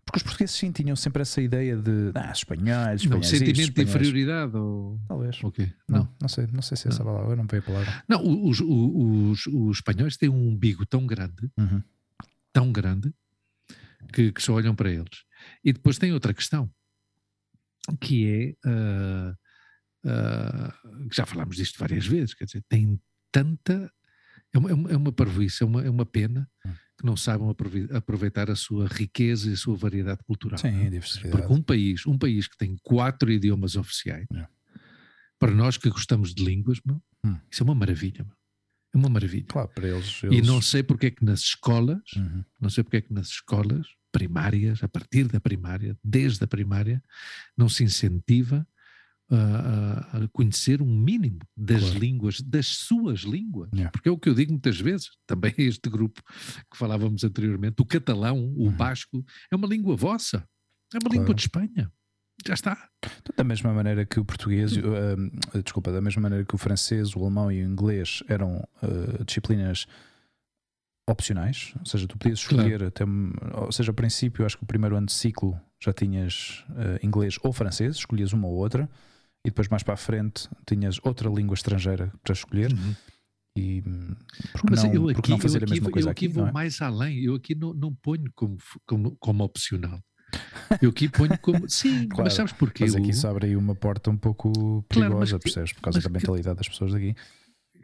Porque 0.06 0.18
os 0.18 0.24
portugueses 0.24 0.56
sim 0.56 0.72
tinham 0.72 0.96
sempre 0.96 1.22
essa 1.22 1.42
ideia 1.42 1.78
de 1.78 2.12
ah, 2.16 2.32
espanhóis, 2.32 3.02
espanhóis 3.02 3.06
não, 3.06 3.24
sentimento 3.24 3.72
de 3.72 3.84
inferioridade 3.84 4.58
ou 4.58 5.00
talvez 5.08 5.44
okay. 5.44 5.72
não, 5.88 6.00
não, 6.00 6.16
não 6.22 6.28
sei, 6.28 6.48
não 6.52 6.62
sei 6.62 6.76
se 6.76 6.88
é 6.88 6.92
essa 6.92 7.04
palavra, 7.04 7.32
eu 7.32 7.36
não 7.36 7.46
vejo 7.46 7.64
a 7.64 7.66
palavra. 7.68 8.04
Não, 8.08 8.46
os, 8.46 8.60
os, 8.62 9.46
os 9.48 9.78
espanhóis 9.78 10.18
têm 10.18 10.28
um 10.28 10.50
umbigo 10.50 10.86
tão 10.88 11.06
grande, 11.06 11.50
uhum. 11.58 11.84
tão 12.52 12.72
grande 12.72 13.14
que, 14.12 14.32
que, 14.32 14.42
só 14.42 14.54
olham 14.54 14.76
para 14.76 14.90
eles. 14.90 15.24
E 15.64 15.72
depois 15.72 16.00
tem 16.00 16.12
outra 16.12 16.34
questão 16.34 16.70
que 18.00 18.56
é 18.64 18.70
uh, 18.70 19.32
uh, 20.06 21.10
já 21.12 21.26
falámos 21.26 21.56
disto 21.56 21.78
várias 21.80 22.08
vezes, 22.08 22.34
quer 22.34 22.46
dizer, 22.46 22.64
tem 22.68 23.00
tanta 23.32 23.92
é 24.54 24.58
uma, 24.58 24.92
é 24.92 24.98
uma 24.98 25.12
parvoíce, 25.12 25.64
é 25.64 25.66
uma, 25.66 25.84
é 25.84 25.90
uma 25.90 26.06
pena 26.06 26.50
hum. 26.66 26.74
que 26.98 27.06
não 27.06 27.16
saibam 27.16 27.56
aproveitar 27.94 28.50
a 28.50 28.56
sua 28.56 28.88
riqueza 28.88 29.50
e 29.50 29.54
a 29.54 29.58
sua 29.58 29.76
variedade 29.76 30.24
cultural. 30.24 30.58
Sim, 30.58 30.90
diversidade. 30.90 31.32
Porque 31.32 31.54
um 31.54 31.62
país, 31.62 32.06
um 32.06 32.18
país 32.18 32.48
que 32.48 32.58
tem 32.58 32.78
quatro 32.84 33.32
idiomas 33.32 33.76
oficiais, 33.76 34.28
é. 34.34 34.48
para 35.40 35.52
nós 35.52 35.78
que 35.78 35.90
gostamos 35.90 36.34
de 36.34 36.44
línguas, 36.44 36.80
meu, 36.86 37.02
hum. 37.26 37.38
isso 37.50 37.64
é 37.64 37.66
uma 37.66 37.76
maravilha. 37.76 38.24
Meu. 38.24 38.36
É 38.94 38.98
uma 38.98 39.10
maravilha. 39.10 39.46
Claro, 39.48 39.70
para 39.70 39.88
eles, 39.88 40.22
eles... 40.24 40.40
E 40.40 40.42
não 40.42 40.62
sei 40.62 40.84
porque 40.84 41.08
é 41.08 41.12
que 41.12 41.24
nas 41.24 41.40
escolas, 41.40 42.02
uhum. 42.16 42.44
não 42.60 42.70
sei 42.70 42.84
porque 42.84 42.98
é 42.98 43.02
que 43.02 43.14
nas 43.14 43.28
escolas 43.28 43.88
primárias, 44.12 44.84
a 44.84 44.90
partir 44.90 45.30
da 45.30 45.40
primária, 45.40 45.98
desde 46.04 46.44
a 46.44 46.48
primária, 46.48 47.02
não 47.58 47.70
se 47.70 47.84
incentiva 47.84 48.68
a, 49.32 50.18
a, 50.18 50.28
conhecer 50.30 50.82
um 50.82 51.00
mínimo 51.00 51.40
das 51.56 51.82
claro. 51.82 52.00
línguas, 52.00 52.42
das 52.42 52.68
suas 52.68 53.22
línguas. 53.22 53.70
Yeah. 53.74 53.92
Porque 53.92 54.10
é 54.10 54.12
o 54.12 54.18
que 54.18 54.30
eu 54.30 54.34
digo 54.34 54.52
muitas 54.52 54.80
vezes, 54.80 55.12
também 55.26 55.54
este 55.58 55.90
grupo 55.90 56.22
que 56.70 56.78
falávamos 56.78 57.24
anteriormente, 57.24 57.82
o 57.82 57.86
catalão, 57.86 58.38
o 58.38 58.66
uhum. 58.66 58.72
basco, 58.72 59.26
é 59.52 59.56
uma 59.56 59.68
língua 59.68 59.96
vossa, 59.96 60.46
é 60.94 60.98
uma 60.98 61.02
claro. 61.02 61.20
língua 61.20 61.36
de 61.36 61.42
Espanha. 61.42 61.92
Já 62.46 62.56
está. 62.56 62.90
Então, 63.20 63.36
da 63.38 63.44
mesma 63.44 63.72
maneira 63.72 64.04
que 64.06 64.20
o 64.20 64.26
português, 64.26 64.76
uh, 64.76 65.62
desculpa, 65.64 65.92
da 65.92 66.02
mesma 66.02 66.24
maneira 66.24 66.44
que 66.44 66.56
o 66.56 66.58
francês, 66.58 67.16
o 67.16 67.20
alemão 67.20 67.52
e 67.52 67.64
o 67.64 67.68
inglês 67.68 68.24
eram 68.28 68.68
uh, 68.82 69.24
disciplinas 69.24 69.86
opcionais, 71.08 71.74
ou 71.80 71.86
seja, 71.86 72.08
tu 72.08 72.18
podias 72.18 72.40
escolher 72.40 72.80
claro. 72.80 72.88
até, 72.88 73.04
ou 73.60 73.72
seja, 73.72 73.92
ao 73.92 73.96
princípio, 73.96 74.46
acho 74.46 74.58
que 74.58 74.64
o 74.64 74.68
primeiro 74.68 74.96
ano 74.96 75.08
de 75.08 75.14
ciclo 75.14 75.60
já 75.80 75.94
tinhas 75.94 76.66
uh, 76.70 77.06
inglês 77.06 77.38
ou 77.44 77.54
francês, 77.54 77.98
escolhias 77.98 78.34
uma 78.34 78.48
ou 78.48 78.56
outra 78.56 78.90
e 79.46 79.50
depois 79.50 79.68
mais 79.68 79.84
para 79.84 79.96
a 79.96 79.98
frente 79.98 80.48
tinhas 80.68 81.00
outra 81.04 81.30
língua 81.30 81.56
estrangeira 81.56 82.12
para 82.24 82.34
escolher. 82.34 82.72
Uhum. 82.72 82.96
E 83.58 83.82
porque 84.54 84.68
Mas 84.70 84.84
não, 84.84 84.94
eu 84.94 85.10
aqui, 85.10 85.32
não 85.32 85.40
fazer 85.40 85.64
aqui, 85.64 85.74
a 85.74 85.76
mesma 85.76 85.92
coisa 85.92 86.08
eu 86.08 86.12
aqui? 86.12 86.26
aqui 86.26 86.34
vou 86.34 86.48
é? 86.48 86.52
mais 86.52 86.82
além, 86.82 87.22
eu 87.22 87.36
aqui 87.36 87.54
não, 87.54 87.74
não 87.74 87.94
ponho 87.94 88.32
como, 88.34 88.58
como, 88.86 89.18
como 89.18 89.44
opcional. 89.44 90.02
Eu 90.82 90.90
aqui 90.92 91.10
ponho 91.10 91.38
como. 91.40 91.68
Sim, 91.70 92.08
claro, 92.08 92.24
mas 92.24 92.34
sabes 92.34 92.54
porquê? 92.54 92.86
Mas 92.86 92.96
aqui 92.96 93.12
se 93.12 93.28
abre 93.28 93.48
aí 93.48 93.56
uma 93.58 93.76
porta 93.76 94.10
um 94.10 94.18
pouco 94.18 94.84
perigosa, 94.88 95.32
claro, 95.32 95.40
percebes? 95.44 95.74
Por 95.74 95.82
causa 95.82 96.00
da 96.00 96.10
mentalidade 96.10 96.58
das 96.58 96.70
pessoas 96.70 96.94
daqui. 96.94 97.14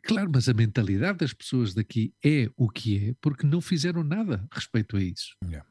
Claro, 0.03 0.32
mas 0.34 0.47
a 0.47 0.53
mentalidade 0.53 1.18
das 1.18 1.34
pessoas 1.34 1.74
daqui 1.74 2.14
é 2.24 2.49
o 2.55 2.70
que 2.70 3.10
é 3.10 3.16
porque 3.20 3.45
não 3.45 3.60
fizeram 3.60 4.05
nada 4.05 4.47
respeito 4.53 4.95
a 4.95 5.03
isso. 5.03 5.36
Yeah. 5.43 5.68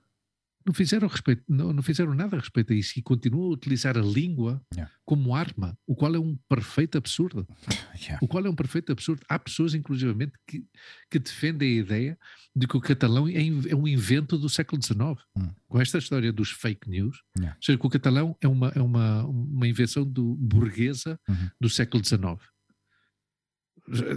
Não 0.67 0.75
fizeram, 0.75 1.07
respeito, 1.07 1.45
não, 1.49 1.73
não 1.73 1.81
fizeram 1.83 2.13
nada 2.13 2.37
a 2.37 2.41
respeito 2.41 2.73
a 2.73 2.77
isso 2.77 2.99
e 2.99 3.03
continuam 3.03 3.45
a 3.51 3.53
utilizar 3.53 3.97
a 3.97 4.01
língua 4.03 4.61
Yeah. 4.75 4.93
como 5.05 5.33
arma, 5.35 5.79
o 5.87 5.95
qual 5.95 6.13
é 6.15 6.19
um 6.19 6.37
perfeito 6.49 6.99
absurdo. 6.99 7.47
Yeah. 8.03 8.19
O 8.21 8.29
qual 8.29 8.45
é 8.45 8.51
um 8.51 8.55
perfeito 8.55 8.91
absurdo. 8.93 9.23
Há 9.29 9.39
pessoas, 9.39 9.75
inclusivamente, 9.75 10.33
que, 10.47 10.67
que 11.11 11.19
defendem 11.19 11.79
a 11.79 11.81
ideia 11.81 12.19
de 12.55 12.67
que 12.67 12.77
o 12.77 12.81
catalão 12.81 13.27
é, 13.29 13.47
é 13.69 13.75
um 13.77 13.87
invento 13.89 14.37
do 14.37 14.49
século 14.51 14.83
XIX. 14.83 14.99
Hum. 15.37 15.49
Com 15.69 15.81
esta 15.81 15.97
história 15.99 16.33
dos 16.33 16.51
fake 16.51 16.91
news, 16.91 17.23
Yeah. 17.39 17.57
ou 17.57 17.63
seja, 17.65 17.79
que 17.79 17.87
o 17.87 17.91
catalão 17.91 18.37
é 18.41 18.49
uma, 18.49 18.69
é 18.75 18.83
uma, 18.83 19.25
uma 19.25 19.67
invenção 19.69 20.05
do, 20.05 20.35
burguesa 20.35 21.19
Uhum. 21.29 21.49
do 21.61 21.71
século 21.71 22.05
XIX. 22.05 22.41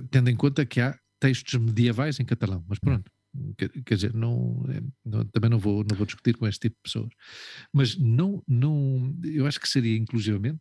Tendo 0.09 0.29
em 0.29 0.35
conta 0.35 0.65
que 0.65 0.81
há 0.81 0.97
textos 1.19 1.59
medievais 1.59 2.19
em 2.19 2.25
catalão, 2.25 2.63
mas 2.67 2.79
pronto. 2.79 3.03
Quer, 3.03 3.18
quer 3.57 3.95
dizer, 3.95 4.13
não, 4.13 4.65
é, 4.69 4.81
não- 5.05 5.25
também 5.25 5.49
não 5.49 5.59
vou, 5.59 5.83
não 5.89 5.95
vou 5.95 6.05
discutir 6.05 6.35
com 6.37 6.47
este 6.47 6.61
tipo 6.61 6.75
de 6.77 6.81
pessoas. 6.83 7.09
Mas 7.73 7.97
não, 7.97 8.43
não, 8.47 9.15
eu 9.23 9.45
acho 9.45 9.59
que 9.59 9.67
seria, 9.69 9.97
inclusivamente, 9.97 10.59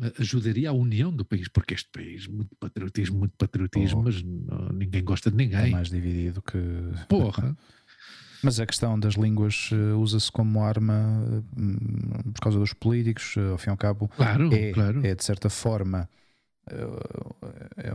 a- 0.00 0.20
ajudaria 0.22 0.70
à 0.70 0.72
união 0.72 1.10
do 1.14 1.24
país, 1.24 1.48
porque 1.48 1.74
este 1.74 1.88
país, 1.90 2.26
muito 2.26 2.54
patriotismo, 2.58 3.18
muito 3.18 3.34
patriotismo, 3.36 4.00
Oh. 4.00 4.02
mas 4.04 4.22
não- 4.22 4.68
ninguém 4.72 5.04
gosta 5.04 5.30
de 5.30 5.42
Está 5.42 5.56
ninguém. 5.58 5.72
mais 5.72 5.88
dividido 5.90 6.40
que. 6.42 6.58
Porra! 7.08 7.56
Mas 8.44 8.58
a 8.58 8.66
questão 8.66 8.98
das 8.98 9.14
línguas 9.14 9.70
eh, 9.72 9.92
usa-se 9.94 10.32
como 10.32 10.64
arma 10.64 11.44
eh, 11.56 12.22
por 12.32 12.40
causa 12.40 12.58
dos 12.58 12.72
políticos, 12.72 13.36
eh, 13.36 13.50
ao 13.52 13.56
fim 13.56 13.68
e 13.68 13.70
ao 13.70 13.76
cabo, 13.76 14.08
Claro, 14.08 14.52
é, 14.52 14.72
claro. 14.72 15.06
é 15.06 15.14
de 15.14 15.22
certa 15.22 15.48
forma. 15.48 16.08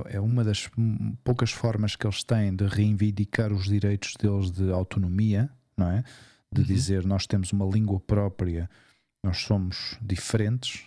É 0.10 0.20
uma 0.20 0.44
das 0.44 0.70
poucas 1.24 1.52
formas 1.52 1.96
que 1.96 2.06
eles 2.06 2.24
têm 2.24 2.56
de 2.56 2.66
reivindicar 2.66 3.52
os 3.54 3.66
direitos 3.66 4.14
deles 4.20 4.52
de 4.52 4.72
autonomia, 4.72 5.50
não 5.78 5.90
é? 5.92 6.04
De 6.52 6.62
Uhum. 6.62 6.68
dizer 6.68 7.06
nós 7.06 7.26
temos 7.28 7.52
uma 7.52 7.66
língua 7.66 8.00
própria, 8.00 8.70
nós 9.24 9.40
somos 9.40 9.98
diferentes, 10.02 10.86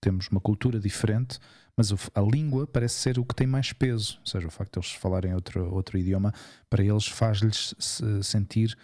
temos 0.00 0.28
uma 0.28 0.40
cultura 0.40 0.80
diferente, 0.80 1.38
mas 1.76 1.92
a 2.14 2.20
língua 2.20 2.66
parece 2.66 2.96
ser 2.96 3.18
o 3.18 3.24
que 3.24 3.34
tem 3.34 3.46
mais 3.46 3.72
peso. 3.72 4.18
Ou 4.20 4.26
seja, 4.26 4.46
o 4.46 4.50
facto 4.50 4.74
de 4.74 4.86
eles 4.86 4.92
falarem 4.98 5.34
outro, 5.34 5.72
outro 5.72 5.98
idioma, 5.98 6.32
para 6.68 6.82
eles 6.84 7.06
faz-lhes 7.06 7.74
se 7.78 8.22
sentir 8.22 8.76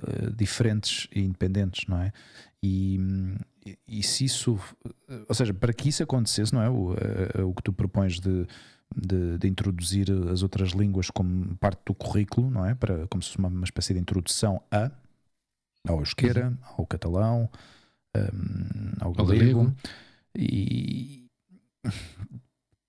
eh, 0.00 0.30
diferentes 0.34 1.06
e 1.14 1.20
independentes, 1.20 1.86
não 1.86 1.98
é? 2.00 2.12
E, 2.62 2.98
hum, 2.98 3.36
e- 3.88 4.02
se 4.02 4.24
isso, 4.24 4.58
eh, 5.08 5.24
ou 5.28 5.34
seja, 5.34 5.54
para 5.54 5.72
que 5.72 5.88
isso 5.88 6.02
acontecesse, 6.02 6.52
não 6.52 6.62
é? 6.62 6.68
O, 6.68 6.94
eh, 6.94 7.42
o 7.42 7.54
que 7.54 7.62
tu 7.62 7.72
propões 7.72 8.20
de, 8.20 8.46
de, 8.94 9.38
de 9.38 9.48
introduzir 9.48 10.10
as 10.30 10.42
outras 10.42 10.70
línguas 10.70 11.10
como 11.10 11.56
parte 11.56 11.80
do 11.86 11.94
currículo, 11.94 12.50
não 12.50 12.64
é? 12.66 12.74
Para, 12.74 13.06
como 13.08 13.22
se 13.22 13.28
fosse 13.30 13.38
uma, 13.38 13.48
uma 13.48 13.64
espécie 13.64 13.94
de 13.94 14.00
introdução 14.00 14.60
a, 14.70 14.90
ao 15.88 15.98
euskera, 16.00 16.56
ao 16.76 16.86
catalão, 16.86 17.48
hum, 18.16 18.92
ao 19.00 19.08
Ao 19.08 19.14
galego, 19.14 19.74
e 20.36 21.26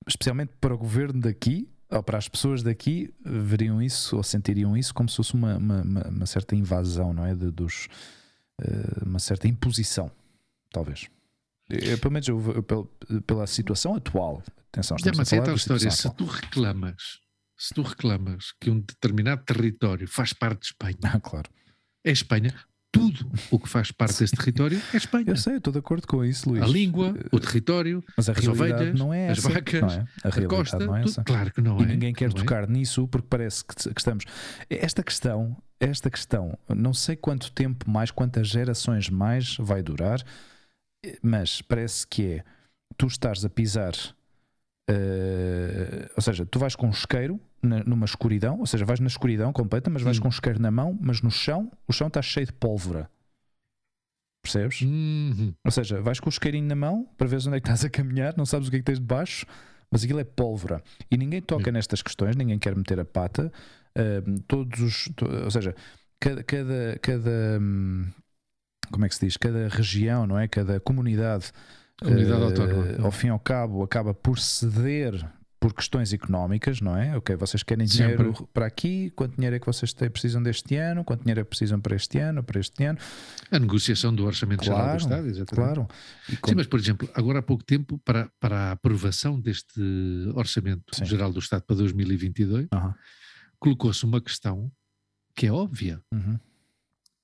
especialmente 0.08 0.52
para 0.60 0.74
o 0.74 0.78
governo 0.78 1.22
daqui 1.22 1.68
ou 1.90 2.02
para 2.04 2.18
as 2.18 2.28
pessoas 2.28 2.64
daqui 2.64 3.14
veriam 3.24 3.82
isso 3.82 4.18
ou 4.18 4.24
sentiriam 4.24 4.76
isso 4.76 4.94
como 4.94 5.08
se 5.08 5.16
fosse 5.18 5.34
uma, 5.36 5.58
uma, 5.58 5.82
uma- 5.82 6.08
uma 6.10 6.26
certa 6.26 6.56
invasão, 6.56 7.14
não 7.14 7.26
é? 7.26 7.34
De, 7.36 7.52
dos, 7.52 7.88
eh, 8.62 9.04
uma 9.06 9.20
certa 9.20 9.48
imposição, 9.48 10.12
talvez. 10.76 11.08
Eu, 11.70 11.98
pelo 11.98 12.12
menos 12.14 12.28
eu, 12.28 12.40
eu, 12.54 12.62
pel- 12.64 12.86
pela 13.26 13.48
situação 13.48 13.96
atual, 13.96 14.44
atenção, 14.72 14.96
Já, 14.98 15.12
estamos 15.12 15.18
mas 15.18 15.34
a 15.34 15.36
é 15.36 15.40
falar 15.40 15.46
tal 15.48 15.56
história, 15.56 15.90
se 15.92 16.10
tu 16.16 16.26
reclamas, 16.26 17.20
se 17.58 17.74
tu 17.74 17.82
reclamas 17.82 18.54
que 18.60 18.70
um 18.70 18.80
determinado 18.80 19.44
território 19.44 20.08
faz 20.08 20.32
parte 20.34 20.60
de 20.62 20.66
Espanha, 20.68 20.96
atual. 21.04 21.16
Ah, 21.16 21.20
claro. 21.30 21.50
é 22.06 22.12
Espanha, 22.12 22.54
tudo 22.92 23.30
o 23.52 23.58
que 23.60 23.68
faz 23.68 23.92
parte 23.92 24.20
desse 24.20 24.36
território 24.36 24.80
é 24.94 24.98
Espanha. 24.98 25.26
Eu 25.28 25.36
sei, 25.38 25.54
eu 25.54 25.58
estou 25.58 25.74
de 25.74 25.80
acordo 25.80 26.06
com 26.08 26.24
isso, 26.24 26.48
Luís. 26.50 26.62
A 26.62 26.68
língua, 26.68 27.16
o 27.32 27.40
território, 27.40 28.04
Mas 28.16 28.30
a 28.30 28.34
as 28.34 28.48
ovelhas, 28.48 28.98
não 29.00 29.12
é 29.14 29.30
as 29.32 29.40
essa. 29.40 29.50
vacas, 29.50 29.82
não 29.82 29.90
é? 29.90 30.06
A 30.24 30.28
a 30.28 30.48
costa, 30.48 30.80
não 30.86 30.96
é 30.96 31.02
tudo- 31.04 31.24
claro 31.26 31.52
que 31.52 31.62
não 31.62 31.80
e 31.80 31.84
é. 31.84 31.86
ninguém 31.88 32.14
quer 32.14 32.30
é? 32.30 32.34
tocar 32.34 32.68
nisso 32.70 33.08
porque 33.08 33.28
parece 33.30 33.66
que, 33.66 33.74
que 33.76 34.00
estamos. 34.00 34.24
Esta 34.70 35.02
questão, 35.02 35.58
esta 35.80 36.12
questão, 36.12 36.56
não 36.70 36.94
sei 36.94 37.16
quanto 37.16 37.52
tempo 37.52 37.90
mais, 37.90 38.12
quantas 38.12 38.48
gerações 38.50 39.10
mais 39.10 39.58
vai 39.58 39.82
durar, 39.82 40.22
mas 41.22 41.62
parece 41.62 42.06
que 42.08 42.26
é 42.26 42.44
tu 42.98 43.08
estás 43.08 43.44
a 43.46 43.50
pisar, 43.50 43.94
eh, 44.90 46.10
ou 46.16 46.22
seja, 46.22 46.46
tu 46.46 46.60
vais 46.60 46.76
com 46.76 46.88
um 46.88 46.92
isqueiro 46.92 47.40
na- 47.62 47.84
numa 47.84 48.06
escuridão, 48.06 48.60
ou 48.60 48.66
seja, 48.66 48.86
vais 48.86 49.00
na 49.00 49.08
escuridão 49.08 49.52
completa, 49.52 49.90
mas 49.90 50.02
vais 50.02 50.18
Sim. 50.18 50.22
com 50.22 50.28
um 50.28 50.32
isqueiro 50.32 50.62
na 50.62 50.72
mão, 50.72 50.98
mas 51.02 51.22
no 51.22 51.32
chão, 51.32 51.72
o 51.88 51.94
chão 51.94 52.08
está 52.08 52.22
cheio 52.22 52.46
de 52.46 52.54
pólvora. 52.54 53.10
Percebes? 54.44 54.82
Uhum. 54.82 55.54
Ou 55.64 55.72
seja, 55.72 56.00
vais 56.02 56.20
com 56.20 56.28
o 56.28 56.30
isqueirinho 56.30 56.68
na 56.68 56.76
mão 56.76 57.10
para 57.18 57.28
ver 57.28 57.38
onde 57.38 57.58
é 57.58 57.60
que 57.60 57.68
estás 57.68 57.84
a 57.84 57.90
caminhar, 57.90 58.36
não 58.38 58.46
sabes 58.46 58.68
o 58.68 58.72
que 58.72 58.78
é 58.78 58.80
que 58.80 58.86
tens 58.86 59.00
debaixo, 59.00 59.46
mas 59.90 60.04
aquilo 60.04 60.20
é 60.20 60.24
pólvora. 60.24 60.84
E 61.10 61.18
ninguém 61.18 61.42
toca 61.42 61.72
nestas 61.72 62.02
questões, 62.04 62.36
ninguém 62.36 62.60
quer 62.60 62.76
meter 62.76 63.00
a 63.00 63.06
pata. 63.06 63.52
Ahm, 63.98 64.36
todos 64.48 64.80
os. 64.82 65.10
to- 65.16 65.26
ou 65.46 65.50
seja, 65.50 65.74
cada. 66.20 66.44
cada, 66.44 67.00
cada 67.02 67.58
hum, 67.60 68.06
como 68.92 69.06
é 69.06 69.10
que 69.10 69.16
se 69.16 69.26
diz? 69.26 69.38
Cada 69.38 69.68
região, 69.68 70.26
não 70.28 70.38
é? 70.40 70.48
Cada 70.48 70.80
comunidade. 70.80 71.52
Comunidade 72.02 72.42
eh, 72.42 72.46
autónoma. 72.46 73.06
Ao 73.06 73.12
fim 73.12 73.28
e 73.28 73.30
ao 73.30 73.40
cabo, 73.40 73.84
acaba 73.84 74.14
por 74.14 74.38
ceder 74.40 75.26
por 75.58 75.74
questões 75.74 76.14
económicas, 76.14 76.80
não 76.80 76.96
é? 76.96 77.18
Ok, 77.18 77.36
vocês 77.38 77.64
querem 77.64 77.88
Sempre. 77.88 78.18
dinheiro 78.18 78.48
para 78.54 78.68
aqui, 78.68 79.10
quanto 79.16 79.36
dinheiro 79.36 79.56
é 79.56 79.60
que 79.60 79.66
vocês 79.66 79.92
têm, 79.94 80.12
precisam 80.12 80.44
deste 80.44 80.76
ano, 80.76 81.04
quanto 81.04 81.22
dinheiro 81.22 81.42
é 81.42 81.44
que 81.44 81.50
precisam 81.50 81.80
para 81.82 81.96
este 81.96 82.20
ano, 82.20 82.44
para 82.44 82.60
este 82.60 82.84
ano. 82.84 83.00
A 83.50 83.58
negociação 83.58 84.14
do 84.14 84.26
Orçamento 84.26 84.64
Geral 84.64 84.80
Claro, 84.80 84.98
do 84.98 85.02
Estado, 85.02 85.28
exatamente. 85.28 85.74
Claro. 85.74 85.88
Sim, 86.46 86.56
mas, 86.56 86.68
por 86.68 86.80
exemplo, 86.80 87.10
agora 87.16 87.40
há 87.40 87.42
pouco 87.42 87.64
tempo, 87.64 87.98
para, 88.06 88.30
para 88.40 88.56
a 88.58 88.72
aprovação 88.74 89.40
deste 89.40 89.82
Orçamento 90.36 90.84
Sim. 90.94 91.06
Geral 91.06 91.32
do 91.34 91.40
Estado 91.40 91.64
para 91.64 91.76
2022, 91.78 92.68
Aham. 92.72 92.94
colocou-se 93.58 94.04
uma 94.06 94.22
questão 94.22 94.72
que 95.36 95.48
é 95.48 95.52
óbvia 95.52 96.00
Uhum. 96.14 96.38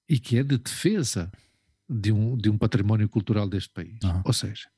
e 0.10 0.18
que 0.20 0.40
é 0.40 0.44
de 0.44 0.58
defesa 0.58 1.30
de 1.92 2.12
um, 2.12 2.38
de 2.38 2.50
um 2.50 2.58
património 2.58 3.10
cultural 3.10 3.48
deste 3.50 3.72
país. 3.74 3.98
Aham. 4.04 4.22
Ou 4.26 4.34
seja, 4.34 4.70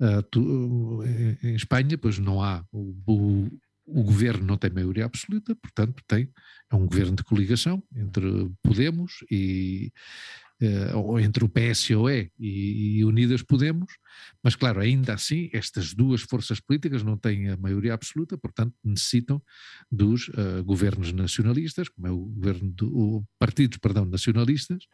ah, 0.00 0.22
tu, 0.30 1.02
em- 1.04 1.48
em 1.50 1.54
Espanha, 1.54 1.98
pois 1.98 2.18
não 2.18 2.42
há, 2.42 2.64
o, 2.72 2.94
o, 3.06 3.48
o 3.86 4.02
governo 4.02 4.46
não 4.46 4.56
tem 4.56 4.70
maioria 4.70 5.04
absoluta, 5.04 5.54
portanto 5.56 6.02
tem, 6.06 6.30
é 6.70 6.74
um 6.76 6.86
governo 6.86 7.16
de 7.16 7.24
coligação 7.24 7.82
entre 7.94 8.50
Podemos 8.62 9.24
e 9.30 9.92
eh, 9.92 10.43
ou 10.94 11.18
entre 11.18 11.44
o 11.44 11.48
PSOE 11.48 12.30
e, 12.38 12.98
e 12.98 13.04
Unidas 13.04 13.42
Podemos, 13.42 13.92
mas 14.42 14.54
claro, 14.54 14.80
ainda 14.80 15.14
assim 15.14 15.50
estas 15.52 15.94
duas 15.94 16.22
forças 16.22 16.60
políticas 16.60 17.02
não 17.02 17.16
têm 17.16 17.50
a 17.50 17.56
maioria 17.56 17.94
absoluta, 17.94 18.38
portanto 18.38 18.74
necessitam 18.82 19.42
dos 19.90 20.30
eh, 20.34 20.62
governos 20.62 21.12
nacionalistas, 21.12 21.88
como 21.88 22.06
é 22.06 22.10
o 22.10 22.18
governo 22.18 22.70
do 22.70 23.24
partidos, 23.38 23.78
perdão, 23.78 24.04
nacionalistas 24.04 24.86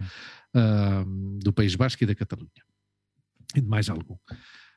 ah, 0.54 1.04
do 1.42 1.52
País 1.52 1.74
Basco 1.74 2.02
e 2.04 2.06
da 2.06 2.14
Catalunha 2.14 2.64
e 3.54 3.60
de 3.60 3.66
mais 3.66 3.88
algum. 3.88 4.16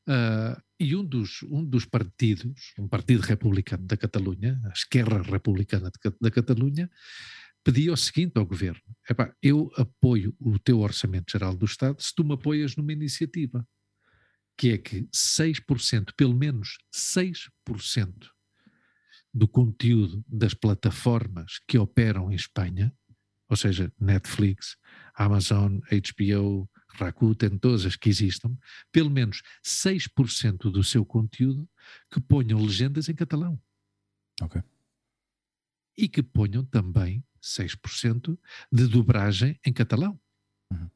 Ah, 0.07 0.61
e 0.79 0.95
um 0.95 1.03
dos, 1.03 1.43
um 1.43 1.63
dos 1.63 1.85
partidos, 1.85 2.73
um 2.77 2.87
partido 2.87 3.21
republicano 3.21 3.85
da 3.85 3.95
Catalunha, 3.95 4.59
a 4.65 4.69
Esquerra 4.69 5.21
Republicana 5.21 5.89
da 6.19 6.31
Catalunha, 6.31 6.89
pedia 7.63 7.93
o 7.93 7.97
seguinte 7.97 8.37
ao 8.37 8.45
governo: 8.45 8.81
epá, 9.09 9.33
eu 9.41 9.71
apoio 9.77 10.35
o 10.39 10.59
teu 10.59 10.79
Orçamento 10.79 11.31
Geral 11.31 11.55
do 11.55 11.65
Estado 11.65 12.01
se 12.01 12.13
tu 12.13 12.23
me 12.23 12.33
apoias 12.33 12.75
numa 12.75 12.93
iniciativa, 12.93 13.67
que 14.57 14.69
é 14.69 14.77
que 14.77 15.07
6%, 15.13 16.13
pelo 16.15 16.35
menos 16.35 16.77
6% 16.93 18.29
do 19.33 19.47
conteúdo 19.47 20.23
das 20.27 20.53
plataformas 20.53 21.59
que 21.67 21.77
operam 21.77 22.31
em 22.31 22.35
Espanha, 22.35 22.95
ou 23.49 23.57
seja, 23.57 23.91
Netflix, 23.99 24.77
Amazon, 25.15 25.79
HBO, 25.79 26.69
Rakuten, 26.89 27.57
todas 27.57 27.85
as 27.85 27.95
que 27.95 28.09
existam, 28.09 28.55
pelo 28.91 29.09
menos 29.09 29.41
6% 29.63 30.71
do 30.71 30.83
seu 30.83 31.03
conteúdo 31.03 31.67
que 32.11 32.21
ponham 32.21 32.61
legendas 32.61 33.09
em 33.09 33.15
catalão. 33.15 33.59
Ok. 34.41 34.61
E 35.97 36.07
que 36.07 36.21
ponham 36.21 36.63
também 36.63 37.23
6% 37.43 38.37
de 38.71 38.87
dobragem 38.87 39.59
em 39.65 39.73
catalão. 39.73 40.19
Uhum. 40.71 40.89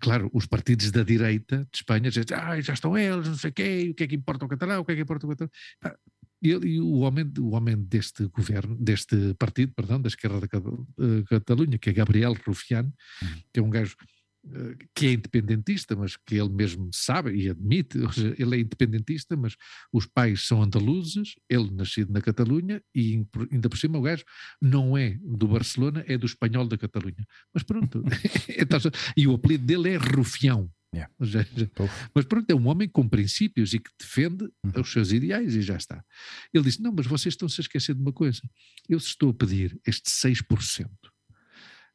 Claro, 0.00 0.30
os 0.32 0.46
partidos 0.46 0.92
da 0.92 1.02
direita 1.02 1.68
de 1.72 1.78
Espanha 1.78 2.08
dizem, 2.10 2.24
ah, 2.36 2.60
já 2.60 2.72
estão 2.72 2.96
eles, 2.96 3.26
não 3.26 3.34
sei 3.34 3.50
o 3.50 3.52
quê, 3.52 3.88
o 3.90 3.94
que 3.94 4.04
é 4.04 4.06
que 4.06 4.14
importa 4.14 4.44
o 4.44 4.48
catalão, 4.48 4.80
o 4.80 4.84
que 4.84 4.92
é 4.92 4.94
que 4.94 5.02
importa 5.02 5.26
o 5.26 5.30
catalão. 5.30 5.50
Pá, 5.80 5.98
ele, 6.40 6.68
e 6.68 6.80
o 6.80 6.98
homem, 6.98 7.30
o 7.38 7.50
homem 7.50 7.76
deste 7.76 8.26
governo, 8.28 8.76
deste 8.76 9.34
partido, 9.34 9.72
perdão, 9.74 10.00
da 10.00 10.06
esquerda 10.06 10.40
da 10.40 10.46
eh, 10.46 11.24
Catalunha, 11.28 11.78
que 11.78 11.90
é 11.90 11.92
Gabriel 11.92 12.32
Rufián, 12.46 12.92
Uhum. 13.20 13.42
que 13.52 13.58
é 13.58 13.62
um 13.62 13.70
gajo 13.70 13.96
que 14.94 15.06
é 15.06 15.12
independentista, 15.12 15.94
mas 15.96 16.16
que 16.16 16.36
ele 16.36 16.48
mesmo 16.48 16.90
sabe 16.92 17.34
e 17.34 17.50
admite, 17.50 17.98
ele 18.38 18.56
é 18.56 18.60
independentista, 18.60 19.36
mas 19.36 19.56
os 19.92 20.06
pais 20.06 20.46
são 20.46 20.62
andaluzes, 20.62 21.34
ele 21.48 21.70
nascido 21.70 22.12
na 22.12 22.20
Catalunha 22.20 22.82
e 22.94 23.26
ainda 23.50 23.68
por 23.68 23.78
cima 23.78 23.98
o 23.98 24.02
gajo 24.02 24.24
não 24.60 24.96
é 24.96 25.18
do 25.22 25.48
Barcelona, 25.48 26.04
é 26.06 26.16
do 26.16 26.26
espanhol 26.26 26.66
da 26.66 26.78
Catalunha. 26.78 27.26
Mas 27.52 27.62
pronto, 27.62 28.02
então, 28.48 28.78
e 29.16 29.26
o 29.26 29.34
apelido 29.34 29.64
dele 29.64 29.90
é 29.90 29.96
Rufião. 29.96 30.70
Yeah. 30.94 31.12
Mas 32.14 32.24
pronto, 32.24 32.50
é 32.50 32.54
um 32.54 32.66
homem 32.66 32.88
com 32.88 33.06
princípios 33.06 33.74
e 33.74 33.78
que 33.78 33.90
defende 34.00 34.44
uhum. 34.64 34.80
os 34.80 34.90
seus 34.90 35.12
ideais 35.12 35.54
e 35.54 35.60
já 35.60 35.76
está. 35.76 36.02
Ele 36.52 36.64
disse: 36.64 36.80
Não, 36.80 36.90
mas 36.92 37.06
vocês 37.06 37.34
estão-se 37.34 37.60
a 37.60 37.62
esquecer 37.62 37.94
de 37.94 38.00
uma 38.00 38.12
coisa. 38.12 38.40
Eu 38.88 38.96
estou 38.96 39.28
a 39.30 39.34
pedir 39.34 39.78
este 39.86 40.10
6%. 40.10 40.88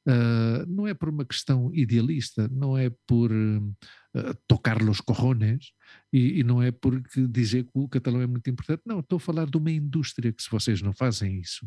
Uh, 0.05 0.65
não 0.67 0.85
é 0.85 0.93
por 0.93 1.07
uma 1.07 1.23
questão 1.23 1.73
idealista, 1.73 2.49
não 2.49 2.77
é 2.77 2.89
por 3.07 3.31
uh, 3.31 4.35
tocar 4.47 4.81
los 4.81 4.99
cojones 4.99 5.71
e, 6.11 6.39
e, 6.39 6.43
não 6.43 6.61
é 6.61 6.71
porque 6.71 7.25
dizer 7.27 7.63
que 7.63 7.71
o 7.73 7.87
catalão 7.87 8.21
é 8.21 8.27
muito 8.27 8.49
importante. 8.49 8.81
Não, 8.85 8.99
estou 8.99 9.15
a 9.15 9.19
falar 9.19 9.45
de 9.45 9.55
uma 9.55 9.71
indústria 9.71 10.33
que, 10.33 10.43
se 10.43 10.49
vocês 10.49 10.81
não 10.81 10.91
fazem 10.91 11.39
isso, 11.39 11.65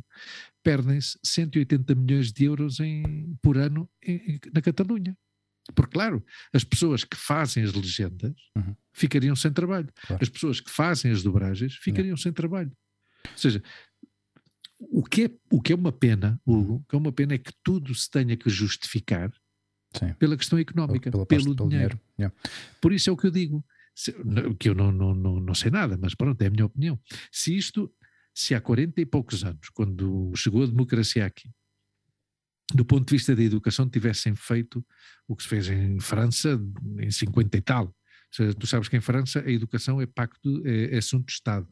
perdem-se 0.63 1.19
180 1.25 1.95
milhões 1.95 2.31
de 2.31 2.45
euros 2.45 2.79
em, 2.79 3.35
por 3.41 3.57
ano 3.57 3.89
em, 4.05 4.39
na 4.53 4.61
Catalunha. 4.61 5.17
Porque, 5.75 5.95
claro, 5.95 6.25
as 6.53 6.63
pessoas 6.63 7.05
que 7.05 7.17
fazem 7.17 7.65
as 7.65 7.73
legendas 7.73 8.35
uhum. 8.57 8.77
ficariam 8.93 9.35
sem 9.35 9.53
trabalho. 9.53 9.89
Claro. 10.07 10.23
As 10.23 10.29
pessoas 10.29 10.61
que 10.61 10.71
fazem 10.71 11.11
as 11.11 11.23
dobragens 11.23 11.75
ficariam 11.77 12.17
sem 12.17 12.33
trabalho. 12.33 12.71
Ou 13.33 13.39
seja, 13.39 13.63
o 14.79 15.03
que, 15.03 15.25
é, 15.25 15.31
o 15.51 15.61
que 15.61 15.73
é 15.73 15.77
uma 15.77 15.93
pena, 15.93 16.41
Hugo, 16.47 16.75
o 16.75 16.85
que 16.85 16.95
é 16.95 16.99
uma 16.99 17.13
pena 17.13 17.35
é 17.35 17.39
que 17.39 17.53
tudo 17.63 17.95
se 17.95 18.11
tenha 18.11 18.37
que 18.37 18.51
justificar 18.51 19.33
Sim. 19.95 20.13
pela 20.15 20.37
questão 20.37 20.59
económica, 20.59 21.11
pelo, 21.11 21.27
pelo 21.27 21.55
dinheiro. 21.55 21.69
dinheiro. 21.69 22.01
Yeah. 22.19 22.37
Por 22.81 22.93
isso 22.93 23.09
é 23.09 23.13
o 23.13 23.17
que 23.17 23.27
eu 23.27 23.31
digo, 23.31 23.65
se, 23.95 24.15
que 24.59 24.69
eu 24.69 24.75
não, 24.75 24.93
não, 24.93 25.15
não, 25.15 25.41
não 25.41 25.55
sei 25.55 25.71
nada, 25.71 25.97
mas 26.01 26.15
pronto, 26.15 26.41
é 26.43 26.47
a 26.47 26.51
minha 26.51 26.67
opinião. 26.67 27.01
Se 27.33 27.57
isto, 27.57 27.93
se 28.35 28.55
há 28.55 28.61
40 28.61 29.01
e 29.01 29.07
poucos 29.07 29.45
anos, 29.45 29.71
quando 29.71 30.33
chegou 30.37 30.63
a 30.63 30.67
democracia 30.67 31.25
aqui, 31.25 31.51
do 32.75 32.85
ponto 32.85 33.07
de 33.07 33.15
vista 33.15 33.35
da 33.35 33.43
educação, 33.43 33.89
tivessem 33.89 34.35
feito 34.35 34.85
o 35.27 35.37
que 35.37 35.43
se 35.43 35.49
fez 35.49 35.69
em 35.69 36.01
França 36.01 36.61
em 36.99 37.11
50 37.11 37.57
e 37.57 37.61
tal. 37.61 37.87
Ou 37.87 37.95
seja, 38.33 38.55
tu 38.55 38.67
sabes 38.67 38.89
que 38.89 38.97
em 38.97 39.01
França 39.01 39.41
a 39.41 39.51
educação 39.51 40.01
é 40.01 40.07
pacto, 40.07 40.63
é, 40.67 40.95
é 40.95 40.99
assunto 40.99 41.27
de 41.27 41.33
Estado. 41.33 41.69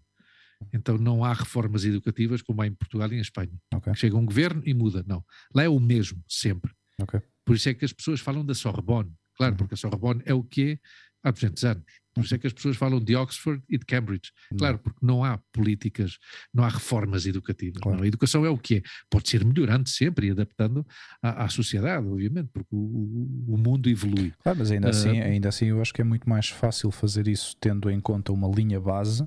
Então 0.73 0.99
não 0.99 1.25
há 1.25 1.33
reformas 1.33 1.85
educativas 1.85 2.43
como 2.43 2.63
há 2.63 2.67
em 2.67 2.73
Portugal 2.73 3.13
e 3.13 3.17
em 3.17 3.21
Espanha. 3.21 3.53
Okay. 3.75 3.95
Chega 3.95 4.17
um 4.17 4.25
governo 4.25 4.63
e 4.65 4.75
muda. 4.75 5.05
Não. 5.07 5.25
Lá 5.55 5.63
é 5.63 5.69
o 5.69 5.79
mesmo, 5.81 6.23
sempre. 6.29 6.73
Okay. 7.01 7.21
Por 7.45 7.57
isso 7.57 7.69
é 7.69 7.75
que 7.75 7.85
as 7.85 7.93
pessoas 7.93 8.21
falam 8.21 8.45
da 8.45 8.55
Sorbonne. 8.55 9.13
Claro, 9.37 9.53
uhum. 9.53 9.59
porque 9.59 9.75
a 9.75 9.77
Sorbonne 9.77 10.23
é 10.25 10.33
o 10.33 10.43
que 10.43 10.73
é 10.73 10.79
há 11.25 11.31
200 11.31 11.65
anos. 11.65 11.85
Por 12.15 12.25
isso 12.25 12.35
é 12.35 12.39
que 12.39 12.47
as 12.47 12.53
pessoas 12.53 12.77
falam 12.77 13.01
de 13.01 13.17
Oxford 13.17 13.61
e 13.69 13.77
de 13.77 13.85
Cambridge. 13.85 14.31
Uhum. 14.53 14.59
Claro, 14.59 14.79
porque 14.79 15.01
não 15.03 15.25
há 15.25 15.39
políticas, 15.53 16.19
não 16.53 16.63
há 16.63 16.69
reformas 16.69 17.27
educativas. 17.27 17.83
Claro. 17.83 18.03
A 18.03 18.07
educação 18.07 18.47
é 18.47 18.51
o 18.51 18.57
que 18.57 18.77
é. 18.77 18.83
Pode 19.11 19.29
ser 19.29 19.45
melhorando 19.45 19.89
sempre 19.89 20.29
e 20.29 20.31
adaptando 20.31 20.87
à, 21.21 21.45
à 21.45 21.49
sociedade, 21.49 22.07
obviamente, 22.07 22.51
porque 22.53 22.69
o, 22.73 23.45
o, 23.49 23.59
mundo 23.59 23.89
evolui. 23.89 24.33
Claro, 24.43 24.59
mas 24.61 24.71
ainda, 24.71 24.87
uh, 24.87 24.91
assim, 24.91 25.21
ainda 25.21 25.49
assim 25.49 25.67
eu 25.67 25.83
acho 25.83 25.93
que 25.93 26.03
é 26.03 26.05
muito 26.05 26.29
mais 26.29 26.49
fácil 26.49 26.91
fazer 26.93 27.27
isso 27.27 27.57
tendo 27.59 27.91
em 27.91 28.01
conta 28.01 28.33
uma 28.33 28.49
linha 28.49 28.81
base 28.81 29.27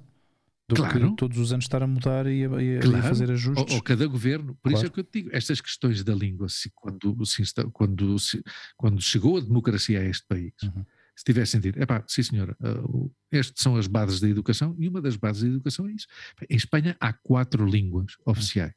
do 0.69 0.76
claro. 0.76 1.10
que 1.11 1.15
todos 1.15 1.38
os 1.38 1.53
anos 1.53 1.65
estar 1.65 1.81
a 1.81 1.88
mudar 1.88 2.27
e 2.27 2.45
a, 2.45 2.61
e 2.61 2.80
claro. 2.80 2.98
a 2.98 3.02
fazer 3.03 3.31
ajustes. 3.31 3.72
Ou, 3.72 3.76
ou, 3.77 3.81
cada 3.81 4.06
governo, 4.06 4.53
por 4.56 4.69
claro. 4.69 4.77
isso 4.77 4.85
é 4.85 4.89
que 4.89 4.99
eu 4.99 5.03
te 5.03 5.22
digo, 5.22 5.30
estas 5.31 5.61
quesões 5.61 6.03
da 6.03 6.14
língua, 6.14 6.49
se, 6.49 6.69
quando, 6.76 7.26
se, 7.26 7.44
quando, 7.72 8.19
se, 8.19 8.44
quando 8.76 9.02
chegou 9.02 9.38
a 9.38 9.41
democracia 9.41 10.02
a 10.02 10.03
este 10.03 10.26
país, 10.27 10.53
uhum. 10.64 10.85
se 11.15 11.23
tivesse 11.23 11.53
sentido, 11.53 11.81
epá, 11.81 12.03
sim 12.06 12.22
senhora, 12.22 12.56
uh, 12.61 13.11
estas 13.31 13.61
são 13.64 13.77
as 13.77 13.88
bases 13.88 14.19
da 14.19 14.27
educação 14.27 14.76
e 14.77 14.89
uma 14.89 15.02
das 15.02 15.15
bases 15.15 15.44
da 15.44 15.49
educação 15.49 15.88
é 15.88 15.94
isso. 15.94 16.07
Em 16.49 16.56
Espanha 16.57 16.98
há 16.99 17.14
quatro 17.14 17.65
línguas 17.65 18.14
oficiais. 18.26 18.76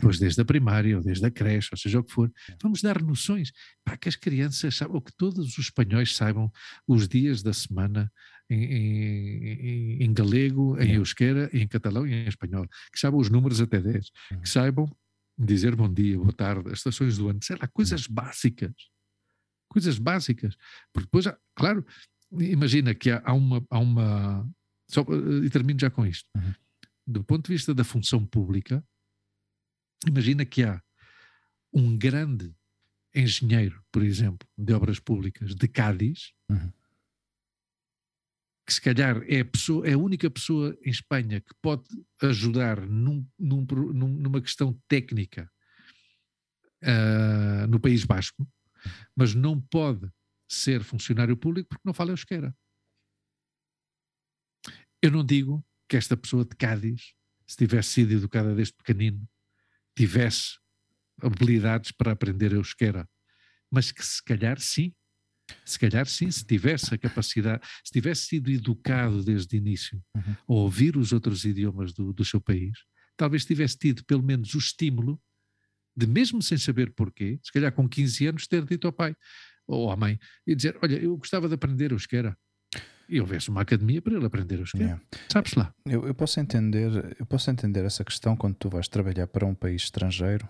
Pois 0.00 0.18
desde 0.18 0.40
a 0.40 0.44
primária 0.44 0.96
ou 0.96 1.02
desde 1.02 1.24
a 1.24 1.30
creche, 1.30 1.68
ou 1.72 1.78
seja 1.78 2.00
o 2.00 2.04
que 2.04 2.12
for, 2.12 2.32
vamos 2.62 2.82
dar 2.82 3.00
noções 3.02 3.52
para 3.84 3.96
que 3.96 4.08
as 4.08 4.16
crianças 4.16 4.76
saibam, 4.76 4.96
ou 4.96 5.02
que 5.02 5.12
todos 5.16 5.46
os 5.46 5.58
espanhóis 5.58 6.16
saibam 6.16 6.50
os 6.86 7.08
dias 7.08 7.42
da 7.42 7.52
semana, 7.52 8.10
em, 8.48 8.64
em, 8.64 10.02
em 10.02 10.12
galego, 10.12 10.80
em 10.80 10.94
euskera, 10.94 11.50
em 11.52 11.66
catalão 11.66 12.06
e 12.06 12.12
em 12.12 12.28
espanhol, 12.28 12.66
que 12.92 12.98
saibam 12.98 13.20
os 13.20 13.28
números 13.28 13.60
até 13.60 13.80
10, 13.80 14.10
que 14.42 14.48
saibam 14.48 14.90
dizer 15.38 15.74
bom 15.76 15.92
dia, 15.92 16.16
boa 16.16 16.32
tarde, 16.32 16.70
as 16.70 16.78
estações 16.78 17.18
do 17.18 17.28
ano, 17.28 17.40
sei 17.42 17.56
lá, 17.56 17.66
coisas 17.68 18.06
básicas. 18.06 18.74
Coisas 19.68 19.98
básicas. 19.98 20.56
Porque 20.92 21.06
depois, 21.06 21.26
claro, 21.54 21.84
imagina 22.32 22.94
que 22.94 23.10
há, 23.10 23.32
uma. 23.32 23.64
Há 23.68 23.78
uma 23.78 24.48
só, 24.88 25.04
e 25.44 25.50
termino 25.50 25.80
já 25.80 25.90
com 25.90 26.06
isto. 26.06 26.28
Uhum. 26.36 26.54
Do 27.06 27.24
ponto 27.24 27.46
de 27.46 27.52
vista 27.52 27.74
da 27.74 27.84
função 27.84 28.24
pública, 28.24 28.82
imagina 30.06 30.44
que 30.44 30.62
há 30.62 30.80
um 31.72 31.96
grande 31.98 32.54
engenheiro, 33.14 33.82
por 33.90 34.02
exemplo, 34.02 34.48
de 34.56 34.72
obras 34.72 35.00
públicas 35.00 35.54
de 35.54 35.68
Cádiz, 35.68 36.32
uhum 36.48 36.72
que 38.66 38.74
se 38.74 38.80
calhar 38.80 39.22
é 39.28 39.40
a, 39.40 39.44
pessoa, 39.44 39.86
é 39.86 39.92
a 39.92 39.98
única 39.98 40.28
pessoa 40.28 40.76
em 40.82 40.90
Espanha 40.90 41.40
que 41.40 41.54
pode 41.62 41.84
ajudar 42.20 42.80
num, 42.80 43.24
num, 43.38 43.64
numa 43.94 44.40
questão 44.40 44.76
técnica 44.88 45.48
uh, 46.82 47.66
no 47.68 47.78
País 47.78 48.04
Basco, 48.04 48.46
mas 49.14 49.34
não 49.34 49.60
pode 49.60 50.10
ser 50.48 50.82
funcionário 50.82 51.36
público 51.36 51.68
porque 51.68 51.86
não 51.86 51.94
fala 51.94 52.10
euskera. 52.10 52.54
Eu 55.00 55.12
não 55.12 55.24
digo 55.24 55.64
que 55.88 55.96
esta 55.96 56.16
pessoa 56.16 56.44
de 56.44 56.56
Cádiz, 56.56 57.14
se 57.46 57.56
tivesse 57.56 57.90
sido 57.90 58.12
educada 58.14 58.52
desde 58.52 58.74
pequenino, 58.74 59.28
tivesse 59.96 60.58
habilidades 61.22 61.92
para 61.92 62.12
aprender 62.12 62.52
euskera, 62.52 63.08
mas 63.70 63.92
que 63.92 64.04
se 64.04 64.22
calhar 64.24 64.58
sim, 64.58 64.92
se 65.64 65.78
calhar 65.78 66.06
sim, 66.06 66.30
se 66.30 66.44
tivesse 66.44 66.94
a 66.94 66.98
capacidade, 66.98 67.66
se 67.84 67.92
tivesse 67.92 68.26
sido 68.26 68.50
educado 68.50 69.22
desde 69.22 69.56
o 69.56 69.58
início 69.58 70.02
uhum. 70.14 70.32
a 70.32 70.52
ouvir 70.52 70.96
os 70.96 71.12
outros 71.12 71.44
idiomas 71.44 71.92
do, 71.92 72.12
do 72.12 72.24
seu 72.24 72.40
país, 72.40 72.78
talvez 73.16 73.44
tivesse 73.44 73.78
tido 73.78 74.04
pelo 74.04 74.22
menos 74.22 74.54
o 74.54 74.58
estímulo 74.58 75.20
de, 75.96 76.06
mesmo 76.06 76.42
sem 76.42 76.58
saber 76.58 76.92
porquê, 76.92 77.38
se 77.42 77.52
calhar 77.52 77.72
com 77.72 77.88
15 77.88 78.26
anos, 78.26 78.46
ter 78.46 78.64
dito 78.64 78.86
ao 78.86 78.92
pai 78.92 79.14
ou 79.66 79.90
à 79.90 79.96
mãe 79.96 80.18
e 80.46 80.54
dizer: 80.54 80.76
Olha, 80.82 80.96
eu 80.96 81.16
gostava 81.16 81.48
de 81.48 81.54
aprender 81.54 81.92
euskera. 81.92 82.36
E 83.08 83.20
houvesse 83.20 83.50
uma 83.50 83.60
academia 83.60 84.02
para 84.02 84.14
ele 84.14 84.26
aprender 84.26 84.58
euskera. 84.58 84.84
Yeah. 84.84 85.02
Sabes 85.32 85.54
lá? 85.54 85.72
Eu, 85.86 86.06
eu, 86.08 86.14
posso 86.14 86.40
entender, 86.40 87.16
eu 87.18 87.24
posso 87.24 87.48
entender 87.50 87.84
essa 87.84 88.04
questão 88.04 88.36
quando 88.36 88.56
tu 88.56 88.68
vais 88.68 88.88
trabalhar 88.88 89.28
para 89.28 89.46
um 89.46 89.54
país 89.54 89.82
estrangeiro 89.82 90.48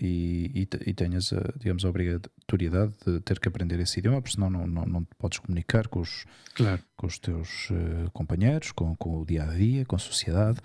e, 0.00 0.50
e, 0.54 0.90
e 0.90 0.94
tenhas, 0.94 1.32
a, 1.32 1.52
digamos, 1.58 1.84
a 1.84 1.88
obrigatoriedade 1.88 2.92
de 3.06 3.20
ter 3.20 3.38
que 3.38 3.48
aprender 3.48 3.78
esse 3.80 3.98
idioma, 3.98 4.20
porque 4.20 4.34
senão 4.34 4.48
não, 4.48 4.66
não, 4.66 4.84
não 4.84 5.04
podes 5.18 5.38
comunicar 5.38 5.88
com 5.88 6.00
os, 6.00 6.24
claro. 6.54 6.82
com 6.96 7.06
os 7.06 7.18
teus 7.18 7.70
uh, 7.70 8.10
companheiros, 8.12 8.72
com, 8.72 8.96
com 8.96 9.20
o 9.20 9.26
dia 9.26 9.44
a 9.44 9.54
dia, 9.54 9.84
com 9.84 9.96
a 9.96 9.98
sociedade. 9.98 10.58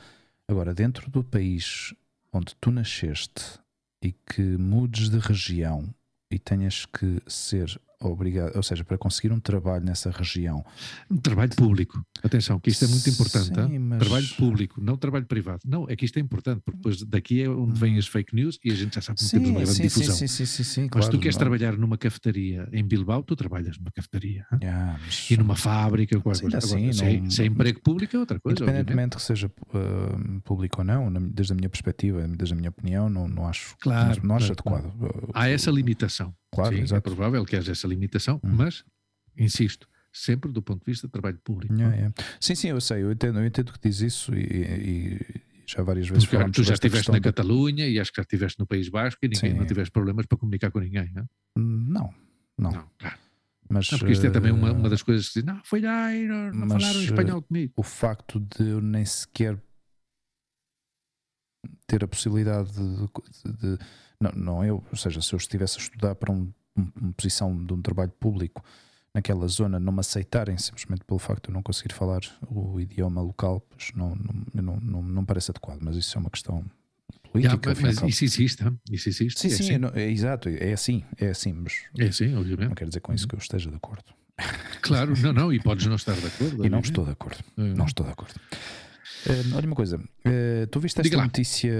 Agora, 0.47 0.73
dentro 0.73 1.09
do 1.11 1.23
país 1.23 1.93
onde 2.31 2.55
tu 2.59 2.71
nasceste 2.71 3.59
e 4.01 4.11
que 4.11 4.41
mudes 4.41 5.09
de 5.09 5.19
região 5.19 5.93
e 6.31 6.37
tenhas 6.37 6.85
que 6.85 7.21
ser 7.27 7.79
obrigado, 8.01 8.55
ou 8.55 8.63
seja, 8.63 8.83
para 8.83 8.97
conseguir 8.97 9.31
um 9.31 9.39
trabalho 9.39 9.83
nessa 9.83 10.11
região. 10.11 10.63
Um 11.09 11.17
trabalho 11.17 11.55
público. 11.55 12.01
Atenção, 12.23 12.59
que 12.59 12.69
isto 12.69 12.85
é 12.85 12.87
muito 12.87 13.09
importante. 13.09 13.53
Sim, 13.53 13.79
mas... 13.79 13.99
Trabalho 13.99 14.27
público, 14.37 14.81
não 14.81 14.97
trabalho 14.97 15.25
privado. 15.25 15.59
Não, 15.65 15.85
é 15.89 15.95
que 15.95 16.05
isto 16.05 16.17
é 16.17 16.21
importante, 16.21 16.61
porque 16.63 16.77
depois 16.77 17.03
daqui 17.03 17.41
é 17.41 17.49
onde 17.49 17.79
vêm 17.79 17.97
as 17.97 18.07
fake 18.07 18.35
news 18.35 18.59
e 18.63 18.71
a 18.71 18.75
gente 18.75 18.95
já 18.95 19.01
sabe 19.01 19.17
que 19.17 19.25
sim, 19.25 19.37
temos 19.37 19.49
uma 19.49 19.59
grande 19.61 19.75
sim, 19.75 19.83
difusão. 19.83 20.15
Sim, 20.15 20.27
sim, 20.27 20.45
sim, 20.45 20.63
sim, 20.63 20.81
mas 20.81 20.89
claro, 20.91 21.05
se 21.05 21.11
tu 21.11 21.19
queres 21.19 21.35
não. 21.35 21.39
trabalhar 21.39 21.77
numa 21.77 21.97
cafetaria 21.97 22.67
em 22.71 22.83
Bilbao, 22.83 23.23
tu 23.23 23.35
trabalhas 23.35 23.77
numa 23.77 23.91
cafetaria. 23.91 24.45
Yeah, 24.61 24.99
mas... 25.03 25.29
E 25.31 25.37
numa 25.37 25.55
fábrica, 25.55 26.19
qualquer 26.19 26.41
coisa. 26.41 26.57
Assim, 26.57 26.89
Agora, 26.89 27.19
não... 27.21 27.31
sem, 27.31 27.47
emprego 27.47 27.81
público 27.81 28.15
é 28.15 28.19
outra 28.19 28.39
coisa. 28.39 28.63
Independentemente 28.63 29.15
que 29.15 29.21
seja 29.21 29.47
uh, 29.47 30.41
público 30.41 30.81
ou 30.81 30.85
não, 30.85 31.11
desde 31.11 31.53
a 31.53 31.55
minha 31.55 31.69
perspectiva, 31.69 32.27
desde 32.27 32.53
a 32.53 32.57
minha 32.57 32.69
opinião, 32.69 33.09
não, 33.09 33.27
não 33.27 33.47
acho, 33.47 33.75
claro, 33.79 34.19
não, 34.21 34.29
não 34.29 34.35
acho 34.35 34.53
claro, 34.55 34.87
adequado. 34.87 34.99
Claro. 34.99 35.29
Há 35.33 35.49
essa 35.49 35.71
limitação. 35.71 36.33
Claro, 36.53 36.75
Sim, 36.75 36.81
exato. 36.81 36.97
é 36.97 37.01
provável 37.01 37.45
que 37.45 37.55
haja 37.55 37.71
essa 37.71 37.87
limitação, 37.87 38.39
hum. 38.43 38.55
mas, 38.55 38.83
insisto, 39.37 39.87
sempre 40.11 40.51
do 40.51 40.61
ponto 40.61 40.79
de 40.79 40.91
vista 40.91 41.07
de 41.07 41.11
trabalho 41.11 41.39
público. 41.43 41.73
Sim, 42.39 42.55
sim, 42.55 42.69
eu 42.69 42.81
sei, 42.81 43.03
eu 43.03 43.11
entendo, 43.11 43.39
eu 43.39 43.45
entendo 43.45 43.73
que 43.73 43.79
diz 43.79 44.01
isso 44.01 44.33
e, 44.33 44.41
e 44.41 45.19
já 45.67 45.83
várias 45.83 46.07
vezes 46.07 46.25
Porque, 46.25 46.51
Tu 46.51 46.63
já 46.63 46.73
estiveste 46.73 47.11
na 47.11 47.19
Catalunha 47.19 47.87
e 47.87 47.99
acho 47.99 48.11
que 48.11 48.17
já 48.17 48.23
estiveste 48.23 48.57
no 48.57 48.65
País 48.65 48.87
Basco 48.87 49.19
e 49.23 49.27
ninguém, 49.27 49.53
não 49.53 49.65
tiveste 49.65 49.91
problemas 49.91 50.25
para 50.25 50.37
comunicar 50.37 50.71
com 50.71 50.79
ninguém, 50.79 51.11
não? 51.13 51.27
Não, 51.57 52.13
não. 52.57 52.71
não 52.71 52.89
claro. 52.97 53.17
Mas, 53.69 53.91
não, 53.91 53.99
porque 53.99 54.13
isto 54.13 54.25
é 54.25 54.29
também 54.29 54.53
uma, 54.53 54.71
uma 54.71 54.89
das 54.89 55.03
coisas 55.03 55.27
que 55.27 55.39
diz, 55.39 55.43
não, 55.43 55.61
foi 55.65 55.81
lá 55.81 56.15
e 56.15 56.25
não, 56.25 56.51
não 56.53 56.69
falaram 56.69 57.01
espanhol 57.01 57.41
comigo. 57.41 57.73
O 57.75 57.83
facto 57.83 58.39
de 58.39 58.69
eu 58.69 58.79
nem 58.79 59.03
sequer 59.03 59.61
ter 61.85 62.01
a 62.01 62.07
possibilidade 62.07 62.71
de, 62.71 62.95
de, 62.97 63.77
de 63.77 63.85
não, 64.19 64.31
não 64.31 64.65
eu, 64.65 64.83
ou 64.89 64.97
seja, 64.97 65.21
se 65.21 65.33
eu 65.33 65.37
estivesse 65.37 65.77
a 65.77 65.81
estudar 65.81 66.15
para 66.15 66.31
um 66.31 66.51
uma 66.77 67.13
posição 67.13 67.65
de 67.65 67.73
um 67.73 67.81
trabalho 67.81 68.11
público 68.19 68.63
naquela 69.13 69.47
zona 69.47 69.79
não 69.79 69.91
me 69.91 69.99
aceitarem 69.99 70.57
simplesmente 70.57 71.03
pelo 71.03 71.19
facto 71.19 71.45
de 71.45 71.49
eu 71.49 71.53
não 71.53 71.63
conseguir 71.63 71.93
falar 71.93 72.21
o 72.49 72.79
idioma 72.79 73.21
local, 73.21 73.65
pois 73.69 73.91
não, 73.95 74.15
não, 74.15 74.63
não, 74.63 74.79
não, 74.79 75.01
não 75.01 75.25
parece 75.25 75.49
adequado, 75.49 75.79
mas 75.81 75.95
isso 75.95 76.15
é 76.17 76.21
uma 76.21 76.29
questão 76.29 76.63
política. 77.31 77.71
Yeah, 77.71 77.81
mas 77.81 77.95
isso 78.03 78.25
existe, 78.25 78.63
isso 78.91 79.09
existe. 79.09 79.39
Sim, 79.39 79.47
é 79.47 79.51
sim, 79.51 79.75
assim. 79.75 79.97
é, 79.97 80.03
é, 80.03 80.11
exato, 80.11 80.49
é 80.49 80.71
assim, 80.71 81.03
é 81.17 81.29
assim, 81.29 81.53
mas 81.53 81.73
é 81.97 82.05
assim, 82.05 82.35
obviamente. 82.35 82.67
não 82.69 82.75
quer 82.75 82.87
dizer 82.87 82.99
com 82.99 83.13
isso 83.13 83.27
que 83.27 83.33
eu 83.33 83.39
esteja 83.39 83.69
de 83.69 83.75
acordo. 83.75 84.03
Claro, 84.81 85.19
não, 85.19 85.33
não, 85.33 85.51
e 85.51 85.59
podes 85.59 85.87
não 85.87 85.95
estar 85.95 86.13
de 86.13 86.27
acordo. 86.27 86.65
E 86.65 86.69
não 86.69 86.79
estou 86.79 87.03
de 87.03 87.11
acordo, 87.11 87.39
uhum. 87.57 87.73
não 87.73 87.85
estou 87.85 88.05
de 88.05 88.11
acordo. 88.11 88.35
Uh, 89.25 89.55
olha 89.55 89.67
uma 89.67 89.75
coisa, 89.75 89.97
uh, 89.97 90.67
tu 90.69 90.79
viste 90.79 91.01
esta 91.01 91.17
notícia 91.17 91.73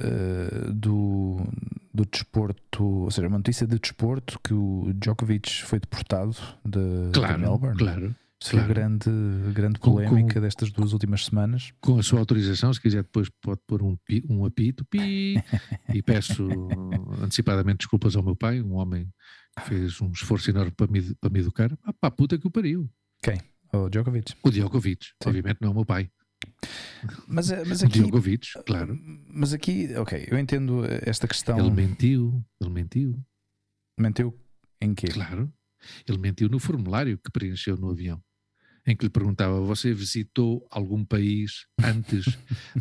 uh, 0.00 0.72
do, 0.72 1.40
do 1.92 2.04
desporto, 2.04 2.84
ou 2.84 3.10
seja, 3.10 3.28
uma 3.28 3.38
notícia 3.38 3.66
de 3.66 3.78
desporto 3.78 4.38
que 4.42 4.52
o 4.52 4.92
Djokovic 4.94 5.64
foi 5.64 5.80
deportado 5.80 6.36
de, 6.64 7.10
claro, 7.12 7.34
de 7.34 7.40
Melbourne? 7.40 7.78
Claro. 7.78 8.14
Isso 8.42 8.52
claro. 8.52 8.66
foi 8.66 8.74
grande, 8.74 9.10
grande 9.52 9.78
polémica 9.78 10.34
com, 10.34 10.40
destas 10.40 10.70
duas 10.70 10.94
últimas 10.94 11.26
semanas. 11.26 11.72
Com 11.80 11.98
a 11.98 12.02
sua 12.02 12.20
autorização, 12.20 12.72
se 12.72 12.80
quiser, 12.80 13.02
depois 13.02 13.28
pode 13.28 13.60
pôr 13.66 13.82
um, 13.82 13.98
um 14.30 14.46
apito, 14.46 14.82
pi, 14.86 15.34
e 15.92 16.02
peço 16.02 16.48
antecipadamente 17.22 17.78
desculpas 17.78 18.16
ao 18.16 18.22
meu 18.22 18.34
pai, 18.34 18.62
um 18.62 18.76
homem 18.76 19.06
que 19.58 19.68
fez 19.68 20.00
um 20.00 20.10
esforço 20.10 20.48
enorme 20.50 20.70
para 20.70 20.86
me, 20.86 21.14
para 21.16 21.28
me 21.28 21.40
educar. 21.40 21.70
Ah, 21.84 21.92
pá, 21.92 22.10
puta 22.10 22.38
que 22.38 22.46
o 22.46 22.50
pariu. 22.50 22.88
Quem? 23.22 23.38
O 23.72 23.90
Djokovic? 23.90 24.34
O 24.42 24.50
Djokovic, 24.50 25.04
Sim. 25.22 25.28
obviamente 25.28 25.58
não 25.60 25.68
é 25.68 25.72
o 25.72 25.74
meu 25.74 25.84
pai. 25.84 26.10
Mas, 27.26 27.50
eh, 27.50 27.64
mas 27.66 27.82
aqui, 27.82 28.00
Djokovic, 28.00 28.52
claro. 28.66 28.98
Mas 29.28 29.52
aqui, 29.52 29.94
ok, 29.96 30.28
eu 30.30 30.38
entendo 30.38 30.82
esta 31.02 31.26
questão. 31.26 31.58
Ele 31.58 31.70
mentiu, 31.70 32.44
ele 32.60 32.70
mentiu. 32.70 33.24
Mentiu 33.98 34.38
em 34.80 34.94
quê? 34.94 35.08
Claro. 35.08 35.52
Ele 36.06 36.18
mentiu 36.18 36.48
no 36.48 36.58
formulário 36.58 37.18
que 37.18 37.30
preencheu 37.30 37.76
no 37.76 37.90
avião, 37.90 38.22
em 38.86 38.96
que 38.96 39.04
lhe 39.04 39.10
perguntava: 39.10 39.60
Você 39.60 39.94
visitou 39.94 40.66
algum 40.70 41.04
país 41.04 41.66
antes 41.82 42.24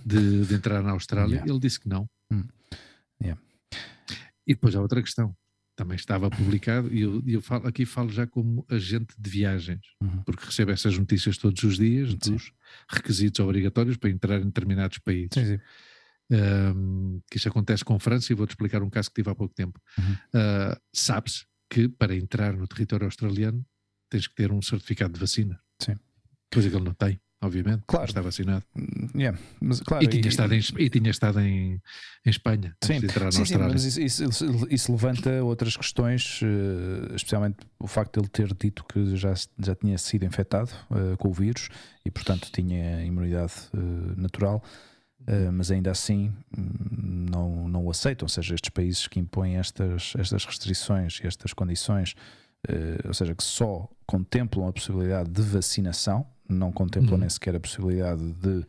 de, 0.05 0.45
de 0.45 0.53
entrar 0.53 0.81
na 0.81 0.91
Austrália? 0.91 1.37
Yeah. 1.39 1.51
Ele 1.51 1.59
disse 1.59 1.79
que 1.79 1.87
não. 1.87 2.09
Hum. 2.31 2.45
Yeah. 3.21 3.41
E 4.45 4.53
depois 4.53 4.75
há 4.75 4.81
outra 4.81 5.01
questão 5.01 5.35
também 5.79 5.95
estava 5.95 6.29
publicado, 6.29 6.93
e 6.93 7.03
eu, 7.03 7.23
eu 7.25 7.41
falo, 7.41 7.65
aqui 7.65 7.85
falo 7.85 8.09
já 8.09 8.27
como 8.27 8.65
agente 8.69 9.15
de 9.17 9.29
viagens, 9.29 9.79
uhum. 10.03 10.23
porque 10.23 10.45
recebo 10.45 10.71
essas 10.71 10.97
notícias 10.97 11.37
todos 11.37 11.63
os 11.63 11.77
dias 11.77 12.09
sim. 12.09 12.17
dos 12.17 12.51
requisitos 12.89 13.39
obrigatórios 13.39 13.95
para 13.95 14.09
entrar 14.09 14.41
em 14.41 14.45
determinados 14.45 14.97
países. 14.97 15.29
Sim, 15.33 15.45
sim. 15.45 15.59
Um, 16.31 17.21
que 17.31 17.37
isso 17.37 17.47
acontece 17.47 17.85
com 17.85 17.95
a 17.95 17.99
França, 17.99 18.33
e 18.33 18.35
vou-te 18.35 18.49
explicar 18.49 18.83
um 18.83 18.89
caso 18.89 19.07
que 19.07 19.15
tive 19.15 19.29
há 19.29 19.35
pouco 19.35 19.55
tempo. 19.55 19.79
Uhum. 19.97 20.13
Uh, 20.13 20.77
Sabes 20.93 21.45
que 21.69 21.87
para 21.87 22.13
entrar 22.13 22.57
no 22.57 22.67
território 22.67 23.05
australiano 23.05 23.65
tens 24.09 24.27
que 24.27 24.35
ter 24.35 24.51
um 24.51 24.61
certificado 24.61 25.13
de 25.13 25.19
vacina. 25.21 25.61
Sim. 25.81 25.95
Coisa 26.51 26.69
que 26.69 26.75
ele 26.75 26.83
não 26.83 26.93
tem 26.93 27.21
obviamente, 27.41 27.83
claro. 27.87 28.05
está 28.05 28.21
vacinado. 28.21 28.63
Hum, 28.75 29.07
yeah, 29.15 29.37
mas, 29.61 29.79
claro, 29.81 30.03
e, 30.03 30.07
tinha 30.07 30.25
e, 30.25 30.27
estado, 30.27 30.53
em, 30.53 30.59
e 30.77 30.89
tinha 30.89 31.09
estado 31.09 31.39
em, 31.39 31.81
em 32.25 32.29
Espanha 32.29 32.75
sim, 32.83 32.99
sim, 33.31 33.45
sim, 33.45 33.57
mas 33.57 33.83
isso, 33.83 34.01
isso, 34.23 34.67
isso, 34.69 34.91
levanta 34.91 35.43
outras 35.43 35.77
questões, 35.77 36.41
uh, 36.41 37.15
especialmente 37.15 37.57
o 37.79 37.87
facto 37.87 38.13
de 38.13 38.19
ele 38.19 38.27
ter 38.29 38.53
dito 38.53 38.83
que 38.83 39.15
já, 39.15 39.33
já 39.57 39.75
tinha 39.75 39.97
sido 39.97 40.25
infectado 40.25 40.71
uh, 40.91 41.15
com 41.17 41.29
o 41.29 41.33
vírus 41.33 41.69
e, 42.05 42.11
portanto, 42.11 42.49
tinha 42.51 43.03
imunidade 43.05 43.53
uh, 43.73 44.21
natural. 44.21 44.63
mas 45.53 45.69
ainda 45.69 45.91
assim 45.91 46.33
hum, 46.57 47.25
não, 47.29 47.69
não 47.69 47.85
o 47.85 47.91
aceitam, 47.91 48.25
ou 48.25 48.29
seja, 48.29 48.55
estes 48.55 48.69
países 48.69 49.07
que 49.07 49.19
impõem 49.19 49.57
estas, 49.57 50.13
estas 50.17 50.45
restrições 50.45 51.19
e 51.23 51.27
estas 51.27 51.53
condições, 51.53 52.15
ou 53.05 53.13
seja, 53.13 53.33
que 53.35 53.43
só 53.43 53.89
contemplam 54.05 54.67
a 54.67 54.73
possibilidade 54.73 55.29
de 55.29 55.41
vacinação, 55.41 56.25
não 56.49 56.71
contemplam 56.71 57.13
uhum. 57.13 57.19
nem 57.19 57.29
sequer 57.29 57.55
a 57.55 57.59
possibilidade 57.59 58.21
de, 58.33 58.65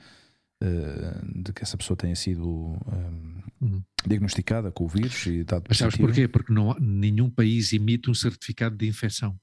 uh, 0.62 1.42
de 1.42 1.52
que 1.52 1.62
essa 1.62 1.76
pessoa 1.76 1.96
tenha 1.96 2.14
sido 2.14 2.46
um, 2.46 3.42
uhum. 3.60 3.82
diagnosticada 4.06 4.70
com 4.70 4.84
o 4.84 4.88
vírus 4.88 5.26
e 5.26 5.42
dado 5.42 5.64
Mas 5.66 5.78
sabes 5.78 5.96
porquê? 5.96 6.28
Porque 6.28 6.52
não, 6.52 6.74
nenhum 6.78 7.30
país 7.30 7.72
emite 7.72 8.10
um 8.10 8.14
certificado 8.14 8.76
de 8.76 8.86
infecção. 8.86 9.34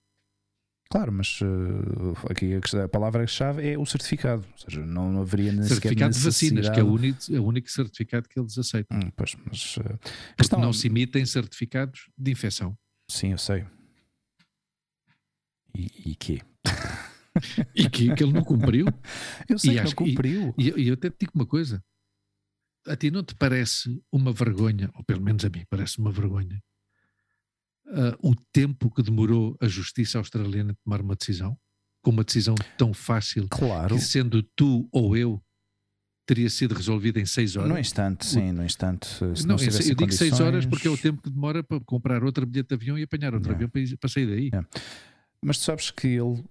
Claro, 0.89 1.11
mas 1.11 1.41
uh, 1.41 2.13
aqui 2.29 2.53
a, 2.55 2.83
a 2.85 2.87
palavra-chave 2.87 3.67
é 3.67 3.77
o 3.77 3.85
certificado, 3.85 4.45
ou 4.49 4.57
seja, 4.57 4.85
não, 4.85 5.11
não 5.11 5.21
haveria 5.21 5.51
nem 5.51 5.63
certificado 5.63 6.13
de 6.13 6.19
vacinas, 6.21 6.69
que 6.69 6.79
é 6.79 6.83
o 6.83 6.87
único, 6.87 7.19
é 7.29 7.39
o 7.39 7.43
único 7.43 7.69
certificado 7.69 8.29
que 8.29 8.39
eles 8.39 8.57
aceitam. 8.57 8.97
Hum, 8.97 9.11
pois, 9.13 9.35
mas, 9.45 9.77
uh, 9.77 9.99
questão... 10.37 10.61
não 10.61 10.71
se 10.71 10.87
emitem 10.87 11.25
certificados 11.25 12.09
de 12.17 12.31
infecção. 12.31 12.77
Sim, 13.09 13.31
eu 13.31 13.37
sei. 13.37 13.65
E, 15.77 16.11
e 16.11 16.15
quê? 16.15 16.41
e 17.75 17.87
que, 17.89 18.13
que 18.15 18.23
ele 18.23 18.33
não 18.33 18.43
cumpriu. 18.43 18.87
Eu 19.47 19.59
sei 19.59 19.71
e 19.71 19.73
que 19.75 19.79
acho, 19.79 19.89
não 19.89 19.95
cumpriu. 19.95 20.55
E, 20.57 20.69
e, 20.75 20.87
eu 20.87 20.95
até 20.95 21.09
te 21.09 21.17
digo 21.21 21.33
uma 21.35 21.45
coisa: 21.45 21.83
a 22.87 22.95
ti 22.95 23.11
não 23.11 23.23
te 23.23 23.35
parece 23.35 24.01
uma 24.11 24.31
vergonha, 24.31 24.89
ou 24.95 25.03
pelo 25.03 25.21
menos 25.21 25.45
a 25.45 25.49
mim 25.49 25.63
parece 25.69 25.99
uma 25.99 26.11
vergonha, 26.11 26.59
uh, 27.87 28.29
o 28.29 28.35
tempo 28.51 28.89
que 28.89 29.03
demorou 29.03 29.55
a 29.61 29.67
justiça 29.67 30.17
australiana 30.17 30.71
a 30.71 30.75
tomar 30.83 31.01
uma 31.01 31.15
decisão? 31.15 31.57
Com 32.01 32.11
uma 32.11 32.23
decisão 32.23 32.55
tão 32.77 32.93
fácil, 32.93 33.47
claro. 33.49 33.95
que 33.95 34.01
sendo 34.01 34.41
tu 34.55 34.87
ou 34.91 35.17
eu, 35.17 35.43
teria 36.25 36.49
sido 36.49 36.73
resolvida 36.75 37.19
em 37.19 37.25
seis 37.25 37.55
horas. 37.55 37.69
No 37.69 37.79
instante, 37.79 38.25
sim, 38.25 38.51
no 38.51 38.63
instante. 38.63 39.09
não, 39.21 39.55
não 39.55 39.63
eu 39.63 39.69
digo 39.69 39.95
condições... 39.95 40.29
seis 40.29 40.39
horas 40.39 40.65
porque 40.65 40.87
é 40.87 40.91
o 40.91 40.97
tempo 40.97 41.21
que 41.21 41.29
demora 41.29 41.63
para 41.63 41.79
comprar 41.81 42.23
outro 42.23 42.45
bilhete 42.45 42.69
de 42.69 42.75
avião 42.75 42.97
e 42.97 43.03
apanhar 43.03 43.33
outro 43.33 43.51
avião 43.51 43.69
para, 43.69 43.81
para 43.99 44.09
sair 44.09 44.27
daí. 44.27 44.51
Mas 45.41 45.57
tu 45.59 45.65
sabes 45.65 45.91
que 45.91 46.07
ele 46.07 46.43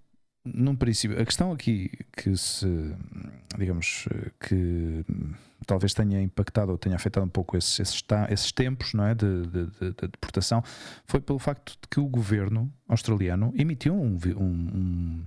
num 0.55 0.77
princípio, 0.77 1.21
a 1.21 1.25
questão 1.25 1.53
aqui 1.53 1.91
que 2.17 2.37
se, 2.37 2.67
digamos, 3.59 4.09
que 4.41 5.05
talvez 5.67 5.93
tenha 5.93 6.23
impactado 6.23 6.73
ou 6.73 6.79
tenha 6.79 6.95
afetado 6.95 7.27
um 7.27 7.29
pouco 7.29 7.57
esses, 7.57 7.81
esses, 7.81 8.05
esses 8.31 8.53
tempos 8.53 8.95
não 8.95 9.05
é, 9.05 9.15
de, 9.15 9.43
de, 9.43 9.67
de, 9.67 9.81
de, 9.81 10.09
deportação 10.09 10.63
foi 11.07 11.21
pelo 11.21 11.39
facto 11.39 11.73
de 11.73 11.89
que 11.91 11.99
o 11.99 12.07
governo 12.07 12.73
australiano 12.89 13.53
emitiu 13.57 13.95
um, 13.95 14.17
um, 14.37 15.25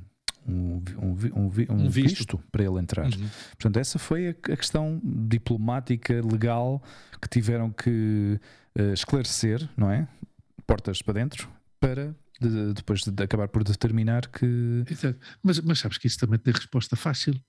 um, 0.48 0.84
um 1.02 1.90
visto. 1.90 2.20
visto. 2.20 2.44
para 2.52 2.64
ele 2.64 2.80
entrar. 2.80 3.06
Uhum. 3.06 3.30
Portanto, 3.52 3.78
essa 3.78 4.00
foi 4.00 4.30
a, 4.30 4.32
a, 4.32 4.58
questão 4.58 5.02
diplomática, 5.04 6.14
legal, 6.26 6.82
que 7.22 7.28
tiveram 7.28 7.72
que 7.72 8.40
uh, 8.78 8.94
esclarecer, 8.94 9.68
não 9.76 9.92
é? 9.92 10.08
Portas 10.66 11.02
para 11.02 11.16
dentro, 11.16 11.50
para 11.80 12.16
de, 12.40 12.74
depois 12.74 13.02
de 13.02 13.24
acabar 13.24 13.48
por 13.48 13.64
determinar 13.64 14.28
que. 14.28 14.84
Exato. 14.90 15.20
Mas, 15.44 15.60
mas 15.60 15.80
sabes 15.80 15.98
que 15.98 16.08
isso 16.08 16.18
também 16.18 16.40
tem 16.40 16.54
resposta 16.54 16.96
fácil. 16.96 17.40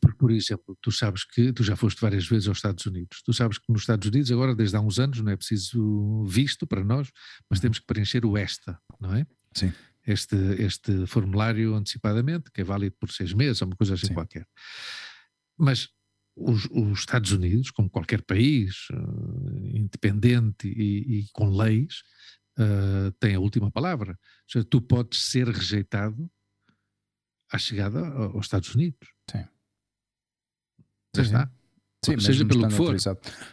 Porque, 0.00 0.18
por 0.18 0.30
exemplo, 0.30 0.76
tu 0.82 0.92
sabes 0.92 1.24
que 1.24 1.52
tu 1.52 1.62
já 1.62 1.74
foste 1.74 2.00
várias 2.00 2.26
vezes 2.26 2.46
aos 2.46 2.58
Estados 2.58 2.84
Unidos. 2.84 3.22
Tu 3.24 3.32
sabes 3.32 3.56
que 3.56 3.72
nos 3.72 3.82
Estados 3.82 4.06
Unidos, 4.06 4.30
agora, 4.30 4.54
desde 4.54 4.76
há 4.76 4.80
uns 4.80 4.98
anos, 4.98 5.20
não 5.20 5.32
é 5.32 5.36
preciso 5.36 6.24
visto 6.24 6.66
para 6.66 6.84
nós, 6.84 7.10
mas 7.48 7.58
temos 7.58 7.78
que 7.78 7.86
preencher 7.86 8.26
o 8.26 8.36
ESTA, 8.36 8.78
não 9.00 9.14
é? 9.14 9.26
Sim. 9.54 9.72
Este, 10.06 10.36
este 10.58 11.06
formulário 11.06 11.74
antecipadamente, 11.74 12.50
que 12.50 12.60
é 12.60 12.64
válido 12.64 12.96
por 13.00 13.10
seis 13.10 13.32
meses, 13.32 13.62
ou 13.62 13.68
uma 13.68 13.76
coisa 13.76 13.94
assim 13.94 14.08
Sim. 14.08 14.14
qualquer. 14.14 14.46
Mas 15.56 15.88
os, 16.36 16.66
os, 16.70 17.00
Estados 17.00 17.32
Unidos, 17.32 17.70
como 17.70 17.90
qualquer 17.90 18.22
país 18.22 18.88
uh, 18.92 19.76
independente 19.76 20.68
e, 20.68 21.20
e, 21.20 21.28
com 21.32 21.50
leis, 21.50 22.02
uh, 22.58 23.12
tem 23.20 23.34
a 23.34 23.40
última 23.40 23.70
palavra. 23.70 24.12
Ou 24.12 24.50
seja, 24.50 24.64
tu 24.64 24.80
podes 24.80 25.24
ser 25.24 25.48
rejeitado 25.48 26.30
à 27.50 27.58
chegada 27.58 28.06
aos 28.06 28.46
Estados 28.46 28.74
Unidos. 28.74 29.08
Sim. 29.30 29.44
Já 31.16 31.22
está. 31.22 31.50
Sim, 32.04 32.18
seja 32.20 32.46
pelo 32.46 32.68
que 32.68 32.74
for. 32.74 32.96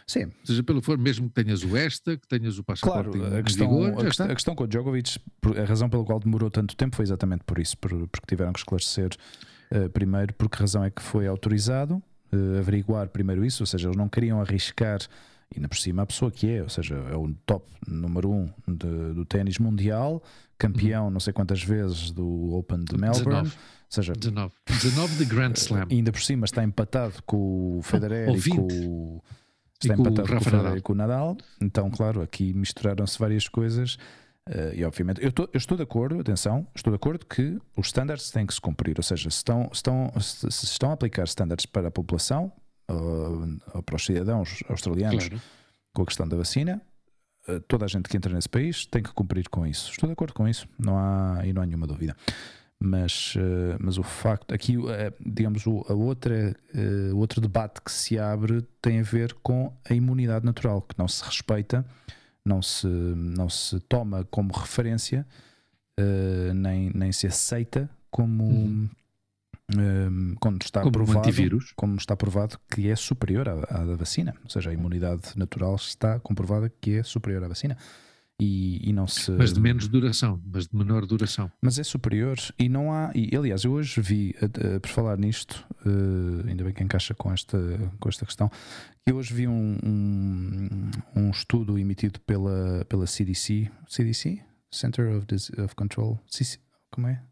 Sim. 0.06 0.30
Seja 0.44 0.62
pelo 0.62 0.80
que 0.80 0.86
for, 0.86 0.96
mesmo 0.96 1.28
que 1.28 1.42
tenhas 1.42 1.64
o 1.64 1.76
ESTA, 1.76 2.16
que 2.16 2.28
tenhas 2.28 2.58
o 2.58 2.64
passaporte 2.64 3.18
claro, 3.18 3.36
a 3.36 3.42
questão, 3.42 3.68
vigor, 3.68 4.00
a, 4.00 4.04
questão, 4.04 4.26
a, 4.26 4.34
questão, 4.34 4.54
com 4.54 4.64
o 4.64 4.66
Djokovic, 4.68 5.18
a 5.60 5.64
razão 5.64 5.90
pela 5.90 6.04
qual 6.04 6.20
demorou 6.20 6.48
tanto 6.48 6.76
tempo 6.76 6.94
foi 6.94 7.04
exatamente 7.04 7.42
por 7.44 7.58
isso, 7.58 7.76
por, 7.76 7.90
porque 7.90 8.26
tiveram 8.28 8.52
que 8.52 8.60
esclarecer 8.60 9.10
uh, 9.72 9.90
primeiro 9.90 10.32
por 10.34 10.48
que 10.48 10.58
razão 10.58 10.84
é 10.84 10.90
que 10.90 11.02
foi 11.02 11.26
autorizado, 11.26 11.96
uh, 12.32 12.58
averiguar 12.58 13.08
primeiro 13.08 13.44
isso, 13.44 13.64
ou 13.64 13.66
seja, 13.66 13.88
eles 13.88 13.96
não 13.96 14.08
queriam 14.08 14.40
arriscar 14.40 15.00
e 15.52 15.58
ainda 15.58 15.68
por 15.68 15.76
cima 15.76 16.02
a 16.02 16.06
pessoa 16.06 16.30
que 16.30 16.48
é, 16.50 16.62
ou 16.62 16.68
seja, 16.68 16.94
é 16.94 17.16
o 17.16 17.32
top 17.46 17.66
número 17.86 18.30
um 18.30 18.46
de, 18.66 19.14
do 19.14 19.24
ténis 19.24 19.58
mundial, 19.58 20.22
campeão 20.58 21.04
uhum. 21.06 21.10
não 21.10 21.20
sei 21.20 21.32
quantas 21.32 21.62
vezes 21.62 22.10
do 22.10 22.54
Open 22.54 22.84
de 22.84 22.96
Melbourne. 22.96 23.42
19. 23.42 23.48
Ou 23.48 23.52
seja, 23.88 24.12
19. 24.12 24.52
19 24.66 25.16
de 25.16 25.24
Grand 25.24 25.52
Slam. 25.52 25.86
ainda 25.90 26.10
por 26.10 26.20
cima 26.20 26.44
está 26.44 26.64
empatado 26.64 27.22
com 27.24 27.78
o 27.78 27.82
Federer 27.82 28.28
e 28.28 28.50
com 28.50 28.66
o. 28.66 29.22
Está 29.80 29.94
e 29.94 30.00
empatado 30.00 30.28
com 30.28 30.34
o, 30.34 30.38
com 30.38 30.40
o 30.40 30.44
Federer 30.44 30.76
e 30.76 30.80
com 30.80 30.92
o 30.92 30.96
Nadal. 30.96 31.36
Então, 31.60 31.90
claro, 31.90 32.20
aqui 32.20 32.52
misturaram-se 32.52 33.18
várias 33.18 33.46
coisas. 33.48 33.96
Uh, 34.48 34.74
e 34.74 34.84
obviamente, 34.84 35.22
eu, 35.22 35.32
tô, 35.32 35.42
eu, 35.44 35.58
estou 35.58 35.76
de 35.76 35.82
acordo, 35.82 36.20
atenção, 36.20 36.66
estou 36.74 36.92
de 36.92 36.96
acordo 36.96 37.26
que 37.26 37.58
os 37.76 37.86
standards 37.86 38.30
têm 38.30 38.46
que 38.46 38.54
se 38.54 38.60
cumprir, 38.60 38.94
ou 38.96 39.02
seja, 39.02 39.28
se 39.28 39.38
estão, 39.38 39.68
se 39.72 39.78
estão, 39.78 40.12
se, 40.20 40.50
se 40.52 40.64
estão 40.66 40.90
a 40.90 40.92
aplicar 40.92 41.24
standards 41.24 41.66
para 41.66 41.88
a 41.88 41.90
população, 41.90 42.52
uh, 42.90 43.82
para 43.82 43.96
os 43.96 44.04
cidadãos 44.04 44.62
australianos 44.68 45.28
claro. 45.28 45.42
com 45.92 46.02
a 46.02 46.06
questão 46.06 46.26
da 46.28 46.36
vacina, 46.36 46.80
eh, 47.48 47.60
toda 47.68 47.84
a 47.84 47.88
gente 47.88 48.08
que 48.08 48.16
entra 48.16 48.32
nesse 48.32 48.48
país 48.48 48.86
tem 48.86 49.02
que 49.02 49.12
cumprir 49.12 49.48
com 49.48 49.66
isso. 49.66 49.90
Estou 49.90 50.06
de 50.08 50.12
acordo 50.12 50.34
com 50.34 50.48
isso, 50.48 50.68
não 50.78 50.98
há, 50.98 51.40
e 51.44 51.52
não 51.52 51.62
há 51.62 51.66
nenhuma 51.66 51.86
dúvida. 51.86 52.16
Mas, 52.78 53.34
mas 53.80 53.96
o 53.96 54.02
facto, 54.02 54.52
aqui, 54.52 54.76
digamos, 55.24 55.66
o, 55.66 55.82
a 55.88 55.94
outra, 55.94 56.54
o 57.10 57.16
outro 57.16 57.40
debate 57.40 57.80
que 57.80 57.90
se 57.90 58.18
abre 58.18 58.60
tem 58.82 59.00
a 59.00 59.02
ver 59.02 59.32
com 59.42 59.72
a 59.88 59.94
imunidade 59.94 60.44
natural, 60.44 60.82
que 60.82 60.94
não 60.98 61.08
se 61.08 61.24
respeita, 61.24 61.86
não 62.44 62.60
se, 62.60 62.86
não 62.86 63.48
se 63.48 63.80
toma 63.80 64.26
como 64.30 64.52
referência, 64.52 65.26
nem, 66.54 66.90
nem 66.94 67.12
se 67.12 67.26
aceita 67.26 67.88
como. 68.10 68.44
Uhum 68.44 68.90
um, 69.74 70.34
quando 70.40 70.62
está 70.62 70.80
como 70.80 70.92
provado, 70.92 71.18
antivírus. 71.20 71.72
como 71.74 71.96
está 71.96 72.16
provado 72.16 72.58
que 72.70 72.88
é 72.88 72.96
superior 72.96 73.48
à, 73.48 73.52
à, 73.52 73.84
da 73.84 73.96
vacina, 73.96 74.34
ou 74.44 74.50
seja, 74.50 74.70
a 74.70 74.72
imunidade 74.72 75.36
natural 75.36 75.74
está 75.74 76.20
comprovada 76.20 76.70
que 76.80 76.98
é 76.98 77.02
superior 77.02 77.42
à 77.44 77.48
vacina. 77.48 77.76
E, 78.38 78.90
e, 78.90 78.92
não 78.92 79.06
se. 79.06 79.30
Mas 79.30 79.54
de 79.54 79.58
menos 79.58 79.88
duração, 79.88 80.38
mas 80.52 80.66
de 80.66 80.76
menor 80.76 81.06
duração. 81.06 81.50
Mas 81.62 81.78
é 81.78 81.82
superior 81.82 82.36
e 82.58 82.68
não 82.68 82.92
há. 82.92 83.10
E, 83.14 83.34
aliás, 83.34 83.64
eu 83.64 83.72
hoje 83.72 83.98
vi, 83.98 84.36
uh, 84.42 84.78
por 84.78 84.90
falar 84.90 85.16
nisto, 85.16 85.66
uh, 85.86 86.46
ainda 86.46 86.62
bem 86.62 86.74
que 86.74 86.84
encaixa 86.84 87.14
com 87.14 87.32
esta, 87.32 87.58
com 87.98 88.08
esta 88.10 88.26
questão, 88.26 88.50
eu 89.06 89.16
hoje 89.16 89.32
vi 89.32 89.48
um, 89.48 89.78
um, 89.82 90.68
um 91.16 91.30
estudo 91.30 91.78
emitido 91.78 92.20
pela, 92.20 92.84
pela 92.86 93.06
CDC, 93.06 93.70
CDC? 93.88 94.42
Center 94.70 95.16
of, 95.16 95.26
of 95.62 95.74
Control. 95.74 96.20
Como 96.90 97.08
é? 97.08 97.22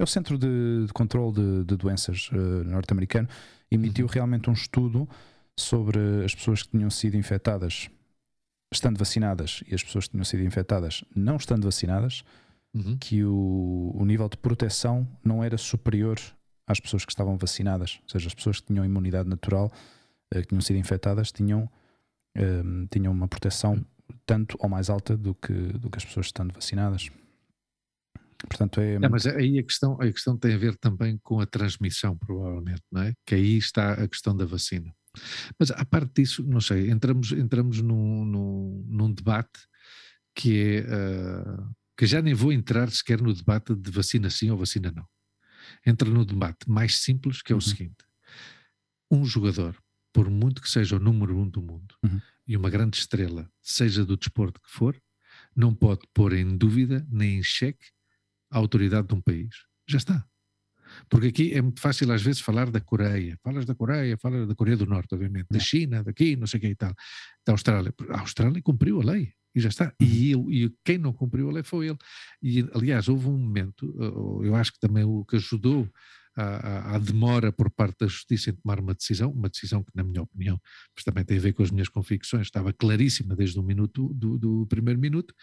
É 0.00 0.02
o 0.02 0.06
Centro 0.06 0.38
de, 0.38 0.86
de 0.86 0.92
Controle 0.94 1.34
de, 1.34 1.64
de 1.64 1.76
Doenças 1.76 2.30
uh, 2.32 2.64
norte-americano, 2.64 3.28
emitiu 3.70 4.06
uhum. 4.06 4.12
realmente 4.12 4.48
um 4.48 4.54
estudo 4.54 5.06
sobre 5.54 6.24
as 6.24 6.34
pessoas 6.34 6.62
que 6.62 6.70
tinham 6.70 6.88
sido 6.88 7.16
infectadas 7.18 7.90
estando 8.72 8.98
vacinadas 8.98 9.62
e 9.66 9.74
as 9.74 9.82
pessoas 9.82 10.06
que 10.06 10.12
tinham 10.12 10.24
sido 10.24 10.42
infectadas 10.42 11.04
não 11.14 11.36
estando 11.36 11.64
vacinadas, 11.64 12.22
uhum. 12.72 12.96
que 12.98 13.22
o, 13.24 13.92
o 13.94 14.04
nível 14.06 14.28
de 14.28 14.38
proteção 14.38 15.06
não 15.22 15.44
era 15.44 15.58
superior 15.58 16.18
às 16.66 16.80
pessoas 16.80 17.04
que 17.04 17.12
estavam 17.12 17.36
vacinadas, 17.36 17.98
ou 18.02 18.08
seja, 18.08 18.28
as 18.28 18.34
pessoas 18.34 18.60
que 18.60 18.68
tinham 18.68 18.84
imunidade 18.84 19.28
natural, 19.28 19.70
uh, 20.34 20.40
que 20.40 20.46
tinham 20.46 20.62
sido 20.62 20.78
infectadas, 20.78 21.30
tinham, 21.30 21.68
uh, 22.38 22.86
tinham 22.90 23.12
uma 23.12 23.28
proteção 23.28 23.74
uhum. 23.74 23.84
tanto 24.24 24.56
ou 24.60 24.68
mais 24.68 24.88
alta 24.88 25.14
do 25.14 25.34
que, 25.34 25.52
do 25.52 25.90
que 25.90 25.98
as 25.98 26.06
pessoas 26.06 26.26
estando 26.26 26.54
vacinadas. 26.54 27.10
Portanto, 28.48 28.80
é... 28.80 28.94
é 28.94 29.08
mas 29.08 29.26
aí 29.26 29.58
a 29.58 29.62
questão, 29.62 29.94
a 30.00 30.06
questão 30.10 30.36
tem 30.36 30.54
a 30.54 30.58
ver 30.58 30.76
também 30.76 31.18
com 31.22 31.40
a 31.40 31.46
transmissão, 31.46 32.16
provavelmente, 32.16 32.82
não 32.90 33.02
é? 33.02 33.14
Que 33.26 33.34
aí 33.34 33.56
está 33.56 33.92
a 33.92 34.08
questão 34.08 34.36
da 34.36 34.44
vacina. 34.44 34.94
Mas 35.58 35.70
a 35.70 35.84
parte 35.84 36.22
disso, 36.22 36.42
não 36.44 36.60
sei, 36.60 36.90
entramos, 36.90 37.32
entramos 37.32 37.80
num, 37.80 38.24
num, 38.24 38.84
num 38.88 39.12
debate 39.12 39.60
que 40.34 40.84
é. 40.86 41.50
Uh, 41.50 41.80
que 42.00 42.06
já 42.06 42.22
nem 42.22 42.32
vou 42.32 42.50
entrar 42.50 42.90
sequer 42.90 43.20
no 43.20 43.34
debate 43.34 43.74
de 43.74 43.90
vacina 43.90 44.30
sim 44.30 44.48
ou 44.50 44.56
vacina 44.56 44.90
não. 44.90 45.06
Entra 45.84 46.08
no 46.08 46.24
debate 46.24 46.66
mais 46.66 46.96
simples, 46.96 47.42
que 47.42 47.52
é 47.52 47.54
o 47.54 47.58
uhum. 47.58 47.60
seguinte: 47.60 48.04
um 49.10 49.22
jogador, 49.22 49.76
por 50.10 50.30
muito 50.30 50.62
que 50.62 50.70
seja 50.70 50.96
o 50.96 50.98
número 50.98 51.36
um 51.36 51.46
do 51.46 51.60
mundo 51.60 51.94
uhum. 52.02 52.18
e 52.46 52.56
uma 52.56 52.70
grande 52.70 52.96
estrela, 52.96 53.50
seja 53.60 54.02
do 54.02 54.16
desporto 54.16 54.58
que 54.62 54.70
for, 54.70 54.98
não 55.54 55.74
pode 55.74 56.00
pôr 56.14 56.32
em 56.32 56.56
dúvida 56.56 57.06
nem 57.10 57.38
em 57.38 57.42
xeque 57.42 57.90
a 58.50 58.58
autoridade 58.58 59.08
de 59.08 59.14
um 59.14 59.20
país. 59.20 59.54
Já 59.88 59.98
está. 59.98 60.26
Porque 61.08 61.28
aqui 61.28 61.54
é 61.54 61.62
muito 61.62 61.80
fácil 61.80 62.10
às 62.12 62.22
vezes 62.22 62.40
falar 62.40 62.70
da 62.70 62.80
Coreia. 62.80 63.38
Falas 63.42 63.64
da 63.64 63.74
Coreia, 63.74 64.16
falas 64.18 64.46
da 64.46 64.54
Coreia 64.54 64.76
do 64.76 64.86
Norte, 64.86 65.14
obviamente, 65.14 65.46
da 65.50 65.58
China, 65.58 66.02
daqui, 66.02 66.36
não 66.36 66.46
sei 66.46 66.58
o 66.58 66.60
que 66.60 66.68
e 66.68 66.74
tal, 66.74 66.94
da 67.46 67.52
Austrália. 67.52 67.94
A 68.10 68.20
Austrália 68.20 68.60
cumpriu 68.62 69.00
a 69.00 69.04
lei 69.04 69.32
e 69.54 69.60
já 69.60 69.68
está. 69.68 69.94
E, 70.00 70.34
uhum. 70.34 70.50
ele, 70.50 70.64
e 70.64 70.74
quem 70.84 70.98
não 70.98 71.12
cumpriu 71.12 71.48
a 71.48 71.52
lei 71.52 71.62
foi 71.62 71.88
ele. 71.88 71.98
E 72.42 72.68
aliás, 72.74 73.08
houve 73.08 73.28
um 73.28 73.38
momento, 73.38 73.94
eu 74.42 74.54
acho 74.54 74.72
que 74.72 74.80
também 74.80 75.04
o 75.04 75.24
que 75.24 75.36
ajudou 75.36 75.88
à, 76.36 76.98
demora 76.98 77.52
por 77.52 77.70
parte 77.70 77.98
da 78.00 78.06
justiça 78.06 78.50
em 78.50 78.54
tomar 78.54 78.80
uma 78.80 78.94
decisão, 78.94 79.30
uma 79.30 79.48
decisão 79.48 79.82
que, 79.82 79.90
na 79.94 80.02
minha 80.02 80.22
opinião, 80.22 80.60
mas 80.94 81.04
também 81.04 81.24
tem 81.24 81.38
a 81.38 81.40
ver 81.40 81.52
com 81.52 81.62
as 81.62 81.70
minhas 81.70 81.88
convicções, 81.88 82.46
estava 82.46 82.72
claríssima 82.72 83.34
desde 83.34 83.58
o 83.58 83.62
minuto 83.62 84.12
do, 84.14 84.38
do 84.38 84.66
primeiro 84.66 85.00
minuto. 85.00 85.34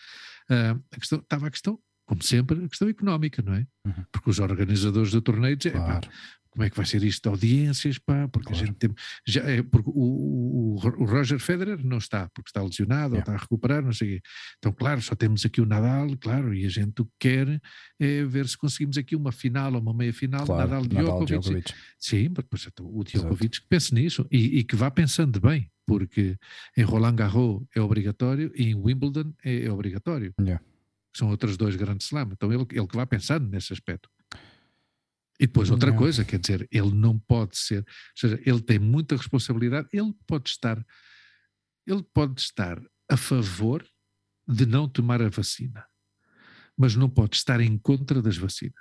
Uh, 0.49 0.81
a 0.91 0.99
questão, 0.99 1.19
estava 1.19 1.47
a 1.47 1.51
questão 1.51 1.79
como 2.07 2.23
sempre, 2.23 2.63
a 2.63 2.69
questão 2.69 2.87
económica, 2.87 3.43
não 3.43 3.53
é? 3.53 3.67
Uhum. 3.85 4.05
Porque 4.11 4.29
os 4.29 4.39
organizadores 4.39 5.11
do 5.11 5.21
torneio 5.21 5.57
dizem, 5.57 5.73
claro. 5.73 6.07
como 6.49 6.63
é 6.63 6.69
que 6.69 6.77
vai 6.77 6.85
ser 6.85 7.03
isto 7.03 7.21
de 7.21 7.29
audiências, 7.29 7.99
pá, 7.99 8.29
porque 8.29 8.47
claro. 8.47 8.63
a 8.63 8.65
gente 8.65 8.77
tem, 8.77 8.95
já 9.27 9.41
é, 9.41 9.61
porque 9.61 9.89
o, 9.89 9.93
o, 9.93 10.75
o, 10.75 11.05
Roger 11.05 11.37
Federer 11.37 11.85
não 11.85 11.97
está, 11.97 12.29
porque 12.29 12.49
está 12.49 12.63
lesionado, 12.63 13.15
yeah. 13.15 13.17
ou 13.17 13.19
está 13.19 13.33
a 13.33 13.37
recuperar, 13.37 13.83
não 13.83 13.91
sei 13.91 14.21
Então, 14.57 14.71
claro, 14.71 15.01
só 15.01 15.15
temos 15.15 15.45
aqui 15.45 15.59
o 15.59 15.65
Nadal, 15.65 16.15
claro, 16.17 16.53
e 16.53 16.65
a 16.65 16.69
gente 16.69 17.01
o 17.01 17.05
que 17.05 17.11
quer 17.19 17.61
é 17.99 18.23
ver 18.23 18.47
se 18.47 18.57
conseguimos 18.57 18.97
aqui 18.97 19.13
uma 19.13 19.33
final 19.33 19.73
ou 19.73 19.81
uma 19.81 19.93
meia 19.93 20.13
final, 20.13 20.45
claro. 20.45 20.61
Nadal, 20.61 20.83
Nadal 20.85 21.25
Djokovic. 21.25 21.41
Djokovic. 21.41 21.73
Sim, 21.99 22.29
então, 22.67 22.85
o 22.85 23.03
Djokovic 23.03 23.55
Exato. 23.55 23.61
que 23.61 23.67
pense 23.67 23.93
nisso 23.93 24.25
e, 24.31 24.59
e 24.59 24.63
que 24.63 24.77
vá 24.77 24.89
pensando 24.89 25.41
bem, 25.41 25.69
porque 25.85 26.37
em 26.77 26.83
Roland 26.83 27.17
Garros 27.17 27.65
é 27.75 27.81
obrigatório 27.81 28.49
e 28.55 28.69
em 28.69 28.75
Wimbledon 28.75 29.33
é, 29.43 29.65
é 29.65 29.71
obrigatório. 29.71 30.33
Yeah 30.39 30.63
são 31.17 31.29
outros 31.29 31.57
dois 31.57 31.75
grandes 31.75 32.07
slams. 32.07 32.33
Então 32.33 32.51
ele, 32.51 32.65
ele 32.71 32.87
que 32.87 32.95
vai 32.95 33.05
pensando 33.05 33.47
nesse 33.49 33.73
aspecto. 33.73 34.09
E 35.39 35.45
depois 35.45 35.69
outra 35.69 35.91
não. 35.91 35.97
coisa, 35.97 36.25
quer 36.25 36.39
dizer, 36.39 36.67
ele 36.71 36.91
não 36.91 37.17
pode 37.19 37.57
ser, 37.57 37.79
ou 37.79 37.85
seja, 38.15 38.41
ele 38.43 38.59
tem 38.59 38.79
muita 38.79 39.15
responsabilidade, 39.15 39.87
ele 39.93 40.13
pode 40.25 40.49
estar, 40.49 40.83
ele 41.85 42.03
pode 42.11 42.41
estar 42.41 42.81
a 43.09 43.15
favor 43.15 43.85
de 44.47 44.65
não 44.65 44.89
tomar 44.89 45.21
a 45.21 45.29
vacina, 45.29 45.85
mas 46.75 46.95
não 46.95 47.07
pode 47.07 47.35
estar 47.35 47.59
em 47.61 47.77
contra 47.77 48.21
das 48.21 48.35
vacinas. 48.35 48.73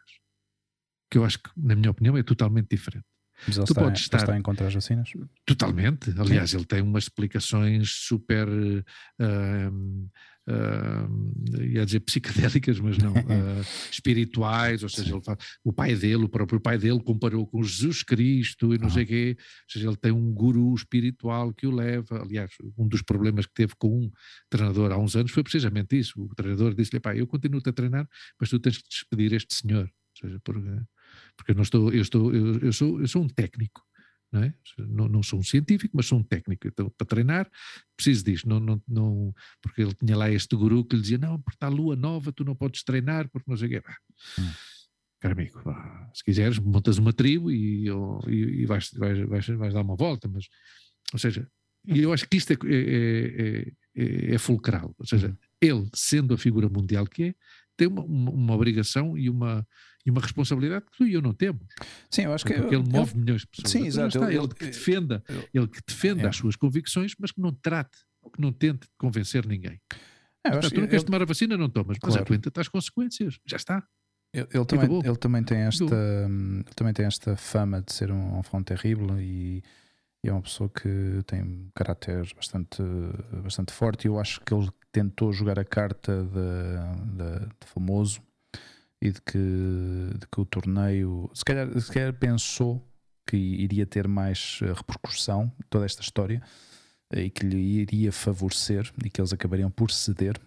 Que 1.11 1.19
eu 1.19 1.25
acho 1.25 1.39
que, 1.39 1.51
na 1.57 1.77
minha 1.77 1.91
opinião, 1.91 2.17
é 2.17 2.23
totalmente 2.23 2.69
diferente. 2.71 3.07
Mas 3.47 3.59
ele 3.59 3.67
tu 3.67 3.73
está, 3.73 3.83
podes 3.83 4.01
estar, 4.03 4.19
está 4.19 4.37
em 4.37 4.43
contra 4.43 4.65
das 4.65 4.75
vacinas? 4.75 5.11
Totalmente. 5.45 6.15
Aliás, 6.19 6.51
Sim. 6.51 6.57
ele 6.57 6.65
tem 6.65 6.81
umas 6.81 7.05
explicações 7.05 7.91
super 7.91 8.49
uh, 8.49 10.11
uh, 10.49 11.63
ia 11.63 11.85
dizer 11.85 12.01
psicadélicas, 12.01 12.79
mas 12.81 12.99
não, 12.99 13.13
uh, 13.13 13.65
espirituais, 13.91 14.83
ou 14.83 14.89
seja, 14.89 15.21
fala, 15.21 15.39
o 15.65 15.73
pai 15.73 15.95
dele, 15.95 16.25
o 16.25 16.29
próprio 16.29 16.61
pai 16.61 16.79
dele 16.79 17.01
comparou 17.03 17.47
com 17.47 17.63
Jesus 17.63 18.03
Cristo 18.03 18.75
e 18.75 18.79
não 18.79 18.91
sei 18.91 19.05
o 19.05 19.07
quê, 19.07 19.37
ou 19.39 19.73
seja, 19.73 19.89
ele 19.89 19.97
tem 19.97 20.13
um 20.13 20.33
guru 20.33 20.75
espiritual 20.75 21.53
que 21.53 21.67
o 21.67 21.71
leva, 21.71 22.23
aliás, 22.23 22.51
um 22.79 22.87
dos 22.89 23.03
problemas 23.03 23.47
que 23.47 23.55
teve 23.55 23.75
com 23.79 24.05
um 24.05 24.11
treinador 24.49 24.93
há 24.93 24.99
uns 24.99 25.17
anos 25.17 25.33
foi 25.33 25.43
precisamente 25.43 25.99
isso, 25.99 26.21
o 26.21 26.35
treinador 26.35 26.75
disse-lhe, 26.75 27.01
pai, 27.01 27.21
eu 27.21 27.27
continuo-te 27.27 27.71
a 27.71 27.73
treinar, 27.73 28.09
mas 28.41 28.51
tu 28.51 28.59
tens 28.59 28.79
que 28.79 28.89
despedir 28.89 29.33
este 29.33 29.55
senhor, 29.55 29.85
ou 29.85 30.21
seja, 30.21 30.41
porque, 30.45 30.61
porque 31.37 31.53
eu 31.53 31.57
não 31.57 31.63
estou, 31.63 31.93
eu 31.93 32.03
estou, 32.03 32.35
eu, 32.35 32.59
eu 32.59 32.73
sou, 32.73 33.01
eu 33.01 33.09
sou 33.09 33.23
um 33.23 33.29
técnico, 33.29 33.83
não, 34.33 34.43
é? 34.43 34.55
não, 34.79 35.09
não, 35.09 35.23
sou 35.23 35.39
um 35.39 35.43
científico, 35.43 35.97
mas 35.97 36.07
sou 36.07 36.19
um 36.19 36.23
técnico. 36.23 36.67
Então, 36.67 36.91
para 36.91 37.07
treinar, 37.07 37.51
preciso 37.97 38.25
disto. 38.25 38.49
Não, 38.49 38.59
não, 38.59 38.83
não, 38.87 39.35
porque 39.63 39.83
ele 39.83 39.95
tinha 39.95 40.17
lá 40.17 40.31
este 40.31 40.55
guru 40.57 40.85
que 40.85 40.97
lhe 40.97 41.03
dizia: 41.03 41.19
Não, 41.19 41.41
porque 41.41 41.57
está 41.57 41.67
a 41.67 41.71
lua 41.71 41.97
nova, 41.97 42.33
tu 42.33 42.45
não 42.45 42.55
podes 42.55 42.83
treinar, 42.83 43.29
porque 43.31 43.51
não 43.51 43.57
sei 43.57 43.69
o 43.69 43.71
quê. 43.71 43.83
Hum. 44.39 44.51
Caro 45.21 45.35
amigo, 45.35 45.63
se 46.13 46.23
quiseres, 46.23 46.59
montas 46.59 46.99
uma 46.99 47.13
tribo 47.13 47.51
e, 47.51 47.89
e, 47.89 48.33
e 48.33 48.67
vais, 48.67 48.91
vais, 48.93 49.19
vais, 49.27 49.47
vais, 49.47 49.75
dar 49.75 49.83
uma 49.83 49.97
volta. 49.97 50.29
Mas, 50.29 50.47
ou 51.13 51.19
seja, 51.19 51.49
e 51.87 52.01
eu 52.01 52.13
acho 52.13 52.29
que 52.29 52.37
isto 52.37 52.53
é, 52.53 52.57
é, 52.65 53.73
é, 53.95 54.35
é 54.35 54.39
fulcral. 54.39 54.95
Ou 54.99 55.07
seja, 55.07 55.29
hum. 55.29 55.37
ele, 55.61 55.89
sendo 55.95 56.35
a 56.35 56.39
figura 56.39 56.69
mundial 56.69 57.07
que 57.07 57.25
é, 57.25 57.35
tem 57.77 57.87
uma, 57.87 58.03
uma, 58.03 58.31
uma 58.31 58.55
obrigação 58.55 59.17
e 59.17 59.31
uma, 59.31 59.67
e 60.07 60.11
uma 60.11 60.21
responsabilidade 60.21 60.85
que 60.87 60.97
tu 60.97 61.05
e 61.05 61.15
eu 61.15 61.21
não 61.21 61.35
temos. 61.35 61.67
Sim, 62.09 62.23
eu 62.23 62.33
acho 62.33 62.47
que 62.47 62.55
porque 62.55 62.77
ele 62.77 62.89
move 62.89 63.19
milhões 63.19 63.41
de 63.41 63.49
pessoas. 63.49 63.73
Sim, 63.73 63.79
então, 63.79 63.89
exato. 63.89 64.19
Está, 64.19 64.29
ele, 64.29 64.39
ele, 64.39 64.49
que 64.55 64.67
defenda, 64.67 65.25
ele, 65.53 65.67
que 65.67 65.81
defenda 65.85 66.29
as 66.29 66.37
suas 66.37 66.55
convicções, 66.55 67.13
mas 67.19 67.33
que 67.33 67.41
não 67.41 67.53
trate, 67.53 67.99
que 68.33 68.41
não 68.41 68.53
tente 68.53 68.87
convencer 68.97 69.45
ninguém. 69.45 69.81
É, 70.45 70.51
Portanto, 70.51 70.75
tu 70.75 70.81
não 70.81 70.87
queres 70.87 71.03
tomar 71.03 71.23
a 71.23 71.25
vacina, 71.25 71.57
não 71.57 71.69
tomas, 71.69 71.99
claro. 71.99 72.15
mas 72.15 72.23
aguenta 72.23 72.61
as 72.61 72.69
consequências. 72.69 73.41
Já 73.45 73.57
está. 73.57 73.85
Ele, 74.33 74.47
ele 74.53 74.65
também, 74.65 75.01
ele 75.05 75.17
também 75.17 75.43
tem 75.43 75.59
esta 75.59 75.85
ele 75.85 76.65
também 76.75 76.93
tem 76.93 77.07
esta 77.07 77.37
fama 77.37 77.83
de 77.83 77.93
ser 77.93 78.13
um 78.13 78.39
enfant 78.39 78.65
terrível 78.65 79.19
e, 79.19 79.63
e, 80.23 80.29
é 80.29 80.33
uma 80.33 80.43
pessoa 80.43 80.69
que 80.69 81.23
tem 81.27 81.43
um 81.43 81.71
caráter 81.75 82.29
bastante, 82.35 82.83
bastante 83.43 83.73
forte 83.73 84.09
eu 84.09 84.19
acho 84.19 84.41
que 84.43 84.53
ele 84.53 84.69
tentou 84.93 85.33
jogar 85.33 85.59
a 85.59 85.65
carta 85.65 86.23
de, 86.25 87.17
de, 87.17 87.47
de 87.47 87.67
famoso 87.67 88.21
e 89.01 89.11
de 89.11 89.21
que, 89.21 89.39
de 90.19 90.27
que 90.31 90.41
o 90.41 90.45
torneio 90.45 91.31
se 91.35 91.45
calhar, 91.45 91.81
se 91.81 91.93
calhar 91.93 92.15
pensou 92.15 92.83
que 93.27 93.37
iria 93.37 93.85
ter 93.85 94.07
mais 94.07 94.61
eh, 94.63 94.73
repercussão 94.73 95.53
toda 95.69 95.85
esta 95.85 96.01
história 96.01 96.41
eh, 97.13 97.25
e 97.25 97.31
que 97.31 97.45
lhe 97.45 97.81
iria 97.81 98.13
favorecer 98.13 98.91
e 99.05 99.11
que 99.11 99.21
eles 99.21 99.33
acabariam 99.33 99.71
por 99.71 99.91
ceder. 99.91 100.41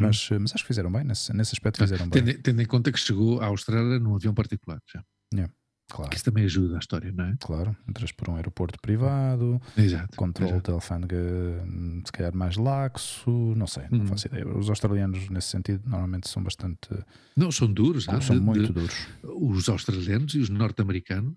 Mas, 0.00 0.28
eh, 0.30 0.38
mas 0.38 0.52
acho 0.52 0.64
que 0.64 0.68
fizeram 0.68 0.90
bem, 0.90 1.04
nesse, 1.04 1.32
nesse 1.32 1.54
aspecto 1.54 1.78
fizeram 1.78 2.08
bem. 2.08 2.24
Tendo, 2.24 2.42
tendo, 2.42 2.62
em 2.62 2.66
conta 2.66 2.90
que 2.90 2.98
chegou 2.98 3.40
à 3.40 3.46
Austrália 3.46 3.98
num 3.98 4.16
avião 4.16 4.34
particular 4.34 4.80
já. 4.92 5.04
Yeah. 5.32 5.52
Claro. 5.94 6.10
Que 6.10 6.16
isso 6.16 6.24
também 6.24 6.44
ajuda 6.44 6.74
a 6.74 6.78
história, 6.80 7.12
não 7.12 7.24
é? 7.26 7.36
Claro, 7.40 7.76
entras 7.88 8.10
por 8.10 8.28
um 8.28 8.34
aeroporto 8.34 8.80
privado, 8.80 9.62
Exato. 9.76 10.16
controle 10.16 10.50
exato. 10.50 10.70
de 10.70 10.74
alfândega 10.74 11.16
hum, 11.64 12.02
se 12.04 12.10
calhar 12.10 12.34
mais 12.34 12.56
laxo, 12.56 13.30
não 13.56 13.66
sei, 13.68 13.84
não 13.92 14.00
Hum. 14.00 14.06
faço 14.08 14.26
ideia. 14.26 14.44
Os 14.48 14.68
australianos, 14.68 15.28
nesse 15.30 15.48
sentido, 15.50 15.88
normalmente 15.88 16.28
são 16.28 16.42
bastante. 16.42 16.88
Não, 17.36 17.52
são 17.52 17.72
duros. 17.72 18.08
ah, 18.08 18.20
são 18.20 18.34
de- 18.36 18.42
muito 18.42 18.66
de- 18.66 18.72
duros. 18.72 19.06
os 19.22 19.68
australianos 19.68 20.34
e 20.34 20.40
os 20.40 20.48
norte-americanos 20.48 21.36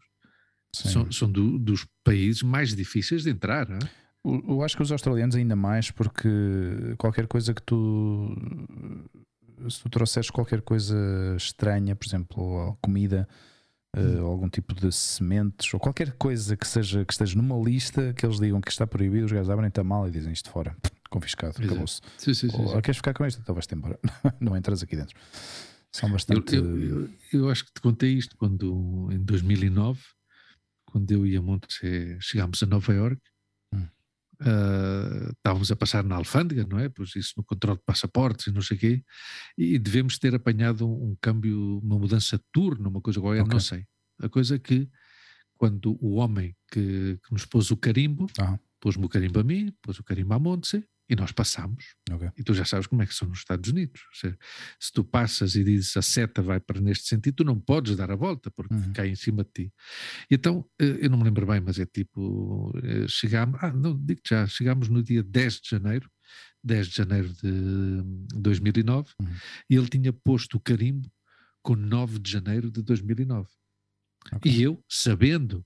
são, 0.73 1.11
são 1.11 1.31
do- 1.31 1.59
dos 1.59 1.85
países 2.03 2.41
mais 2.41 2.73
difíceis 2.75 3.21
de 3.23 3.29
entrar. 3.29 3.71
ah. 3.71 3.77
Eu, 4.25 4.43
eu 4.47 4.61
acho 4.63 4.75
que 4.75 4.81
os 4.81 4.91
australianos 4.91 5.35
ainda 5.35 5.55
mais, 5.55 5.91
porque 5.91 6.27
qualquer 6.97 7.27
coisa 7.27 7.53
que 7.53 7.61
tu. 7.61 8.35
Se 9.69 9.81
tu 9.83 9.89
trouxeres 9.89 10.29
qualquer 10.29 10.61
coisa 10.61 10.95
estranha, 11.37 11.95
por 11.95 12.05
exemplo, 12.07 12.77
comida, 12.81 13.27
eh, 13.95 14.21
ou 14.21 14.27
algum 14.31 14.49
tipo 14.49 14.73
de 14.75 14.91
sementes, 14.91 15.73
ou 15.73 15.79
qualquer 15.79 16.11
coisa 16.13 16.55
que 16.57 16.67
seja 16.67 17.03
que 17.05 17.13
esteja 17.13 17.35
numa 17.35 17.57
lista 17.63 18.13
que 18.13 18.25
eles 18.25 18.39
digam 18.39 18.59
que 18.61 18.71
está 18.71 18.85
proibido, 18.85 19.25
os 19.25 19.31
gajos 19.31 19.49
abrem-te 19.49 19.79
a 19.79 19.83
mala 19.83 20.07
e 20.07 20.11
dizem 20.11 20.31
isto 20.33 20.49
fora, 20.49 20.75
confiscado, 21.09 21.55
acabou-se. 21.63 22.01
Sim, 22.17 22.33
sim, 22.33 22.49
sim, 22.49 22.57
Ou, 22.61 22.67
sim. 22.69 22.75
"Ah, 22.77 22.81
queres 22.81 22.97
ficar 22.97 23.13
com 23.13 23.25
isto? 23.25 23.39
Então 23.41 23.55
vais-te 23.55 23.73
embora. 23.75 23.99
não 24.39 24.55
entras 24.55 24.83
aqui 24.83 24.95
dentro. 24.95 25.15
São 25.91 26.11
bastante. 26.11 26.55
eu- 26.55 26.77
eu- 26.79 27.09
eu 27.33 27.49
acho 27.49 27.65
que 27.65 27.73
te 27.73 27.81
contei 27.81 28.13
isto 28.13 28.35
quando, 28.37 29.09
em 29.11 29.19
2009, 29.23 29.99
quando 30.85 31.09
eu 31.11 31.25
e 31.25 31.35
a 31.37 31.41
Monte 31.41 31.67
chegámos 32.19 32.61
a 32.61 32.65
Nova 32.65 32.93
York, 32.93 33.21
Ah, 34.39 35.31
estávamos 35.35 35.71
a 35.71 35.75
passar 35.75 36.03
na 36.03 36.15
alfândega, 36.15 36.65
não 36.69 36.77
é? 36.79 36.89
Pois 36.89 37.15
isso 37.15 37.33
no 37.37 37.43
controle 37.43 37.77
de 37.79 37.83
passaportes 37.85 38.47
e 38.47 38.51
não 38.51 38.61
sei 38.61 38.77
o 38.77 38.79
quê, 38.79 39.03
e 39.57 39.79
devemos 39.79 40.17
ter 40.19 40.35
apanhado 40.35 40.87
um, 40.87 41.15
câmbio, 41.21 41.79
uma 41.83 41.97
mudança 41.97 42.37
de 42.37 42.43
turno, 42.51 42.89
uma 42.89 43.01
coisa 43.01 43.19
qualquer, 43.19 43.41
Ok. 43.41 43.53
não 43.53 43.59
sei. 43.59 43.85
A 44.19 44.29
coisa 44.29 44.55
é 44.55 44.59
que 44.59 44.87
quando 45.57 45.97
o 46.03 46.15
homem 46.15 46.55
que, 46.71 47.17
que 47.25 47.31
nos 47.33 47.45
pôs 47.45 47.71
o 47.71 47.77
carimbo, 47.77 48.27
Ah. 48.39 48.59
pôs-me 48.79 49.05
o 49.05 49.09
carimbo 49.09 49.39
a 49.39 49.43
mim, 49.43 49.73
pôs 49.81 49.97
o 49.99 50.03
carimbo 50.03 50.33
à 50.35 50.39
Monte 50.39 50.83
e 51.09 51.15
nós 51.15 51.31
passamos. 51.31 51.95
Ok. 52.11 52.29
E 52.37 52.43
tu 52.43 52.53
já 52.53 52.65
sabes 52.65 52.85
como 52.87 53.01
é 53.01 53.05
que 53.05 53.13
são 53.15 53.27
nos 53.29 53.39
Estados 53.39 53.69
Unidos. 53.71 54.01
Seja, 54.13 54.37
se 54.79 54.91
tu 54.91 55.03
passas 55.03 55.55
e 55.55 55.63
dizes 55.63 55.95
a 55.95 56.01
seta 56.01 56.41
vai 56.41 56.59
para 56.59 56.79
neste 56.81 57.07
sentido, 57.07 57.35
tu 57.35 57.43
não 57.43 57.59
podes 57.59 57.95
dar 57.95 58.11
a 58.11 58.15
volta 58.15 58.51
porque 58.51 58.73
Uhum. 58.73 58.93
cai 58.93 59.07
em 59.09 59.15
cima 59.15 59.43
de 59.43 59.49
ti. 59.51 59.73
E 60.29 60.35
então, 60.35 60.65
eh, 60.79 60.97
eu 61.01 61.09
não 61.09 61.17
me 61.17 61.23
lembro 61.23 61.45
bem, 61.47 61.61
mas 61.61 61.79
é 61.79 61.85
tipo, 61.85 62.71
eh, 62.83 63.07
chegámos, 63.07 63.57
ah, 63.63 63.71
não, 63.71 63.97
digo 63.97 64.21
já, 64.27 64.45
chegámos 64.47 64.89
no 64.89 65.01
dia 65.01 65.23
10 65.23 65.61
de 65.61 65.69
janeiro, 65.69 66.09
10 66.63 66.87
de 66.87 66.95
janeiro 66.97 67.29
de 67.33 68.03
2009, 68.35 69.13
Uhum. 69.21 69.27
e 69.69 69.75
ele 69.75 69.87
tinha 69.87 70.11
posto 70.11 70.57
o 70.57 70.59
carimbo 70.59 71.09
com 71.61 71.75
9 71.75 72.19
de 72.19 72.31
janeiro 72.31 72.69
de 72.71 72.81
2009. 72.81 73.47
Ok. 74.33 74.51
E 74.51 74.61
eu, 74.61 74.83
sabendo 74.89 75.65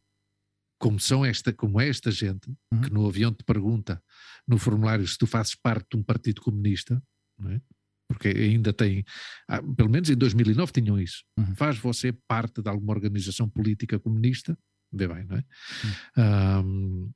como, 0.82 0.99
são 0.99 1.24
esta, 1.24 1.53
como 1.53 1.80
é 1.80 1.88
esta 1.88 2.10
gente, 2.10 2.49
Uhum. 2.74 2.82
que 2.82 2.90
no 2.90 3.08
avião 3.08 3.32
te 3.32 3.44
pergunta 3.44 4.02
no 4.48 4.58
formulário 4.58 5.08
se 5.08 5.16
tu 5.16 5.28
fazes 5.28 5.53
parte 5.53 5.90
de 5.91 5.98
um 5.98 6.03
partido 6.03 6.41
comunista, 6.41 7.02
é? 7.45 7.62
porque 8.08 8.30
ainda 8.30 8.74
tem, 8.74 9.06
ah, 9.48 9.62
pelo 9.62 9.90
menos 9.90 10.10
em 10.10 10.16
2009 10.16 10.72
tinham 10.72 10.99
isso. 10.99 11.24
Uhum. 11.38 11.56
Faz 11.56 11.78
você 11.78 12.12
parte 12.28 12.62
de 12.62 12.68
alguma 12.68 12.94
organização 12.94 13.48
política 13.48 13.99
comunista? 13.99 14.58
Vê 14.91 15.08
bem, 15.08 15.24
não 15.26 15.38
é? 15.38 15.45
Hum. 15.86 16.22
Ahm, 16.22 17.12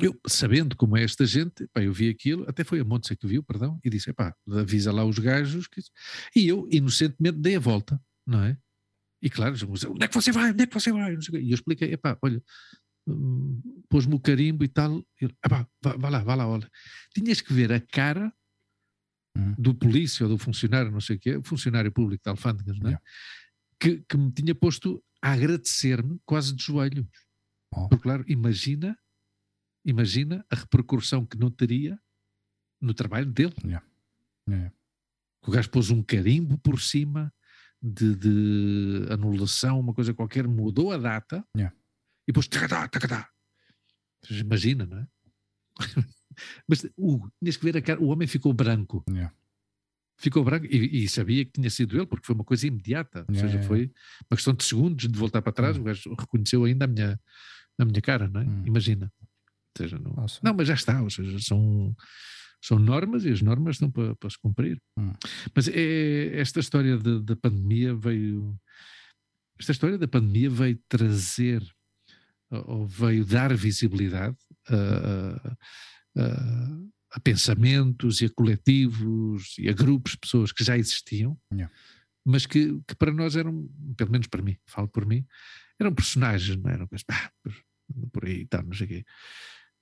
eu, 0.00 0.18
sabendo 0.26 0.74
como 0.74 0.96
é 0.96 1.04
esta 1.04 1.26
gente, 1.26 1.68
pá, 1.68 1.82
eu 1.82 1.92
vi 1.92 2.08
aquilo, 2.08 2.48
até 2.48 2.64
foi 2.64 2.80
a 2.80 2.84
Montse 2.84 3.14
que 3.14 3.26
viu, 3.26 3.42
perdão, 3.42 3.78
e 3.84 3.90
disse, 3.90 4.12
pá, 4.12 4.34
avisa 4.50 4.90
lá 4.90 5.04
os 5.04 5.18
gajos. 5.18 5.68
Que... 5.68 5.80
E 6.34 6.48
eu, 6.48 6.66
inocentemente, 6.72 7.38
dei 7.38 7.56
a 7.56 7.60
volta, 7.60 8.00
não 8.26 8.42
é? 8.42 8.56
E 9.22 9.30
claro, 9.30 9.54
onde 9.88 10.04
é 10.04 10.08
que 10.08 10.14
você 10.14 10.32
vai? 10.32 10.50
Onde 10.50 10.64
é 10.64 10.66
que 10.66 10.74
você 10.74 10.92
vai? 10.92 11.14
E 11.14 11.50
eu 11.50 11.54
expliquei, 11.54 11.92
epá, 11.92 12.18
olha, 12.20 12.42
hum, 13.06 13.62
pôs-me 13.88 14.14
o 14.14 14.20
carimbo 14.20 14.64
e 14.64 14.68
tal. 14.68 14.98
E 15.20 15.24
ele, 15.26 15.36
epá, 15.44 15.66
vá, 15.80 15.96
vá 15.96 16.08
lá, 16.08 16.18
vá 16.24 16.34
lá, 16.34 16.48
olha. 16.48 16.68
Tinhas 17.14 17.40
que 17.40 17.52
ver 17.52 17.72
a 17.72 17.80
cara 17.80 18.32
Uhum. 19.34 19.54
do 19.58 19.74
polícia 19.74 20.24
ou 20.26 20.28
do 20.28 20.36
funcionário, 20.36 20.90
não 20.90 21.00
sei 21.00 21.16
o 21.16 21.18
quê, 21.18 21.40
funcionário 21.42 21.90
público 21.90 22.22
de 22.22 22.28
alfândegas, 22.28 22.78
não 22.78 22.88
é? 22.88 22.90
Yeah. 22.90 23.04
Que, 23.80 24.04
que 24.06 24.16
me 24.18 24.30
tinha 24.30 24.54
posto 24.54 25.02
a 25.22 25.32
agradecer-me 25.32 26.20
quase 26.26 26.54
de 26.54 26.62
joelhos. 26.62 27.06
Oh. 27.72 27.88
Porque, 27.88 28.02
claro, 28.02 28.24
imagina, 28.28 28.94
imagina 29.86 30.44
a 30.50 30.54
repercussão 30.54 31.24
que 31.24 31.38
não 31.38 31.50
teria 31.50 31.98
no 32.78 32.92
trabalho 32.92 33.32
dele. 33.32 33.54
É. 34.50 34.70
Que 35.42 35.48
o 35.48 35.50
gajo 35.50 35.70
pôs 35.70 35.88
um 35.88 36.02
carimbo 36.02 36.58
por 36.58 36.78
cima 36.78 37.32
de, 37.82 38.14
de 38.14 39.06
anulação, 39.10 39.80
uma 39.80 39.92
coisa 39.92 40.14
qualquer, 40.14 40.46
mudou 40.46 40.92
a 40.92 40.96
data 40.96 41.44
Yeah. 41.56 41.74
e 42.28 42.32
tacatá, 42.32 42.86
tacatá. 42.88 43.28
Vocês 44.22 44.40
Imagina, 44.40 44.86
não 44.86 44.98
é? 44.98 45.06
Mas 46.68 46.86
o, 46.96 47.28
tinhas 47.40 47.56
que 47.56 47.64
ver 47.64 47.76
a 47.76 47.82
cara, 47.82 48.00
o 48.00 48.06
homem 48.06 48.28
ficou 48.28 48.52
branco. 48.52 49.04
Yeah. 49.10 49.34
Ficou 50.16 50.44
branco 50.44 50.66
e, 50.66 51.04
e 51.04 51.08
sabia 51.08 51.44
que 51.44 51.52
tinha 51.52 51.68
sido 51.68 51.96
ele, 51.96 52.06
porque 52.06 52.24
foi 52.24 52.34
uma 52.34 52.44
coisa 52.44 52.66
imediata. 52.66 53.24
Ou 53.28 53.34
Yeah, 53.34 53.40
seja, 53.40 53.58
yeah, 53.58 53.68
foi 53.68 53.92
uma 54.30 54.36
questão 54.36 54.54
de 54.54 54.64
segundos 54.64 55.08
de 55.08 55.18
voltar 55.18 55.42
para 55.42 55.52
trás. 55.52 55.76
Hum. 55.76 55.80
O 55.80 55.84
gajo 55.84 56.14
reconheceu 56.14 56.64
ainda 56.64 56.84
a 56.84 56.88
minha, 56.88 57.20
a 57.78 57.84
minha 57.84 58.00
cara, 58.00 58.28
não 58.28 58.40
é? 58.40 58.44
Hum. 58.44 58.62
Imagina. 58.64 59.12
Ou 59.20 59.82
seja, 59.82 59.98
não, 59.98 60.12
Nossa. 60.12 60.38
não, 60.42 60.54
mas 60.54 60.68
já 60.68 60.74
está. 60.74 61.02
Ou 61.02 61.10
seja, 61.10 61.38
são, 61.40 61.96
são 62.62 62.78
normas 62.78 63.24
e 63.24 63.30
as 63.30 63.42
normas 63.42 63.76
estão 63.76 63.90
para, 63.90 64.14
para 64.16 64.30
se 64.30 64.38
cumprir. 64.38 64.80
Hum. 64.98 65.12
Mas 65.54 65.68
é, 65.68 66.38
esta 66.40 66.60
história 66.60 66.96
de- 66.96 67.20
da 67.22 67.34
pandemia 67.36 67.94
veio. 67.94 68.56
Esta 69.58 69.72
história 69.72 69.98
da 69.98 70.08
pandemia 70.08 70.48
veio 70.48 70.78
trazer 70.88 71.62
ou 72.50 72.86
veio 72.86 73.24
dar 73.24 73.54
visibilidade 73.54 74.36
a, 74.68 74.74
a- 74.76 75.56
a- 76.22 76.78
a 77.14 77.20
pensamentos 77.20 78.20
e 78.20 78.26
a 78.26 78.30
coletivos 78.30 79.54
e 79.58 79.68
a 79.68 79.72
grupos 79.72 80.12
de 80.12 80.18
pessoas 80.18 80.52
que 80.52 80.64
já 80.64 80.78
existiam, 80.78 81.38
Yeah. 81.52 81.72
mas 82.24 82.46
que, 82.46 82.80
que 82.88 82.94
para 82.94 83.12
nós 83.12 83.36
eram, 83.36 83.68
pelo 83.96 84.10
menos 84.12 84.26
para 84.28 84.40
mim, 84.42 84.56
falo 84.66 84.88
por 84.88 85.04
mim, 85.04 85.26
eram 85.78 85.94
personagens, 85.94 86.56
não 86.56 86.70
eram 86.70 86.86
coisas, 86.86 87.04
"Ah, 87.10 87.30
anda 87.94 88.06
por 88.12 88.24
aí 88.24 88.40
e 88.42 88.46
tal, 88.46 88.62
não 88.62 88.72
sei 88.72 88.86
o 88.86 88.88
quê. 88.88 89.04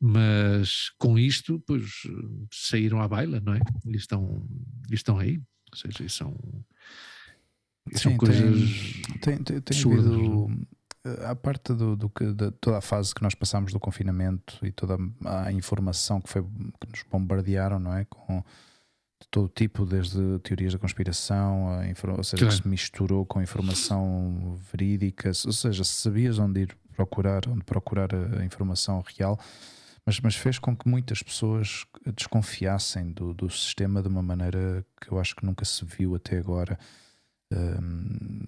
Mas 0.00 0.90
com 0.98 1.18
isto, 1.18 1.62
pois 1.66 1.84
saíram 2.50 3.00
à 3.02 3.06
baila, 3.08 3.38
não 3.40 3.54
é? 3.54 3.60
E 3.86 3.96
estão, 3.96 4.46
e 4.90 4.94
estão 4.94 5.18
aí. 5.18 5.36
Ou 5.72 5.76
seja, 5.78 6.02
e 6.04 6.08
são, 6.08 6.34
e 7.92 7.98
são 7.98 8.12
Sim, 8.12 8.16
coisas. 8.18 8.92
Tem, 9.20 9.36
tem, 9.36 9.60
tem 9.60 9.76
absurdas, 9.76 10.06
havido. 10.14 10.66
eh, 11.04 11.26
A 11.26 11.36
parte 11.36 11.74
do, 11.74 11.96
do 11.96 12.08
que, 12.08 12.32
de 12.32 12.50
toda 12.52 12.78
a 12.78 12.80
fase 12.80 13.14
que 13.14 13.22
nós 13.22 13.34
passamos 13.34 13.72
do 13.72 13.78
confinamento 13.80 14.58
e 14.64 14.72
toda 14.72 14.96
a 15.24 15.44
a 15.46 15.52
informação 15.52 16.20
que, 16.20 16.28
foi, 16.30 16.42
que 16.42 16.88
nos 16.90 17.02
bombardearam, 17.10 17.78
não 17.78 17.94
é? 17.94 18.04
Com 18.06 18.42
de 19.22 19.28
todo 19.30 19.48
tipo, 19.50 19.84
desde 19.84 20.38
teorias 20.38 20.72
da 20.72 20.78
conspiração, 20.78 21.68
a 21.78 21.86
infor- 21.86 22.10
ou 22.16 22.24
seja, 22.24 22.38
que 22.46 22.50
Claro. 22.52 22.62
se 22.62 22.66
misturou 22.66 23.26
com 23.26 23.42
informação 23.42 24.58
verídica, 24.72 25.28
ou 25.44 25.52
seja, 25.52 25.84
sabias 25.84 26.38
onde 26.38 26.62
ir 26.62 26.76
procurar, 26.96 27.42
onde 27.46 27.62
procurar 27.62 28.08
a, 28.14 28.40
a 28.40 28.44
informação 28.46 29.04
real, 29.18 29.38
mas, 30.10 30.20
mas 30.20 30.34
fez 30.34 30.58
com 30.58 30.76
que 30.76 30.88
muitas 30.88 31.22
pessoas 31.22 31.86
desconfiassem 32.16 33.12
do, 33.12 33.32
do 33.32 33.48
sistema 33.48 34.02
de 34.02 34.08
uma 34.08 34.20
maneira 34.22 34.84
que 35.00 35.12
eu 35.12 35.20
acho 35.20 35.36
que 35.36 35.44
nunca 35.46 35.64
se 35.64 35.84
viu 35.84 36.16
até 36.16 36.36
agora. 36.38 36.76
Hum, 37.52 38.42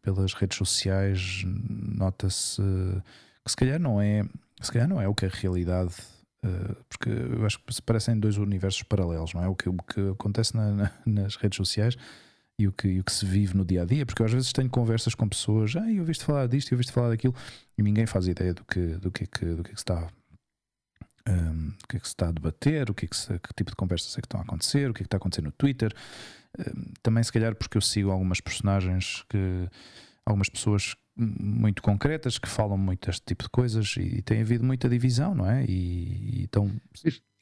pelas 0.00 0.32
redes 0.34 0.56
sociais 0.58 1.42
nota-se 1.46 2.60
que 3.44 3.50
se 3.50 3.56
calhar 3.56 3.80
não 3.80 4.00
é 4.00 4.22
se 4.60 4.70
calhar 4.70 4.86
não 4.86 5.00
é 5.00 5.08
o 5.08 5.14
que 5.14 5.24
é 5.24 5.28
a 5.28 5.32
realidade 5.34 5.94
eh, 6.44 6.76
porque 6.86 7.08
eu 7.08 7.46
acho 7.46 7.58
que 7.58 7.72
se 7.74 7.80
parecem 7.80 8.20
dois 8.20 8.36
universos 8.36 8.82
paralelos 8.82 9.32
não 9.32 9.42
é 9.42 9.48
o 9.48 9.54
que, 9.56 9.70
o 9.70 9.72
que 9.78 10.10
acontece 10.10 10.54
na- 10.54 10.70
na- 10.72 10.92
nas 11.06 11.36
redes 11.36 11.56
sociais 11.56 11.96
e 12.58 12.68
o, 12.68 12.72
que, 12.72 12.86
e 12.88 13.00
o 13.00 13.04
que 13.04 13.12
se 13.12 13.24
vive 13.24 13.56
no 13.56 13.64
dia 13.64 13.80
a 13.82 13.84
dia, 13.86 14.04
porque 14.04 14.20
eu 14.20 14.26
às 14.26 14.32
vezes 14.32 14.52
tenho 14.52 14.68
conversas 14.68 15.14
com 15.14 15.26
pessoas, 15.26 15.74
ah, 15.74 15.90
eu 15.90 16.00
ouviste 16.00 16.22
falar 16.22 16.46
disto, 16.46 16.70
eu 16.70 16.76
ouviste 16.76 16.92
falar 16.92 17.08
daquilo, 17.08 17.34
e 17.78 17.82
ninguém 17.82 18.04
faz 18.04 18.28
ideia 18.28 18.52
do 18.52 18.62
que, 18.64 18.78
do 18.98 19.10
que, 19.10 19.24
é 19.24 19.26
do 19.54 19.62
que, 19.64 19.70
é 19.70 19.74
que 19.74 19.80
se 19.80 19.82
está 19.82 20.06
hum, 21.28 21.72
o 21.82 21.86
que 21.88 21.96
é 21.96 22.00
que 22.00 22.06
se 22.06 22.12
está 22.14 22.28
a 22.28 22.32
debater, 22.32 22.90
o 22.90 22.94
que, 22.94 23.04
é 23.06 23.08
que, 23.08 23.16
se- 23.16 23.38
que 23.38 23.54
tipo 23.54 23.70
de 23.70 23.76
conversas 23.76 24.16
é 24.16 24.20
que 24.20 24.26
estão 24.26 24.40
a 24.40 24.42
acontecer, 24.42 24.90
o 24.90 24.94
que 24.94 25.02
é 25.02 25.04
que 25.04 25.06
está 25.06 25.16
a 25.16 25.18
acontecer 25.18 25.42
no 25.42 25.52
Twitter. 25.52 25.92
Hum, 26.58 26.92
Também, 27.02 27.22
se 27.22 27.32
calhar, 27.32 27.54
porque 27.54 27.76
eu 27.76 27.80
sigo 27.82 28.10
algumas 28.10 28.40
personagens 28.40 29.24
que 29.28 29.68
algumas 30.26 30.48
pessoas 30.48 30.94
muito 31.16 31.82
concretas 31.82 32.38
que 32.38 32.48
falam 32.48 32.78
muito 32.78 33.06
deste 33.06 33.22
tipo 33.26 33.42
de 33.44 33.50
coisas 33.50 33.94
e 33.98 34.22
tem 34.22 34.40
havido 34.40 34.64
muita 34.64 34.88
divisão, 34.88 35.34
não 35.34 35.48
é? 35.50 35.64
E, 35.66 36.38
e 36.40 36.42
então, 36.44 36.70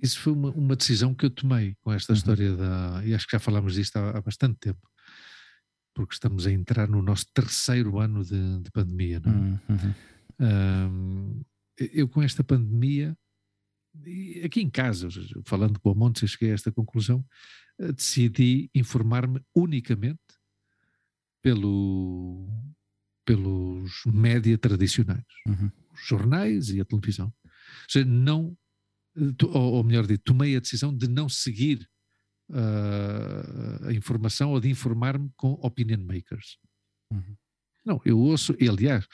Isso- 0.02 0.18
foi 0.20 0.32
uma, 0.32 0.50
uma 0.50 0.74
decisão 0.74 1.14
que 1.14 1.24
eu 1.26 1.30
tomei 1.30 1.76
com 1.82 1.92
esta 1.92 2.12
Uhum. 2.12 2.16
história 2.16 2.56
da. 2.56 3.02
E 3.04 3.14
acho 3.14 3.26
que 3.26 3.32
já 3.36 3.38
falámos 3.38 3.74
disto 3.74 3.96
há, 3.96 4.16
há 4.16 4.20
bastante 4.20 4.56
tempo. 4.58 4.80
Porque 5.94 6.14
estamos 6.14 6.46
a 6.46 6.52
entrar 6.52 6.88
no 6.88 7.02
nosso 7.02 7.26
terceiro 7.34 7.98
ano 7.98 8.24
de, 8.24 8.60
de 8.60 8.70
pandemia. 8.70 9.20
Não 9.24 9.32
é? 9.32 9.36
hum, 9.36 9.58
uhum, 9.68 9.94
Ahm, 10.40 11.40
eu 11.78 12.08
com 12.08 12.22
esta 12.22 12.42
pandemia, 12.42 13.16
e 14.06 14.42
aqui 14.44 14.60
em 14.60 14.70
casa, 14.70 15.08
falando 15.44 15.78
com 15.80 15.92
o 15.92 15.94
Montes, 15.94 16.30
cheguei 16.30 16.50
a 16.50 16.54
esta 16.54 16.70
conclusão, 16.72 17.24
eh, 17.78 17.92
decidi 17.92 18.70
informar-me 18.74 19.40
unicamente 19.54 20.20
pelo, 21.42 22.48
pelos 23.24 24.02
média 24.06 24.56
tradicionais, 24.58 25.24
Uhum. 25.46 25.70
os 25.92 26.00
jornais 26.06 26.68
e 26.70 26.80
a 26.80 26.84
televisão. 26.84 27.32
Ou 27.44 27.50
seja, 27.88 28.04
não, 28.06 28.56
ou, 29.44 29.72
ou 29.74 29.84
melhor 29.84 30.06
dito, 30.06 30.22
tomei 30.24 30.56
a 30.56 30.60
decisão 30.60 30.94
de 30.96 31.08
não 31.08 31.28
seguir 31.28 31.88
uh, 32.50 33.86
a 33.88 33.92
informação 33.92 34.50
ou 34.50 34.60
de 34.60 34.68
informar-me 34.68 35.30
com 35.36 35.52
opinion 35.54 36.04
makers. 36.04 36.58
Uhum. 37.12 37.36
Não, 37.84 38.00
eu 38.04 38.18
ouço, 38.18 38.54
e 38.60 38.68
aliás, 38.68 39.06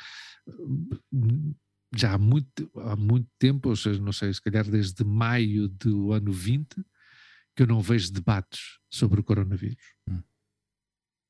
já 1.96 2.12
há 2.14 2.18
muito, 2.18 2.70
há 2.76 2.96
muito 2.96 3.28
tempo, 3.38 3.68
ou 3.68 3.76
seja, 3.76 4.00
não 4.00 4.12
sei, 4.12 4.32
se 4.32 4.40
calhar 4.40 4.68
desde 4.68 5.04
maio 5.04 5.68
do 5.68 6.12
ano 6.12 6.32
20, 6.32 6.76
que 7.54 7.62
eu 7.62 7.66
não 7.66 7.80
vejo 7.80 8.12
debates 8.12 8.78
sobre 8.90 9.20
o 9.20 9.24
coronavírus. 9.24 9.94
Hum. 10.08 10.22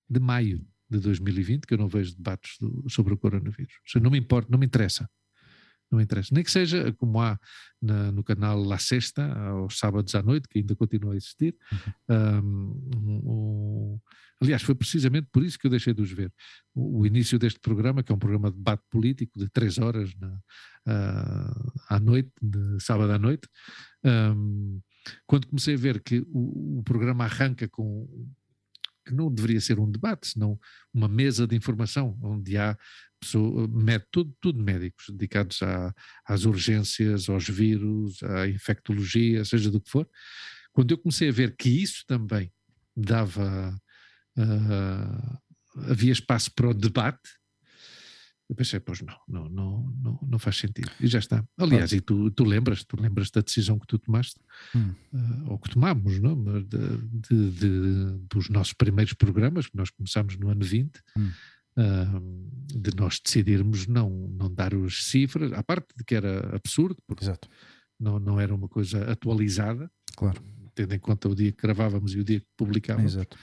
De 0.09 0.21
maio 0.21 0.67
de 0.89 0.99
2020 0.99 1.67
que 1.67 1.75
eu 1.75 1.79
não 1.79 1.89
vejo 1.89 2.15
debates 2.17 2.59
do, 2.59 2.89
sobre 2.89 3.15
o 3.15 3.19
coronavírus. 3.19 3.75
Ou 3.75 3.91
seja, 3.91 4.03
não 4.03 4.11
me 4.11 4.19
importa, 4.19 4.51
não 4.51 4.59
me 4.59 4.67
interessa. 4.67 5.09
Não 5.91 6.01
interessa. 6.01 6.35
Nem 6.35 6.43
que 6.43 6.51
seja 6.51 6.93
como 6.95 7.21
há 7.21 7.39
na, 7.81 8.11
no 8.11 8.25
canal 8.25 8.63
La 8.63 8.79
Sexta, 8.79 9.25
aos 9.49 9.79
sábados 9.79 10.15
à 10.15 10.23
noite, 10.23 10.49
que 10.49 10.59
ainda 10.59 10.75
continua 10.75 11.15
a 11.15 11.17
existir. 11.17 11.55
Uhum. 12.09 12.17
Um, 12.17 13.21
um, 13.25 14.01
aliás, 14.41 14.63
foi 14.63 14.75
precisamente 14.75 15.29
por 15.31 15.45
isso 15.45 15.59
que 15.59 15.67
eu 15.67 15.71
deixei 15.71 15.95
de 15.95 16.03
os 16.03 16.11
ver. 16.11 16.33
O, 16.75 17.01
o, 17.01 17.07
início 17.07 17.39
deste 17.39 17.61
programa, 17.61 18.03
que 18.03 18.11
é 18.11 18.15
um 18.15 18.19
programa 18.19 18.51
de 18.51 18.57
debate 18.57 18.83
político 18.91 19.39
de 19.39 19.49
três 19.49 19.79
horas 19.79 20.13
na, 20.17 20.35
uh, 20.89 21.73
à 21.89 22.01
noite, 22.01 22.33
de 22.43 22.81
sábado 22.81 23.13
à 23.13 23.19
noite, 23.19 23.49
um, 24.05 24.81
quando 25.27 25.47
comecei 25.47 25.75
a 25.75 25.79
ver 25.79 26.01
que 26.01 26.19
o, 26.29 26.79
o 26.79 26.83
programa 26.83 27.25
arranca 27.25 27.69
com 27.69 28.09
que 29.07 29.15
não 29.15 29.33
deveria 29.33 29.61
ser 29.61 29.79
um 29.79 29.89
debate, 29.89 30.27
senão 30.27 30.59
uma 30.93 31.07
mesa 31.07 31.47
de 31.47 31.55
informação, 31.55 32.19
onde 32.21 32.57
há 32.57 32.77
pessoa, 33.21 33.69
tudo, 34.11 34.35
tudo 34.41 34.63
médicos 34.63 35.07
dedicados 35.11 35.63
à, 35.63 35.95
às 36.27 36.45
urgências, 36.45 37.29
aos 37.29 37.49
vírus, 37.49 38.23
à 38.23 38.49
infectologia, 38.49 39.45
seja 39.45 39.71
do 39.71 39.81
que 39.81 39.91
for. 39.91 40.09
Quando 40.73 40.91
eu 40.91 40.99
comecei 40.99 41.29
a 41.29 41.33
ver 41.33 41.57
que 41.57 41.69
isso 41.69 42.05
também 42.07 42.53
dava, 42.97 43.75
uh, 44.37 45.91
havia 45.91 46.13
espaço 46.13 46.53
para 46.55 46.69
o 46.69 46.75
debate, 46.75 47.31
eu 48.49 48.55
pensei, 48.55 48.79
pois 48.79 49.01
não, 49.01 49.17
não, 49.27 49.49
não, 49.49 49.93
não, 50.03 50.19
não 50.23 50.39
faz 50.39 50.57
sentido. 50.57 50.91
E 51.01 51.09
já 51.09 51.19
está. 51.19 51.45
Aliás, 51.59 51.93
ah. 51.93 51.97
e 51.97 52.01
tu, 52.01 52.31
tu 52.31 52.45
lembras, 52.45 52.85
tu 52.85 53.01
lembras 53.01 53.29
da 53.31 53.41
decisão 53.41 53.77
que 53.79 53.87
tu 53.89 53.99
tomaste, 53.99 54.39
hum. 54.75 54.95
uh, 55.13 55.51
ou 55.51 55.59
que 55.59 55.71
tomámos, 55.71 56.21
não? 56.21 56.41
De, 56.63 56.63
de, 56.63 57.51
de, 57.51 58.19
dos 58.31 58.49
nossos 58.49 58.73
primeiros 58.73 59.15
programas, 59.15 59.67
que 59.67 59.77
nós 59.77 59.91
começámos 59.91 60.37
no 60.37 60.49
ano 60.49 60.65
20, 60.65 61.01
hum. 61.17 61.33
De 61.77 62.91
nós 62.97 63.21
decidirmos 63.23 63.87
não, 63.87 64.11
não 64.11 64.53
dar 64.53 64.75
as 64.75 65.05
cifras, 65.05 65.53
à 65.53 65.63
parte 65.63 65.89
de 65.97 66.05
que 66.05 66.15
era 66.15 66.55
absurdo, 66.55 66.97
porque 67.07 67.25
Exato. 67.25 67.49
Não, 67.99 68.19
não 68.19 68.39
era 68.39 68.55
uma 68.55 68.69
coisa 68.69 69.11
atualizada, 69.11 69.91
claro. 70.17 70.43
tendo 70.75 70.95
em 70.95 70.99
conta 70.99 71.29
o 71.29 71.35
dia 71.35 71.51
que 71.51 71.63
gravávamos 71.63 72.15
e 72.15 72.21
o 72.21 72.25
dia 72.25 72.41
que 72.41 72.47
publicávamos. 72.57 73.15
Exato 73.15 73.37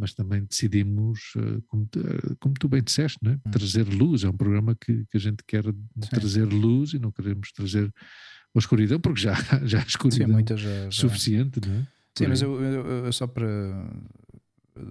mas 0.00 0.14
também 0.14 0.42
decidimos, 0.44 1.34
como 1.68 1.86
tu, 1.86 2.00
como 2.40 2.54
tu 2.54 2.68
bem 2.70 2.82
disseste, 2.82 3.18
né? 3.22 3.38
Hum. 3.46 3.50
trazer 3.50 3.86
luz. 3.86 4.24
É 4.24 4.30
um 4.30 4.36
programa 4.36 4.74
que, 4.74 5.04
que 5.10 5.16
a 5.16 5.20
gente 5.20 5.44
quer 5.46 5.62
Sim. 5.62 6.08
trazer 6.08 6.44
luz 6.44 6.94
e 6.94 6.98
não 6.98 7.12
queremos 7.12 7.52
trazer 7.52 7.92
a 8.54 8.58
escuridão, 8.58 8.98
porque 8.98 9.20
já, 9.20 9.34
já 9.64 9.80
há 9.80 9.82
escuridão 9.82 10.38
Sim, 10.38 10.44
já, 10.48 10.56
já. 10.56 10.90
suficiente, 10.90 11.60
não 11.64 11.74
é? 11.74 11.86
Sim, 12.16 12.26
mas 12.26 12.42
eu, 12.42 12.60
eu, 12.60 12.86
eu, 13.04 13.12
só 13.12 13.26
para 13.26 13.46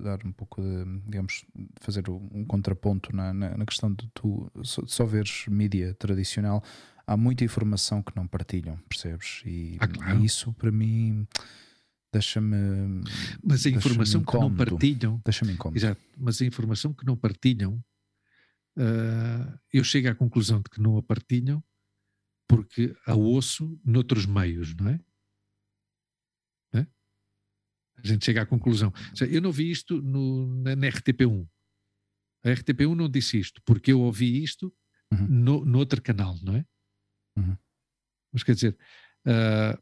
dar 0.03 0.25
um 0.25 0.31
pouco 0.31 0.61
de, 0.61 0.85
digamos, 1.05 1.45
fazer 1.81 2.09
um 2.09 2.45
contraponto 2.45 3.15
na, 3.15 3.33
na, 3.33 3.57
na 3.57 3.65
questão 3.65 3.93
de 3.93 4.09
tu 4.13 4.51
só, 4.63 4.81
só 4.85 5.05
veres 5.05 5.45
mídia 5.47 5.93
tradicional, 5.95 6.63
há 7.05 7.17
muita 7.17 7.43
informação 7.43 8.01
que 8.01 8.15
não 8.15 8.27
partilham, 8.27 8.77
percebes? 8.87 9.41
E, 9.45 9.77
ah, 9.79 9.87
claro. 9.87 10.19
e 10.19 10.25
isso 10.25 10.53
para 10.53 10.71
mim 10.71 11.27
deixa-me. 12.11 13.03
Mas 13.43 13.65
a 13.65 13.69
informação 13.69 14.23
que 14.23 14.37
não 14.37 14.55
partilham. 14.55 15.21
Deixa-me 15.23 15.53
incómodo. 15.53 15.77
Exato, 15.77 16.01
mas 16.17 16.41
a 16.41 16.45
informação 16.45 16.93
que 16.93 17.05
não 17.05 17.15
partilham, 17.15 17.83
uh, 18.77 19.59
eu 19.73 19.83
chego 19.83 20.09
à 20.09 20.15
conclusão 20.15 20.61
de 20.61 20.69
que 20.69 20.81
não 20.81 20.97
a 20.97 21.03
partilham 21.03 21.63
porque 22.47 22.95
a 23.05 23.13
ouço 23.13 23.79
noutros 23.85 24.25
meios, 24.25 24.75
não 24.75 24.89
é? 24.89 24.99
A 28.03 28.07
gente 28.07 28.25
chega 28.25 28.41
à 28.41 28.45
conclusão. 28.45 28.93
Eu 29.29 29.41
não 29.41 29.51
vi 29.51 29.71
isto 29.71 30.01
no, 30.01 30.47
na, 30.61 30.75
na, 30.75 30.87
RTP1. 30.87 31.47
A 32.45 32.49
RTP1 32.49 32.95
não 32.95 33.09
disse 33.09 33.39
isto, 33.39 33.61
porque 33.65 33.91
eu 33.91 34.01
ouvi 34.01 34.43
isto 34.43 34.73
uhum. 35.11 35.27
no, 35.27 35.65
no 35.65 35.79
outro 35.79 36.01
canal, 36.01 36.37
não 36.41 36.55
é? 36.55 36.65
Uhum. 37.37 37.57
Mas 38.33 38.43
quer 38.43 38.55
dizer. 38.55 38.77
Uh, 39.25 39.77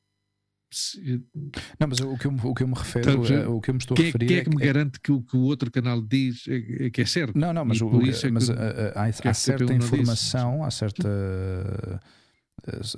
não, 1.79 1.87
mas 1.87 1.99
o 2.01 2.17
que 2.17 2.27
eu, 2.27 2.31
o 2.31 2.53
que 2.53 2.63
eu 2.63 2.67
me 2.67 2.73
refiro, 2.73 3.33
é, 3.33 3.47
o 3.47 3.61
que 3.61 3.69
eu 3.69 3.73
me 3.73 3.79
estou 3.79 3.95
quem, 3.95 4.05
a 4.05 4.07
referir. 4.07 4.27
Quem 4.27 4.37
é 4.37 4.43
que 4.43 4.49
me 4.49 4.61
é, 4.61 4.65
garante 4.65 4.99
que 4.99 5.11
o 5.11 5.21
que 5.21 5.37
o 5.37 5.41
outro 5.41 5.71
canal 5.71 6.01
diz 6.01 6.45
é, 6.47 6.87
é 6.87 6.89
que 6.89 7.01
é 7.01 7.05
certo? 7.05 7.37
Não, 7.37 7.53
não, 7.53 7.63
mas, 7.63 7.79
o, 7.79 7.87
é 7.87 8.29
mas 8.29 8.49
que, 8.49 8.53
há, 9.25 9.29
há 9.29 9.33
certa 9.33 9.73
informação, 9.73 10.63
há 10.63 10.71
certa. 10.71 11.07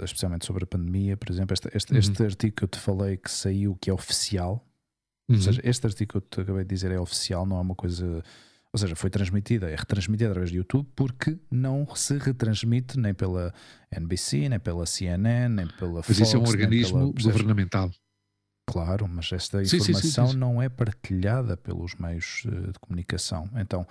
Especialmente 0.04 0.48
sobre 0.48 0.64
a 0.64 0.68
pandemia, 0.68 1.16
por 1.16 1.30
exemplo, 1.30 1.54
este, 1.54 1.70
este, 1.76 1.92
uhum. 1.92 2.00
este 2.00 2.24
artigo 2.24 2.56
que 2.56 2.64
eu 2.64 2.68
te 2.68 2.80
falei 2.80 3.18
que 3.18 3.30
saiu, 3.30 3.76
que 3.76 3.90
é 3.90 3.94
oficial, 3.94 4.66
uhum. 5.30 5.36
ou 5.36 5.42
seja, 5.42 5.62
este 5.64 5.86
artigo 5.86 6.12
que 6.12 6.18
eu 6.18 6.22
te 6.22 6.42
acabei 6.42 6.64
de 6.64 6.70
dizer 6.70 6.92
é 6.92 7.00
oficial, 7.00 7.46
não 7.46 7.58
é 7.58 7.62
uma 7.62 7.76
coisa 7.76 8.24
ou 8.72 8.80
seja, 8.80 8.96
foi 8.96 9.10
transmitida, 9.10 9.70
é 9.70 9.76
retransmitida 9.76 10.30
através 10.30 10.52
do 10.52 10.58
YouTube 10.58 10.88
porque 10.96 11.40
não 11.50 11.88
se 11.96 12.18
retransmite 12.18 13.00
nem 13.00 13.14
pela 13.14 13.52
NBC, 13.92 14.48
nem 14.48 14.60
pela 14.60 14.86
CNN, 14.86 15.50
nem 15.50 15.68
pela 15.68 16.04
Fox. 16.04 16.20
Mas 16.20 16.28
isso 16.28 16.38
é 16.38 16.40
um 16.40 16.44
organismo 16.44 17.14
pela, 17.14 17.32
governamental. 17.32 17.92
Claro, 18.68 19.08
mas 19.08 19.32
esta 19.32 19.64
informação 19.64 19.94
sim, 19.94 19.94
sim, 19.94 20.28
sim, 20.28 20.38
não 20.38 20.62
é 20.62 20.70
partilhada 20.70 21.58
pelos 21.58 21.96
meios 21.96 22.44
eh, 22.46 22.72
de 22.72 22.80
comunicação. 22.80 23.50
Então, 23.56 23.88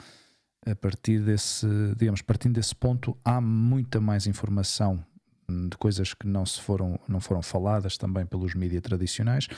a 0.64 0.76
partir 0.76 1.20
desse, 1.20 1.66
digamos, 1.96 2.22
partindo 2.22 2.54
desse 2.54 2.76
ponto, 2.76 3.18
há 3.24 3.40
muita 3.40 4.00
mais 4.00 4.28
informação 4.28 5.04
de 5.48 5.76
coisas 5.76 6.14
que 6.14 6.26
não 6.26 6.46
se 6.46 6.60
foram, 6.60 7.00
não 7.08 7.20
foram 7.20 7.42
faladas 7.42 7.96
também 7.96 8.24
pelos 8.24 8.54
mídias 8.54 8.82
tradicionais 8.82 9.48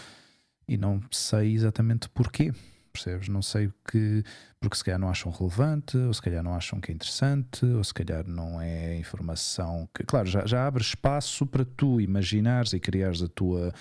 e 0.70 0.76
não 0.76 1.00
sei 1.10 1.54
exatamente 1.54 2.08
porquê 2.08 2.52
percebes? 2.92 3.28
Não 3.28 3.42
sei 3.42 3.66
o 3.66 3.74
que, 3.90 4.22
porque 4.60 4.76
se 4.76 4.84
calhar 4.84 4.98
não 4.98 5.08
acham 5.08 5.30
relevante, 5.32 5.96
ou 5.96 6.12
se 6.12 6.20
calhar 6.20 6.42
não 6.42 6.54
acham 6.54 6.80
que 6.80 6.90
é 6.90 6.94
interessante, 6.94 7.64
ou 7.64 7.82
se 7.82 7.94
calhar 7.94 8.26
não 8.26 8.60
é 8.60 8.96
informação 8.96 9.88
que, 9.94 10.04
claro, 10.04 10.28
já, 10.28 10.44
já 10.46 10.66
abre 10.66 10.82
espaço 10.82 11.46
para 11.46 11.64
tu 11.64 12.00
imaginares 12.00 12.72
e 12.72 12.80
criares 12.80 13.22
a 13.22 13.28
tua 13.28 13.72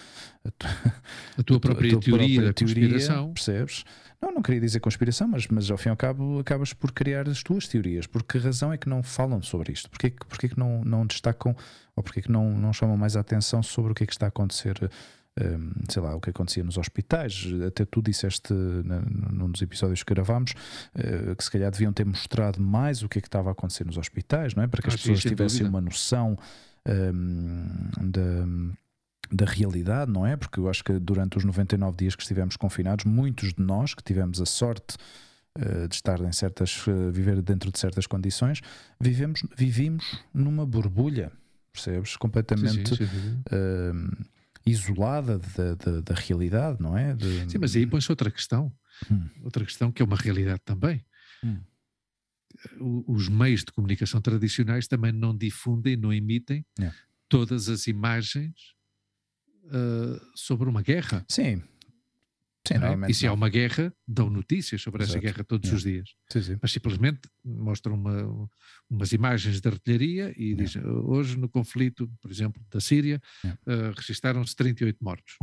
a, 0.45 0.51
tu, 0.51 0.67
a 1.37 1.43
tua 1.43 1.59
própria 1.59 1.89
a 1.89 1.91
tua, 1.93 2.01
teoria 2.01 2.43
da 2.43 2.53
conspiração, 2.53 3.33
percebes? 3.33 3.83
Não, 4.21 4.33
não 4.33 4.41
queria 4.41 4.59
dizer 4.59 4.81
conspiração, 4.81 5.29
mas, 5.29 5.47
mas 5.47 5.71
ao 5.71 5.77
fim 5.77 5.89
e 5.89 5.91
ao 5.91 5.97
cabo 5.97 6.39
acabas 6.39 6.73
por 6.73 6.91
criar 6.91 7.29
as 7.29 7.41
tuas 7.41 7.67
teorias. 7.67 8.05
Porque 8.05 8.37
a 8.37 8.41
razão 8.41 8.73
é 8.73 8.77
que 8.77 8.89
não 8.89 9.01
falam 9.01 9.41
sobre 9.41 9.71
isto? 9.71 9.89
Porque, 9.89 10.13
porque 10.27 10.49
que 10.49 10.59
não, 10.59 10.83
não 10.83 11.05
destacam 11.05 11.55
ou 11.95 12.03
porque 12.03 12.23
que 12.23 12.31
não, 12.31 12.51
não 12.51 12.73
chamam 12.73 12.97
mais 12.97 13.15
a 13.15 13.21
atenção 13.21 13.63
sobre 13.63 13.93
o 13.93 13.95
que 13.95 14.03
é 14.03 14.07
que 14.07 14.11
está 14.11 14.25
a 14.25 14.29
acontecer 14.29 14.89
sei 15.89 16.01
lá, 16.01 16.15
o 16.15 16.21
que 16.21 16.29
acontecia 16.29 16.63
nos 16.63 16.77
hospitais. 16.77 17.47
Até 17.67 17.85
tu 17.85 18.01
disseste 18.01 18.53
num 18.53 19.49
dos 19.51 19.61
episódios 19.61 20.03
que 20.03 20.13
gravámos 20.13 20.51
uh, 20.95 21.35
que 21.35 21.43
se 21.43 21.51
calhar 21.51 21.71
deviam 21.71 21.93
ter 21.93 22.05
mostrado 22.05 22.61
mais 22.61 23.03
o 23.03 23.09
que 23.09 23.19
é 23.19 23.21
que 23.21 23.27
estava 23.27 23.49
a 23.49 23.51
acontecer 23.51 23.85
nos 23.85 23.97
hospitais, 23.97 24.55
não 24.55 24.63
é? 24.63 24.67
Para 24.67 24.81
que 24.81 24.89
as 24.89 24.95
pessoas 24.95 25.21
tivessem 25.21 25.67
uma 25.67 25.81
noção 25.81 26.37
um, 26.87 27.67
da 28.09 28.75
da 29.31 29.45
realidade, 29.45 30.11
não 30.11 30.25
é? 30.25 30.35
Porque 30.35 30.59
eu 30.59 30.67
acho 30.69 30.83
que 30.83 30.93
durante 30.93 31.37
os 31.37 31.45
99 31.45 31.95
dias 31.95 32.15
que 32.15 32.23
estivemos 32.23 32.57
confinados, 32.57 33.05
muitos 33.05 33.53
de 33.53 33.61
nós 33.61 33.93
que 33.93 34.03
tivemos 34.03 34.41
a 34.41 34.45
sorte 34.45 34.97
uh, 35.57 35.87
de 35.87 35.95
estar 35.95 36.19
em 36.21 36.31
certas, 36.31 36.85
uh, 36.87 37.11
viver 37.11 37.41
dentro 37.41 37.71
de 37.71 37.77
certas 37.77 38.07
condições, 38.07 38.61
vivemos, 38.99 39.43
vivimos 39.55 40.19
numa 40.33 40.65
borbulha, 40.65 41.31
percebes? 41.71 42.17
Completamente 42.17 42.89
sim, 42.89 43.05
sim, 43.05 43.07
sim, 43.07 43.43
uh, 43.51 44.25
isolada 44.65 45.39
da, 45.39 45.75
da, 45.75 46.01
da 46.01 46.13
realidade, 46.13 46.81
não 46.81 46.97
é? 46.97 47.13
De... 47.13 47.49
Sim, 47.49 47.57
mas 47.59 47.75
aí 47.75 47.85
põe-se 47.87 48.11
outra 48.11 48.29
questão. 48.29 48.71
Hum. 49.09 49.27
Outra 49.43 49.63
questão 49.65 49.91
que 49.91 50.01
é 50.01 50.05
uma 50.05 50.17
realidade 50.17 50.61
também. 50.65 51.05
Hum. 51.43 51.61
Os 53.07 53.29
meios 53.29 53.63
de 53.63 53.71
comunicação 53.71 54.19
tradicionais 54.21 54.87
também 54.87 55.11
não 55.11 55.35
difundem, 55.35 55.95
não 55.95 56.11
emitem 56.11 56.65
é. 56.79 56.91
todas 57.29 57.69
as 57.69 57.87
imagens 57.87 58.73
uh, 59.65 60.19
sobre 60.35 60.67
uma 60.67 60.81
guerra. 60.81 61.23
Sim. 61.29 61.61
Sim, 62.73 62.77
não 62.79 63.05
é? 63.05 63.09
E 63.11 63.13
se 63.13 63.25
há 63.27 63.33
uma 63.33 63.49
guerra, 63.49 63.93
dão 64.07 64.29
notícias 64.29 64.81
sobre 64.81 65.03
essa 65.03 65.13
Exato. 65.13 65.25
guerra 65.25 65.43
todos 65.43 65.69
Yeah. 65.69 65.77
os 65.77 65.83
dias. 65.83 66.09
Sim, 66.31 66.41
sim. 66.53 66.57
Mas 66.61 66.71
simplesmente 66.71 67.21
mostram 67.43 67.95
uma- 67.95 68.49
umas 68.89 69.11
imagens 69.11 69.59
de 69.61 69.67
artilharia 69.67 70.33
e 70.37 70.49
Yeah. 70.51 70.63
dizem 70.63 70.85
hoje 70.85 71.37
no 71.37 71.47
conflito, 71.49 72.09
por 72.21 72.29
exemplo, 72.31 72.61
da 72.71 72.79
Síria, 72.79 73.21
Yeah. 73.43 73.59
eh, 73.67 73.91
registaram-se 73.95 74.55
38 74.55 74.97
mortos. 75.03 75.35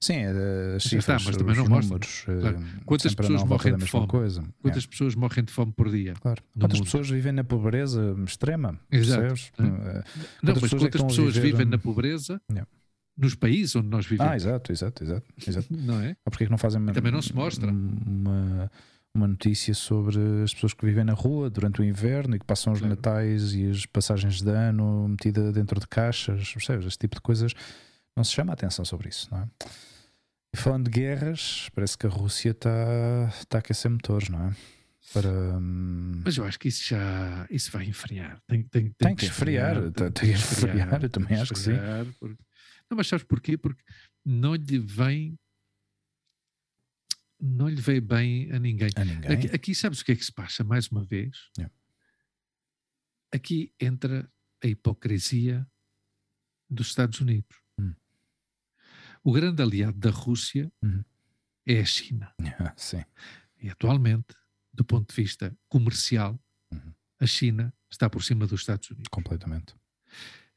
Sim, 0.00 0.14
é, 0.14 0.28
as 0.76 0.82
Já 0.84 0.98
está, 0.98 1.18
cifras, 1.18 1.24
mas 1.24 1.36
também 1.36 1.56
não 1.56 1.64
números, 1.64 2.22
Claro. 2.24 2.58
eh, 2.58 2.80
Quantas 2.84 3.10
sempre 3.12 3.26
pessoas 3.26 3.48
morrem 3.48 3.76
de 3.76 3.86
fome? 3.86 4.06
Coisa. 4.06 4.40
Quantas 4.62 4.82
Yeah, 4.84 4.88
pessoas 4.90 5.14
morrem 5.14 5.44
de 5.44 5.52
fome 5.52 5.72
por 5.72 5.90
dia? 5.90 6.14
claro. 6.20 6.42
Quantas 6.58 6.78
mundo? 6.78 6.84
pessoas 6.86 7.10
vivem 7.10 7.32
na 7.32 7.44
pobreza 7.44 8.14
extrema? 8.26 8.78
Exato. 8.90 9.22
É. 9.58 9.62
Eh, 9.62 9.66
Não, 9.66 9.72
Quantas 9.72 10.04
mas 10.42 10.60
pessoas 10.62 10.82
é 10.82 10.84
quantas 10.86 11.02
pessoas 11.02 11.34
viver, 11.34 11.50
vivem 11.52 11.66
na 11.66 11.78
pobreza 11.78 12.40
Yeah. 12.50 12.68
Nos 13.16 13.34
países 13.34 13.74
onde 13.76 13.88
nós 13.88 14.06
vivemos? 14.06 14.32
Ah, 14.32 14.36
exato, 14.36 14.72
exato, 14.72 15.02
exato. 15.04 15.26
exato. 15.46 15.66
Não 15.74 16.00
é? 16.00 16.16
Ah, 16.24 16.30
Porque 16.30 16.44
é 16.44 16.46
que 16.46 16.50
não 16.50 16.58
fazem 16.58 16.80
uma, 16.80 16.92
também 16.92 17.10
não 17.12 17.22
se 17.22 17.34
mostra. 17.34 17.70
uma, 17.70 18.70
uma 19.14 19.26
notícia 19.26 19.72
sobre 19.74 20.18
as 20.44 20.52
pessoas 20.52 20.74
que 20.74 20.84
vivem 20.84 21.04
na 21.04 21.14
rua 21.14 21.48
durante 21.48 21.80
o 21.80 21.84
inverno 21.84 22.36
e 22.36 22.38
que 22.38 22.44
passam 22.44 22.72
os 22.72 22.80
Claro. 22.80 22.94
natais 22.94 23.54
e 23.54 23.70
as 23.70 23.86
passagens 23.86 24.42
de 24.42 24.50
ano 24.50 25.08
metida 25.08 25.50
dentro 25.52 25.80
de 25.80 25.86
caixas, 25.88 26.52
percebes? 26.52 26.84
Este 26.86 26.98
tipo 26.98 27.14
de 27.16 27.22
coisas 27.22 27.52
não 28.16 28.22
se 28.24 28.32
chama 28.32 28.52
a 28.52 28.54
atenção 28.54 28.84
sobre 28.84 29.08
isso, 29.08 29.28
não 29.30 29.38
é? 29.42 29.48
E 30.54 30.56
falando 30.58 30.84
de 30.84 30.90
guerras, 30.90 31.68
parece 31.74 31.96
que 31.98 32.06
a 32.06 32.10
Rússia 32.10 32.50
está 32.50 33.30
tá 33.48 33.58
a 33.58 33.60
aquecer 33.60 33.90
motores, 33.90 34.28
não 34.28 34.48
é? 34.48 34.52
Para. 35.12 35.28
hum, 35.30 36.20
Mas 36.24 36.36
eu 36.36 36.44
acho 36.44 36.58
que 36.58 36.68
isso 36.68 36.84
já 36.88 37.46
isso 37.50 37.70
vai 37.70 37.84
enfriar. 37.86 38.38
Tem, 38.46 38.62
tem, 38.64 38.82
tem, 38.84 38.92
Tem 38.98 39.14
que 39.16 39.24
esfriar, 39.26 39.76
tem- 39.92 40.10
tem 40.10 40.30
que 40.32 40.36
esfriar, 40.36 41.02
eu 41.02 41.08
também 41.10 41.28
que 41.28 41.34
acho 41.42 41.52
que 41.54 41.58
sim. 41.60 41.72
esfriar, 41.72 42.06
porque- 42.18 42.36
Não, 42.90 42.96
mas 42.96 43.06
sabes 43.08 43.24
porquê? 43.24 43.56
Porque 43.58 43.82
não 44.24 44.54
lhe 44.54 44.78
vem 44.78 45.38
não 47.38 47.68
lhe 47.68 47.80
veio 47.80 48.00
bem 48.00 48.50
a 48.52 48.58
ninguém. 48.58 48.88
a 48.96 49.04
ninguém. 49.04 49.30
Aqui, 49.30 49.46
aqui 49.48 49.74
sabes 49.74 50.00
o 50.00 50.04
que 50.04 50.12
é 50.12 50.16
que 50.16 50.24
se 50.24 50.32
passa, 50.32 50.64
mais 50.64 50.88
uma 50.88 51.04
vez? 51.04 51.50
Yeah. 51.58 51.74
Aqui 53.32 53.74
entra 53.78 54.30
a 54.64 54.66
hipocrisia 54.66 55.68
dos 56.70 56.88
Estados 56.88 57.20
Unidos. 57.20 57.54
Hum. 57.78 57.94
O 59.22 59.32
grande 59.32 59.62
aliado 59.62 59.98
da 59.98 60.10
Rússia 60.10 60.72
Uhum. 60.82 61.04
é 61.66 61.80
a 61.80 61.84
China. 61.84 62.32
Sim. 62.76 63.04
E 63.60 63.68
atualmente, 63.68 64.34
do 64.72 64.84
ponto 64.84 65.10
de 65.14 65.20
vista 65.22 65.54
comercial, 65.68 66.40
Uhum. 66.72 66.94
a 67.20 67.26
China 67.26 67.72
está 67.90 68.08
por 68.08 68.24
cima 68.24 68.46
dos 68.46 68.60
Estados 68.60 68.90
Unidos. 68.90 69.08
Completamente. 69.10 69.74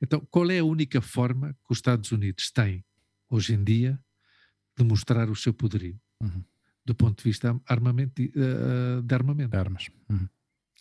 Então, 0.02 0.26
qual 0.32 0.50
é 0.50 0.60
a 0.60 0.64
única 0.64 1.02
forma 1.02 1.54
que 1.54 1.72
os 1.72 1.78
Estados 1.80 2.12
Unidos 2.12 2.52
têm, 2.52 2.86
hoje 3.30 3.54
em 3.54 3.64
dia, 3.64 4.00
de 4.78 4.84
mostrar 4.84 5.30
o 5.30 5.36
seu 5.36 5.54
poderio? 5.54 6.00
Uhum. 6.22 6.44
Do 6.86 6.96
ponto 6.96 7.18
de 7.18 7.30
vista 7.30 7.60
armamento, 7.68 8.22
eh, 8.22 9.02
de 9.04 9.14
armamento. 9.16 9.56
Armas. 9.56 9.88
Uhum. 10.10 10.28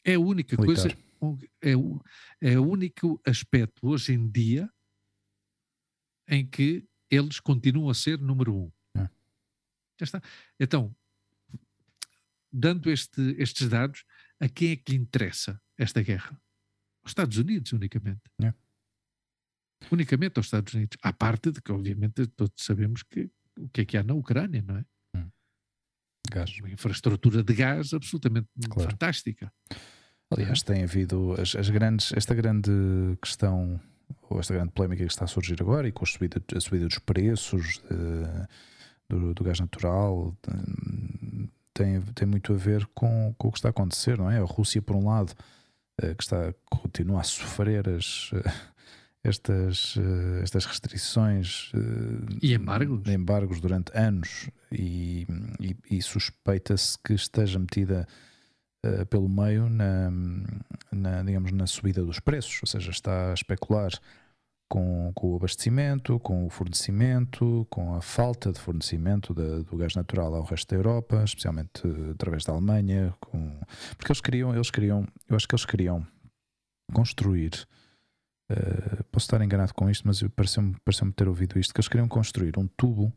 É 0.04 0.14
a 0.14 0.20
única 0.20 0.56
Militar. 0.60 0.96
coisa, 1.20 1.48
é 1.60 1.76
o, 1.76 2.00
é 2.40 2.58
o 2.58 2.64
único 2.66 3.20
aspecto 3.26 3.86
hoje 3.86 4.12
em 4.14 4.30
dia 4.30 4.70
em 6.28 6.46
que 6.46 6.86
eles 7.10 7.40
continuam 7.40 7.90
a 7.90 7.94
ser 7.94 8.18
número 8.20 8.54
um. 8.54 8.72
É. 8.96 9.08
Já 9.98 10.04
está. 10.04 10.22
Então, 10.60 10.94
dando 12.52 12.90
este- 12.90 13.34
estes 13.38 13.68
dados, 13.68 14.04
a 14.40 14.48
quem 14.48 14.70
é 14.70 14.76
que 14.76 14.92
lhe 14.92 14.98
interessa 14.98 15.60
esta 15.76 16.02
guerra? 16.02 16.40
Aos 17.02 17.10
Estados 17.10 17.36
Unidos, 17.38 17.72
unicamente. 17.72 18.22
É. 18.42 18.54
Unicamente 19.90 20.38
aos 20.38 20.46
Estados 20.46 20.74
Unidos. 20.74 20.96
À 21.02 21.12
parte 21.12 21.50
de 21.52 21.60
que, 21.62 21.72
obviamente, 21.72 22.26
todos 22.28 22.54
sabemos 22.64 23.02
que 23.02 23.30
o 23.58 23.68
que 23.68 23.80
é 23.82 23.84
que 23.84 23.96
há 23.96 24.02
na 24.02 24.14
Ucrânia, 24.14 24.62
não 24.66 24.76
é? 24.76 24.84
Gás. 26.30 26.58
Uma 26.60 26.70
infraestrutura 26.70 27.42
de 27.42 27.54
gás 27.54 27.94
absolutamente 27.94 28.48
Claro. 28.68 28.90
fantástica. 28.90 29.50
Aliás, 30.30 30.62
tem 30.62 30.82
havido 30.82 31.34
as, 31.40 31.56
as 31.56 31.70
grandes, 31.70 32.12
esta 32.12 32.34
grande 32.34 32.70
questão, 33.22 33.80
ou 34.28 34.38
esta 34.38 34.52
grande 34.52 34.72
polémica 34.72 35.02
que 35.04 35.10
está 35.10 35.24
a 35.24 35.28
surgir 35.28 35.56
agora, 35.62 35.88
e 35.88 35.92
com 35.92 36.04
a 36.04 36.06
subida, 36.06 36.42
a 36.54 36.60
subida 36.60 36.86
dos 36.86 36.98
preços 36.98 37.80
eh, 37.90 38.46
do, 39.08 39.32
do 39.32 39.42
gás 39.42 39.58
natural, 39.58 40.36
tem, 41.72 42.02
tem 42.14 42.28
muito 42.28 42.52
a 42.52 42.56
ver 42.56 42.84
com, 42.94 43.34
com 43.38 43.48
o 43.48 43.52
que 43.52 43.58
está 43.58 43.68
a 43.68 43.70
acontecer, 43.70 44.18
não 44.18 44.30
é? 44.30 44.38
A 44.38 44.44
Rússia, 44.44 44.82
por 44.82 44.96
um 44.96 45.08
lado, 45.08 45.32
eh, 46.02 46.14
que 46.14 46.22
está, 46.22 46.52
continua 46.66 47.20
a 47.20 47.24
sofrer 47.24 47.88
as, 47.88 48.30
estas, 49.24 49.96
eh, 49.96 50.42
estas 50.42 50.64
restrições 50.64 51.72
eh, 51.74 52.36
E 52.42 52.54
embargos. 52.54 53.02
de 53.02 53.12
embargos 53.12 53.60
durante 53.60 53.90
anos 53.96 54.48
e, 54.72 55.26
e- 55.60 55.76
e 55.90 56.02
suspeita-se 56.02 56.96
que 57.04 57.14
esteja 57.14 57.58
metida 57.58 58.06
eh, 58.84 59.04
pelo 59.06 59.28
meio 59.28 59.68
na, 59.68 60.10
na, 60.92 61.22
digamos, 61.22 61.50
na 61.52 61.66
subida 61.66 62.04
dos 62.04 62.20
preços, 62.20 62.60
ou 62.62 62.66
seja, 62.68 62.90
está 62.90 63.30
a 63.30 63.34
especular 63.34 63.90
com, 64.70 65.10
com 65.14 65.32
o 65.32 65.36
abastecimento, 65.36 66.20
com 66.20 66.46
o 66.46 66.50
fornecimento, 66.50 67.66
com 67.70 67.94
a 67.94 68.02
falta 68.02 68.52
de 68.52 68.60
fornecimento 68.60 69.34
da- 69.34 69.62
do 69.62 69.76
gás 69.78 69.94
natural 69.96 70.32
ao 70.34 70.44
resto 70.44 70.68
da 70.70 70.76
Europa, 70.76 71.24
especialmente 71.24 71.82
através 72.12 72.44
da 72.44 72.52
Alemanha, 72.52 73.12
com, 73.18 73.58
porque 73.96 74.12
eles 74.12 74.20
queriam, 74.20 74.54
eles 74.54 74.70
queriam, 74.70 75.06
eu 75.28 75.34
acho 75.36 75.48
que 75.48 75.54
eles 75.54 75.64
queriam 75.64 76.06
construir, 76.92 77.66
eh, 78.50 79.02
posso 79.12 79.24
estar 79.26 79.40
enganado 79.42 79.74
com 79.74 79.88
isto, 79.90 80.06
mas 80.06 80.20
eu- 80.22 80.30
pareceu-me 80.30 80.74
pareceu 80.84 81.10
ter 81.12 81.28
ouvido 81.28 81.58
isto, 81.58 81.72
que 81.74 81.80
eles 81.80 81.88
queriam 81.88 82.08
construir 82.08 82.58
um 82.58 82.66
tubo 82.76 83.12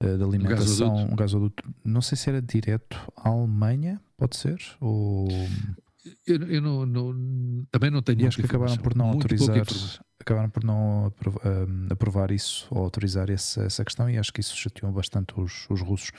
eh, 0.00 0.16
de 0.16 0.22
alimentação, 0.24 0.88
gasoduto. 0.88 1.12
um 1.12 1.16
gasoduto, 1.16 1.74
não 1.84 2.00
sei 2.02 2.16
se 2.18 2.28
era 2.30 2.42
direto 2.42 2.96
à 3.16 3.28
Alemanha, 3.28 4.00
pode 4.16 4.36
ser, 4.36 4.58
ou 4.80 5.28
Eu, 6.26 6.36
eu 6.48 6.60
não, 6.60 6.84
não- 6.84 7.64
também 7.70 7.90
não 7.90 8.02
tenho 8.02 8.20
e 8.22 8.26
acho 8.26 8.36
que 8.36 8.44
acabaram 8.44 8.76
por 8.76 8.94
não 8.94 9.06
autorizar 9.10 9.56
acabaram 10.20 10.50
por 10.50 10.62
não 10.64 11.06
aprov- 11.06 11.38
ah, 11.44 11.92
aprovar 11.92 12.30
isso 12.30 12.66
ou 12.70 12.82
autorizar 12.84 13.30
esse- 13.30 13.58
essa 13.60 13.82
questão 13.84 14.08
e 14.10 14.18
acho 14.18 14.30
que 14.32 14.40
isso 14.40 14.54
chateou 14.56 14.92
bastante 14.92 15.32
os, 15.38 15.66
os 15.70 15.80
russos 15.80 16.10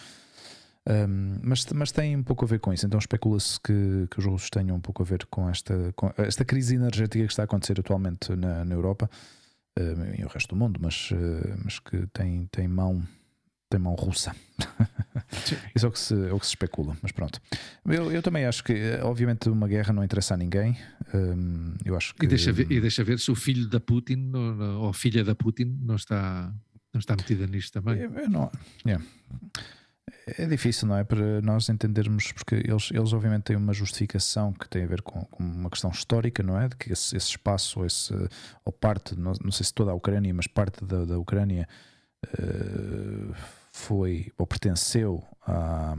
Um, 0.87 1.39
mas, 1.41 1.65
mas 1.73 1.91
tem 1.91 2.15
um 2.15 2.21
pouco 2.21 2.45
a 2.45 2.47
ver 2.47 2.59
com 2.59 2.71
isso 2.71 2.85
então 2.85 2.99
especula-se 2.99 3.59
que, 3.59 4.07
que 4.11 4.19
os 4.19 4.25
russos 4.25 4.51
tenham 4.51 4.75
um 4.77 4.79
pouco 4.79 5.01
a 5.01 5.05
ver 5.05 5.25
com 5.25 5.49
esta, 5.49 5.91
com 5.95 6.13
esta 6.15 6.45
crise 6.45 6.75
energética 6.75 7.25
que 7.25 7.31
está 7.31 7.41
a 7.41 7.45
acontecer 7.45 7.79
atualmente 7.79 8.35
na, 8.35 8.63
na 8.63 8.75
Europa 8.75 9.09
um, 9.79 10.13
e 10.21 10.23
o 10.23 10.27
resto 10.27 10.49
do 10.53 10.55
mundo 10.55 10.79
mas, 10.79 11.09
uh, 11.09 11.15
mas 11.63 11.79
que 11.79 12.05
tem, 12.13 12.45
tem 12.51 12.67
mão 12.67 13.03
tem 13.67 13.79
mão 13.79 13.95
russa 13.95 14.35
isso 15.75 15.87
é 15.87 15.89
o 15.89 15.91
que 15.91 15.97
se, 15.99 16.13
é 16.13 16.31
o 16.31 16.39
que 16.39 16.45
se 16.45 16.51
especula, 16.51 16.95
mas 17.01 17.11
pronto. 17.11 17.41
Eu, 17.85 18.11
eu 18.11 18.21
também 18.21 18.45
acho 18.45 18.63
que, 18.63 18.73
eh, 18.73 18.99
obviamente, 19.03 19.49
uma 19.49 19.67
guerra 19.67 19.91
não 19.91 20.03
interessa 20.03 20.33
a 20.33 20.37
ninguém. 20.37 20.77
Hum, 21.13 21.73
eu 21.83 21.95
acho 21.97 22.13
que. 22.15 22.25
E, 22.25 22.27
deixa 22.27 22.51
ver, 22.53 22.71
e 22.71 22.79
deixa 22.79 23.03
ver 23.03 23.19
se 23.19 23.31
o 23.31 23.35
filho 23.35 23.67
da 23.67 23.79
Putin 23.79 24.31
ou 24.79 24.89
a 24.89 24.93
filha 24.93 25.23
da 25.23 25.33
Putin 25.35 25.77
não 25.81 25.95
está, 25.95 26.53
não 26.93 26.99
está 26.99 27.15
metida 27.15 27.47
nisto 27.47 27.73
também. 27.73 28.01
Eu- 28.01 28.13
eu 28.13 28.29
não- 28.29 28.51
yeah. 28.85 29.03
É 30.37 30.45
difícil, 30.45 30.87
não 30.87 30.97
é? 30.97 31.03
Para 31.03 31.41
nós 31.41 31.67
entendermos, 31.69 32.31
porque 32.31 32.55
eles, 32.55 32.89
eles 32.91 33.11
obviamente 33.13 33.43
têm 33.43 33.55
uma 33.55 33.73
justificação 33.73 34.53
que 34.53 34.67
tem 34.69 34.83
a 34.83 34.87
ver 34.87 35.01
com, 35.01 35.21
com 35.25 35.43
uma 35.43 35.69
questão 35.69 35.89
histórica, 35.89 36.43
não 36.43 36.59
é? 36.59 36.67
De 36.67 36.75
que 36.75 36.91
esse, 36.93 37.15
esse 37.17 37.29
espaço, 37.29 37.83
esse, 37.85 38.13
ou 38.63 38.71
parte, 38.71 39.17
não, 39.19 39.33
não 39.43 39.51
sei 39.51 39.65
se 39.65 39.73
toda 39.73 39.91
a 39.91 39.93
Ucrânia, 39.95 40.33
mas 40.33 40.47
parte 40.47 40.83
da, 40.85 41.05
da 41.05 41.17
Ucrânia 41.17 41.67
eh, 42.37 43.33
foi 43.71 44.31
ou 44.37 44.47
pertenceu 44.47 45.23
à, 45.45 45.95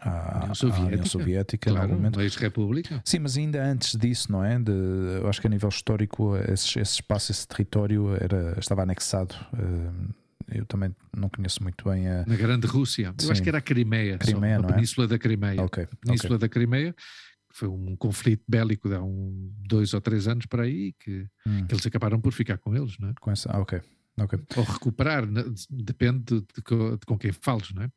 à, 0.00 0.36
União 0.38 0.52
à 0.52 0.54
Soviética. 0.54 0.86
União 0.88 1.06
Soviética, 1.06 1.70
Claro, 1.70 1.88
momento. 1.92 2.16
uma 2.16 2.22
ex-república. 2.24 3.00
Sim, 3.04 3.20
mas 3.20 3.36
ainda 3.36 3.62
antes 3.64 3.96
disso, 3.96 4.32
não 4.32 4.44
é? 4.44 4.58
De, 4.58 4.72
eu 5.20 5.28
acho 5.28 5.40
que 5.40 5.46
a 5.46 5.50
nível 5.50 5.68
histórico, 5.68 6.36
esse, 6.36 6.78
esse 6.80 6.94
espaço, 6.94 7.30
esse 7.30 7.46
território 7.46 8.14
era, 8.16 8.58
estava 8.58 8.82
anexado. 8.82 9.34
eh, 9.58 10.12
Eu 10.48 10.64
também 10.66 10.94
não 11.16 11.28
conheço 11.28 11.62
muito 11.62 11.88
bem 11.88 12.08
a. 12.08 12.24
Na 12.26 12.36
Grande 12.36 12.66
Rússia. 12.66 13.14
Eu 13.18 13.24
Sim. 13.26 13.32
acho 13.32 13.42
que 13.42 13.48
era 13.48 13.58
a 13.58 13.62
Crimeia, 13.62 14.18
só, 14.20 14.30
Crimeia, 14.30 14.56
a 14.56 14.58
não 14.62 14.68
é? 14.68 14.72
Península 14.72 15.06
da 15.06 15.18
Crimeia. 15.18 15.62
Ok, 15.62 15.84
A 15.84 15.96
Península 15.96 16.38
da 16.38 16.48
Crimeia, 16.48 16.92
que 16.92 17.58
foi 17.58 17.68
um 17.68 17.94
conflito 17.96 18.42
bélico 18.48 18.88
de 18.88 18.94
há 18.94 19.02
um, 19.02 19.52
dois 19.66 19.92
ou 19.94 20.00
três 20.00 20.26
anos 20.28 20.46
para 20.46 20.62
aí, 20.64 20.92
que, 20.98 21.26
Hum, 21.46 21.66
que 21.66 21.74
eles 21.74 21.86
acabaram 21.86 22.20
por 22.20 22.32
ficar 22.32 22.58
com 22.58 22.74
eles, 22.76 22.96
não 22.98 23.08
é? 23.10 23.14
com 23.20 23.30
essa, 23.30 23.50
ah, 23.52 23.60
ok, 23.60 23.80
ok, 24.18 24.38
Ou 24.56 24.64
recuperar, 24.64 25.26
né? 25.26 25.44
depende 25.70 26.20
de, 26.24 26.40
de 26.40 26.96
de 26.98 27.06
com 27.06 27.18
quem 27.18 27.32
fales, 27.32 27.72
não 27.74 27.82
é? 27.82 27.90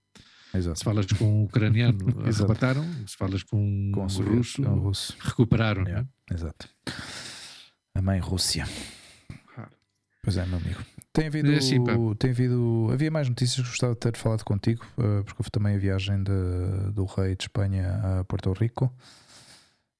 exato. 0.57 0.77
Se 0.79 0.83
falas 0.85 1.05
com 1.07 1.41
um 1.41 1.43
ucraniano, 1.43 1.99
arrebataram, 2.25 2.83
se 3.05 3.15
falas 3.17 3.43
com 3.43 3.57
um 3.57 3.91
Com 3.93 4.01
o 4.05 4.07
russo, 4.35 4.61
o 4.61 4.79
russo. 4.79 5.15
recuperaram, 5.19 5.83
é? 5.83 5.89
Yeah, 5.89 6.07
exato. 6.31 6.69
A 7.93 8.01
mãe 8.01 8.19
Rússia. 8.19 8.65
Pois 10.23 10.37
é, 10.37 10.45
meu 10.47 10.57
amigo. 10.57 10.79
Tem 11.15 11.27
havido, 11.27 11.51
assim, 11.53 11.81
tem 12.19 12.29
havido. 12.31 12.89
Havia 12.91 13.09
mais 13.09 13.29
notícias 13.29 13.63
que 13.63 13.69
gostava 13.69 13.93
de 13.93 13.99
ter 13.99 14.17
falado 14.17 14.43
contigo, 14.43 14.85
eh, 14.97 15.23
porque 15.23 15.35
houve 15.39 15.49
também 15.49 15.75
a 15.75 15.79
viagem 15.79 16.21
de- 16.21 16.91
do 16.93 17.05
rei 17.05 17.35
de 17.35 17.45
Espanha 17.45 18.19
a 18.19 18.23
Porto 18.25 18.51
Rico. 18.51 18.93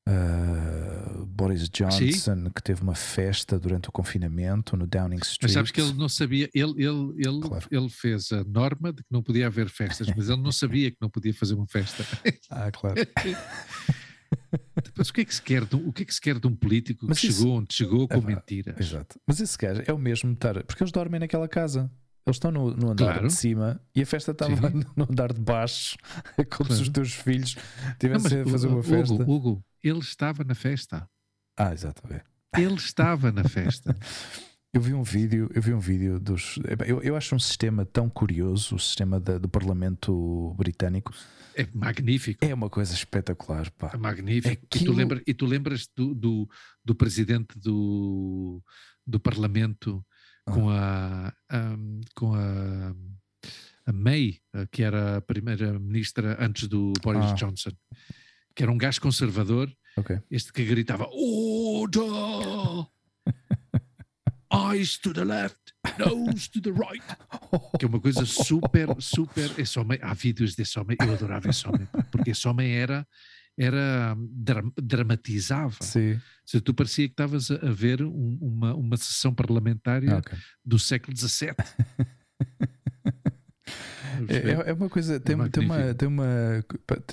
Eh, 0.08 1.26
Boris 1.26 1.68
Johnson, 1.70 1.98
Sim. 2.12 2.50
que 2.54 2.62
teve 2.62 2.82
uma 2.84 2.94
festa 2.94 3.58
durante 3.58 3.90
o 3.90 3.92
confinamento 3.92 4.78
no 4.78 4.86
Downing 4.86 5.16
Street. 5.18 5.40
Mas 5.44 5.52
sabes 5.54 5.72
que 5.72 5.82
ele 5.82 5.94
não 5.94 6.08
sabia, 6.08 6.50
ele, 6.54 6.74
ele, 6.84 7.14
ele, 7.18 7.40
claro. 7.42 7.66
ele 7.72 7.90
fez 7.90 8.32
a 8.32 8.44
norma 8.44 8.94
de 8.94 9.02
que 9.02 9.10
não 9.12 9.24
podia 9.24 9.48
haver 9.48 9.68
festas, 9.70 10.08
mas 10.16 10.30
ele 10.30 10.42
não 10.42 10.52
sabia 10.52 10.92
que 10.92 10.98
não 11.02 11.10
podia 11.10 11.34
fazer 11.34 11.56
uma 11.56 11.66
festa. 11.68 12.06
ah, 12.52 12.70
claro. 12.72 12.96
Depois, 14.84 15.10
o 15.10 15.14
que 15.14 15.22
é 15.22 15.26
que 15.26 15.36
se 15.36 15.42
quer 15.42 15.66
de, 15.66 15.76
o 15.76 15.92
que 15.92 16.04
é 16.04 16.06
que 16.06 16.14
se 16.14 16.22
quer 16.22 16.40
de 16.40 16.48
um 16.48 16.56
político 16.56 17.06
mas 17.08 17.20
que 17.20 17.28
isso, 17.28 17.40
chegou 17.42 17.58
onde 17.58 17.74
chegou 17.74 18.08
com 18.08 18.16
é, 18.16 18.22
mentiras? 18.22 18.80
Exato. 18.80 19.20
Mas 19.26 19.40
esse 19.40 19.58
gajo 19.58 19.84
é 19.86 19.94
o 19.94 19.98
mesmo 19.98 20.34
estar. 20.34 20.64
Porque 20.64 20.84
eles 20.84 20.92
dormem 20.92 21.20
naquela 21.20 21.48
casa. 21.48 21.92
Eles 22.26 22.38
estão 22.38 22.50
no, 22.50 22.72
no 22.72 22.92
andar 22.92 23.14
claro. 23.14 23.28
de 23.28 23.34
cima 23.34 23.80
e 23.96 24.02
a 24.02 24.06
festa 24.06 24.32
estava 24.32 24.70
no 24.96 25.04
andar 25.10 25.32
de 25.32 25.40
baixo, 25.40 25.96
como 26.56 26.72
se 26.72 26.82
os 26.82 26.90
teus 26.90 27.14
filhos 27.14 27.56
tivessem 28.00 28.42
a 28.42 28.46
fazer 28.46 28.68
uma 28.68 28.82
festa. 28.82 29.14
Hugo, 29.14 29.32
Hugo, 29.32 29.66
ele 29.84 30.00
estava 30.00 30.44
na 30.44 30.56
festa. 30.56 31.08
Ah, 31.56 31.72
exato. 31.72 32.02
Ele 32.58 32.74
estava 32.76 33.32
na 33.32 33.44
festa. 33.44 33.96
Eu 34.74 34.82
vi 34.82 34.94
um 34.94 35.04
vídeo, 35.04 35.50
eu 35.56 35.62
vi 35.62 35.74
um 35.74 35.80
vídeo 35.80 36.20
dos. 36.20 36.60
Eu, 36.86 37.02
eu 37.02 37.16
acho 37.16 37.34
um 37.34 37.40
sistema 37.40 37.86
tão 37.86 38.10
curioso, 38.10 38.76
o 38.76 38.80
sistema 38.80 39.22
da, 39.22 39.38
do 39.38 39.48
Parlamento 39.48 40.54
Britânico. 40.58 41.14
É 41.56 41.66
magnífico. 41.74 42.44
É 42.44 42.54
uma 42.54 42.70
coisa 42.70 42.94
espetacular, 42.94 43.72
pá. 43.72 43.92
É 43.94 43.98
magnífico. 43.98 44.66
Aquilo... 44.66 44.84
E, 44.84 44.86
tu 44.86 44.94
lembra, 44.94 45.24
e 45.26 45.34
tu 45.34 45.46
lembras 45.46 45.88
do, 45.96 46.14
do, 46.14 46.50
do 46.84 46.94
presidente 46.94 47.58
do, 47.58 48.62
do 49.08 49.20
Parlamento 49.20 50.06
com 50.46 50.70
a, 50.70 51.34
um, 51.52 52.02
com 52.14 52.36
a, 52.36 52.94
a, 53.86 53.94
May, 53.94 54.40
que 54.72 54.84
era 54.84 55.18
a 55.18 55.22
primeira 55.22 55.80
ministra 55.80 56.38
antes 56.40 56.68
do 56.68 56.94
Boris 57.02 57.32
ah. 57.32 57.34
Johnson, 57.34 57.72
que 58.56 58.62
era 58.62 58.72
um 58.72 58.78
gajo 58.78 59.02
conservador, 59.02 59.72
okay. 59.98 60.20
este 60.30 60.54
que 60.54 60.66
gritava 60.66 61.08
Order! 61.12 62.88
Eyes 64.54 64.98
to 65.00 65.14
the 65.14 65.24
left, 65.24 65.65
nose 65.98 66.50
to 66.50 66.62
the 66.62 66.72
right. 66.72 67.04
Que 67.80 67.86
é 67.86 67.88
uma 67.88 68.00
coisa 68.00 68.26
super, 68.26 68.88
super. 69.00 69.52
Esse 69.58 69.80
homem, 69.80 70.00
há 70.02 70.14
vídeos 70.14 70.56
desse 70.56 70.78
homem, 70.80 70.98
eu 71.00 71.14
adorava 71.14 71.50
esse 71.50 71.68
homem, 71.68 71.88
porque 72.12 72.32
esse 72.32 72.48
homem 72.48 72.74
era 72.74 73.06
era 73.58 74.18
dramatizava. 74.82 75.76
Sim. 75.80 76.20
Se 76.46 76.60
tu 76.60 76.74
parecia 76.74 77.08
que 77.08 77.14
estavas 77.14 77.50
a, 77.50 77.72
ver 77.72 78.04
um, 78.04 78.38
uma, 78.42 78.76
uma 78.76 78.98
sessão 78.98 79.34
parlamentária 79.34 80.18
okay. 80.18 80.38
do 80.64 80.78
século 80.78 81.16
XVII. 81.16 81.56
É, 84.30 84.70
é, 84.70 84.74
uma 84.74 84.90
coisa, 84.90 85.20
tem, 85.20 85.36
é 85.40 85.50
tem, 85.50 85.66
uma, 85.66 85.94
tem 85.94 86.08
uma. 86.08 86.64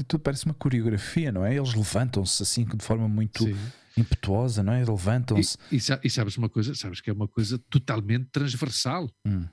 Tudo 0.06 0.20
parece 0.20 0.44
uma 0.44 0.54
coreografia, 0.54 1.32
não 1.32 1.44
é? 1.44 1.56
Eles 1.56 1.74
levantam-se 1.74 2.40
assim 2.42 2.64
de 2.64 2.84
forma 2.84 3.08
muito 3.08 3.44
Sim. 3.44 3.56
Impetuosa, 3.96 4.62
não 4.62 4.72
é? 4.72 4.84
Levantam-se. 4.84 5.56
E, 5.70 5.76
e, 5.76 6.10
sabes 6.10 6.36
uma 6.36 6.48
coisa? 6.48 6.74
Sabes 6.74 7.00
que 7.00 7.10
é 7.10 7.12
uma 7.12 7.28
coisa 7.28 7.58
totalmente 7.70 8.28
transversal. 8.30 9.10
Hum 9.26 9.46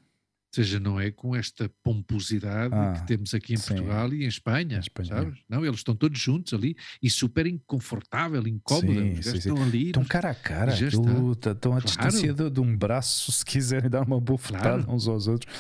seja, 0.54 0.80
não 0.80 1.00
é 1.00 1.12
com 1.12 1.36
esta 1.36 1.70
pomposidade 1.84 2.74
ah, 2.74 2.94
que 2.94 3.08
temos 3.08 3.34
aqui 3.34 3.54
em 3.54 3.58
sim. 3.58 3.76
Portugal 3.76 4.12
e 4.14 4.24
em 4.24 4.28
Espanha, 4.28 4.80
Espanha, 4.80 5.10
sabes? 5.10 5.40
Não, 5.48 5.64
eles 5.64 5.78
estão 5.78 5.96
todos 5.96 6.20
juntos 6.20 6.54
ali 6.54 6.76
e 7.02 7.10
super 7.10 7.46
inconfortável, 7.46 8.46
incómodo. 8.48 8.94
Sim, 8.94 9.22
sim, 9.22 9.38
estão 9.38 9.62
ali. 9.62 9.88
Estão 9.88 10.04
cara 10.04 10.32
a 10.32 10.36
cara, 10.36 10.74
aquilo, 10.74 11.34
estão 11.34 11.54
a 11.54 11.82
claro. 11.82 11.86
distância 11.86 12.34
de, 12.34 12.50
de, 12.50 12.60
um 12.60 12.76
braço, 12.76 13.32
se 13.32 13.46
quiserem 13.46 13.90
dar 13.90 14.06
uma 14.06 14.20
bofetada 14.20 14.84
claro. 14.84 14.92
uns 14.92 15.08
aos 15.08 15.28
outros. 15.28 15.54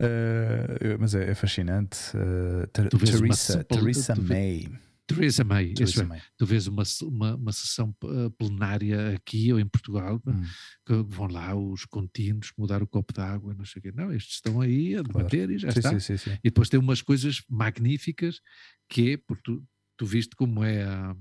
Uh, 0.00 0.98
mas 0.98 1.14
é, 1.14 1.30
é 1.30 1.34
fascinante. 1.34 1.98
Uh, 2.16 2.66
Teresa, 2.68 3.64
Teresa 3.64 4.14
May. 4.16 4.68
Theresa 5.06 5.44
May, 5.44 5.74
Theresa 5.74 6.02
é, 6.02 6.06
May. 6.06 6.22
tu 6.36 6.46
vês 6.46 6.66
uma, 6.66 6.82
uma, 7.02 7.34
uma, 7.34 7.52
sessão 7.52 7.94
eh, 8.04 8.30
plenária 8.38 9.14
aqui 9.14 9.52
ou 9.52 9.58
em 9.58 9.66
Portugal, 9.66 10.20
hum. 10.26 10.42
que 10.86 10.94
vão 11.08 11.26
lá 11.26 11.54
os 11.54 11.84
contínuos 11.84 12.52
mudar 12.56 12.82
o 12.82 12.86
copo 12.86 13.12
d'água, 13.12 13.54
não 13.54 13.64
sei 13.64 13.80
o 13.80 13.82
quê. 13.82 13.92
Não, 13.92 14.12
estes 14.12 14.36
estão 14.36 14.60
aí 14.60 14.94
a 14.96 15.02
debater 15.02 15.48
claro. 15.48 15.52
e 15.52 15.58
já 15.58 15.70
sim, 15.72 15.78
está. 15.78 16.00
Sim, 16.00 16.16
sim, 16.16 16.30
e 16.30 16.50
depois 16.50 16.68
tem 16.68 16.78
umas 16.78 17.02
coisas 17.02 17.42
magníficas 17.48 18.40
que 18.88 19.12
é, 19.12 19.16
porque 19.16 19.42
tu, 19.42 19.64
tu 19.96 20.06
viste 20.06 20.36
como 20.36 20.62
é 20.62 20.84
a 20.84 21.16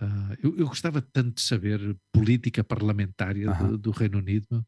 Uh, 0.00 0.36
eu, 0.42 0.58
eu, 0.58 0.66
gostava 0.66 1.00
tanto 1.00 1.36
de 1.36 1.40
saber 1.40 1.80
política 2.12 2.62
parlamentária 2.62 3.50
do, 3.54 3.78
do, 3.78 3.90
Reino 3.90 4.18
Unido 4.18 4.58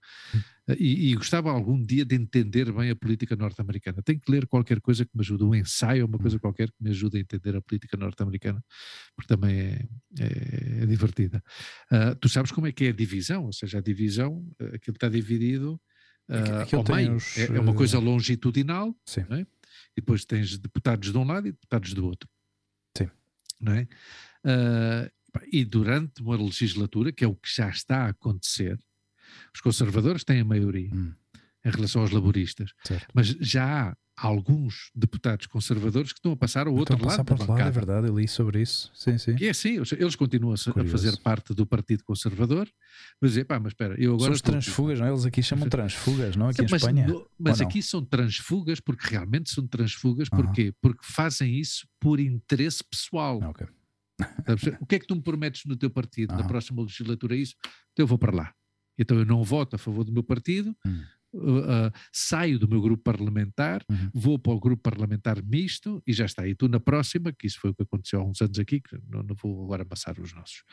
uh, 0.67 0.73
e, 0.79 1.11
e, 1.11 1.15
gostava 1.15 1.51
algum 1.51 1.83
dia 1.83 2.03
de 2.03 2.15
entender 2.15 2.73
bem 2.73 2.89
a 2.89 2.97
política 2.97 3.37
norte-americana. 3.37 4.03
Tenho 4.03 4.19
que 4.19 4.31
ler 4.33 4.47
qualquer 4.47 4.81
coisa 4.81 5.05
que 5.05 5.11
me 5.15 5.21
ajude, 5.21 5.45
um 5.45 5.55
ensaio, 5.55 6.07
uma 6.07 6.19
coisa 6.19 6.37
hum. 6.37 6.41
qualquer 6.41 6.71
que 6.71 6.83
me 6.83 6.89
ajude 6.89 7.19
a 7.19 7.21
entender 7.21 7.55
a 7.55 7.61
política 7.61 7.95
norte-americana, 7.99 8.65
porque 9.15 9.29
também 9.29 9.59
é, 9.59 9.87
é, 10.19 10.83
é 10.83 10.87
divertida. 10.87 11.45
Uh, 11.93 12.15
tu 12.17 12.27
sabes 12.31 12.51
como 12.51 12.67
é 12.67 12.73
que 12.73 12.87
é 12.87 12.89
a 12.89 12.95
divisão, 12.95 13.45
ou 13.45 13.53
seja, 13.53 13.79
a 13.79 13.83
divisão, 13.83 14.43
aquilo 14.73 14.95
está 14.95 15.11
dividido 15.11 15.79
ao 16.73 16.97
meio. 16.97 17.17
Os, 17.17 17.37
é, 17.37 17.55
é, 17.55 17.61
uma 17.61 17.75
coisa 17.75 17.99
longitudinal, 17.99 18.97
é? 19.15 19.41
e 19.41 19.47
depois 19.97 20.25
tens 20.25 20.57
deputados 20.57 21.13
de 21.13 21.19
um 21.19 21.25
lado 21.25 21.49
e 21.49 21.53
deputados 21.53 21.93
do 21.93 22.07
outro. 22.07 22.27
Sim. 22.97 23.11
Não 23.61 23.73
é? 23.75 23.89
Uh, 24.45 25.18
e 25.51 25.65
durante 25.65 26.23
uma 26.23 26.37
legislatura, 26.37 27.13
que 27.13 27.25
é 27.25 27.29
o 27.29 27.35
que 27.35 27.55
já 27.55 27.69
está 27.69 28.07
a 28.07 28.09
acontecer, 28.09 28.79
os 29.55 29.61
conservadores 29.61 30.25
têm 30.25 30.41
a 30.41 30.45
maioria 30.45 30.91
hum. 30.93 31.13
em 31.65 31.71
relação 31.71 32.03
aos 32.03 32.11
laboristas, 32.11 32.73
certo. 32.85 33.07
mas 33.15 33.29
já 33.41 33.91
há 33.91 34.27
alguns 34.27 34.91
deputados 34.95 35.47
conservadores 35.47 36.13
que 36.13 36.19
estão 36.19 36.33
a 36.33 36.37
passar 36.37 36.67
ao 36.67 36.75
outro 36.75 36.97
lado. 37.05 37.25
Para 37.25 37.37
da 37.37 37.47
lado, 37.47 37.61
é 37.61 37.71
verdade, 37.71 38.09
eu 38.09 38.19
li 38.19 38.27
sobre 38.27 38.61
isso. 38.61 38.91
Sim, 38.95 39.17
sim. 39.17 39.37
E 39.39 39.47
é 39.47 39.51
assim, 39.51 39.81
eles 39.93 40.17
continuam 40.17 40.55
a, 40.55 40.81
a, 40.81 40.85
fazer 40.87 41.17
parte 41.19 41.55
do 41.55 41.65
Partido 41.65 42.03
Conservador, 42.03 42.69
mas 43.21 43.37
é 43.37 43.45
pá, 43.45 43.61
mas 43.61 43.73
espera, 43.73 43.95
eu 43.97 44.15
agora. 44.15 44.25
São 44.25 44.33
os 44.33 44.43
transfugas, 44.43 44.99
não 44.99 45.07
é? 45.07 45.11
Eles 45.11 45.25
aqui 45.25 45.43
chamam 45.43 45.69
transfugas, 45.69 46.35
não? 46.35 46.49
Aqui 46.49 46.63
mas, 46.63 46.73
em 46.73 46.77
Espanha. 46.77 47.07
No, 47.07 47.27
mas 47.39 47.61
aqui 47.61 47.83
são 47.83 48.05
transfugas 48.05 48.81
porque 48.81 49.07
realmente 49.09 49.51
são 49.51 49.67
transfugas, 49.67 50.29
porquê? 50.29 50.73
Porque 50.81 51.05
fazem 51.05 51.55
isso 51.55 51.87
por 52.01 52.19
interesse 52.19 52.83
pessoal. 52.83 53.41
Ok 53.43 53.67
o 54.81 54.87
que 54.87 54.97
é 54.97 54.99
que 54.99 55.07
tu 55.07 55.15
me 55.15 55.23
prometes 55.23 55.65
no 55.65 55.77
teu 55.77 55.91
partido? 55.91 56.35
Na 56.35 56.45
próxima 56.45 56.83
legislatura 56.83 57.35
é 57.35 57.39
isso? 57.39 57.55
Então 57.93 58.05
eu 58.05 58.07
vou 58.07 58.19
para 58.19 58.35
lá. 58.35 58.53
Então 58.99 59.17
eu 59.17 59.25
não 59.25 59.45
voto 59.45 59.77
a 59.77 59.79
favor 59.79 60.03
do 60.05 60.13
meu 60.13 60.25
partido, 60.25 60.77
hum. 60.85 61.03
uh, 61.33 61.59
uh, 61.61 61.93
saio 62.13 62.59
do 62.59 62.69
meu 62.69 62.81
grupo 62.81 63.03
parlamentar, 63.05 63.85
uhum. 63.89 64.11
vou 64.13 64.39
para 64.39 64.53
o 64.53 64.59
grupo 64.59 64.83
parlamentar 64.83 65.41
misto 65.41 66.03
e 66.05 66.13
já 66.13 66.27
está. 66.27 66.49
E 66.49 66.55
tu 66.55 66.69
na 66.69 66.81
próxima, 66.81 67.33
que 67.33 67.47
isso 67.47 67.61
foi 67.61 67.71
o 67.71 67.75
que 67.75 67.85
aconteceu 67.85 68.21
há 68.21 68.25
uns 68.25 68.43
anos 68.43 68.59
aqui, 68.59 68.81
que 68.81 68.99
não, 69.09 69.23
não 69.23 69.37
vou 69.37 69.65
agora 69.65 69.85
amassar 69.85 70.21
os 70.21 70.35
nossos 70.35 70.65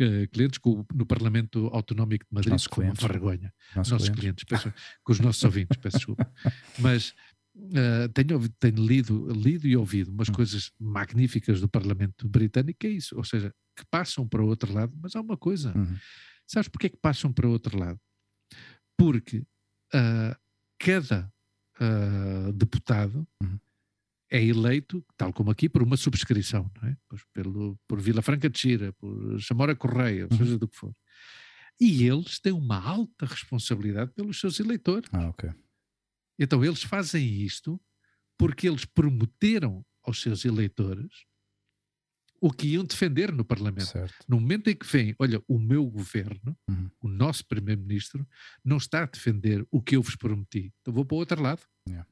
uh, 0.00 0.28
clientes, 0.32 0.58
com, 0.58 0.84
no 0.94 1.04
Parlamento 1.04 1.66
Autonómico 1.72 2.24
de 2.26 2.32
Madrid, 2.32 2.52
nossos 2.52 2.68
com 2.68 2.82
uma 2.82 2.94
vergonha. 2.94 3.52
Nossos, 3.74 3.92
nossos 3.92 4.08
clientes, 4.10 4.44
peço, 4.44 4.72
com 5.02 5.12
os 5.12 5.18
nossos 5.18 5.42
ouvintes, 5.42 5.76
peço 5.78 5.96
desculpa. 5.96 6.32
Mas 6.78 7.12
Uh, 7.56 8.08
tenho, 8.12 8.48
tenho 8.58 8.84
lido, 8.84 9.30
lido 9.32 9.68
e 9.68 9.76
ouvido 9.76 10.10
umas 10.10 10.28
hum. 10.28 10.32
coisas 10.32 10.72
magníficas 10.78 11.60
do 11.60 11.68
Parlamento 11.68 12.28
Britânico, 12.28 12.84
é 12.84 12.90
isso, 12.90 13.16
ou 13.16 13.22
seja, 13.22 13.54
que 13.76 13.84
passam 13.90 14.26
para 14.26 14.42
o 14.42 14.46
outro 14.46 14.72
lado, 14.72 14.92
mas 15.00 15.14
há 15.14 15.20
uma 15.20 15.36
coisa, 15.36 15.76
uhum. 15.76 15.96
sabes 16.48 16.68
porque 16.68 16.88
é 16.88 16.90
que 16.90 16.96
passam 16.96 17.32
para 17.32 17.46
o 17.46 17.52
outro 17.52 17.78
lado? 17.78 18.00
Porque 18.98 19.38
uh, 19.38 20.36
cada 20.78 21.32
uh, 21.80 22.52
deputado 22.52 23.26
uhum. 23.40 23.58
é 24.30 24.42
eleito, 24.42 25.04
tal 25.16 25.32
como 25.32 25.52
aqui, 25.52 25.68
por 25.68 25.82
uma 25.82 25.96
subscrição, 25.96 26.68
não 26.80 26.88
é? 26.88 26.96
Pois 27.08 27.22
pelo, 27.32 27.78
por 27.86 28.00
Vila 28.00 28.22
Franca 28.22 28.50
de 28.50 28.58
Xira, 28.58 28.92
por 28.94 29.40
Chamora 29.40 29.76
Correia, 29.76 30.26
ou 30.28 30.36
seja, 30.36 30.52
uhum. 30.52 30.58
do 30.58 30.68
que 30.68 30.76
for. 30.76 30.94
E 31.80 32.04
eles 32.04 32.38
têm 32.38 32.52
uma 32.52 32.80
alta 32.80 33.26
responsabilidade 33.26 34.12
pelos 34.12 34.38
seus 34.38 34.60
eleitores. 34.60 35.08
Ah, 35.12 35.28
ok. 35.28 35.50
Então 36.38 36.64
eles 36.64 36.82
fazem 36.82 37.24
isto 37.42 37.80
porque 38.38 38.68
eles 38.68 38.84
prometeram 38.84 39.84
aos 40.02 40.20
seus 40.20 40.44
eleitores 40.44 41.24
o 42.40 42.52
que 42.52 42.66
iam 42.66 42.84
defender 42.84 43.32
no 43.32 43.44
Parlamento. 43.44 43.86
Certo. 43.86 44.14
No 44.28 44.38
momento 44.38 44.68
em 44.68 44.76
que 44.76 44.86
vem, 44.86 45.14
olha, 45.18 45.42
o 45.48 45.58
meu 45.58 45.86
governo, 45.86 46.54
uhum. 46.68 46.90
o 47.00 47.08
nosso 47.08 47.46
primeiro-ministro, 47.46 48.28
não 48.62 48.76
está 48.76 49.02
a 49.04 49.06
defender 49.06 49.66
o 49.70 49.80
que 49.80 49.96
eu 49.96 50.02
vos 50.02 50.14
prometi. 50.14 50.70
Então 50.80 50.92
vou 50.92 51.06
para 51.06 51.14
o 51.14 51.18
outro 51.18 51.40
lado. 51.40 51.62
Yeah. 51.88 52.06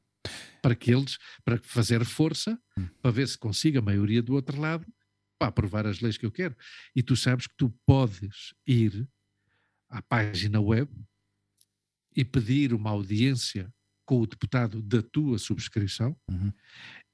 Para 0.62 0.74
que 0.74 0.90
eles, 0.90 1.19
para 1.44 1.59
fazer 1.59 2.03
força, 2.07 2.59
uhum. 2.78 2.89
para 3.03 3.11
ver 3.11 3.28
se 3.28 3.36
consiga 3.36 3.81
a 3.81 3.82
maioria 3.82 4.23
do 4.23 4.32
outro 4.32 4.59
lado, 4.59 4.86
para 5.39 5.49
aprovar 5.49 5.86
as 5.86 6.01
leis 6.01 6.16
que 6.16 6.24
eu 6.24 6.32
quero. 6.32 6.57
E 6.97 7.03
tu 7.03 7.15
sabes 7.15 7.47
que 7.47 7.57
tu 7.57 7.69
podes 7.85 8.55
ir 8.66 9.07
à 9.90 10.01
página 10.01 10.61
web 10.61 10.90
e 12.16 12.24
pedir 12.24 12.73
uma 12.73 12.89
audiência 12.89 13.70
com 14.05 14.20
o 14.20 14.27
deputado 14.27 14.83
da 14.83 15.03
tua 15.03 15.39
subscrição 15.39 16.16
uhum. 16.29 16.53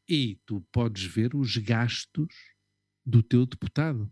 e 0.08 0.40
tu 0.46 0.60
podes 0.72 1.04
ver 1.04 1.34
os 1.34 1.56
gastos 1.56 2.34
do 3.04 3.22
teu 3.22 3.46
deputado. 3.46 4.10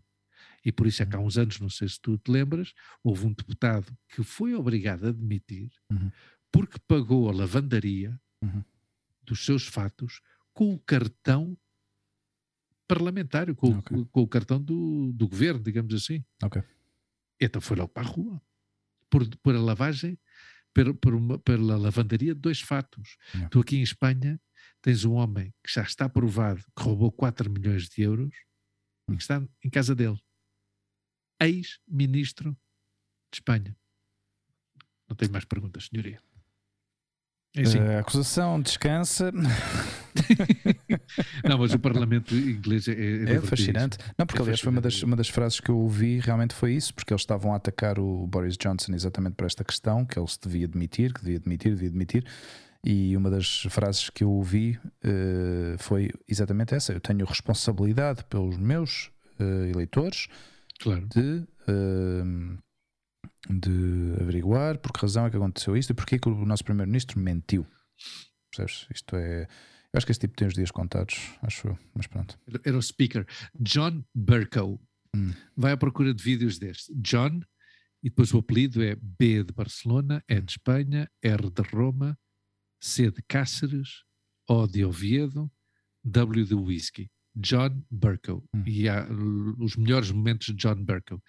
E 0.63 0.71
por 0.71 0.87
isso 0.87 1.01
é 1.01 1.05
que 1.05 1.15
há 1.15 1.19
uhum. 1.19 1.25
uns 1.25 1.37
anos, 1.37 1.59
não 1.59 1.69
sei 1.69 1.87
se 1.87 1.99
tu 1.99 2.17
te 2.17 2.29
lembras, 2.29 2.73
houve 3.03 3.25
um 3.25 3.33
deputado 3.33 3.95
que 4.09 4.23
foi 4.23 4.53
obrigado 4.53 5.07
a 5.07 5.11
demitir 5.11 5.71
uhum. 5.91 6.11
porque 6.51 6.79
pagou 6.87 7.29
a 7.29 7.33
lavandaria 7.33 8.19
uhum. 8.41 8.63
dos 9.23 9.45
seus 9.45 9.65
fatos 9.65 10.21
com 10.53 10.73
o 10.73 10.79
cartão 10.79 11.57
parlamentar, 12.87 13.53
com, 13.53 13.77
okay. 13.77 13.97
com, 13.97 14.05
com 14.05 14.21
o 14.21 14.27
cartão 14.27 14.61
do, 14.61 15.11
do 15.13 15.27
governo, 15.27 15.61
digamos 15.61 15.93
assim. 15.93 16.23
Ok. 16.41 16.63
Então 17.39 17.61
foi 17.61 17.77
logo 17.77 17.89
para 17.89 18.07
a 18.07 18.09
rua. 18.09 18.41
Por, 19.09 19.25
por 19.37 19.55
a 19.55 19.59
lavagem, 19.59 20.17
por 20.73 21.13
uma, 21.13 21.39
pela 21.39 21.77
lavandaria 21.77 22.35
de 22.35 22.41
dois 22.41 22.61
fatos. 22.61 23.17
Yeah. 23.33 23.49
Tu 23.49 23.59
aqui 23.59 23.77
em 23.77 23.83
Espanha 23.83 24.39
tens 24.81 25.05
um 25.05 25.13
homem 25.13 25.53
que 25.63 25.73
já 25.73 25.81
está 25.81 26.07
provado 26.07 26.63
que 26.75 26.83
roubou 26.83 27.11
4 27.11 27.49
milhões 27.49 27.89
de 27.89 28.01
euros 28.01 28.33
e 29.09 29.15
que 29.15 29.21
está 29.21 29.41
em 29.63 29.69
casa 29.69 29.95
dele. 29.95 30.19
Ex-ministro 31.41 32.51
de 33.31 33.37
Espanha. 33.37 33.75
Não 35.09 35.15
tenho 35.15 35.31
mais 35.31 35.45
perguntas, 35.45 35.85
senhoria. 35.85 36.21
É 37.55 37.61
assim. 37.61 37.79
A 37.79 37.99
acusação 37.99 38.61
descansa. 38.61 39.31
Não, 41.43 41.57
mas 41.57 41.73
o 41.73 41.79
Parlamento 41.79 42.35
inglês 42.35 42.87
é, 42.87 42.93
é, 42.93 43.33
É 43.35 43.41
fascinante. 43.41 43.97
Não, 44.17 44.25
porque 44.25 44.41
É 44.41 44.43
aliás 44.43 44.59
foi 44.61 44.71
uma 44.71 44.81
das, 44.81 45.03
uma 45.03 45.15
das 45.15 45.29
frases 45.29 45.59
que 45.59 45.69
eu 45.69 45.77
ouvi 45.77 46.19
realmente 46.19 46.53
foi 46.53 46.73
isso, 46.73 46.93
porque 46.93 47.13
eles 47.13 47.21
estavam 47.21 47.53
a 47.53 47.57
atacar 47.57 47.99
o 47.99 48.25
Boris 48.27 48.57
Johnson 48.57 48.93
exatamente 48.93 49.35
por 49.35 49.45
esta 49.45 49.63
questão, 49.63 50.05
que 50.05 50.17
ele 50.17 50.27
se 50.27 50.39
devia 50.41 50.67
demitir, 50.67 51.13
que 51.13 51.21
devia 51.23 51.39
demitir, 51.39 51.73
devia 51.73 51.89
demitir. 51.89 52.25
E 52.83 53.17
uma 53.17 53.29
das 53.29 53.63
frases 53.69 54.09
que 54.09 54.23
eu 54.23 54.31
ouvi 54.31 54.79
eh, 55.03 55.75
foi 55.77 56.09
exatamente 56.27 56.73
essa: 56.75 56.93
eu 56.93 57.01
tenho 57.01 57.25
responsabilidade 57.25 58.23
pelos 58.25 58.57
meus 58.57 59.11
eh, 59.39 59.69
eleitores 59.71 60.27
Claro. 60.79 61.05
de, 61.07 61.43
eh, 61.67 62.23
de 63.49 64.15
averiguar 64.21 64.77
por 64.77 64.93
que 64.93 65.01
razão 65.01 65.25
é 65.25 65.29
que 65.29 65.35
aconteceu 65.37 65.75
isto 65.75 65.89
e 65.89 65.93
porque 65.93 66.15
é 66.15 66.19
que 66.19 66.29
o 66.29 66.45
nosso 66.45 66.63
primeiro-ministro 66.63 67.19
mentiu. 67.19 67.65
Percebes? 68.51 68.87
Isto 68.93 69.15
é. 69.15 69.47
Acho 69.97 70.05
que 70.05 70.11
este 70.11 70.27
tipo 70.27 70.35
tem 70.37 70.47
os 70.47 70.53
dias 70.53 70.69
contados, 70.71 71.15
acho 71.41 71.67
eu, 71.69 71.79
mas 71.95 72.07
pronto. 72.07 72.39
Era- 72.47 72.61
Era 72.65 72.77
o 72.77 72.81
speaker. 72.81 73.25
John 73.59 74.03
Burkow. 74.13 74.79
Hum. 75.15 75.33
Vai 75.55 75.71
à 75.71 75.77
procura 75.77 76.13
de 76.13 76.23
vídeos 76.23 76.59
destes. 76.59 76.93
John, 77.01 77.39
e 78.03 78.09
depois 78.09 78.31
o 78.33 78.37
apelido 78.37 78.83
é 78.83 78.95
B 78.95 79.43
de 79.43 79.51
Barcelona, 79.53 80.23
E 80.29 80.39
de 80.39 80.51
Espanha, 80.51 81.09
R 81.21 81.49
de 81.49 81.61
Roma, 81.63 82.17
C 82.79 83.09
de 83.09 83.21
Cáceres, 83.27 84.03
O 84.47 84.67
de 84.67 84.85
Oviedo, 84.85 85.51
W 86.05 86.45
de 86.45 86.53
Whisky. 86.53 87.09
John 87.35 87.83
Burkow. 87.91 88.43
Hum. 88.53 88.63
E 88.65 88.87
há 88.89 89.07
os 89.59 89.75
melhores 89.75 90.11
momentos 90.11 90.47
de 90.47 90.53
John 90.55 90.83
Burkow. 90.83 91.21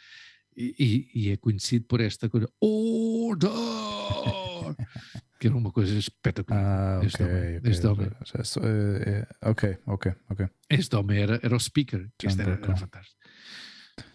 E, 0.56 0.74
e- 1.14 1.20
e 1.26 1.30
é 1.30 1.36
conhecido 1.36 1.84
por 1.86 2.00
esta 2.00 2.28
coisa. 2.28 2.48
Order! 2.60 3.48
que 5.38 5.46
era 5.46 5.56
uma 5.56 5.70
coisa 5.72 5.94
espetacular. 5.96 7.00
Ah, 7.00 7.00
Este 7.04 7.22
ok. 7.22 7.26
homem, 7.32 7.56
ok. 7.58 7.70
este 7.70 7.86
homem. 7.86 8.10
É- 8.64 9.26
é- 9.42 9.50
ok, 9.50 9.78
ok, 9.86 10.14
ok. 10.30 10.46
Este 10.68 10.96
homem 10.96 11.18
era, 11.20 11.40
era 11.42 11.54
o 11.56 11.60
speaker. 11.60 12.08
que 12.18 12.26
Este 12.26 12.42
era, 12.42 12.52
era 12.52 12.76
fantástico. 12.76 13.16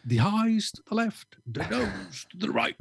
The 0.08 0.16
eyes 0.16 0.72
to 0.72 0.82
the 0.84 0.96
left, 0.96 1.28
the 1.52 1.60
nose 1.70 2.26
to 2.30 2.38
the 2.38 2.48
right. 2.48 2.78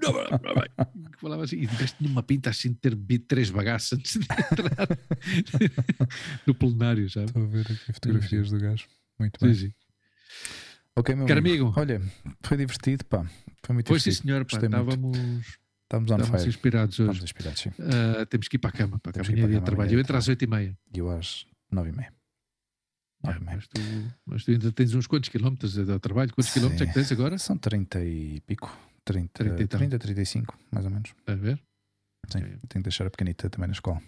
Que 0.00 1.18
Falava 1.20 1.44
assim, 1.44 1.56
e 1.62 1.66
tinha 1.68 2.10
uma 2.10 2.22
pinta 2.22 2.50
assim 2.50 2.70
de 2.72 2.78
ter 2.78 2.94
bebido 2.94 3.24
três 3.26 3.50
bagaços 3.50 3.92
antes 3.98 4.12
de 4.18 4.24
entrar 4.24 4.88
no 6.46 6.54
plenário, 6.54 7.08
sabe? 7.10 7.26
Estou 7.26 7.42
a 7.44 7.46
ver 7.46 7.60
aqui 7.70 7.92
fotografias 7.92 8.50
do 8.50 8.58
gajo. 8.58 8.86
Muito 9.18 9.38
Sim, 9.38 9.46
bem. 9.46 9.54
sim. 9.54 9.72
Ok, 10.96 11.14
meu 11.14 11.26
Caro 11.26 11.38
amigo. 11.40 11.66
amigo. 11.66 11.80
Olha, 11.80 12.02
foi 12.42 12.56
divertido, 12.56 13.04
pá. 13.06 13.24
Foi 13.62 13.74
muito 13.74 13.86
Pois 13.86 14.02
sim, 14.02 14.10
divertido. 14.10 14.28
senhor, 14.28 14.44
pá, 14.44 14.58
Gostei 14.58 14.68
muito. 14.68 14.90
estávamos, 14.90 15.58
Estamos 15.92 16.10
on 16.10 16.14
estávamos 16.16 16.40
fire. 16.42 16.48
inspirados 16.48 17.00
hoje. 17.00 17.10
Estamos 17.10 17.22
inspirados, 17.30 17.60
sim. 17.60 17.70
Ah, 17.80 18.24
temos 18.26 18.48
que 18.48 18.56
ir 18.56 18.58
para 18.58 18.70
a 18.70 18.72
cama, 18.72 18.98
para 18.98 19.10
a 19.10 19.12
Temos 19.12 19.28
que 19.28 19.34
ir 19.34 19.36
para 19.40 19.48
de 19.48 19.54
cama, 19.54 19.66
trabalho. 19.66 19.90
Eu 19.90 19.96
de 19.96 20.00
entro 20.00 20.16
às 20.16 20.28
oito 20.28 20.42
e 20.42 20.46
meia. 20.46 20.78
Eu 20.94 21.10
às 21.10 21.46
nove 21.70 21.90
e 21.90 21.92
meia. 21.92 22.12
Nove 23.22 23.38
e 23.38 23.42
Ah, 23.42 23.44
meia. 23.44 23.56
mas, 23.56 23.66
tu, 23.68 23.80
mas 24.26 24.44
tu 24.44 24.50
ainda 24.52 24.72
tens 24.72 24.94
uns 24.94 25.06
quantos 25.06 25.28
quilómetros 25.28 25.78
ao 25.78 26.00
trabalho? 26.00 26.32
Quantos 26.34 26.50
Sim. 26.50 26.60
quilómetros 26.60 26.82
é 26.82 26.86
que 26.86 26.94
tens 26.98 27.12
agora? 27.12 27.36
São 27.38 27.58
30 27.58 28.02
e 28.04 28.40
pico. 28.46 28.74
30, 29.04 29.44
30 29.44 29.62
e 29.62 29.66
tal. 29.66 29.78
30 29.80 29.98
35, 29.98 30.58
mais 30.70 30.84
ou 30.86 30.90
menos. 30.90 31.12
A 31.26 31.34
ver? 31.34 31.60
Sim, 32.30 32.38
É. 32.38 32.42
tenho 32.42 32.58
que 32.68 32.82
deixar 32.82 33.06
a 33.06 33.10
pequenita 33.10 33.50
também 33.50 33.66
na 33.68 33.72
escola. 33.72 34.00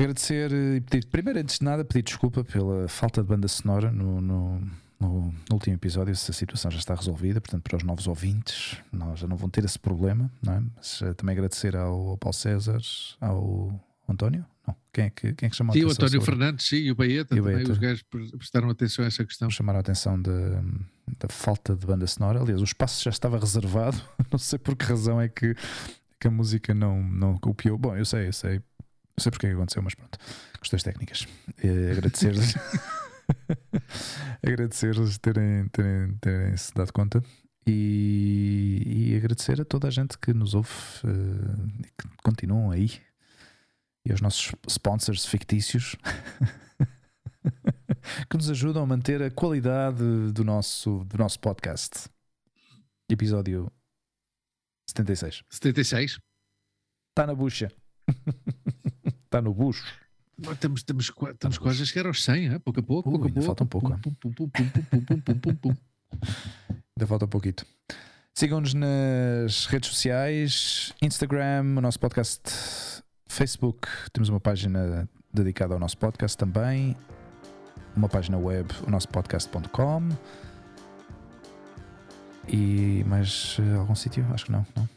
Agradecer 0.00 0.52
eh, 0.52 0.76
e 0.76 0.80
pedir, 0.80 1.06
primeiro, 1.06 1.38
antes 1.38 1.58
de 1.58 1.64
nada, 1.64 1.84
pedir 1.84 2.02
desculpa 2.02 2.42
pela 2.44 2.88
falta 2.88 3.22
de 3.22 3.28
banda 3.28 3.48
sonora 3.48 3.90
no, 3.92 4.20
no, 4.20 4.60
no- 5.00 5.32
no 5.32 5.54
último 5.54 5.74
episódio. 5.76 6.14
Se 6.16 6.30
a 6.30 6.34
situação 6.34 6.70
já 6.70 6.78
está 6.78 6.94
resolvida, 6.94 7.40
portanto, 7.40 7.62
para 7.62 7.76
os 7.76 7.82
novos 7.82 8.06
ouvintes, 8.06 8.78
nós 8.92 9.18
já 9.20 9.26
não 9.26 9.36
vão 9.36 9.48
ter 9.48 9.64
esse 9.64 9.78
problema, 9.78 10.30
não 10.42 10.52
é? 10.54 10.62
Mas 10.76 11.00
eh, 11.02 11.12
também 11.14 11.34
agradecer 11.34 11.76
ao, 11.76 12.08
ao 12.10 12.18
Paulo 12.18 12.34
César, 12.34 12.78
ao 13.20 13.78
António? 14.08 14.44
Não, 14.66 14.74
quem 14.92 15.04
é 15.04 15.10
que, 15.10 15.32
quem 15.34 15.46
é 15.46 15.50
que 15.50 15.54
chamou 15.56 15.70
a 15.70 15.74
Sim, 15.74 15.82
o 15.82 15.86
atenção 15.86 16.06
António 16.06 16.20
sobre- 16.24 16.36
Fernandes, 16.38 16.66
sim, 16.68 16.76
e 16.76 16.90
o 16.90 16.94
Baeta 16.96 17.34
E 17.36 17.40
o 17.40 17.42
também. 17.44 17.54
Baeta. 17.56 17.72
Os 17.72 17.78
gajos 17.78 18.02
pre- 18.02 18.30
prestaram 18.36 18.68
atenção 18.70 19.04
a 19.04 19.08
essa 19.08 19.24
questão. 19.24 19.48
chamaram 19.50 19.78
a 19.78 19.80
atenção 19.80 20.20
da, 20.20 20.30
da 21.20 21.28
falta 21.28 21.76
de 21.76 21.86
banda 21.86 22.06
sonora. 22.06 22.40
Aliás, 22.40 22.60
o 22.60 22.64
espaço 22.64 23.04
já 23.04 23.10
estava 23.10 23.38
reservado. 23.38 23.96
Não 24.32 24.38
sei 24.38 24.58
por 24.58 24.74
que 24.74 24.84
razão 24.84 25.20
é 25.20 25.28
que, 25.28 25.54
que 26.18 26.26
a 26.26 26.30
música 26.30 26.74
não, 26.74 27.00
não 27.02 27.36
copiou. 27.38 27.78
Bom, 27.78 27.96
eu 27.96 28.04
sei, 28.04 28.26
eu 28.28 28.32
sei. 28.32 28.56
Não 28.56 29.22
sei 29.22 29.30
porque 29.30 29.46
é 29.46 29.50
que 29.50 29.54
aconteceu, 29.56 29.82
mas 29.82 29.94
pronto. 29.94 30.18
Questões 30.60 30.82
técnicas. 30.82 31.28
Eh, 31.62 31.92
Agradecer-lhes. 31.92 32.54
Agradecer-lhes 34.46 35.18
terem, 35.18 35.68
terem, 35.68 36.16
terem 36.18 36.56
se 36.56 36.72
dado 36.74 36.92
conta. 36.92 37.22
E, 37.66 38.82
e 38.86 39.16
agradecer 39.16 39.60
a 39.60 39.64
toda 39.64 39.88
a 39.88 39.90
gente 39.90 40.16
que 40.18 40.32
nos 40.32 40.54
ouve 40.54 40.70
eh, 41.04 41.80
e 41.80 41.84
que 41.84 42.16
continuam 42.22 42.70
aí. 42.70 42.90
E 44.04 44.12
aos 44.12 44.20
nossos 44.20 44.54
sponsors 44.68 45.26
fictícios 45.26 45.96
que 48.30 48.36
nos 48.36 48.48
ajudam 48.48 48.84
a 48.84 48.86
manter 48.86 49.20
a 49.20 49.32
qualidade 49.32 50.30
do 50.32 50.44
nosso, 50.44 51.04
do 51.06 51.18
nosso 51.18 51.40
podcast. 51.40 52.08
Episódio 53.10 53.70
76. 54.88 55.42
76. 55.50 56.18
Está 57.10 57.26
na 57.26 57.34
bucha. 57.34 57.72
Está 59.24 59.42
no 59.42 59.52
bucho. 59.52 59.84
Temos, 60.60 60.82
temos, 60.82 61.12
temos 61.38 61.58
quase 61.58 61.82
a 61.82 61.86
chegar 61.86 62.06
aos 62.06 62.22
100, 62.22 62.48
é? 62.54 62.58
pouco 62.58 62.80
a 62.80 62.82
pouco. 62.82 63.08
Uh, 63.08 63.12
pouco, 63.12 63.26
a 63.26 63.30
pouco. 63.30 63.46
falta 63.46 63.64
um 63.64 63.66
pouco. 63.66 63.92
Ainda 66.96 67.06
falta 67.06 67.24
um 67.24 67.28
pouquinho. 67.28 67.54
Sigam-nos 68.34 68.74
nas 68.74 69.64
redes 69.64 69.88
sociais, 69.88 70.92
Instagram, 71.00 71.76
o 71.78 71.80
nosso 71.80 71.98
podcast, 71.98 72.42
Facebook. 73.26 73.88
Temos 74.12 74.28
uma 74.28 74.38
página 74.38 75.08
dedicada 75.32 75.72
ao 75.72 75.80
nosso 75.80 75.96
podcast 75.96 76.36
também. 76.36 76.94
Uma 77.96 78.08
página 78.08 78.36
web, 78.36 78.68
o 78.86 78.90
nosso 78.90 79.08
podcast.com. 79.08 80.10
E 82.46 83.02
mais 83.06 83.56
eh, 83.58 83.76
algum 83.76 83.94
sítio? 83.94 84.26
Acho 84.32 84.44
que 84.44 84.52
não, 84.52 84.66
não. 84.76 84.95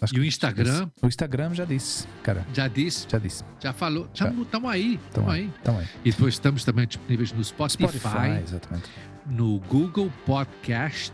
Acho 0.00 0.14
E 0.14 0.20
o 0.20 0.24
Instagram? 0.24 0.90
O 1.00 1.06
Instagram 1.06 1.54
já 1.54 1.64
disse, 1.64 2.06
cara. 2.22 2.46
Já 2.52 2.68
disse, 2.68 3.06
Já 3.10 3.18
disse. 3.18 3.42
já 3.58 3.72
falou. 3.72 4.06
Estamos 4.12 4.70
aí, 4.70 5.00
estamos 5.08 5.30
aí. 5.30 5.40
aí. 5.42 5.52
Então 5.62 5.78
aí. 5.78 5.86
E 6.04 6.10
depois 6.10 6.34
estamos 6.34 6.64
também 6.64 6.86
disponíveis 6.86 7.32
no 7.32 7.42
Spotify, 7.42 7.98
Spotify, 7.98 8.42
exatamente. 8.44 8.90
no 9.24 9.58
Google 9.60 10.12
Podcast, 10.26 11.12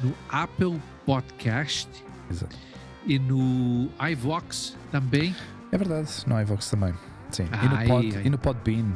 no 0.00 0.14
Apple 0.28 0.80
Podcast 1.04 1.88
Exato. 2.30 2.56
e 3.06 3.18
no 3.18 3.90
iVox 4.12 4.76
também. 4.92 5.34
É 5.72 5.76
verdade, 5.76 6.08
no 6.28 6.40
iVox 6.40 6.70
também. 6.70 6.94
Sim. 7.32 7.48
e, 7.60 7.68
no 7.68 7.88
pod, 7.88 8.16
ai. 8.16 8.22
e 8.24 8.30
no 8.30 8.38
Podbean. 8.38 8.92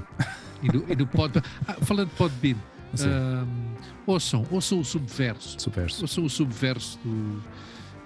E 0.62 0.68
no, 0.68 0.84
e 0.88 0.94
no 0.94 1.06
pod... 1.08 1.42
Ah, 1.66 1.74
falando 1.82 2.08
de 2.10 2.14
Podbean, 2.14 2.56
Sim. 2.94 3.08
ahm, 3.08 3.74
ouçam, 4.06 4.46
ouçam 4.50 4.78
o 4.78 4.84
Subverso. 4.84 5.56
Superso. 5.60 6.02
Ouçam 6.02 6.24
o 6.24 6.30
Subverso 6.30 6.98
do, 7.04 7.42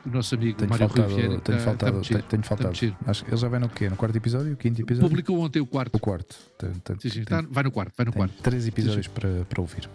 do 0.05 0.11
nosso 0.11 0.35
amigo 0.35 0.57
Tenho 0.59 0.71
Mário 0.71 0.89
faltado, 0.89 1.09
Rui 1.13 1.23
Vieira. 1.23 1.41
tenho 1.41 1.59
Tá- 1.59 1.65
faltado, 1.65 2.01
tá 2.01 2.09
tenho, 2.09 2.23
tenho 2.23 2.43
faltado. 2.43 2.71
Acho 3.07 3.25
que 3.25 3.31
ele 3.31 3.37
já 3.37 3.49
vai 3.49 3.61
no 3.61 3.69
quê? 3.69 3.89
No 3.89 3.97
quarto 3.97 4.17
episódio? 4.17 4.57
Quinto 4.57 4.81
episódio? 4.83 5.09
Publicou 5.09 5.39
ontem 5.41 5.61
o 5.61 5.67
quarto. 5.67 5.95
O 5.95 5.99
quarto. 5.99 6.37
Tem, 6.59 6.71
tem, 6.75 6.97
Sim, 7.01 7.09
sim, 7.11 7.25
tá- 7.25 7.45
vai 7.51 7.63
no 7.65 7.71
quarto, 7.71 7.93
vai 7.97 8.07
no 8.07 8.13
quarto. 8.13 8.35
três 8.43 8.67
episódios 8.67 9.07
para, 9.09 9.45
para 9.49 9.61
ouvir. 9.61 9.89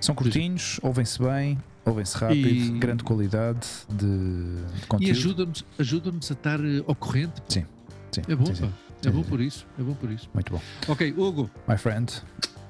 São 0.00 0.14
curtinhos, 0.14 0.80
ouvem-se 0.82 1.18
bem, 1.22 1.58
ouvem-se 1.84 2.16
rápido, 2.16 2.48
E- 2.48 2.78
grande 2.78 3.04
qualidade 3.04 3.66
de, 3.88 3.96
de 4.06 4.82
E 4.82 4.86
conteúdo. 4.88 5.10
ajuda-nos 5.12 5.64
ajuda 5.78 6.10
a 6.10 6.16
estar 6.18 6.60
eh, 6.60 6.82
ao 6.86 6.94
corrente. 6.94 7.40
pá. 7.40 7.46
Sim, 7.48 7.66
sim, 8.10 8.22
É 8.28 8.34
bom, 8.34 8.46
sim, 8.46 8.54
sim. 8.54 8.72
É 9.04 9.10
bom 9.10 9.22
por 9.22 9.40
isso. 9.40 9.66
É 9.78 9.82
bom 9.82 9.94
por 9.94 10.10
isso. 10.10 10.28
Muito 10.34 10.52
bom. 10.52 10.60
Ok, 10.88 11.12
Hugo, 11.16 11.50
My 11.68 11.76
friend, 11.76 12.12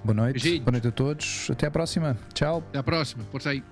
boa 0.04 0.14
noite. 0.14 0.42
Beijinhos. 0.42 0.64
Boa 0.64 0.72
noite 0.72 0.88
a 0.88 0.92
todos. 0.92 1.48
Até 1.50 1.66
à 1.66 1.70
próxima. 1.70 2.16
Tchau. 2.34 2.58
até 2.68 2.78
à 2.78 2.82
próxima. 2.82 3.22
Força 3.30 3.50
aí. 3.50 3.62